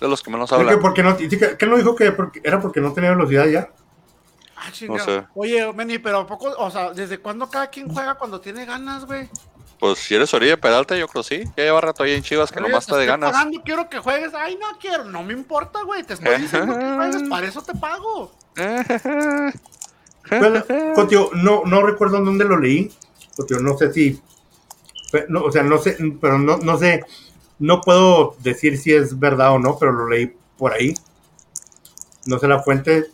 De 0.00 0.08
los 0.08 0.22
que 0.22 0.30
menos 0.30 0.52
hablan. 0.52 0.78
porque 0.80 1.02
no, 1.02 1.16
sí 1.18 1.28
que- 1.28 1.56
que 1.56 1.66
no 1.66 1.76
dijo 1.76 1.96
que 1.96 2.12
porque- 2.12 2.40
era 2.44 2.60
porque 2.60 2.80
no 2.80 2.92
tenía 2.92 3.10
velocidad 3.10 3.46
ya 3.46 3.70
Ah, 4.54 4.70
chingado. 4.70 5.04
sé. 5.04 5.26
Oye, 5.34 5.72
Meni, 5.72 5.98
pero 5.98 6.20
¿a 6.20 6.26
poco, 6.26 6.50
o 6.58 6.70
sea, 6.70 6.92
¿desde 6.92 7.18
cuándo 7.18 7.48
cada 7.48 7.68
quien 7.68 7.88
juega 7.92 8.14
cuando 8.14 8.40
tiene 8.40 8.64
ganas, 8.66 9.04
güey? 9.06 9.28
Pues 9.78 9.98
si 9.98 10.14
eres 10.14 10.32
Oribe 10.32 10.56
Peralta, 10.56 10.96
yo 10.96 11.06
creo 11.08 11.22
sí. 11.22 11.44
Ya 11.56 11.64
lleva 11.64 11.80
rato 11.80 12.02
ahí 12.02 12.12
en 12.12 12.22
Chivas 12.22 12.50
que 12.50 12.58
Oye, 12.58 12.68
nomás 12.68 12.86
te 12.86 12.92
está 12.92 13.00
de 13.00 13.06
ganas. 13.06 13.32
pagando, 13.32 13.62
quiero 13.62 13.88
que 13.88 13.98
juegues. 13.98 14.32
Ay, 14.34 14.56
no 14.60 14.78
quiero, 14.78 15.04
no 15.04 15.22
me 15.22 15.34
importa, 15.34 15.82
güey. 15.82 16.02
Te 16.02 16.14
estoy 16.14 16.40
diciendo 16.40 16.78
que 16.78 16.94
juegues, 16.94 17.28
para 17.28 17.46
eso 17.46 17.62
te 17.62 17.74
pago. 17.74 18.32
Pero, 20.28 20.64
Cotio, 20.94 21.30
no, 21.34 21.62
no 21.64 21.82
recuerdo 21.82 22.20
dónde 22.20 22.44
lo 22.44 22.58
leí. 22.58 22.90
Cotio, 23.36 23.60
no 23.60 23.76
sé 23.76 23.92
si. 23.92 24.20
no, 25.28 25.44
o 25.44 25.52
sea, 25.52 25.62
no 25.62 25.78
sé, 25.78 25.96
pero 26.20 26.38
no, 26.38 26.56
no 26.56 26.78
sé. 26.78 27.04
No 27.58 27.80
puedo 27.80 28.34
decir 28.40 28.76
si 28.78 28.92
es 28.92 29.18
verdad 29.18 29.52
o 29.52 29.58
no, 29.58 29.78
pero 29.78 29.92
lo 29.92 30.08
leí 30.08 30.34
por 30.56 30.72
ahí. 30.72 30.94
No 32.26 32.38
sé 32.38 32.48
la 32.48 32.62
fuente. 32.62 33.06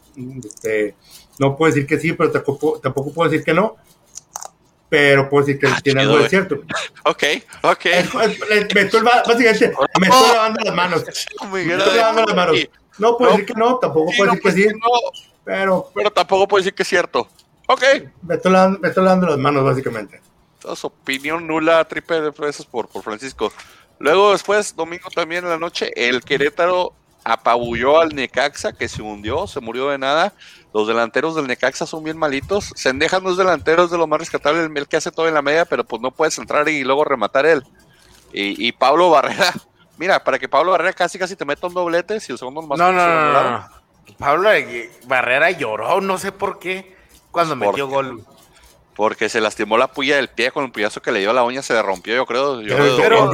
Este, 0.44 0.94
no 1.38 1.56
puedo 1.56 1.72
decir 1.72 1.86
que 1.86 1.98
sí, 1.98 2.12
pero 2.12 2.30
tampoco, 2.30 2.78
tampoco 2.80 3.12
puedo 3.12 3.30
decir 3.30 3.44
que 3.44 3.54
no. 3.54 3.76
Pero 4.92 5.26
puedo 5.30 5.46
decir 5.46 5.58
que 5.58 5.68
Ah, 5.68 5.78
tiene 5.82 6.02
algo 6.02 6.18
de 6.18 6.28
cierto. 6.28 6.56
ok, 7.06 7.24
ok. 7.62 7.86
Es- 7.86 8.14
es- 8.50 8.74
me 8.74 8.80
estoy, 8.82 9.00
básicamente, 9.00 9.72
me 9.98 10.06
estoy 10.08 10.28
lavando 10.34 10.60
las 10.66 10.74
manos. 10.74 11.04
Me 11.50 11.60
estoy 11.62 11.96
lavando 11.96 12.24
las 12.26 12.36
manos. 12.36 12.56
No 12.98 13.16
puedo 13.16 13.30
No. 13.30 13.36
decir 13.38 13.46
que 13.54 13.58
no, 13.58 13.78
tampoco 13.78 14.10
sí, 14.10 14.16
puedo 14.18 14.26
no, 14.26 14.32
decir 14.34 14.42
pues 14.42 14.54
que 14.54 14.68
sí, 14.68 14.68
no, 14.78 14.88
pero 15.46 15.90
pero 15.94 16.10
tampoco 16.10 16.46
puedo 16.46 16.60
decir 16.62 16.74
que 16.74 16.82
es 16.82 16.88
cierto. 16.90 17.26
Ok. 17.68 17.82
me 18.20 18.34
estoy, 18.34 18.52
lavando, 18.52 18.80
me 18.80 18.88
estoy 18.88 19.02
lavando 19.02 19.26
las 19.28 19.38
manos, 19.38 19.64
básicamente. 19.64 20.20
Entonces, 20.56 20.84
opinión 20.84 21.46
nula, 21.46 21.82
triple 21.86 22.20
de 22.20 22.30
veces 22.30 22.66
por, 22.66 22.86
por 22.86 23.02
Francisco. 23.02 23.50
Luego, 23.98 24.32
después, 24.32 24.76
domingo 24.76 25.08
también 25.08 25.44
en 25.44 25.50
la 25.50 25.58
noche, 25.58 25.90
el 25.96 26.22
Querétaro 26.22 26.92
apabulló 27.24 28.00
al 28.00 28.14
Necaxa, 28.14 28.72
que 28.72 28.88
se 28.88 29.02
hundió, 29.02 29.46
se 29.46 29.60
murió 29.60 29.88
de 29.88 29.98
nada. 29.98 30.32
Los 30.72 30.88
delanteros 30.88 31.34
del 31.34 31.46
Necaxa 31.46 31.86
son 31.86 32.04
bien 32.04 32.18
malitos. 32.18 32.72
Sendeja 32.74 33.20
no 33.20 33.30
es 33.30 33.36
delantero, 33.36 33.84
es 33.84 33.90
de 33.90 33.98
lo 33.98 34.06
más 34.06 34.18
rescatable, 34.18 34.64
el, 34.64 34.88
que 34.88 34.96
hace 34.96 35.12
todo 35.12 35.28
en 35.28 35.34
la 35.34 35.42
media, 35.42 35.64
pero 35.64 35.84
pues 35.84 36.00
no 36.00 36.10
puedes 36.10 36.36
entrar 36.38 36.68
y 36.68 36.82
luego 36.84 37.04
rematar 37.04 37.46
él. 37.46 37.62
Y, 38.32 38.66
y 38.66 38.72
Pablo 38.72 39.10
Barrera, 39.10 39.52
mira, 39.98 40.24
para 40.24 40.38
que 40.38 40.48
Pablo 40.48 40.72
Barrera 40.72 40.92
casi 40.92 41.18
casi 41.18 41.36
te 41.36 41.44
meta 41.44 41.66
un 41.66 41.74
doblete, 41.74 42.20
si 42.20 42.32
el 42.32 42.38
segundo 42.38 42.62
más 42.62 42.78
No, 42.78 42.92
no, 42.92 43.06
no, 43.06 43.50
no. 43.50 43.68
Pablo 44.18 44.50
Barrera 45.06 45.50
lloró, 45.50 46.00
no 46.00 46.18
sé 46.18 46.32
por 46.32 46.58
qué, 46.58 46.96
cuando 47.30 47.58
¿Por 47.58 47.68
metió 47.68 47.88
gol. 47.88 48.24
Porque 48.94 49.28
se 49.30 49.40
lastimó 49.40 49.78
la 49.78 49.88
puya 49.88 50.16
del 50.16 50.28
pie 50.28 50.50
con 50.50 50.64
el 50.64 50.70
puyazo 50.70 51.00
que 51.00 51.12
le 51.12 51.20
dio 51.20 51.30
a 51.30 51.32
la 51.32 51.44
uña, 51.44 51.62
se 51.62 51.72
le 51.72 51.80
rompió, 51.82 52.14
yo 52.14 52.26
creo. 52.26 52.60
Yo 52.60 52.76
Pero, 52.98 53.32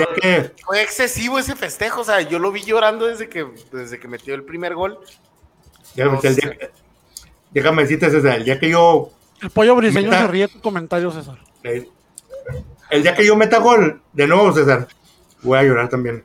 Fue 0.64 0.82
excesivo 0.82 1.38
ese 1.38 1.56
festejo, 1.56 2.02
o 2.02 2.04
sea, 2.04 2.20
yo 2.20 2.38
lo 2.38 2.52
vi 2.52 2.62
llorando 2.62 3.06
desde 3.06 3.28
que, 3.28 3.44
desde 3.72 3.98
que 3.98 4.06
metió 4.06 4.34
el 4.34 4.44
primer 4.44 4.74
gol. 4.74 4.98
déjame, 5.96 6.14
No 6.16 6.20
decirte, 6.22 6.28
el 6.28 6.34
sé. 6.34 6.40
día 6.42 6.58
que- 6.58 6.70
déjame 7.50 7.82
decirte, 7.82 8.10
César, 8.10 8.36
el 8.36 8.44
día 8.44 8.58
que 8.60 8.70
yo 8.70 9.10
El 9.40 9.50
pollo 9.50 9.74
briseño 9.74 10.10
Meta- 10.10 10.22
se 10.22 10.28
ríe 10.28 10.46
tu 10.48 10.60
comentario, 10.60 11.10
César. 11.10 11.38
eh, 11.64 11.88
el 12.90 13.02
día 13.02 13.14
que 13.14 13.26
yo 13.26 13.34
meta 13.36 13.58
gol, 13.58 14.00
de 14.12 14.26
nuevo, 14.28 14.52
César, 14.52 14.86
voy 15.42 15.58
a 15.58 15.62
llorar 15.64 15.88
también. 15.88 16.24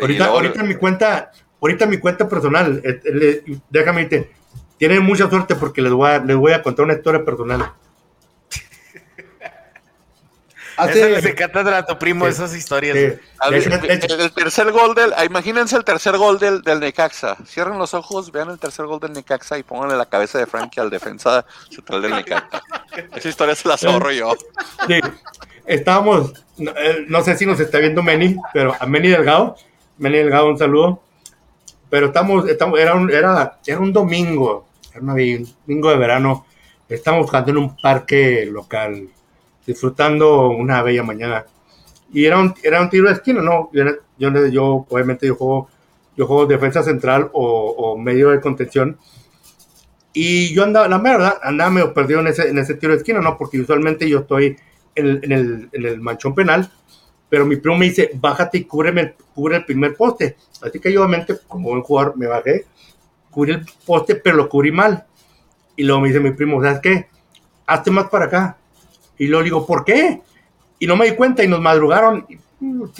Ahorita, 0.00 0.24
luego- 0.24 0.38
ahorita 0.38 0.60
en 0.62 0.68
mi 0.68 0.74
cuenta, 0.74 1.30
ahorita 1.60 1.84
en 1.84 1.90
mi 1.90 1.98
cuenta 1.98 2.28
personal, 2.28 2.82
eh, 2.84 3.00
eh, 3.04 3.10
le- 3.44 3.60
déjame 3.70 4.04
decirte, 4.06 4.32
tienen 4.78 5.02
mucha 5.04 5.30
suerte 5.30 5.54
porque 5.54 5.80
les 5.80 5.92
voy 5.92 6.10
a, 6.10 6.18
les 6.18 6.36
voy 6.36 6.52
a 6.52 6.62
contar 6.62 6.84
una 6.86 6.94
historia 6.94 7.24
personal. 7.24 7.72
Hace, 10.76 11.10
les 11.10 11.24
encanta 11.24 11.78
a 11.78 11.86
tu 11.86 11.98
primo 11.98 12.26
Sí. 12.26 12.32
esas 12.32 12.54
historias. 12.54 12.96
sí, 12.96 13.04
güey. 13.06 13.18
A 13.38 13.50
de 13.50 13.58
ver, 13.58 13.60
hecho, 13.68 13.78
de 13.86 13.94
hecho, 13.94 14.14
el, 14.14 14.20
el 14.20 14.32
tercer 14.32 14.72
gol 14.72 14.94
del, 14.94 15.12
ah, 15.16 15.24
imagínense 15.24 15.76
el 15.76 15.84
tercer 15.84 16.16
gol 16.18 16.38
del, 16.38 16.62
del 16.62 16.80
Necaxa. 16.80 17.36
Cierren 17.46 17.78
los 17.78 17.94
ojos, 17.94 18.30
vean 18.32 18.50
el 18.50 18.58
tercer 18.58 18.86
gol 18.86 19.00
del 19.00 19.12
Necaxa 19.12 19.58
y 19.58 19.62
pónganle 19.62 19.96
la 19.96 20.06
cabeza 20.06 20.38
de 20.38 20.46
Frankie 20.46 20.80
al 20.80 20.90
defensa 20.90 21.44
central 21.70 22.02
del 22.02 22.10
Necaxa. 22.12 22.62
Esa 23.14 23.28
historia 23.28 23.54
se 23.54 23.68
la 23.68 23.76
ahorro 23.86 24.12
yo. 24.12 24.32
Sí, 24.86 25.00
estábamos, 25.66 26.32
no, 26.56 26.70
eh, 26.72 27.04
no 27.08 27.22
sé 27.22 27.36
si 27.36 27.46
nos 27.46 27.60
está 27.60 27.78
viendo 27.78 28.02
Meni, 28.02 28.36
pero 28.52 28.74
a 28.78 28.86
Meni 28.86 29.08
Delgado, 29.08 29.56
Meni 29.98 30.18
Delgado, 30.18 30.48
un 30.48 30.58
saludo. 30.58 31.02
Pero 31.88 32.06
estamos, 32.06 32.48
estamos 32.48 32.78
era, 32.80 32.94
un, 32.94 33.10
era, 33.10 33.58
era 33.64 33.78
un 33.78 33.92
domingo, 33.92 34.66
era 34.90 35.00
un 35.00 35.06
domingo 35.66 35.90
de 35.90 35.96
verano. 35.96 36.46
Estamos 36.88 37.26
jugando 37.26 37.50
en 37.50 37.56
un 37.58 37.76
parque 37.76 38.46
local, 38.50 39.08
disfrutando 39.66 40.48
una 40.48 40.82
bella 40.82 41.02
mañana. 41.02 41.44
Y 42.12 42.24
era 42.24 42.38
un, 42.38 42.54
era 42.62 42.80
un 42.80 42.88
tiro 42.88 43.08
de 43.08 43.14
esquina, 43.14 43.42
¿no? 43.42 43.70
Yo, 43.72 43.84
yo, 44.18 44.46
yo, 44.46 44.86
obviamente, 44.88 45.26
yo 45.26 45.34
juego, 45.34 45.68
yo 46.16 46.26
juego 46.26 46.46
defensa 46.46 46.82
central 46.82 47.30
o, 47.32 47.70
o 47.70 47.98
medio 47.98 48.30
de 48.30 48.40
contención. 48.40 48.96
Y 50.12 50.54
yo 50.54 50.64
andaba, 50.64 50.88
la 50.88 50.98
verdad, 50.98 51.34
andaba 51.42 51.70
medio 51.70 51.92
perdido 51.92 52.20
en 52.20 52.28
ese, 52.28 52.48
en 52.48 52.58
ese 52.58 52.74
tiro 52.74 52.92
de 52.92 52.98
esquina, 52.98 53.20
¿no? 53.20 53.36
Porque 53.36 53.60
usualmente 53.60 54.08
yo 54.08 54.20
estoy 54.20 54.56
en 54.94 55.06
el, 55.06 55.20
en 55.24 55.32
el, 55.32 55.68
en 55.72 55.84
el 55.84 56.00
manchón 56.00 56.34
penal, 56.34 56.70
pero 57.28 57.44
mi 57.44 57.56
primo 57.56 57.76
me 57.76 57.86
dice, 57.86 58.10
bájate 58.14 58.58
y 58.58 58.64
cúbreme, 58.64 59.14
cubre 59.34 59.56
el 59.56 59.64
primer 59.64 59.94
poste. 59.94 60.36
Así 60.62 60.78
que 60.78 60.92
yo 60.92 61.00
obviamente, 61.00 61.36
como 61.46 61.70
buen 61.70 61.82
jugador, 61.82 62.16
me 62.16 62.26
bajé, 62.26 62.64
cubrí 63.30 63.52
el 63.52 63.66
poste, 63.84 64.14
pero 64.14 64.36
lo 64.36 64.48
cubrí 64.48 64.72
mal. 64.72 65.04
Y 65.76 65.82
luego 65.82 66.00
me 66.00 66.08
dice 66.08 66.20
mi 66.20 66.30
primo, 66.30 66.62
¿sabes 66.62 66.80
qué? 66.80 67.08
Hazte 67.66 67.90
más 67.90 68.08
para 68.08 68.24
acá. 68.24 68.56
Y 69.18 69.26
luego 69.26 69.40
le 69.42 69.44
digo, 69.46 69.66
¿por 69.66 69.84
qué? 69.84 70.20
Y 70.78 70.86
no 70.86 70.96
me 70.96 71.06
di 71.10 71.16
cuenta 71.16 71.42
y 71.42 71.48
nos 71.48 71.60
madrugaron 71.60 72.26
y, 72.28 72.38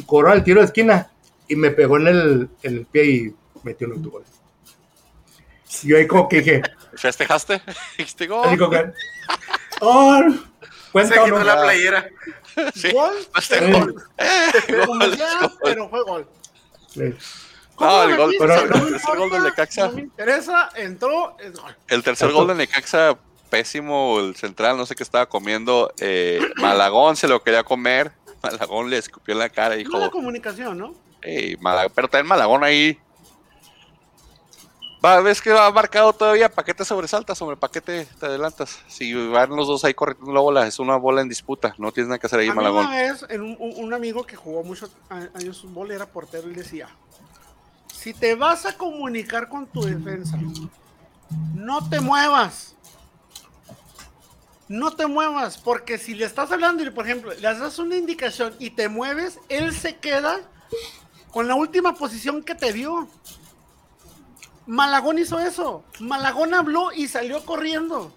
y 0.01 0.03
cobró 0.05 0.33
el 0.33 0.43
tiro 0.45 0.61
de 0.61 0.67
esquina 0.67 1.11
y 1.49 1.57
me 1.57 1.71
pegó 1.71 1.97
en 1.99 2.07
el, 2.09 2.49
en 2.63 2.75
el 2.79 2.87
pie 2.87 3.05
y 3.05 3.35
metió 3.63 3.87
un 3.89 3.95
autogol. 3.95 4.25
Y 5.83 5.89
yo 5.89 5.97
ahí 5.99 6.07
como 6.07 6.29
que 6.29 6.39
dije, 6.41 6.63
¿Festejaste? 6.95 7.61
Dijiste 7.99 8.27
gol. 8.27 8.47
así 8.47 8.57
como 8.57 8.71
que, 8.71 8.93
oh, 9.81 10.23
Se 10.25 10.91
cuenta 10.93 11.21
o 11.21 11.25
quitó 11.27 11.39
no? 11.39 11.45
la 11.45 11.63
playera. 11.63 12.09
Sí, 12.75 12.91
Gol, 12.91 13.15
Gol, 13.71 13.93
gol. 15.19 15.53
pero 15.63 15.89
fue 15.91 16.03
gol. 16.05 16.27
Sí. 16.89 17.15
¿Cómo 17.75 17.91
No, 17.91 18.03
el 18.05 18.17
gol- 18.17 18.35
pero- 18.39 18.55
el 18.63 18.69
tercer 18.71 19.17
gol 19.19 19.31
del 19.31 19.43
Necaxa. 19.43 19.87
No 19.89 19.93
me 19.93 20.01
interesa, 20.01 20.71
entró. 20.75 21.37
El 21.89 22.03
tercer 22.03 22.33
gol 22.33 22.47
de 22.49 22.55
Necaxa, 22.55 23.19
pésimo, 23.47 24.19
el 24.21 24.37
central, 24.37 24.77
no 24.77 24.87
sé 24.87 24.95
qué 24.95 25.03
estaba 25.03 25.27
comiendo. 25.27 25.93
eh, 26.01 26.41
Malagón 26.57 27.17
se 27.17 27.29
lo 27.29 27.43
quería 27.43 27.63
comer. 27.65 28.13
Malagón 28.43 28.91
le 28.91 28.99
escupió 28.99 29.33
en 29.33 29.39
la 29.41 29.49
cara 29.49 29.75
y 29.75 29.79
dijo, 29.79 29.93
Mala 29.93 30.11
comunicación, 30.11 30.79
¿no? 30.79 30.95
"Ey, 31.23 31.57
Mala- 31.57 31.89
pero 31.89 32.09
también 32.09 32.29
Malagón 32.29 32.63
ahí. 32.65 32.99
Va, 35.05 35.21
ves 35.21 35.41
que 35.41 35.53
va 35.53 35.71
marcado 35.71 36.13
todavía, 36.13 36.49
paquete 36.49 36.85
sobresalta, 36.85 37.35
sobre 37.35 37.57
paquete 37.57 38.07
te 38.19 38.27
adelantas. 38.27 38.79
Si 38.89 39.13
van 39.13 39.51
los 39.51 39.69
dos 39.69 39.85
ahí 39.85 39.95
corriendo 39.95 40.33
la 40.33 40.41
bola, 40.41 40.67
es 40.67 40.79
una 40.79 40.97
bola 40.97 41.21
en 41.21 41.29
disputa, 41.29 41.75
no 41.79 41.93
tienes 41.93 42.09
nada 42.09 42.19
que 42.19 42.27
hacer 42.27 42.41
ahí, 42.41 42.49
A 42.49 42.55
Malagón. 42.55 42.87
una 42.87 42.97
vez, 42.97 43.25
en 43.29 43.43
un, 43.43 43.95
amigo 43.95 44.25
que 44.25 44.37
jugó 44.37 44.65
muchos 44.65 44.91
años 45.35 45.61
fútbol, 45.61 45.91
era 45.93 46.07
portero, 46.07 46.49
él 46.49 46.55
decía, 46.55 46.89
si 47.93 48.15
te 48.15 48.35
vas 48.35 48.65
a 48.67 48.77
comunicar 48.77 49.49
con 49.49 49.67
tu 49.67 49.83
defensa, 49.85 50.39
no 51.55 51.89
te 51.89 52.01
muevas. 52.01 52.76
No 54.69 54.93
te 54.93 55.07
muevas, 55.07 55.59
porque 55.59 55.97
si 55.97 56.15
le 56.15 56.25
estás 56.25 56.51
hablando 56.51 56.83
y, 56.83 56.91
por 56.91 57.07
ejemplo, 57.07 57.33
le 57.33 57.41
das 57.41 57.79
una 57.79 57.97
indicación 57.97 58.55
y 58.59 58.71
te 58.71 58.89
mueves, 58.89 59.39
él 59.49 59.73
se 59.73 59.97
queda 59.97 60.41
con 61.31 61.47
la 61.47 61.55
última 61.55 61.95
posición 61.95 62.43
que 62.43 62.55
te 62.55 62.73
dio. 62.73 63.09
Malagón 64.67 65.19
hizo 65.19 65.39
eso. 65.39 65.85
Malagón 66.01 66.53
habló 66.55 66.93
y 66.93 67.07
salió 67.07 67.45
corriendo. 67.45 68.13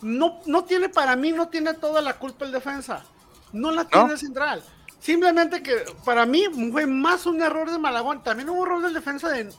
no, 0.00 0.40
no 0.46 0.64
tiene, 0.64 0.88
para 0.88 1.16
mí, 1.16 1.32
no 1.32 1.48
tiene 1.48 1.74
toda 1.74 2.00
la 2.00 2.18
culpa 2.18 2.44
el 2.44 2.52
defensa. 2.52 3.04
No 3.52 3.72
la 3.72 3.84
tiene 3.84 4.12
el 4.12 4.18
central. 4.18 4.62
Simplemente 5.00 5.62
que 5.62 5.84
para 6.04 6.26
mí 6.26 6.44
fue 6.70 6.86
más 6.86 7.26
un 7.26 7.42
error 7.42 7.70
de 7.70 7.78
Malagón. 7.78 8.22
También 8.22 8.48
hubo 8.50 8.60
un 8.60 8.66
error 8.66 8.82
del 8.82 8.94
defensa 8.94 9.28
de 9.28 9.52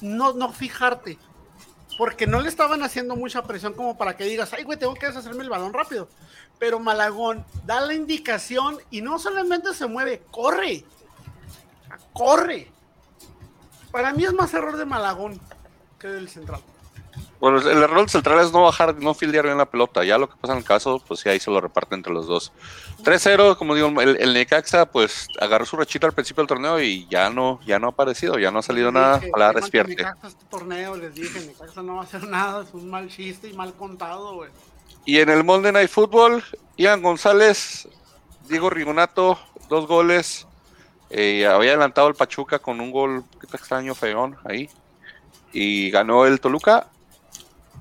no, 0.00 0.32
no 0.32 0.52
fijarte. 0.52 1.18
Porque 1.98 2.26
no 2.26 2.40
le 2.40 2.48
estaban 2.48 2.82
haciendo 2.82 3.16
mucha 3.16 3.42
presión 3.42 3.74
como 3.74 3.96
para 3.96 4.16
que 4.16 4.24
digas, 4.24 4.52
ay, 4.52 4.64
güey, 4.64 4.78
tengo 4.78 4.94
que 4.94 5.06
deshacerme 5.06 5.42
el 5.42 5.50
balón 5.50 5.72
rápido. 5.72 6.08
Pero 6.58 6.78
Malagón 6.78 7.44
da 7.64 7.80
la 7.80 7.94
indicación 7.94 8.78
y 8.90 9.02
no 9.02 9.18
solamente 9.18 9.74
se 9.74 9.86
mueve, 9.86 10.22
corre. 10.30 10.84
Corre. 12.12 12.70
Para 13.90 14.12
mí 14.12 14.24
es 14.24 14.32
más 14.32 14.54
error 14.54 14.76
de 14.76 14.84
Malagón 14.84 15.40
que 15.98 16.08
del 16.08 16.28
central. 16.28 16.62
Bueno, 17.40 17.58
el 17.58 17.82
error 17.82 18.08
central 18.10 18.38
es 18.40 18.52
no 18.52 18.62
bajar, 18.64 18.94
no 18.96 19.14
fildear 19.14 19.46
bien 19.46 19.56
la 19.56 19.64
pelota. 19.64 20.04
Ya 20.04 20.18
lo 20.18 20.28
que 20.28 20.36
pasa 20.36 20.52
en 20.52 20.58
el 20.58 20.64
caso, 20.64 21.02
pues 21.08 21.20
sí, 21.20 21.28
ahí 21.30 21.40
se 21.40 21.50
lo 21.50 21.58
reparte 21.58 21.94
entre 21.94 22.12
los 22.12 22.26
dos. 22.26 22.52
3-0, 23.02 23.56
como 23.56 23.74
digo, 23.74 23.88
el, 24.02 24.18
el, 24.20 24.34
Necaxa, 24.34 24.84
pues 24.84 25.26
agarró 25.40 25.64
su 25.64 25.78
rachita 25.78 26.06
al 26.06 26.12
principio 26.12 26.42
del 26.42 26.48
torneo 26.48 26.78
y 26.78 27.08
ya 27.08 27.30
no, 27.30 27.58
ya 27.64 27.78
no 27.78 27.86
ha 27.86 27.90
aparecido, 27.90 28.38
ya 28.38 28.50
no 28.50 28.58
ha 28.58 28.62
salido 28.62 28.92
nada. 28.92 29.22
la 29.38 29.54
despierte. 29.54 29.96
Necaxa 29.96 30.28
este 30.28 30.44
torneo, 30.50 30.96
les 30.96 31.14
dije, 31.14 31.40
Necaxa 31.40 31.82
no 31.82 31.94
va 31.94 32.02
a 32.02 32.04
hacer 32.04 32.24
nada, 32.28 32.62
es 32.62 32.74
un 32.74 32.90
mal 32.90 33.08
chiste 33.08 33.48
y 33.48 33.54
mal 33.54 33.72
contado, 33.72 34.34
güey. 34.34 34.50
Y 35.06 35.18
en 35.20 35.30
el 35.30 35.42
Monday 35.42 35.72
Night 35.72 35.88
Football, 35.88 36.44
Ian 36.76 37.00
González, 37.00 37.88
Diego 38.50 38.68
Rigonato, 38.68 39.38
dos 39.70 39.86
goles. 39.86 40.46
Eh, 41.08 41.46
había 41.46 41.70
adelantado 41.70 42.08
el 42.08 42.14
Pachuca 42.14 42.58
con 42.58 42.80
un 42.80 42.90
gol, 42.90 43.24
qué 43.40 43.56
extraño, 43.56 43.94
feón, 43.94 44.36
ahí. 44.44 44.68
Y 45.54 45.90
ganó 45.90 46.26
el 46.26 46.38
Toluca 46.38 46.86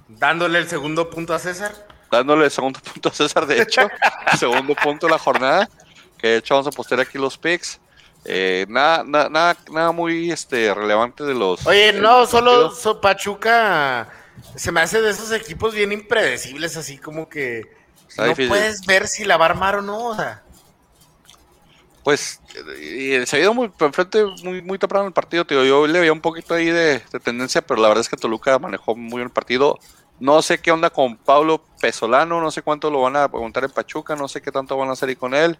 Dándole 0.09 0.59
el 0.59 0.67
segundo 0.67 1.09
punto 1.09 1.33
a 1.33 1.39
César. 1.39 1.71
Dándole 2.11 2.45
el 2.45 2.51
segundo 2.51 2.79
punto 2.93 3.09
a 3.09 3.13
César, 3.13 3.45
de 3.45 3.61
hecho. 3.61 3.87
segundo 4.37 4.75
punto 4.75 5.07
de 5.07 5.11
la 5.11 5.19
jornada. 5.19 5.69
Que 6.17 6.27
de 6.27 6.37
hecho 6.37 6.55
vamos 6.55 6.67
a 6.67 6.75
postear 6.75 6.99
aquí 6.99 7.17
los 7.17 7.37
picks. 7.37 7.79
Eh, 8.25 8.65
nada, 8.67 9.03
nada, 9.05 9.55
nada, 9.71 9.91
muy 9.93 10.29
este, 10.31 10.73
relevante 10.73 11.23
de 11.23 11.33
los. 11.33 11.65
Oye, 11.65 11.93
no, 11.93 12.25
solo 12.25 12.73
Pachuca 13.01 14.09
se 14.55 14.71
me 14.71 14.81
hace 14.81 15.01
de 15.01 15.11
esos 15.11 15.31
equipos 15.31 15.73
bien 15.73 15.91
impredecibles, 15.93 16.75
así 16.75 16.97
como 16.97 17.29
que 17.29 17.63
no 18.17 18.35
puedes 18.35 18.85
ver 18.85 19.07
si 19.07 19.23
la 19.23 19.37
va 19.37 19.45
a 19.45 19.49
armar 19.49 19.75
o 19.77 19.81
no. 19.81 20.07
O 20.07 20.15
sea. 20.15 20.43
Pues 22.09 22.41
se 23.27 23.35
ha 23.35 23.39
ido 23.39 23.53
muy 23.53 23.71
enfrente 23.79 24.25
muy, 24.43 24.63
muy 24.63 24.79
temprano 24.79 25.05
el 25.05 25.13
partido, 25.13 25.45
tío. 25.45 25.63
Yo 25.63 25.85
le 25.85 25.99
veía 25.99 26.11
un 26.11 26.21
poquito 26.21 26.55
ahí 26.55 26.65
de, 26.65 27.03
de, 27.11 27.19
tendencia, 27.23 27.61
pero 27.61 27.79
la 27.79 27.87
verdad 27.87 28.01
es 28.01 28.09
que 28.09 28.17
Toluca 28.17 28.57
manejó 28.57 28.95
muy 28.95 29.17
bien 29.17 29.27
el 29.27 29.31
partido. 29.31 29.77
No 30.19 30.41
sé 30.41 30.57
qué 30.57 30.71
onda 30.71 30.89
con 30.89 31.17
Pablo 31.17 31.63
Pesolano, 31.79 32.41
no 32.41 32.49
sé 32.49 32.63
cuánto 32.63 32.89
lo 32.89 33.03
van 33.03 33.15
a 33.15 33.29
preguntar 33.29 33.63
en 33.63 33.69
Pachuca, 33.69 34.15
no 34.15 34.27
sé 34.27 34.41
qué 34.41 34.51
tanto 34.51 34.75
van 34.75 34.89
a 34.89 34.93
hacer 34.93 35.09
ahí 35.09 35.15
con 35.15 35.35
él, 35.35 35.59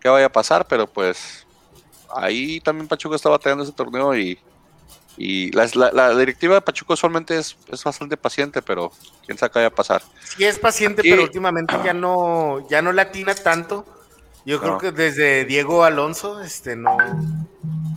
qué 0.00 0.08
vaya 0.08 0.24
a 0.24 0.32
pasar, 0.32 0.66
pero 0.66 0.86
pues 0.86 1.46
ahí 2.16 2.60
también 2.60 2.88
Pachuca 2.88 3.16
está 3.16 3.28
batallando 3.28 3.64
ese 3.64 3.74
torneo 3.74 4.16
y, 4.16 4.38
y 5.18 5.50
la, 5.52 6.16
directiva 6.16 6.54
de 6.54 6.62
Pachuca 6.62 6.94
usualmente 6.94 7.36
es, 7.36 7.58
es, 7.70 7.84
bastante 7.84 8.16
paciente, 8.16 8.62
pero 8.62 8.90
quién 9.26 9.36
sabe 9.36 9.52
qué 9.52 9.58
vaya 9.58 9.68
a 9.68 9.74
pasar. 9.74 10.02
Sí 10.34 10.46
es 10.46 10.58
paciente, 10.58 11.02
pero 11.02 11.24
últimamente 11.24 11.76
ya 11.84 11.92
no, 11.92 12.66
ya 12.70 12.80
no 12.80 12.90
latina 12.90 13.34
tanto. 13.34 13.97
Yo 14.48 14.58
creo 14.60 14.78
que 14.78 14.92
desde 14.92 15.44
Diego 15.44 15.84
Alonso, 15.84 16.40
este 16.40 16.74
no. 16.74 16.96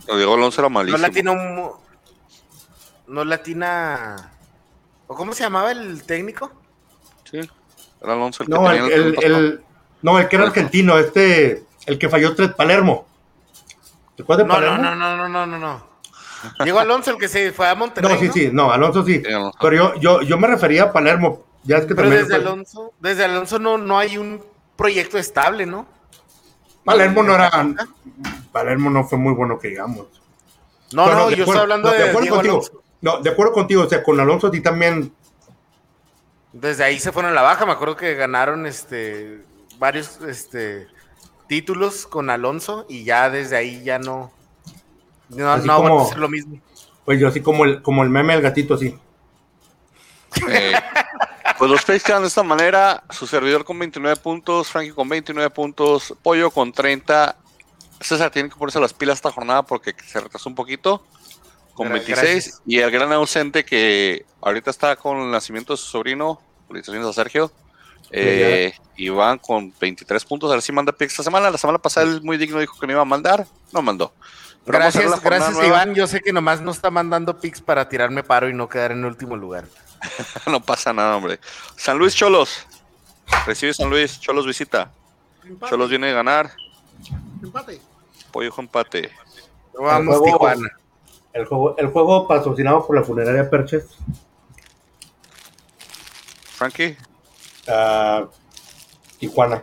Diego 0.06 0.34
Alonso 0.34 0.60
era 0.60 0.68
malísimo. 0.68 0.98
No 0.98 1.06
latina 1.06 1.34
no 3.06 3.24
latina 3.24 4.32
cómo 5.06 5.32
se 5.32 5.44
llamaba 5.44 5.72
el 5.72 6.02
técnico? 6.02 6.52
Sí, 7.24 7.38
era 8.02 8.12
Alonso 8.12 8.42
el 8.42 8.50
que 8.50 8.54
no, 8.54 8.70
el, 8.70 9.64
no, 10.02 10.18
el 10.18 10.28
que 10.28 10.36
era 10.36 10.44
argentino, 10.44 10.98
este, 10.98 11.64
el 11.86 11.98
que 11.98 12.10
falló 12.10 12.34
tres, 12.34 12.52
Palermo. 12.52 13.06
¿Te 14.14 14.22
acuerdas 14.22 14.46
de 14.46 14.52
Palermo? 14.52 14.76
No, 14.76 14.94
no, 14.94 15.16
no, 15.16 15.28
no, 15.30 15.46
no, 15.46 15.58
no. 15.58 15.86
Diego 16.64 16.80
Alonso, 16.80 17.12
el 17.12 17.16
que 17.16 17.28
se 17.28 17.52
fue 17.52 17.66
a 17.66 17.74
Monterrey. 17.74 18.12
No, 18.12 18.20
sí, 18.20 18.28
sí, 18.30 18.50
no, 18.52 18.70
Alonso 18.70 19.02
sí. 19.06 19.22
Pero 19.58 19.74
yo, 19.74 19.94
yo, 19.94 20.20
yo 20.20 20.36
me 20.36 20.48
refería 20.48 20.82
a 20.82 20.92
Palermo. 20.92 21.46
Ya 21.64 21.78
es 21.78 21.86
que 21.86 21.94
Pero 21.94 22.10
desde 22.10 22.34
Alonso, 22.34 22.92
desde 23.00 23.24
Alonso 23.24 23.58
no, 23.58 23.78
no 23.78 23.98
hay 23.98 24.18
un 24.18 24.44
proyecto 24.76 25.16
estable, 25.16 25.64
¿no? 25.64 25.86
Palermo 26.84 27.22
no 27.22 27.34
era. 27.34 27.50
Palermo 28.50 28.90
no 28.90 29.04
fue 29.04 29.18
muy 29.18 29.34
bueno 29.34 29.58
que 29.58 29.68
digamos. 29.68 30.06
No, 30.92 31.06
no, 31.12 31.30
yo 31.30 31.44
estoy 31.44 31.58
hablando 31.58 31.90
de, 31.90 31.98
de 31.98 32.20
Diego 32.20 32.38
Alonso. 32.38 32.82
No, 33.00 33.20
de 33.20 33.30
acuerdo 33.30 33.52
contigo, 33.52 33.82
o 33.82 33.88
sea, 33.88 34.02
con 34.02 34.18
Alonso 34.20 34.50
sí 34.52 34.60
también. 34.60 35.12
Desde 36.52 36.84
ahí 36.84 36.98
se 36.98 37.12
fueron 37.12 37.32
a 37.32 37.34
la 37.34 37.42
baja, 37.42 37.64
me 37.66 37.72
acuerdo 37.72 37.96
que 37.96 38.14
ganaron 38.14 38.66
este 38.66 39.42
varios 39.78 40.20
este 40.20 40.86
títulos 41.48 42.06
con 42.06 42.30
Alonso 42.30 42.86
y 42.88 43.04
ya 43.04 43.28
desde 43.30 43.56
ahí 43.56 43.82
ya 43.82 43.98
no 43.98 44.30
no, 45.30 45.56
no 45.56 45.76
como, 45.76 46.02
a 46.02 46.04
ser 46.06 46.18
lo 46.18 46.28
mismo. 46.28 46.60
Pues 47.04 47.18
yo 47.18 47.28
así 47.28 47.40
como 47.40 47.64
el 47.64 47.82
como 47.82 48.02
el 48.02 48.10
meme 48.10 48.34
del 48.34 48.42
gatito 48.42 48.74
así. 48.74 48.96
Eh, 50.48 50.72
pues 51.58 51.70
los 51.70 51.80
Face 51.82 52.00
quedan 52.00 52.22
de 52.22 52.28
esta 52.28 52.42
manera, 52.42 53.02
su 53.10 53.26
servidor 53.26 53.64
con 53.64 53.78
29 53.78 54.16
puntos, 54.16 54.68
Frankie 54.68 54.92
con 54.92 55.08
29 55.08 55.50
puntos, 55.50 56.14
Pollo 56.22 56.50
con 56.50 56.72
30. 56.72 57.36
César 58.00 58.30
tiene 58.30 58.48
que 58.48 58.56
ponerse 58.56 58.80
las 58.80 58.92
pilas 58.92 59.18
esta 59.18 59.30
jornada 59.30 59.62
porque 59.62 59.94
se 60.04 60.20
retrasó 60.20 60.48
un 60.48 60.54
poquito 60.54 61.04
con 61.74 61.90
26 61.90 62.62
y 62.66 62.78
el 62.78 62.90
gran 62.90 63.12
ausente 63.12 63.64
que 63.64 64.24
ahorita 64.40 64.70
está 64.70 64.96
con 64.96 65.18
el 65.18 65.30
nacimiento 65.30 65.72
de 65.72 65.76
su 65.78 65.86
sobrino, 65.86 66.40
felicitaciones 66.68 67.08
a 67.08 67.12
Sergio, 67.12 67.52
eh, 68.10 68.74
Iván 68.96 69.38
con 69.38 69.72
23 69.80 70.24
puntos, 70.24 70.50
a 70.50 70.54
ver 70.54 70.62
si 70.62 70.72
manda 70.72 70.92
pick 70.92 71.10
esta 71.10 71.22
semana, 71.22 71.50
la 71.50 71.58
semana 71.58 71.78
pasada 71.78 72.06
él 72.06 72.22
muy 72.22 72.36
digno 72.36 72.58
dijo 72.58 72.78
que 72.78 72.86
no 72.86 72.92
iba 72.92 73.02
a 73.02 73.06
mandar, 73.06 73.46
no 73.72 73.82
mandó. 73.82 74.12
gracias, 74.66 75.20
gracias 75.22 75.64
Iván, 75.64 75.94
yo 75.94 76.06
sé 76.06 76.20
que 76.20 76.32
nomás 76.32 76.60
no 76.60 76.72
está 76.72 76.90
mandando 76.90 77.40
picks 77.40 77.62
para 77.62 77.88
tirarme 77.88 78.22
paro 78.22 78.48
y 78.48 78.54
no 78.54 78.68
quedar 78.68 78.92
en 78.92 79.04
último 79.04 79.36
lugar. 79.36 79.64
no 80.46 80.60
pasa 80.60 80.92
nada, 80.92 81.16
hombre. 81.16 81.38
San 81.76 81.98
Luis 81.98 82.14
Cholos, 82.14 82.66
recibe 83.46 83.74
San 83.74 83.90
Luis, 83.90 84.20
Cholos 84.20 84.46
visita. 84.46 84.92
Cholos 85.68 85.90
viene 85.90 86.10
a 86.10 86.14
ganar. 86.14 86.52
Empate. 87.42 87.80
Pollo 88.30 88.54
empate. 88.58 89.10
Vamos, 89.74 90.22
Tijuana. 90.22 90.70
El 91.32 91.46
juego, 91.46 91.76
el 91.78 91.86
juego 91.88 92.28
patrocinado 92.28 92.86
por 92.86 92.96
la 92.96 93.02
funeraria 93.02 93.48
Perches. 93.48 93.86
Frankie. 96.54 96.96
Uh, 97.66 98.28
Tijuana. 99.18 99.62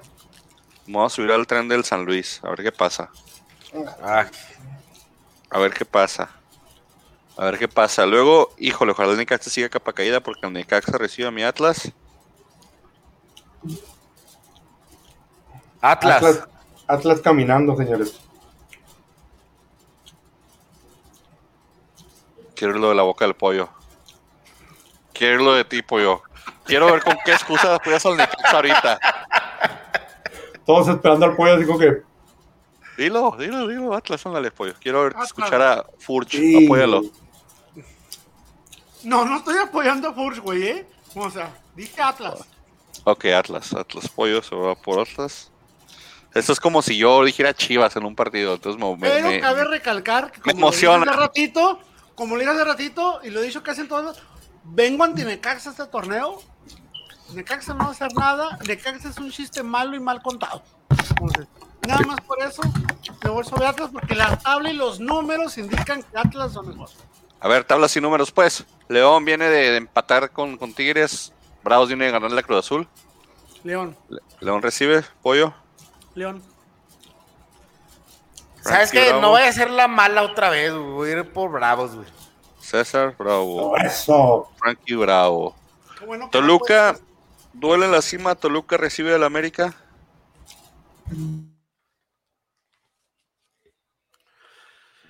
Vamos 0.88 1.14
a 1.14 1.16
subir 1.16 1.32
al 1.32 1.46
tren 1.46 1.68
del 1.68 1.84
San 1.84 2.06
Luis, 2.06 2.42
a 2.44 2.50
ver 2.50 2.64
qué 2.64 2.72
pasa. 2.72 3.12
Ah. 4.02 4.26
A 5.52 5.60
ver 5.60 5.74
qué 5.74 5.86
pasa. 5.86 6.30
A 7.40 7.46
ver 7.46 7.58
qué 7.58 7.70
pasa. 7.70 8.06
Luego, 8.06 8.50
híjole, 8.58 8.92
ojalá 8.92 9.14
el 9.14 9.18
Necaxa 9.18 9.50
siga 9.50 9.70
capa 9.70 9.94
caída 9.94 10.20
porque 10.20 10.46
el 10.46 10.52
Necaxa 10.52 10.98
recibe 10.98 11.30
a 11.30 11.32
mi 11.32 11.42
Atlas. 11.42 11.90
Atlas. 15.80 16.18
Atlas, 16.18 16.48
Atlas 16.86 17.22
caminando, 17.22 17.78
señores. 17.78 18.20
Quiero 22.56 22.74
lo 22.74 22.90
de 22.90 22.96
la 22.96 23.04
boca 23.04 23.24
del 23.24 23.36
pollo. 23.36 23.70
Quiero 25.14 25.42
lo 25.42 25.54
de 25.54 25.64
ti, 25.64 25.82
pollo. 25.82 26.22
Quiero 26.66 26.92
ver 26.92 27.02
con 27.02 27.16
qué 27.24 27.32
excusa 27.32 27.80
puedes 27.84 28.06
al 28.06 28.18
Necaxa 28.18 28.52
ahorita. 28.52 29.00
Todos 30.66 30.90
esperando 30.90 31.26
al 31.26 31.38
pollo, 31.38 31.56
digo 31.56 31.80
que. 31.80 32.02
Dilo, 32.98 33.34
dilo, 33.40 33.66
dilo, 33.66 33.94
Atlas, 33.94 34.26
ándale, 34.26 34.52
pollo. 34.52 34.74
Quiero 34.82 35.04
ver, 35.04 35.16
escuchar 35.24 35.62
a 35.62 35.86
Furch. 36.00 36.32
Sí. 36.32 36.66
Apóyalo. 36.66 37.04
No, 39.04 39.26
no 39.26 39.38
estoy 39.38 39.58
apoyando 39.58 40.10
a 40.10 40.14
Furch, 40.14 40.40
güey, 40.40 40.64
¿eh? 40.64 40.88
O 41.16 41.30
sea, 41.30 41.52
dije 41.76 42.02
Atlas. 42.02 42.40
Ok, 43.04 43.26
Atlas, 43.26 43.74
Atlas, 43.74 44.08
pollo, 44.10 44.42
se 44.42 44.56
va 44.56 44.76
por 44.76 45.00
Atlas. 45.00 45.52
Esto 46.34 46.54
es 46.54 46.60
como 46.60 46.82
si 46.82 46.98
yo 46.98 47.24
dijera 47.24 47.54
Chivas 47.54 47.96
en 47.96 48.06
un 48.06 48.16
partido, 48.16 48.54
entonces 48.54 48.80
me, 48.80 48.98
Pero 48.98 49.42
cabe 49.42 49.64
recalcar 49.64 50.32
que 50.32 50.42
como 50.42 50.54
me 50.54 50.60
emociona. 50.60 51.12
ratito, 51.12 51.80
como 52.14 52.36
le 52.36 52.44
dije 52.44 52.54
hace 52.54 52.64
ratito, 52.66 53.20
y 53.24 53.30
lo 53.30 53.42
he 53.42 53.46
dicho 53.46 53.64
casi 53.64 53.82
en 53.82 53.88
todos, 53.88 54.22
vengo 54.64 55.04
ante 55.04 55.26
Necaxa 55.26 55.72
este 55.72 55.88
torneo. 55.88 56.42
Necaxa 57.34 57.74
no 57.74 57.80
va 57.80 57.86
a 57.86 57.92
hacer 57.92 58.14
nada. 58.14 58.60
Necaxa 58.68 59.10
es 59.10 59.18
un 59.18 59.32
chiste 59.32 59.64
malo 59.64 59.96
y 59.96 60.00
mal 60.00 60.22
contado. 60.22 60.62
nada 61.88 62.02
más 62.02 62.22
por 62.22 62.42
eso 62.44 62.62
me 63.24 63.30
voy 63.30 63.44
sobre 63.44 63.66
Atlas, 63.66 63.90
porque 63.92 64.14
la 64.14 64.38
tabla 64.38 64.70
y 64.70 64.76
los 64.76 65.00
números 65.00 65.58
indican 65.58 66.04
que 66.04 66.18
Atlas 66.18 66.54
son 66.54 66.70
mejor. 66.70 66.90
A 67.40 67.48
ver, 67.48 67.64
tablas 67.64 67.96
y 67.96 68.02
números, 68.02 68.32
pues. 68.32 68.66
León 68.88 69.24
viene 69.24 69.46
de, 69.50 69.78
empatar 69.78 70.32
con, 70.32 70.58
con, 70.58 70.74
Tigres. 70.74 71.32
Bravos 71.64 71.88
viene 71.88 72.06
de 72.06 72.12
ganar 72.12 72.32
la 72.32 72.44
Cruz 72.44 72.60
Azul. 72.60 72.88
León. 73.64 73.96
León 74.40 74.62
recibe, 74.62 75.04
pollo. 75.22 75.54
León. 76.16 76.44
¿Sabes 78.62 78.92
qué? 78.92 79.14
No 79.14 79.30
voy 79.30 79.44
a 79.44 79.50
hacer 79.50 79.70
la 79.72 79.88
mala 79.88 80.22
otra 80.24 80.50
vez, 80.50 80.74
Voy 80.74 81.10
a 81.10 81.14
ir 81.14 81.32
por 81.32 81.52
Bravos, 81.52 81.96
güey. 81.96 82.08
César 82.60 83.16
Bravo. 83.18 83.76
Eso. 83.78 84.50
Frankie 84.58 84.96
Bravo. 84.96 85.56
Toluca. 86.32 86.98
Duele 87.54 87.86
en 87.86 87.92
la 87.92 88.02
cima, 88.02 88.36
Toluca 88.36 88.78
recibe 88.78 89.14
al 89.14 89.24
América. 89.24 89.76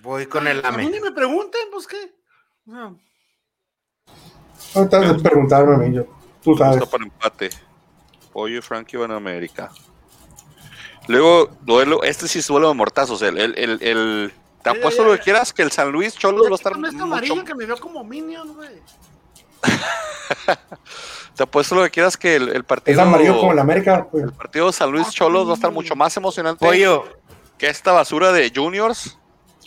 Voy 0.00 0.26
con 0.26 0.48
el 0.48 0.64
A 0.64 0.70
mí 0.72 0.84
AME. 0.84 0.90
ni 0.90 1.00
me 1.00 1.12
pregunten, 1.12 1.60
pues 1.70 1.86
qué. 1.86 2.19
No 4.74 4.88
te 4.88 4.96
has 4.96 5.16
de 5.16 5.22
preguntarme 5.22 5.74
a 5.74 5.78
mí, 5.78 5.94
yo. 5.94 6.04
Tú 6.42 6.56
sabes. 6.56 6.76
Está 6.76 6.88
para 6.90 7.04
empate. 7.04 7.50
Pollo 8.32 8.58
y 8.58 8.62
Frankie 8.62 8.96
van 8.96 9.10
a 9.10 9.16
América. 9.16 9.70
Luego, 11.08 11.50
duelo, 11.62 12.02
este 12.02 12.28
sí 12.28 12.38
es 12.38 12.46
duelo 12.46 12.68
de 12.68 12.74
mortazos. 12.74 13.20
El, 13.22 13.36
el, 13.38 13.58
el, 13.58 13.82
el- 13.82 14.32
te 14.62 14.68
apuesto 14.70 15.02
ya, 15.02 15.08
lo 15.08 15.16
que 15.16 15.22
quieras 15.22 15.52
que 15.54 15.62
el 15.62 15.70
San 15.72 15.90
Luis 15.90 16.14
Cholos 16.16 16.44
va 16.46 16.50
a 16.52 16.54
estar 16.54 16.72
quítame 16.72 16.88
este 16.88 16.98
mucho. 17.02 17.12
amarillo 17.14 17.44
que 17.44 17.54
me 17.54 17.64
veo 17.64 17.78
como 17.78 18.04
Minion, 18.04 18.54
güey. 18.54 18.68
Te 21.34 21.42
apuesto 21.44 21.74
lo 21.74 21.82
que 21.84 21.90
quieras 21.90 22.16
que 22.16 22.36
el, 22.36 22.50
el 22.50 22.64
partido. 22.64 22.92
Es 23.00 23.06
amarillo 23.06 23.38
como 23.38 23.52
el 23.52 23.58
América. 23.58 24.06
Pues. 24.10 24.24
el 24.24 24.32
partido 24.32 24.70
San 24.72 24.90
Luis 24.92 25.10
Cholos 25.10 25.46
va 25.48 25.52
a 25.52 25.54
estar 25.54 25.70
mucho 25.72 25.96
más 25.96 26.14
emocionante 26.16 26.64
Pollo, 26.64 27.04
que 27.56 27.68
esta 27.68 27.92
basura 27.92 28.32
de 28.32 28.52
Juniors. 28.54 29.18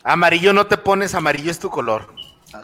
amarillo 0.03 0.53
no 0.53 0.67
te 0.67 0.77
pones, 0.77 1.15
amarillo 1.15 1.49
es 1.49 1.57
tu 1.59 1.69
color. 1.71 2.13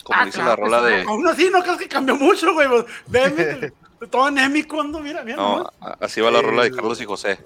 Como 0.03 0.19
Ah, 0.19 0.25
dice 0.25 0.39
claro 0.39 0.67
la 0.67 0.77
rola 0.79 0.81
de. 0.89 1.01
Aún 1.03 1.27
así, 1.27 1.49
no 1.51 1.61
crees 1.63 1.77
que 1.77 1.87
cambió 1.87 2.15
mucho, 2.15 2.53
güey. 2.53 2.67
pues, 2.67 2.85
Veme, 3.07 3.73
todo 4.11 4.25
anémico, 4.25 4.79
ando, 4.81 4.99
mira, 4.99 5.23
mira. 5.23 5.37
No, 5.37 5.57
nomás. 5.57 5.73
a- 5.81 5.97
así 6.05 6.21
va 6.21 6.31
la 6.31 6.41
rola 6.41 6.63
de 6.63 6.71
Carlos 6.71 6.99
y 7.01 7.05
José. 7.05 7.39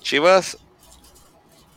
Chivas 0.00 0.58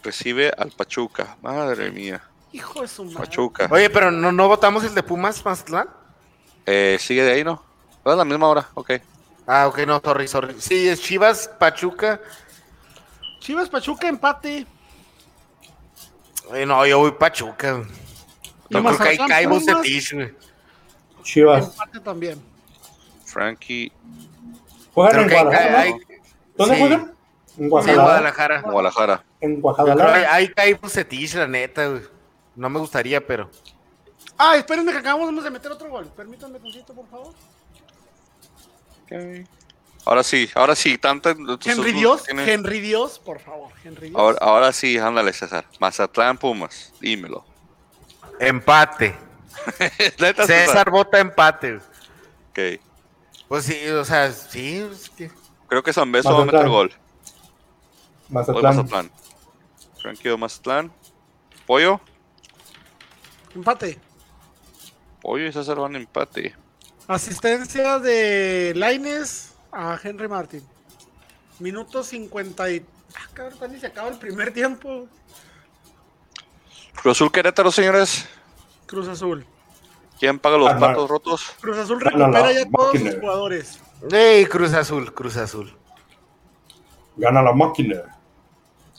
recibe 0.03 0.52
al 0.57 0.72
Pachuca. 0.72 1.38
Madre 1.41 1.91
mía. 1.91 2.22
Hijo 2.53 2.81
de 2.81 2.88
su 2.88 3.03
madre. 3.06 3.18
Pachuca. 3.19 3.68
Oye, 3.72 3.89
pero 3.89 4.11
no, 4.11 4.31
no 4.31 4.48
votamos 4.48 4.84
el 4.84 4.93
de 4.95 5.03
Pumas, 5.03 5.43
Mazatlán. 5.43 5.88
Eh, 6.65 6.98
sigue 6.99 7.23
de 7.23 7.31
ahí, 7.34 7.43
¿no? 7.43 7.64
Es 8.06 8.15
la 8.15 8.26
misma 8.26 8.48
hora, 8.48 8.68
ok. 8.73 8.91
Ah, 9.48 9.68
ok, 9.68 9.80
no, 9.88 9.99
sorry, 10.03 10.27
sorry. 10.27 10.56
Sí, 10.60 10.88
es 10.88 11.02
Chivas, 11.02 11.48
Pachuca. 11.60 12.19
Chivas 13.39 13.69
Pachuca 13.69 14.07
empate. 14.07 14.65
Eh, 16.53 16.65
no, 16.65 16.85
yo 16.85 16.99
voy 16.99 17.11
Pachuca. 17.11 17.84
Y 18.72 18.73
No 18.73 18.84
creo 18.84 18.98
que 18.98 19.07
ahí 19.10 19.18
cae 19.27 19.48
Bucetich, 19.48 20.14
güey. 20.14 20.34
Chivas. 21.23 21.76
También. 22.03 22.41
Frankie 23.26 23.91
Juegan 24.93 25.26
Creo 25.30 25.39
en. 25.41 25.45
Guadalajara. 25.45 25.85
¿no? 25.89 25.99
¿Dónde 26.57 26.76
sí. 26.76 26.81
juegan? 26.81 27.14
En 27.57 27.69
Guadalajara. 27.69 28.02
Guadalajara. 28.02 28.61
Guadalajara. 28.61 29.23
En 29.41 29.56
Yo 29.56 29.61
Guadalajara. 29.61 30.34
ahí 30.34 30.48
cae 30.49 30.73
Bucetich, 30.76 31.34
la 31.35 31.48
neta, 31.48 31.88
güey. 31.88 32.02
No 32.56 32.69
me 32.69 32.80
gustaría, 32.80 33.26
pero. 33.26 33.49
Ah, 34.38 34.56
espérenme 34.57 34.91
que 34.91 34.98
acabamos 34.98 35.43
de 35.43 35.49
meter 35.52 35.72
otro 35.72 35.89
gol. 35.89 36.07
Permítanme 36.15 36.60
tantito, 36.60 36.93
por 36.93 37.07
favor. 37.07 37.34
Ok. 39.03 39.48
Ahora 40.03 40.23
sí, 40.23 40.49
ahora 40.56 40.76
sí, 40.76 40.98
entonces, 41.03 41.35
Henry 41.68 41.91
Dios, 41.91 42.23
tienes- 42.23 42.48
Henry 42.48 42.80
Dios, 42.80 43.19
por 43.19 43.39
favor. 43.39 43.72
Henry 43.84 44.10
Dios. 44.10 44.19
Ahora, 44.19 44.38
ahora 44.41 44.73
sí, 44.73 44.98
ándale, 44.98 45.31
César. 45.31 45.65
Mazatlán 45.80 46.38
Pumas, 46.39 46.91
dímelo. 46.99 47.45
Empate. 48.42 49.16
César 50.46 50.90
vota 50.90 51.20
empate. 51.20 51.76
Ok. 52.50 52.82
Pues 53.48 53.66
sí, 53.66 53.88
o 53.90 54.04
sea, 54.04 54.32
sí. 54.32 54.78
es 54.92 55.10
que- 55.10 55.32
Creo 55.68 55.84
que 55.84 55.94
San 55.94 56.12
Beso 56.12 56.34
va 56.34 56.42
a 56.42 56.46
meter 56.46 56.68
gol. 56.68 56.92
Mazatlán. 58.30 58.64
Mazatlán. 58.76 59.12
Frankie 60.02 60.30
de 60.30 60.38
Mazatlán. 60.38 60.92
Pollo. 61.66 62.02
Empate. 63.56 64.00
Pollo 65.22 65.46
y 65.48 65.52
César 65.54 65.78
van 65.78 65.96
a 65.96 65.98
empate. 65.98 66.56
Asistencia 67.08 68.00
de 68.00 68.74
Laines 68.76 69.54
a 69.72 69.98
Henry 70.02 70.28
Martin. 70.28 70.66
Minuto 71.60 72.04
50 72.04 72.72
y... 72.72 72.86
Ah, 73.16 73.28
cabrón, 73.34 73.72
ni 73.74 73.80
se 73.80 73.88
acaba 73.88 74.10
el 74.10 74.18
primer 74.18 74.54
tiempo. 74.54 75.08
Cruz 76.96 77.18
Azul 77.18 77.32
Querétaro, 77.32 77.72
señores. 77.72 78.28
Cruz 78.86 79.08
Azul. 79.08 79.46
¿Quién 80.20 80.38
paga 80.40 80.58
los 80.58 80.70
Ah, 80.70 80.74
no. 80.74 80.80
platos 80.80 81.10
rotos? 81.10 81.52
Cruz 81.60 81.78
Azul 81.78 82.00
No, 82.00 82.12
no, 82.12 82.18
recupera 82.28 82.44
no, 82.46 82.52
ya 82.52 82.66
todos 82.70 82.92
sus 82.92 83.02
máquina. 83.02 83.22
jugadores. 83.22 83.80
Ey, 84.12 84.46
Cruz 84.46 84.74
Azul, 84.74 85.14
Cruz 85.14 85.38
Azul. 85.38 85.76
Gana 87.18 87.42
la 87.42 87.54
máquina. 87.54 88.18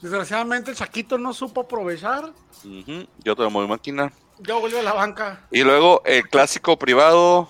Desgraciadamente 0.00 0.72
el 0.72 0.76
Chaquito 0.76 1.16
no 1.18 1.32
supo 1.32 1.60
aprovechar. 1.60 2.32
Ujú, 2.64 3.06
Yo 3.22 3.36
te 3.36 3.48
muy 3.48 3.66
máquina. 3.68 4.12
Ya 4.40 4.54
vuelve 4.56 4.80
a 4.80 4.82
la 4.82 4.92
banca. 4.94 5.46
Y 5.52 5.62
luego 5.62 6.02
el 6.04 6.28
clásico 6.28 6.76
privado 6.76 7.48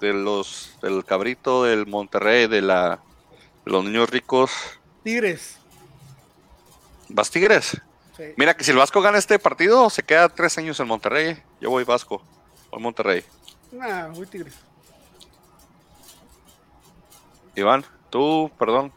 de 0.00 0.12
los 0.12 0.72
del 0.82 1.04
cabrito 1.04 1.62
del 1.64 1.86
Monterrey, 1.86 2.48
de 2.48 2.62
la 2.62 2.98
de 3.64 3.70
los 3.70 3.84
niños 3.84 4.10
ricos. 4.10 4.50
Tigres. 5.04 5.58
¿Vas 7.08 7.30
Tigres? 7.30 7.80
Sí. 8.20 8.34
Mira 8.36 8.54
que 8.54 8.64
si 8.64 8.70
el 8.70 8.76
Vasco 8.76 9.00
gana 9.00 9.16
este 9.16 9.38
partido, 9.38 9.88
se 9.88 10.02
queda 10.02 10.28
tres 10.28 10.58
años 10.58 10.78
en 10.78 10.86
Monterrey. 10.88 11.42
Yo 11.60 11.70
voy 11.70 11.84
Vasco. 11.84 12.22
Voy 12.70 12.82
Monterrey. 12.82 13.24
Nah, 13.72 14.08
muy 14.08 14.26
Tigres. 14.26 14.54
Iván, 17.56 17.84
tú, 18.10 18.50
perdón. 18.58 18.92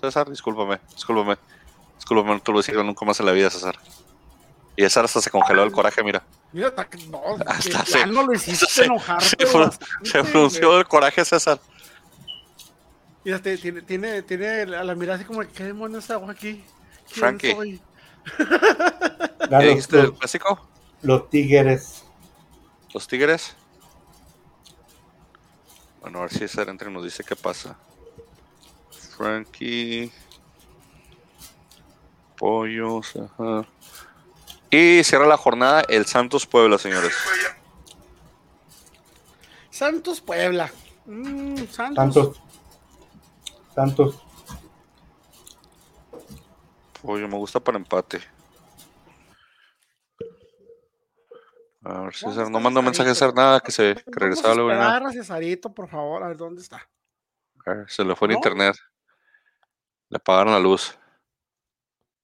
César, 0.00 0.28
discúlpame, 0.28 0.80
discúlpame. 0.94 1.36
Discúlpame, 1.96 2.34
no 2.34 2.40
te 2.40 2.52
lo 2.52 2.58
decía 2.58 2.74
nunca 2.82 3.04
más 3.04 3.20
en 3.20 3.26
la 3.26 3.32
vida, 3.32 3.50
César. 3.50 3.78
Y 4.76 4.82
César 4.82 5.04
hasta 5.04 5.20
se 5.20 5.30
congeló 5.30 5.62
el 5.62 5.70
coraje, 5.72 6.02
mira. 6.02 6.22
Mira, 6.52 6.68
hasta 6.68 6.86
que 6.88 6.98
no, 7.06 7.20
Hasta 7.46 7.84
que 7.84 7.90
se- 7.90 8.06
no 8.06 8.22
lo 8.24 8.32
hiciste 8.32 8.66
se- 8.68 8.84
enojar. 8.86 9.22
se, 9.22 9.36
bastante, 9.44 10.10
se 10.10 10.24
frunció 10.24 10.78
el 10.78 10.86
coraje, 10.88 11.24
César. 11.24 11.60
Mira, 13.24 13.38
tiene, 13.40 13.82
tiene, 13.82 14.22
tiene 14.22 14.48
a 14.74 14.82
la 14.82 14.94
mirada 14.94 15.16
así 15.18 15.24
como, 15.24 15.40
¿qué 15.40 15.64
demonios 15.64 16.10
hago 16.10 16.28
aquí? 16.30 16.64
¿Quién 17.06 17.20
Frankie. 17.20 17.52
soy? 17.52 17.80
¿Qué 18.36 19.46
los, 19.50 19.62
dijiste 19.62 19.96
del 19.96 20.12
clásico? 20.14 20.66
los 21.02 21.30
Tigres. 21.30 22.04
¿Los 22.92 23.06
Tigres? 23.06 23.56
Bueno, 26.00 26.18
a 26.18 26.22
ver 26.22 26.30
si 26.30 26.38
César 26.38 26.68
entre 26.68 26.90
y 26.90 26.92
nos 26.92 27.04
dice 27.04 27.24
qué 27.24 27.36
pasa. 27.36 27.76
Frankie. 29.16 30.10
Pollos, 32.36 33.14
ajá. 33.16 33.66
Y 34.70 35.02
cierra 35.04 35.26
la 35.26 35.36
jornada 35.36 35.82
el 35.88 36.06
Santos 36.06 36.46
Puebla, 36.46 36.78
señores. 36.78 37.12
Santos 39.70 40.20
Puebla. 40.20 40.70
Mm, 41.06 41.64
Santos. 41.70 41.94
Santos. 41.96 42.42
Santos. 43.74 44.29
Pollo, 47.02 47.28
me 47.28 47.36
gusta 47.36 47.60
para 47.60 47.78
empate. 47.78 48.20
A 51.82 51.88
ver, 51.92 51.98
¿Dónde 51.98 52.16
César, 52.16 52.50
no 52.50 52.60
mandó 52.60 52.82
mensaje 52.82 53.10
a 53.10 53.14
César 53.14 53.34
nada, 53.34 53.60
que 53.60 53.72
se 53.72 53.94
que 53.94 54.02
regresaba 54.20 54.54
luego. 54.54 54.70
a 54.70 55.12
Cesarito, 55.12 55.72
por 55.74 55.88
favor, 55.88 56.22
a 56.22 56.28
ver 56.28 56.36
dónde 56.36 56.60
está. 56.60 56.86
A 57.66 57.70
ver, 57.72 57.90
Se 57.90 58.04
le 58.04 58.14
fue 58.14 58.28
el 58.28 58.32
¿No? 58.32 58.38
internet. 58.38 58.76
Le 60.10 60.16
apagaron 60.16 60.52
la 60.52 60.60
luz. 60.60 60.94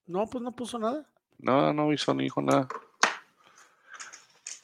No, 0.07 0.27
pues 0.27 0.43
no 0.43 0.55
puso 0.55 0.79
nada. 0.79 1.09
No, 1.39 1.73
no 1.73 1.93
hizo 1.93 2.13
ni 2.15 2.25
dijo 2.25 2.43
nada. 2.43 2.69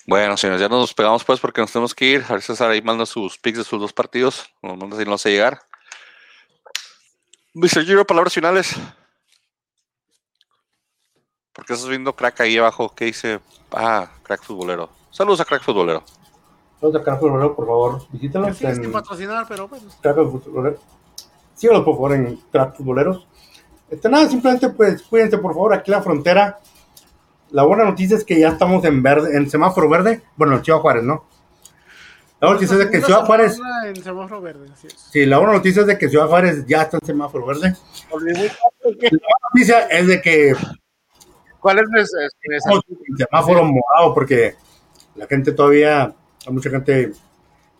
Bueno, 0.06 0.36
señores, 0.36 0.60
ya 0.60 0.68
nos 0.68 0.93
pegamos 0.93 1.24
pues 1.24 1.40
porque 1.40 1.60
nos 1.60 1.72
tenemos 1.72 1.94
que 1.94 2.05
ir. 2.05 2.24
A 2.28 2.32
ver, 2.32 2.43
César 2.43 2.70
ahí 2.70 2.82
manda 2.82 3.06
sus 3.06 3.39
picks 3.39 3.59
de 3.59 3.64
sus 3.64 3.80
dos 3.80 3.93
partidos. 3.93 4.52
Nos 4.60 4.76
manda 4.76 4.97
si 4.97 5.05
no 5.05 5.14
hace 5.14 5.30
llegar. 5.30 5.62
Mr. 7.55 7.84
Giro, 7.84 8.06
palabras 8.06 8.34
finales. 8.34 8.74
¿Por 11.52 11.66
qué 11.66 11.74
estás 11.74 11.88
viendo 11.88 12.14
crack 12.14 12.40
ahí 12.40 12.56
abajo? 12.56 12.92
¿Qué 12.94 13.06
dice? 13.06 13.40
Ah, 13.72 14.10
crack 14.22 14.42
futbolero. 14.42 14.88
Saludos 15.10 15.40
a 15.40 15.44
crack 15.44 15.62
futbolero. 15.62 16.02
Los 16.82 16.92
de 16.92 17.00
Crack 17.00 17.20
Futbolero, 17.20 17.54
por 17.54 17.64
favor, 17.66 18.02
visítanos 18.10 18.58
Que 18.58 18.74
sin 18.74 18.86
en 18.86 18.90
patrocinar, 18.92 19.46
pero 19.48 19.68
bueno. 19.68 19.84
Crack 20.00 20.16
Futbolero. 20.16 20.78
Síganos, 21.54 21.84
por 21.84 21.94
favor, 21.94 22.12
en 22.14 22.36
Crack 22.50 22.76
Futboleros. 22.76 23.28
Este, 23.88 24.08
nada, 24.08 24.28
simplemente, 24.28 24.68
pues, 24.70 25.00
cuídense, 25.02 25.38
por 25.38 25.52
favor, 25.52 25.74
aquí 25.74 25.92
en 25.92 25.98
la 25.98 26.02
frontera. 26.02 26.58
La 27.52 27.62
buena 27.62 27.84
noticia 27.84 28.16
es 28.16 28.24
que 28.24 28.40
ya 28.40 28.48
estamos 28.48 28.84
en 28.84 29.00
verde, 29.00 29.36
en 29.36 29.48
semáforo 29.48 29.88
verde. 29.88 30.22
Bueno, 30.36 30.56
en 30.56 30.64
Ciudad 30.64 30.80
Juárez, 30.80 31.04
¿no? 31.04 31.24
La 32.40 32.48
buena 32.48 32.54
noticia 32.54 32.72
es 32.76 32.84
de 32.86 32.90
que 32.90 33.00
Ciudad 33.06 33.26
Juárez, 33.26 33.60
En 33.86 34.02
semáforo 34.02 34.40
verde, 34.40 34.68
así 34.72 34.88
es. 34.88 34.94
sí, 34.94 35.24
la 35.24 35.38
buena 35.38 35.52
noticia 35.52 35.82
es 35.82 35.86
de 35.86 35.96
que 35.98 36.08
Ciudad 36.08 36.26
Juárez 36.26 36.66
ya 36.66 36.82
está 36.82 36.96
en 37.00 37.06
semáforo 37.06 37.46
verde. 37.46 37.76
La 38.10 38.18
buena 38.18 38.50
noticia 39.54 39.80
es 39.86 40.06
de 40.08 40.20
que 40.20 40.56
¿Cuál 41.62 41.78
es 41.78 41.89
nuestra- 41.89 42.22
en 42.24 43.16
semáforo 43.16 43.64
morado 43.64 44.12
porque 44.12 44.55
la 45.14 45.26
gente 45.26 45.52
todavía, 45.52 46.12
hay 46.47 46.52
mucha 46.52 46.68
gente 46.68 47.12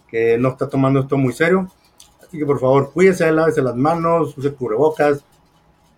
que 0.09 0.39
no 0.39 0.51
está 0.51 0.69
tomando 0.69 1.01
esto 1.01 1.17
muy 1.19 1.33
serio. 1.35 1.71
Así 2.23 2.39
que 2.39 2.47
por 2.47 2.59
favor, 2.61 2.93
cuídese, 2.93 3.31
lávese 3.33 3.61
las 3.61 3.75
manos, 3.77 4.37
use 4.39 4.53
cubrebocas, 4.55 5.25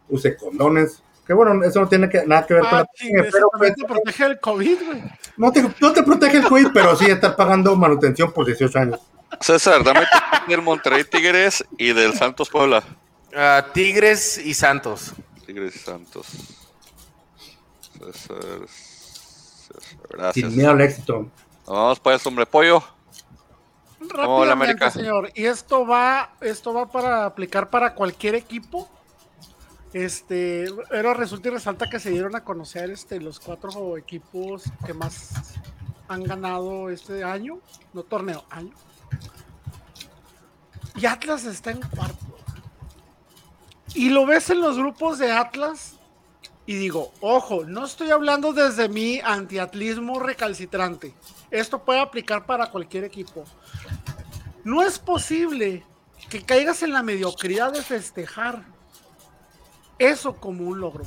use 0.09 0.36
condones. 0.36 1.01
Que 1.27 1.32
bueno, 1.32 1.62
eso 1.65 1.81
no 1.81 1.89
tiene 1.89 2.09
que, 2.09 2.24
nada 2.27 2.47
que 2.47 2.55
ver 2.55 2.62
con 2.65 2.74
Ah, 2.74 2.78
la 2.81 2.86
sí, 2.94 3.09
pero 3.32 3.48
también 3.52 3.74
pues, 3.74 3.86
te 3.89 3.93
protege 3.94 4.24
del 4.24 4.40
COVID, 4.40 4.78
güey. 4.86 5.02
no, 5.36 5.52
te, 5.52 5.62
no 5.81 5.93
te 5.93 6.02
protege 6.02 6.36
el 6.39 6.44
COVID, 6.44 6.69
pero 6.74 6.97
sí 6.97 7.06
estar 7.06 7.35
pagando 7.36 7.74
manutención 7.77 8.31
por 8.32 8.44
18 8.47 8.78
años. 8.78 9.01
César, 9.40 9.82
dame 9.85 10.01
tu 10.01 10.06
del 10.51 10.62
Monterrey 10.62 11.05
Tigres 11.05 11.65
y 11.78 11.93
del 11.93 12.12
Santos 12.15 12.48
Puebla. 12.51 12.82
Ah, 13.35 13.66
Tigres 13.73 14.39
y 14.39 14.55
Santos. 14.55 15.12
Tigres 15.47 15.74
y 15.77 15.78
Santos. 15.78 16.27
César, 17.99 18.69
César, 18.69 19.99
Gracias. 20.11 20.47
Sin 20.47 20.57
miedo 20.57 20.71
al 20.71 20.81
éxito. 20.81 21.29
Vamos 21.66 22.01
pues, 22.01 22.27
hombre 22.27 22.47
pollo. 22.47 22.83
Rápidamente, 24.01 24.53
América? 24.53 24.91
señor. 24.91 25.31
Y 25.35 25.45
esto 25.45 25.87
va, 25.87 26.35
esto 26.41 26.75
va 26.75 26.91
para 26.91 27.25
aplicar 27.25 27.71
para 27.71 27.95
cualquier 27.95 28.35
equipo. 28.35 28.89
Este, 29.93 30.66
pero 30.91 31.15
resulta 31.15 31.49
y 31.49 31.53
resalta 31.53 31.89
que 31.89 32.01
se 32.01 32.11
dieron 32.11 32.35
a 32.35 32.43
conocer 32.43 32.91
este, 32.91 33.21
los 33.21 33.39
cuatro 33.39 33.97
equipos 33.97 34.65
que 34.85 34.93
más 34.93 35.55
han 36.09 36.25
ganado 36.25 36.91
este 36.91 37.23
año, 37.23 37.61
no 37.93 38.03
torneo, 38.03 38.45
año. 38.51 38.73
Y 40.97 41.07
Atlas 41.07 41.45
está 41.45 41.71
en 41.71 41.81
cuarto. 41.81 42.25
Y 43.95 44.11
lo 44.11 44.27
ves 44.27 44.51
en 44.51 44.61
los 44.61 44.77
grupos 44.77 45.19
de 45.19 45.31
Atlas 45.31 45.95
y 46.66 46.77
digo, 46.77 47.12
ojo, 47.20 47.65
no 47.65 47.85
estoy 47.85 48.11
hablando 48.11 48.53
desde 48.53 48.89
mi 48.89 49.20
antiatlismo 49.20 50.19
recalcitrante. 50.19 51.15
Esto 51.51 51.85
puede 51.85 52.01
aplicar 52.01 52.47
para 52.47 52.70
cualquier 52.70 53.05
equipo. 53.05 53.45
No 54.65 54.82
es 54.82 54.99
posible 54.99 55.85
que 56.31 56.43
caigas 56.43 56.82
en 56.82 56.93
la 56.93 57.03
mediocridad 57.03 57.73
de 57.73 57.82
festejar 57.82 58.65
eso 59.99 60.36
como 60.36 60.65
un 60.65 60.81
logro. 60.81 61.05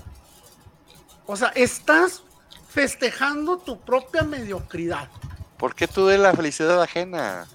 O 1.26 1.36
sea, 1.36 1.50
estás 1.50 2.22
festejando 2.70 3.58
tu 3.58 3.80
propia 3.80 4.22
mediocridad. 4.22 5.10
¿Por 5.58 5.74
qué 5.74 5.88
tú 5.88 6.06
de 6.06 6.20
la 6.20 6.34
felicidad 6.34 6.82
ajena? 6.82 7.48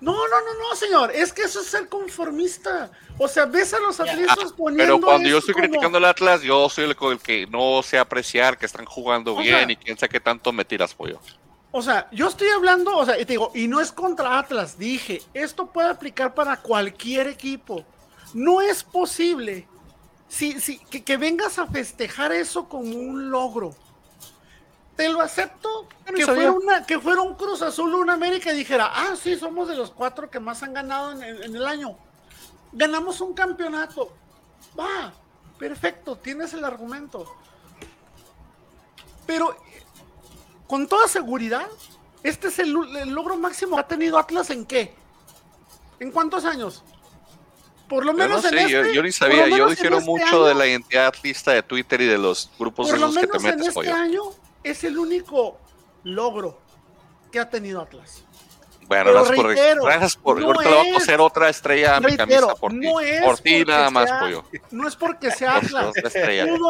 No, 0.00 0.12
no, 0.12 0.40
no, 0.40 0.68
no, 0.68 0.74
señor. 0.76 1.10
Es 1.14 1.32
que 1.32 1.42
eso 1.42 1.60
es 1.60 1.66
ser 1.66 1.88
conformista. 1.88 2.90
O 3.18 3.28
sea, 3.28 3.44
ves 3.44 3.74
a 3.74 3.80
los 3.80 4.00
atletas 4.00 4.52
poniendo. 4.56 4.94
Pero 4.94 5.00
cuando 5.00 5.28
yo 5.28 5.38
esto 5.38 5.50
estoy 5.50 5.54
como- 5.54 5.68
criticando 5.68 5.98
al 5.98 6.04
Atlas, 6.06 6.40
yo 6.42 6.68
soy 6.70 6.84
el, 6.84 6.96
el 7.12 7.18
que 7.18 7.46
no 7.46 7.82
sé 7.82 7.98
apreciar 7.98 8.56
que 8.56 8.64
están 8.66 8.86
jugando 8.86 9.34
O 9.34 9.38
bien 9.40 9.56
sea- 9.66 9.70
y 9.72 9.76
quién 9.76 9.98
sabe 9.98 10.08
qué 10.10 10.20
tanto 10.20 10.52
me 10.52 10.64
tiras, 10.64 10.94
pollo. 10.94 11.20
O 11.72 11.82
sea, 11.82 12.08
yo 12.10 12.26
estoy 12.28 12.48
hablando, 12.48 12.96
o 12.96 13.04
sea, 13.04 13.16
y 13.20 13.24
te 13.24 13.34
digo, 13.34 13.52
y 13.54 13.68
no 13.68 13.80
es 13.80 13.92
contra 13.92 14.38
Atlas, 14.38 14.76
dije, 14.78 15.22
esto 15.34 15.66
puede 15.66 15.88
aplicar 15.88 16.34
para 16.34 16.56
cualquier 16.56 17.28
equipo. 17.28 17.84
No 18.34 18.60
es 18.60 18.82
posible 18.82 19.68
si, 20.28 20.60
si, 20.60 20.78
que, 20.78 21.04
que 21.04 21.16
vengas 21.16 21.58
a 21.58 21.66
festejar 21.66 22.32
eso 22.32 22.68
como 22.68 22.96
un 22.96 23.30
logro. 23.30 23.74
Te 25.00 25.08
lo 25.08 25.22
acepto 25.22 25.88
no 26.06 26.12
que 26.14 26.26
fuera, 26.26 26.52
una, 26.52 26.84
que 26.86 26.98
fuera 27.00 27.22
un 27.22 27.34
Cruz 27.34 27.62
Azul 27.62 27.94
o 27.94 27.98
un 27.98 28.10
América 28.10 28.52
y 28.52 28.56
dijera, 28.56 28.90
ah, 28.92 29.14
sí, 29.20 29.34
somos 29.36 29.66
de 29.68 29.74
los 29.76 29.90
cuatro 29.90 30.28
que 30.28 30.38
más 30.40 30.62
han 30.62 30.74
ganado 30.74 31.12
en, 31.12 31.22
el- 31.22 31.42
en 31.44 31.56
el 31.56 31.66
año. 31.66 31.96
Ganamos 32.72 33.20
un 33.22 33.32
campeonato. 33.32 34.12
Va, 34.78 35.12
perfecto, 35.58 36.16
tienes 36.16 36.52
el 36.52 36.64
argumento. 36.66 37.34
Pero 39.26 39.56
con 40.66 40.86
toda 40.86 41.08
seguridad, 41.08 41.66
este 42.22 42.48
es 42.48 42.58
el, 42.58 42.76
el 42.96 43.08
logro 43.10 43.36
máximo 43.38 43.76
que 43.76 43.80
ha 43.80 43.88
tenido 43.88 44.18
Atlas 44.18 44.50
en 44.50 44.66
qué? 44.66 44.94
¿En 45.98 46.10
cuántos 46.10 46.44
años? 46.44 46.82
Por 47.88 48.04
lo 48.04 48.12
Yo 48.12 48.18
no 48.18 48.24
menos 48.24 48.44
en 48.44 48.50
sé, 48.50 48.68
yo, 48.70 48.80
este. 48.82 48.94
yo 48.94 49.02
ni 49.02 49.12
sabía, 49.12 49.44
yo 49.48 49.54
menos 49.54 49.70
en 49.70 49.74
difiero 49.76 49.98
este 49.98 50.10
mucho 50.10 50.44
de 50.44 50.54
la 50.54 50.66
identidad 50.66 51.14
lista 51.22 51.52
de 51.52 51.62
Twitter 51.62 52.00
y 52.02 52.06
de 52.06 52.18
los 52.18 52.50
grupos 52.58 52.88
Por 52.88 52.98
lo 52.98 53.06
esos 53.08 53.18
que 53.18 53.26
te 53.26 53.38
menos 53.38 53.44
en 53.44 53.50
metes, 53.58 53.68
este 53.68 53.74
pollo. 53.74 53.94
año 53.94 54.22
es 54.62 54.84
el 54.84 54.98
único 54.98 55.58
logro 56.04 56.58
que 57.32 57.38
ha 57.40 57.48
tenido 57.48 57.80
Atlas. 57.80 58.24
Bueno, 58.86 59.12
gracias 59.12 59.36
por, 59.36 59.54
gracias 59.84 60.16
por 60.16 60.40
no 60.40 60.46
ahorita 60.46 60.64
le 60.64 60.76
voy 60.76 60.86
a 60.86 60.88
es- 60.90 60.94
coser 60.94 61.20
otra 61.20 61.48
estrella 61.48 61.96
a 61.96 62.00
mi 62.00 62.06
Reitero, 62.06 62.26
camisa 62.48 62.54
por 62.56 62.72
ti. 62.72 62.78
no 62.78 63.00
es 63.00 63.22
por 63.22 63.38
ti 63.38 63.64
nada 63.64 63.90
más, 63.90 64.10
pollo. 64.20 64.44
No 64.72 64.88
es 64.88 64.96
porque 64.96 65.30
sea 65.30 65.56
Atlas. 65.58 65.92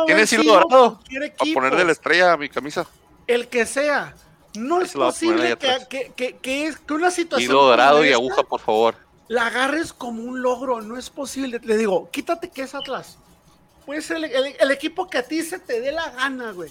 ¿Tienes 0.07 0.33
hilo 0.35 0.53
dorado? 0.53 1.01
equipo. 1.09 1.61
ponerle 1.61 1.85
la 1.85 1.93
estrella 1.93 2.33
a 2.33 2.37
mi 2.37 2.49
camisa. 2.51 2.87
el 3.27 3.49
que 3.49 3.65
sea. 3.65 4.15
No 4.55 4.83
es 4.83 4.95
a 4.97 4.99
posible 4.99 5.57
que, 5.57 5.79
que, 5.89 6.13
que, 6.15 6.37
que 6.39 6.67
es, 6.67 6.77
que 6.79 6.93
una 6.93 7.11
situación. 7.11 7.51
Hilo 7.51 7.63
dorado 7.65 8.05
y 8.05 8.13
aguja, 8.13 8.43
por 8.43 8.61
favor. 8.61 8.97
La 9.29 9.47
agarres 9.47 9.93
como 9.93 10.23
un 10.25 10.43
logro. 10.43 10.83
No 10.83 10.99
es 10.99 11.09
posible. 11.09 11.59
Le 11.63 11.77
digo, 11.79 12.11
quítate 12.11 12.51
que 12.51 12.63
es 12.63 12.75
Atlas. 12.75 13.17
Puede 13.87 14.03
ser 14.03 14.17
el, 14.19 14.25
el- 14.25 14.57
el 14.59 14.71
equipo 14.73 15.09
que 15.09 15.19
a 15.19 15.23
ti 15.23 15.43
se 15.43 15.59
te 15.61 15.81
dé 15.81 15.93
la 15.93 16.11
gana, 16.11 16.51
güey. 16.51 16.71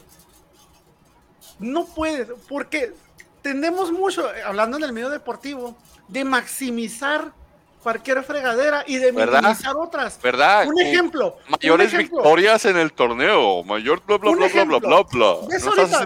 No 1.60 1.86
puedes, 1.86 2.28
porque 2.48 2.94
tendemos 3.42 3.92
mucho, 3.92 4.34
eh, 4.34 4.42
hablando 4.44 4.78
en 4.78 4.84
el 4.84 4.94
medio 4.94 5.10
deportivo, 5.10 5.76
de 6.08 6.24
maximizar 6.24 7.32
cualquier 7.84 8.24
fregadera 8.24 8.84
y 8.88 8.98
de 8.98 9.12
¿Verdad? 9.12 9.42
minimizar 9.42 9.76
otras. 9.78 10.20
¿Verdad? 10.22 10.68
Un 10.68 10.80
ejemplo. 10.82 11.38
Mayores 11.50 11.94
un 11.94 12.00
ejemplo. 12.00 12.18
victorias 12.20 12.66
en 12.66 12.78
el 12.78 12.92
torneo. 12.94 13.64
Mayor 13.64 14.02
bla 14.06 14.18
bla 14.18 14.32
bla 14.32 14.48
bla 14.48 14.64
bla 14.66 14.80
bla 14.80 15.02
bla. 15.12 15.36
Ves 15.50 15.64
¿No 15.64 15.72
ahorita, 15.72 16.06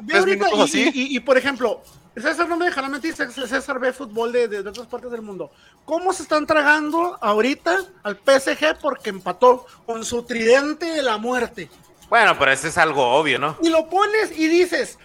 ve 0.49 0.57
y, 0.57 0.61
así? 0.61 0.91
y- 0.93 1.15
y, 1.17 1.19
por 1.19 1.37
ejemplo, 1.37 1.81
César 2.15 2.47
no 2.47 2.57
me 2.57 2.65
dejará 2.65 2.89
mentir, 2.89 3.15
César 3.15 3.47
César 3.47 3.79
ve 3.79 3.91
fútbol 3.91 4.31
de, 4.31 4.47
de- 4.47 4.61
de 4.61 4.69
otras 4.69 4.85
partes 4.85 5.09
del 5.09 5.23
mundo. 5.23 5.51
¿Cómo 5.85 6.13
se 6.13 6.21
están 6.23 6.45
tragando 6.45 7.17
ahorita 7.19 7.75
al 8.03 8.17
PSG 8.17 8.77
porque 8.79 9.09
empató 9.09 9.65
con 9.87 10.05
su 10.05 10.21
tridente 10.23 10.85
de 10.85 11.01
la 11.01 11.17
muerte? 11.17 11.69
Bueno, 12.09 12.37
pero 12.37 12.51
ese 12.51 12.67
es 12.67 12.77
algo 12.77 13.03
obvio, 13.15 13.39
¿no? 13.39 13.57
Y 13.63 13.69
lo 13.69 13.89
pones 13.89 14.31
y 14.37 14.47
dices, 14.47 14.99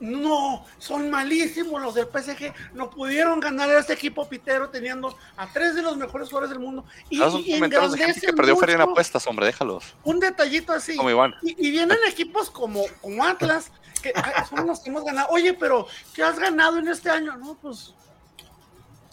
no, 0.00 0.64
son 0.78 1.10
malísimos 1.10 1.80
los 1.80 1.94
del 1.94 2.06
PSG, 2.06 2.52
no 2.74 2.90
pudieron 2.90 3.40
ganar 3.40 3.70
a 3.70 3.78
este 3.78 3.92
equipo 3.92 4.28
pitero 4.28 4.68
teniendo 4.68 5.16
a 5.36 5.46
tres 5.52 5.74
de 5.74 5.82
los 5.82 5.96
mejores 5.96 6.28
jugadores 6.28 6.50
del 6.50 6.58
mundo. 6.58 6.84
Y, 7.08 7.18
son 7.18 7.40
y 7.40 7.54
comentarios 7.54 7.92
de 7.92 7.98
gente 7.98 8.20
que 8.20 8.26
engrandecen 8.26 8.36
perdió 8.36 8.56
feria 8.56 8.74
en 8.76 8.80
apuestas, 8.82 9.26
hombre, 9.26 9.46
déjalos. 9.46 9.94
Un 10.04 10.20
detallito 10.20 10.72
así. 10.72 10.96
Como 10.96 11.10
Iván. 11.10 11.34
Y, 11.42 11.68
y 11.68 11.70
vienen 11.70 11.98
equipos 12.08 12.50
como, 12.50 12.84
como 13.00 13.24
Atlas, 13.24 13.70
que 14.02 14.12
ay, 14.14 14.44
son 14.48 14.66
los 14.66 14.80
que 14.80 14.90
hemos 14.90 15.04
ganado. 15.04 15.28
Oye, 15.30 15.54
pero 15.54 15.86
¿qué 16.14 16.22
has 16.22 16.38
ganado 16.38 16.78
en 16.78 16.88
este 16.88 17.10
año? 17.10 17.36
No, 17.36 17.54
pues 17.54 17.94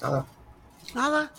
Nada. 0.01 0.25
nada. 0.93 1.31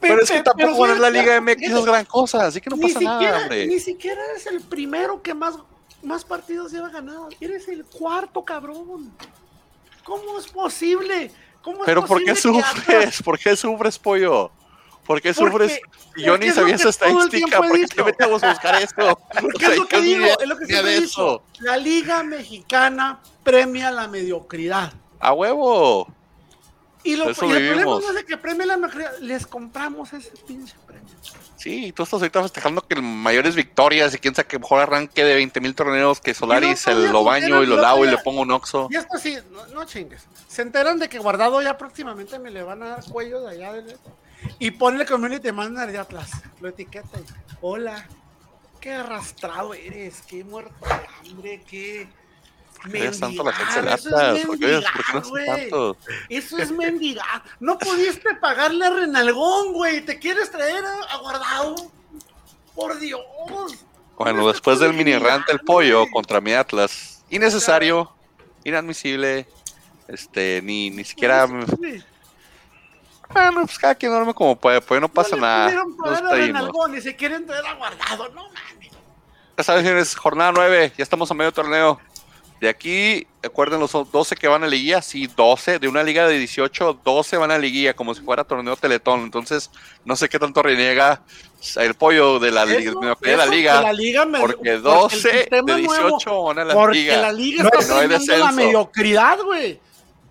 Pero 0.00 0.22
es 0.22 0.30
que 0.30 0.42
tampoco 0.42 0.82
ganar 0.82 0.98
la 0.98 1.10
Liga 1.10 1.40
MX 1.40 1.62
es 1.62 1.84
gran 1.84 2.04
cosa, 2.04 2.46
así 2.46 2.60
que 2.60 2.70
no 2.70 2.76
pasa 2.76 3.00
siquiera, 3.00 3.16
nada, 3.16 3.42
hombre. 3.42 3.66
Ni 3.66 3.80
siquiera 3.80 4.24
eres 4.30 4.46
el 4.46 4.60
primero 4.60 5.20
que 5.22 5.34
más, 5.34 5.56
más 6.02 6.24
partidos 6.24 6.72
lleva 6.72 6.88
ganado. 6.90 7.28
Eres 7.40 7.68
el 7.68 7.84
cuarto, 7.84 8.44
cabrón. 8.44 9.12
¿Cómo 10.04 10.38
es 10.38 10.46
posible? 10.48 11.30
¿Cómo 11.62 11.78
es 11.78 11.86
Pero 11.86 12.04
¿por 12.04 12.22
qué 12.24 12.34
sufres? 12.34 13.22
¿Por 13.24 13.38
qué 13.38 13.56
sufres, 13.56 13.98
pollo? 13.98 14.50
¿Por 15.06 15.20
qué 15.20 15.32
Porque- 15.32 15.50
sufres? 15.50 15.80
Y 16.16 16.22
yo 16.24 16.32
porque 16.32 16.46
ni 16.46 16.52
sabía 16.52 16.74
esa 16.74 16.88
estadística, 16.88 17.58
¿por 17.58 17.72
qué 17.72 17.86
te 17.86 18.02
metemos 18.04 18.42
a 18.42 18.50
buscar 18.50 18.74
esto? 18.82 19.18
Porque 19.40 19.66
es 19.66 19.76
lo 19.76 19.86
que 19.86 20.00
digo, 20.00 20.26
es 20.40 20.48
lo 20.48 20.56
que 20.58 20.66
siempre. 20.66 21.06
La 21.60 21.76
Liga 21.76 22.22
Mexicana 22.22 23.20
premia 23.44 23.90
la 23.90 24.08
mediocridad. 24.08 24.92
A 25.20 25.32
huevo. 25.32 26.12
Y, 27.04 27.16
lo, 27.16 27.26
y 27.26 27.28
el 27.28 27.34
problema 27.36 27.82
no 27.84 28.00
es 28.00 28.14
de 28.16 28.24
que 28.26 28.36
premie 28.36 28.66
la 28.66 28.76
mediocridad, 28.76 29.16
les 29.20 29.46
compramos 29.46 30.12
ese 30.12 30.32
pinche. 30.46 30.74
Sí, 31.58 31.92
tú 31.92 32.04
estás 32.04 32.20
ahorita 32.20 32.40
festejando 32.40 32.82
que 32.82 32.94
el 32.94 33.02
mayores 33.02 33.56
victorias 33.56 34.14
y 34.14 34.18
quién 34.18 34.32
sabe 34.32 34.46
que 34.46 34.60
mejor 34.60 34.80
arranque 34.80 35.24
de 35.24 35.34
20 35.34 35.60
mil 35.60 35.74
torneos 35.74 36.20
que 36.20 36.32
Solaris, 36.32 36.86
el 36.86 37.10
lo 37.10 37.24
baño 37.24 37.64
y 37.64 37.66
lo 37.66 37.76
lavo 37.76 38.04
y 38.04 38.08
le 38.08 38.18
pongo 38.18 38.42
un 38.42 38.52
oxo. 38.52 38.86
Y 38.90 38.96
esto 38.96 39.18
sí, 39.18 39.36
no, 39.50 39.66
no 39.66 39.84
chingues. 39.84 40.24
Se 40.46 40.62
enteran 40.62 41.00
de 41.00 41.08
que 41.08 41.18
guardado 41.18 41.60
ya 41.60 41.76
próximamente 41.76 42.38
me 42.38 42.52
le 42.52 42.62
van 42.62 42.84
a 42.84 42.88
dar 42.90 43.04
cuello 43.04 43.40
de 43.40 43.50
allá 43.50 43.72
del 43.72 43.96
y 44.60 44.70
ponle 44.70 45.04
community 45.04 45.50
manager 45.50 45.90
de 45.90 45.98
Atlas. 45.98 46.30
Lo 46.60 46.68
etiqueta 46.68 47.18
y 47.18 47.24
hola. 47.60 48.06
Qué 48.80 48.92
arrastrado 48.92 49.74
eres, 49.74 50.22
qué 50.28 50.44
muerto 50.44 50.72
de 50.86 51.28
hambre, 51.30 51.64
qué 51.68 52.08
Tanto 53.18 53.42
la 53.44 53.50
eso 53.50 54.34
es 54.34 54.46
¿por 54.46 54.58
qué, 54.58 54.80
por 54.80 55.04
qué 55.04 55.12
no 55.12 55.20
mendigar, 55.20 55.22
son 55.22 55.30
güey. 55.30 55.46
tantos? 55.46 55.96
Eso 56.28 56.58
es 56.58 56.70
mendigar. 56.70 57.42
No 57.60 57.78
pudiste 57.78 58.34
pagarle 58.36 58.86
a 58.86 58.90
Renalgón, 58.90 59.72
güey. 59.72 60.04
¿Te 60.04 60.18
quieres 60.18 60.50
traer 60.50 60.84
a, 60.84 61.14
a 61.14 61.16
guardado? 61.18 61.74
Por 62.74 62.98
Dios. 62.98 63.20
Bueno, 64.16 64.40
No 64.42 64.48
después 64.48 64.78
del 64.78 64.94
mini 64.94 65.16
rant 65.16 65.46
del 65.46 65.60
pollo 65.60 66.00
güey. 66.02 66.12
contra 66.12 66.40
mi 66.40 66.52
Atlas, 66.52 67.24
innecesario, 67.30 68.12
inadmisible, 68.64 69.46
este, 70.08 70.60
ni, 70.62 70.90
ni 70.90 71.04
siquiera... 71.04 71.46
Bueno, 73.30 73.66
pues 73.66 73.78
cada 73.78 73.94
quien 73.94 74.10
duerme 74.10 74.32
como 74.32 74.56
puede, 74.58 74.80
pues 74.80 75.00
no 75.00 75.08
pasa 75.08 75.36
nada. 75.36 75.70
y 76.96 77.00
se 77.00 77.14
quieren 77.14 77.44
traer 77.46 77.66
a 77.66 77.74
guardado. 77.74 78.28
No 78.30 78.44
mames. 78.48 78.90
Ya 79.56 79.64
saben, 79.64 79.84
señores, 79.84 80.14
jornada 80.14 80.52
9, 80.52 80.92
ya 80.96 81.02
estamos 81.02 81.30
a 81.30 81.34
medio 81.34 81.52
torneo. 81.52 82.00
De 82.60 82.68
aquí, 82.68 83.26
recuerden 83.40 83.78
los 83.78 83.92
12 83.92 84.34
que 84.34 84.48
van 84.48 84.64
a 84.64 84.66
liguilla, 84.66 85.00
sí, 85.00 85.28
12, 85.28 85.78
de 85.78 85.86
una 85.86 86.02
liga 86.02 86.26
de 86.26 86.38
18, 86.38 87.00
12 87.04 87.36
van 87.36 87.52
a 87.52 87.58
liguilla, 87.58 87.94
como 87.94 88.14
si 88.14 88.20
fuera 88.22 88.42
torneo 88.42 88.74
Teletón. 88.76 89.20
Entonces, 89.20 89.70
no 90.04 90.16
sé 90.16 90.28
qué 90.28 90.40
tanto 90.40 90.60
reniega 90.62 91.22
el 91.76 91.94
pollo 91.94 92.40
de 92.40 92.50
la, 92.50 92.64
liga, 92.64 92.90
Eso- 92.90 93.00
de 93.20 93.36
la 93.36 93.44
eso 93.44 93.52
liga, 93.52 93.76
que 93.78 93.82
la 93.84 93.92
liga 93.92 94.24
me- 94.24 94.40
porque 94.40 94.56
porque 94.56 94.70
el 94.70 94.82
12 94.82 95.30
sistema 95.40 95.72
de 95.74 95.82
nuevo- 95.82 96.06
18 96.18 96.42
van 96.42 96.58
a 96.58 96.64
la 96.64 96.74
Porque 96.74 96.98
liga. 96.98 97.16
la 97.18 97.32
liga 97.32 97.68
está 97.78 98.06
no 98.06 98.36
la 98.38 98.52
mediocridad, 98.52 99.38
güey. 99.42 99.80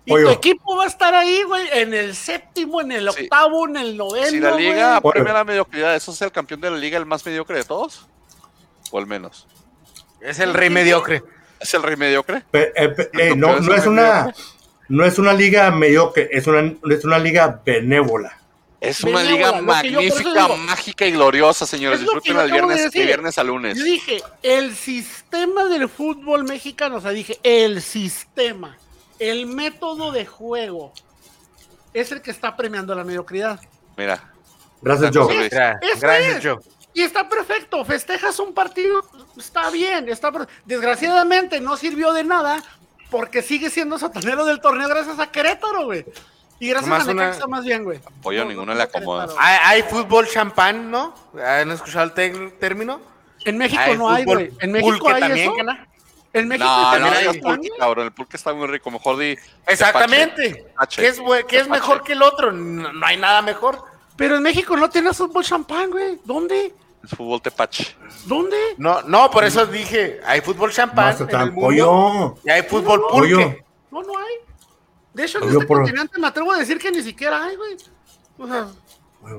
Y 0.04 0.10
tu 0.10 0.28
equipo 0.30 0.76
va 0.76 0.84
a 0.84 0.86
estar 0.86 1.14
ahí, 1.14 1.42
güey, 1.44 1.66
en 1.72 1.92
el 1.92 2.14
séptimo, 2.14 2.80
en 2.80 2.92
el 2.92 3.10
Sí. 3.12 3.22
octavo, 3.24 3.68
en 3.68 3.76
el 3.76 3.96
noveno. 3.96 4.26
Si 4.26 4.40
la 4.40 4.52
liga 4.52 5.00
premia 5.02 5.32
la 5.34 5.44
mediocridad, 5.44 5.94
¿eso 5.94 6.12
es 6.12 6.22
el 6.22 6.32
campeón 6.32 6.60
de 6.62 6.70
la 6.70 6.76
liga 6.78 6.96
el 6.98 7.04
más 7.06 7.24
mediocre 7.26 7.56
de 7.58 7.64
todos? 7.64 8.06
¿O 8.90 8.98
el 8.98 9.06
menos? 9.06 9.46
Es 10.22 10.38
el 10.40 10.54
rey 10.54 10.70
mediocre. 10.70 11.22
¿Es 11.60 11.74
el 11.74 11.82
rey 11.82 11.96
mediocre? 11.96 12.42
Pe- 12.50 12.72
eh, 12.76 12.88
pe- 12.90 13.10
eh, 13.14 13.34
no, 13.36 13.54
que 13.54 13.60
es 13.60 13.66
no 13.66 13.74
es 13.74 13.86
un 13.86 13.92
una, 13.94 14.02
mediocre. 14.24 14.42
no 14.88 15.04
es 15.04 15.18
una 15.18 15.32
liga 15.32 15.70
mediocre, 15.70 16.28
es 16.32 16.46
una, 16.46 16.74
es 16.90 17.04
una 17.04 17.18
liga 17.18 17.60
benévola. 17.64 18.34
Es 18.80 19.02
una 19.02 19.22
Benévola, 19.22 19.50
liga 19.50 19.62
magnífica, 19.62 20.42
digo. 20.46 20.56
mágica 20.58 21.04
y 21.06 21.10
gloriosa, 21.10 21.66
señores. 21.66 22.00
Yo 22.00 22.12
el 22.12 22.36
de 22.36 22.52
viernes, 22.52 22.76
de 22.76 22.82
decir. 22.84 23.06
viernes 23.06 23.36
a 23.36 23.42
lunes. 23.42 23.76
Yo 23.76 23.82
dije, 23.84 24.22
el 24.44 24.76
sistema 24.76 25.64
del 25.64 25.88
fútbol 25.88 26.44
mexicano, 26.44 26.96
o 26.98 27.00
sea, 27.00 27.10
dije, 27.10 27.40
el 27.42 27.82
sistema, 27.82 28.78
el 29.18 29.46
método 29.46 30.12
de 30.12 30.26
juego, 30.26 30.92
es 31.92 32.12
el 32.12 32.22
que 32.22 32.30
está 32.30 32.56
premiando 32.56 32.94
la 32.94 33.02
mediocridad. 33.02 33.58
Mira, 33.96 34.32
Gracias, 34.80 35.10
Joe. 35.12 35.48
Gracias, 35.48 36.36
es. 36.36 36.44
Joe. 36.44 36.58
Y 36.94 37.02
está 37.02 37.28
perfecto, 37.28 37.84
festejas 37.84 38.38
un 38.38 38.54
partido, 38.54 39.04
está 39.38 39.70
bien, 39.70 40.08
está 40.08 40.30
desgraciadamente 40.64 41.60
no 41.60 41.76
sirvió 41.76 42.12
de 42.12 42.24
nada 42.24 42.62
porque 43.10 43.42
sigue 43.42 43.70
siendo 43.70 43.98
sotanero 43.98 44.44
del 44.44 44.60
torneo 44.60 44.88
gracias 44.88 45.18
a 45.18 45.30
Querétaro, 45.30 45.86
güey. 45.86 46.04
Y 46.60 46.68
gracias 46.68 46.88
Nomás 46.90 47.08
a 47.08 47.10
una- 47.12 47.26
Necaxa 47.26 47.46
más 47.46 47.64
bien, 47.64 47.84
güey. 47.84 48.00
Pollo, 48.20 48.44
No, 48.44 48.74
le 48.74 48.82
acomoda. 48.82 49.28
Hay, 49.38 49.58
hay 49.62 49.82
fútbol 49.88 50.26
champán, 50.28 50.90
¿no? 50.90 51.14
¿Han 51.40 51.70
escuchado 51.70 52.12
el 52.16 52.52
término? 52.58 53.00
En 53.44 53.56
México 53.56 53.94
no 53.96 54.10
hay, 54.10 54.24
güey. 54.24 54.50
En 54.60 54.72
México 54.72 54.98
pulque 54.98 55.14
hay 55.14 55.20
también, 55.20 55.46
eso. 55.48 55.56
gana. 55.56 55.86
En 56.32 56.48
México 56.48 56.68
no, 56.68 56.82
no 56.84 56.90
también 56.90 57.14
hay 57.28 57.40
pulque, 57.40 57.66
eso. 57.68 57.76
cabrón. 57.78 58.04
El 58.06 58.12
pulque 58.12 58.36
está 58.36 58.52
muy 58.52 58.66
rico. 58.66 58.90
Mejor 58.90 59.16
di. 59.18 59.36
Exactamente. 59.66 60.66
¿Qué 60.94 61.06
es, 61.06 61.20
bue- 61.20 61.46
qué 61.46 61.60
es 61.60 61.68
mejor 61.68 62.02
que 62.02 62.12
el 62.12 62.22
otro? 62.22 62.52
No, 62.52 62.92
no 62.92 63.06
hay 63.06 63.16
nada 63.16 63.40
mejor. 63.40 63.82
Pero 64.16 64.36
en 64.36 64.42
México 64.42 64.76
no 64.76 64.90
tienes 64.90 65.16
fútbol 65.16 65.44
champán, 65.44 65.90
güey. 65.90 66.18
¿Dónde? 66.24 66.74
Es 67.10 67.16
fútbol 67.16 67.40
tepache. 67.40 67.96
¿Dónde? 68.26 68.56
No, 68.76 69.00
no, 69.02 69.30
por 69.30 69.44
eso 69.44 69.64
dije, 69.66 70.20
hay 70.26 70.40
fútbol 70.42 70.70
champán 70.72 71.06
en 71.08 71.12
el 71.12 71.18
Mazatlán, 71.20 71.54
mundo 71.54 71.60
pollo. 71.62 72.34
y 72.44 72.50
hay 72.50 72.62
fútbol 72.62 73.00
Pollo. 73.10 73.36
pulque. 73.38 73.64
No, 73.90 74.02
no 74.02 74.18
hay. 74.18 74.34
De 75.14 75.24
hecho, 75.24 75.38
en 75.38 75.44
Pollo 75.44 75.54
este 75.58 75.66
por- 75.66 75.78
continente 75.78 76.18
me 76.20 76.26
atrevo 76.26 76.52
a 76.52 76.58
decir 76.58 76.78
que 76.78 76.90
ni 76.90 77.02
siquiera 77.02 77.42
hay, 77.44 77.56
güey. 77.56 77.76
O 78.38 78.46
sea, 78.46 78.66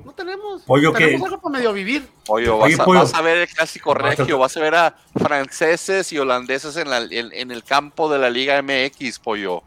no 0.03 0.11
tenemos. 0.13 0.63
Pollo 0.63 0.91
tenemos 0.91 1.19
que- 1.21 1.25
algo 1.25 1.41
para 1.41 1.57
medio 1.57 1.71
vivir. 1.73 2.07
Pollo, 2.25 2.57
Oye, 2.57 2.75
vas, 2.75 2.81
a, 2.81 2.85
Pollo. 2.85 2.99
vas 3.01 3.13
a 3.13 3.21
ver 3.21 3.37
el 3.37 3.47
clásico 3.47 3.91
a- 3.91 3.95
regio. 3.95 4.39
Vas 4.39 4.57
a 4.57 4.59
ver 4.61 4.75
a 4.75 4.95
franceses 5.15 6.11
y 6.11 6.17
holandeses 6.17 6.75
en, 6.75 6.89
la- 6.89 6.97
en- 6.97 7.31
en 7.31 7.51
el 7.51 7.63
campo 7.63 8.11
de 8.11 8.17
la 8.19 8.29
Liga 8.31 8.57
MX, 8.61 9.19
Pollo. 9.19 9.61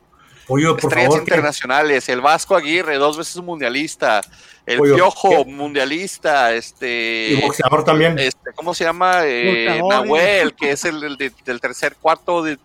Pollo, 0.46 0.76
por 0.76 0.84
Estrellas 0.90 1.08
favor. 1.10 1.24
que- 1.24 1.30
internacionales. 1.30 2.08
El 2.08 2.20
Vasco 2.20 2.56
Aguirre, 2.56 2.96
dos 2.96 3.16
veces 3.16 3.36
mundialista. 3.42 4.20
El 4.66 4.78
Pollo, 4.78 4.94
Piojo, 4.96 5.28
¿qué? 5.30 5.44
mundialista. 5.46 6.52
Este. 6.54 7.28
Y 7.32 7.40
boxeador 7.40 7.84
también. 7.84 8.18
este, 8.18 8.52
¿cómo 8.54 8.74
se 8.74 8.84
llama? 8.84 9.20
Eh, 9.24 9.80
Nahuel, 9.88 10.54
que 10.54 10.72
es 10.72 10.84
el, 10.84 11.02
el 11.04 11.16
de- 11.16 11.32
del 11.44 11.60
tercer 11.60 11.96
cuarto 12.00 12.42
de, 12.42 12.58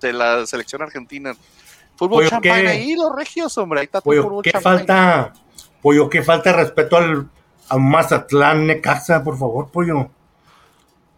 de 0.00 0.12
la 0.12 0.46
selección 0.46 0.82
argentina. 0.82 1.34
Fútbol 1.96 2.28
Pollo, 2.28 2.52
ahí, 2.52 2.94
los 2.94 3.14
regios, 3.14 3.56
hombre. 3.58 3.80
Ahí 3.80 3.84
está 3.86 4.00
tu 4.00 4.04
Pollo, 4.06 4.22
fútbol 4.24 4.42
¿qué 4.42 4.50
champán. 4.52 4.78
falta? 4.78 5.32
Pollo, 5.80 6.08
¿qué 6.10 6.22
falta 6.22 6.50
de 6.50 6.56
respeto 6.56 6.96
al 6.96 7.28
a 7.68 7.78
Mazatlán 7.78 8.66
Necaxa, 8.66 9.22
por 9.24 9.38
favor, 9.38 9.70
pollo? 9.70 10.10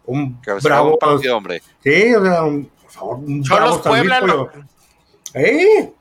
Un 0.05 0.39
Que 0.41 0.53
bravo. 0.53 0.91
un 0.93 0.97
partido, 0.99 1.35
hombre. 1.37 1.61
Sí, 1.83 2.13
o 2.15 2.23
sea, 2.23 2.43
un, 2.43 2.65
por 2.81 2.91
favor, 2.91 3.15
un 3.17 3.43
Cholos 3.43 3.81
bravo 3.81 3.83
Puebla, 3.83 4.19
pollo. 4.21 4.51
no. 4.55 4.67
¡Eh! 5.33 5.91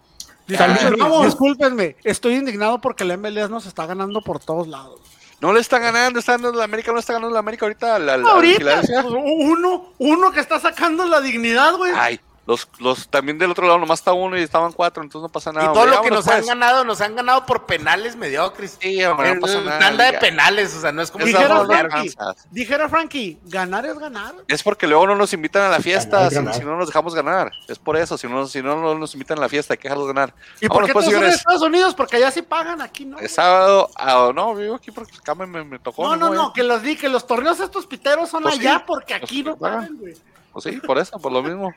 Discúlpenme, 1.24 1.96
estoy 2.04 2.34
indignado 2.34 2.80
porque 2.80 3.04
el 3.04 3.16
MLS 3.18 3.50
nos 3.50 3.66
está 3.66 3.86
ganando 3.86 4.20
por 4.22 4.38
todos 4.38 4.68
lados. 4.68 5.00
No 5.40 5.52
le 5.52 5.60
está 5.60 5.78
ganando, 5.78 6.18
está 6.18 6.32
ganando 6.32 6.56
la 6.58 6.64
América, 6.64 6.92
no 6.92 6.98
está 6.98 7.12
ganando 7.12 7.32
la 7.34 7.40
América 7.40 7.66
ahorita. 7.66 7.98
La, 7.98 8.16
la- 8.16 8.30
Ahorita, 8.30 8.80
uno, 9.08 9.92
uno 9.98 10.32
que 10.32 10.40
está 10.40 10.58
sacando 10.60 11.04
la 11.04 11.20
dignidad, 11.20 11.74
güey. 11.76 11.92
Ay, 11.94 12.20
los, 12.46 12.68
los 12.78 13.08
también 13.08 13.38
del 13.38 13.50
otro 13.50 13.66
lado 13.66 13.78
nomás 13.78 13.98
está 13.98 14.12
uno 14.12 14.38
y 14.38 14.42
estaban 14.42 14.72
cuatro, 14.72 15.02
entonces 15.02 15.22
no 15.22 15.28
pasa 15.28 15.50
Y 15.50 15.54
nada. 15.54 15.72
todo 15.72 15.82
hombre. 15.82 15.96
lo 15.96 16.02
que 16.02 16.10
nos 16.10 16.28
han 16.28 16.34
pues. 16.36 16.46
ganado, 16.46 16.84
nos 16.84 17.00
han 17.00 17.16
ganado 17.16 17.44
por 17.44 17.66
penales 17.66 18.14
mediocres. 18.14 18.78
Sí, 18.80 19.02
hombre, 19.04 19.28
no 19.28 19.34
En 19.34 19.40
pasa 19.40 19.60
nada. 19.60 19.78
tanda 19.80 20.04
de 20.12 20.18
penales, 20.18 20.74
o 20.76 20.80
sea, 20.80 20.92
no 20.92 21.02
es 21.02 21.10
como 21.10 21.24
Dijera 21.24 21.64
Frankie, 21.66 22.14
dijera 22.52 22.88
Frankie, 22.88 23.38
ganar 23.44 23.84
es 23.86 23.98
ganar. 23.98 24.34
Es 24.46 24.62
porque 24.62 24.86
luego 24.86 25.06
no 25.08 25.16
nos 25.16 25.32
invitan 25.32 25.62
a 25.62 25.68
la 25.70 25.80
fiesta, 25.80 26.16
Ganar, 26.16 26.30
si, 26.30 26.36
ganar. 26.36 26.54
si 26.54 26.64
no 26.64 26.76
nos 26.76 26.86
dejamos 26.86 27.14
ganar. 27.14 27.50
Es 27.68 27.78
por 27.78 27.96
eso, 27.96 28.16
si 28.16 28.28
no, 28.28 28.46
si 28.46 28.62
no, 28.62 28.76
no 28.80 28.94
nos 28.94 29.12
invitan 29.14 29.38
a 29.38 29.40
la 29.42 29.48
fiesta, 29.48 29.74
hay 29.74 29.78
que 29.78 29.88
dejarlos 29.88 30.06
ganar. 30.06 30.32
¿Y 30.60 30.68
por 30.68 30.82
Vámonos, 30.82 30.86
qué 30.86 30.92
pues, 30.92 31.06
todos 31.06 31.22
en. 31.22 31.28
Estados 31.30 31.62
Unidos? 31.62 31.94
Porque 31.94 32.16
allá 32.16 32.30
sí 32.30 32.42
pagan, 32.42 32.80
aquí 32.80 33.04
no. 33.04 33.18
Es 33.18 33.32
sábado, 33.34 33.90
ah, 33.96 34.30
no, 34.34 34.54
vivo 34.54 34.76
aquí 34.76 34.92
porque 34.92 35.16
acá 35.18 35.34
me, 35.34 35.46
me, 35.46 35.64
me 35.64 35.78
tocó. 35.80 36.04
No, 36.04 36.14
no, 36.16 36.32
no, 36.32 36.52
que 36.52 36.62
los 36.62 36.80
di, 36.82 36.96
que 36.96 37.08
los 37.08 37.26
torneos 37.26 37.58
estos 37.58 37.86
piteros 37.86 38.28
son 38.30 38.44
Pues 38.44 38.54
sí, 38.54 38.60
allá 38.66 38.84
porque 38.86 39.14
aquí 39.14 39.42
no 39.42 39.56
pagan, 39.56 39.96
güey. 39.98 40.14
Pues 40.52 40.62
sí, 40.64 40.72
por 40.80 40.96
eso, 40.98 41.18
por 41.18 41.32
lo 41.32 41.42
mismo. 41.42 41.74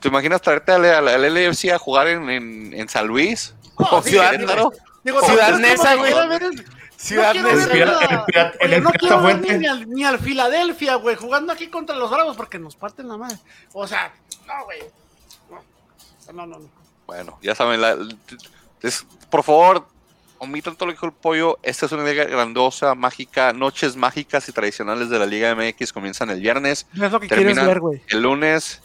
¿Te 0.00 0.08
imaginas 0.08 0.40
traerte 0.42 0.72
al, 0.72 0.84
al, 0.84 1.08
al 1.08 1.34
LFC 1.34 1.70
a 1.72 1.78
jugar 1.78 2.08
en, 2.08 2.28
en, 2.30 2.72
en 2.74 2.88
San 2.88 3.06
Luis? 3.06 3.54
No, 3.78 3.86
¿O 3.90 4.02
sí, 4.02 4.10
Ciudad-? 4.10 4.32
Digo, 5.02 5.20
Ciudad 5.22 5.56
que 5.58 5.96
güey. 5.96 6.12
Ciudad 6.12 6.30
ver 6.32 6.42
El 8.10 8.24
pirata- 8.24 8.80
no 8.80 8.90
quiero 8.90 9.22
ver 9.22 9.36
Fuente. 9.36 9.58
ni 9.58 9.66
al, 9.66 9.88
ni 9.90 10.04
al 10.04 10.18
Filadelfia, 10.18 10.94
güey, 10.96 11.14
jugando 11.16 11.52
aquí 11.52 11.68
contra 11.68 11.94
los 11.94 12.10
Bravos 12.10 12.36
porque 12.36 12.58
nos 12.58 12.74
parten 12.74 13.06
la 13.08 13.16
madre. 13.16 13.36
O 13.72 13.86
sea, 13.86 14.12
no, 14.46 14.64
güey. 14.64 14.78
No, 15.50 16.32
no, 16.32 16.46
no. 16.46 16.58
no. 16.58 16.68
Bueno, 17.06 17.38
ya 17.42 17.54
saben, 17.54 17.80
la- 17.80 17.96
es- 18.82 19.06
por 19.30 19.42
favor, 19.44 19.86
omitan 20.38 20.74
todo 20.74 20.86
lo 20.86 20.92
que 20.92 20.96
dijo 20.96 21.06
el 21.06 21.12
pollo. 21.12 21.58
Esta 21.62 21.86
es 21.86 21.92
una 21.92 22.02
liga 22.04 22.24
grandiosa, 22.24 22.94
mágica. 22.94 23.52
Noches 23.52 23.94
mágicas 23.94 24.48
y 24.48 24.52
tradicionales 24.52 25.08
de 25.08 25.18
la 25.18 25.26
Liga 25.26 25.54
MX 25.54 25.92
comienzan 25.92 26.30
el 26.30 26.40
viernes. 26.40 26.86
Es 26.92 26.98
lo 27.12 27.20
que 27.20 27.28
Terminan 27.28 27.54
quieres 27.54 27.66
ver, 27.68 27.80
güey. 27.80 28.02
el 28.08 28.22
lunes. 28.22 28.82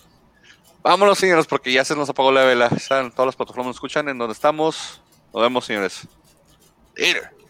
Vámonos, 0.84 1.20
señores, 1.20 1.46
porque 1.46 1.72
ya 1.72 1.86
se 1.86 1.96
nos 1.96 2.10
apagó 2.10 2.32
la 2.32 2.44
vela. 2.44 2.68
Están 2.68 3.12
todas 3.12 3.28
las 3.28 3.36
plataformas, 3.36 3.68
nos 3.68 3.76
escuchan 3.76 4.10
en 4.10 4.18
donde 4.18 4.34
estamos. 4.34 5.02
Nos 5.34 5.42
vemos, 5.42 5.66
señores. 5.66 6.08
Later. 6.96 7.41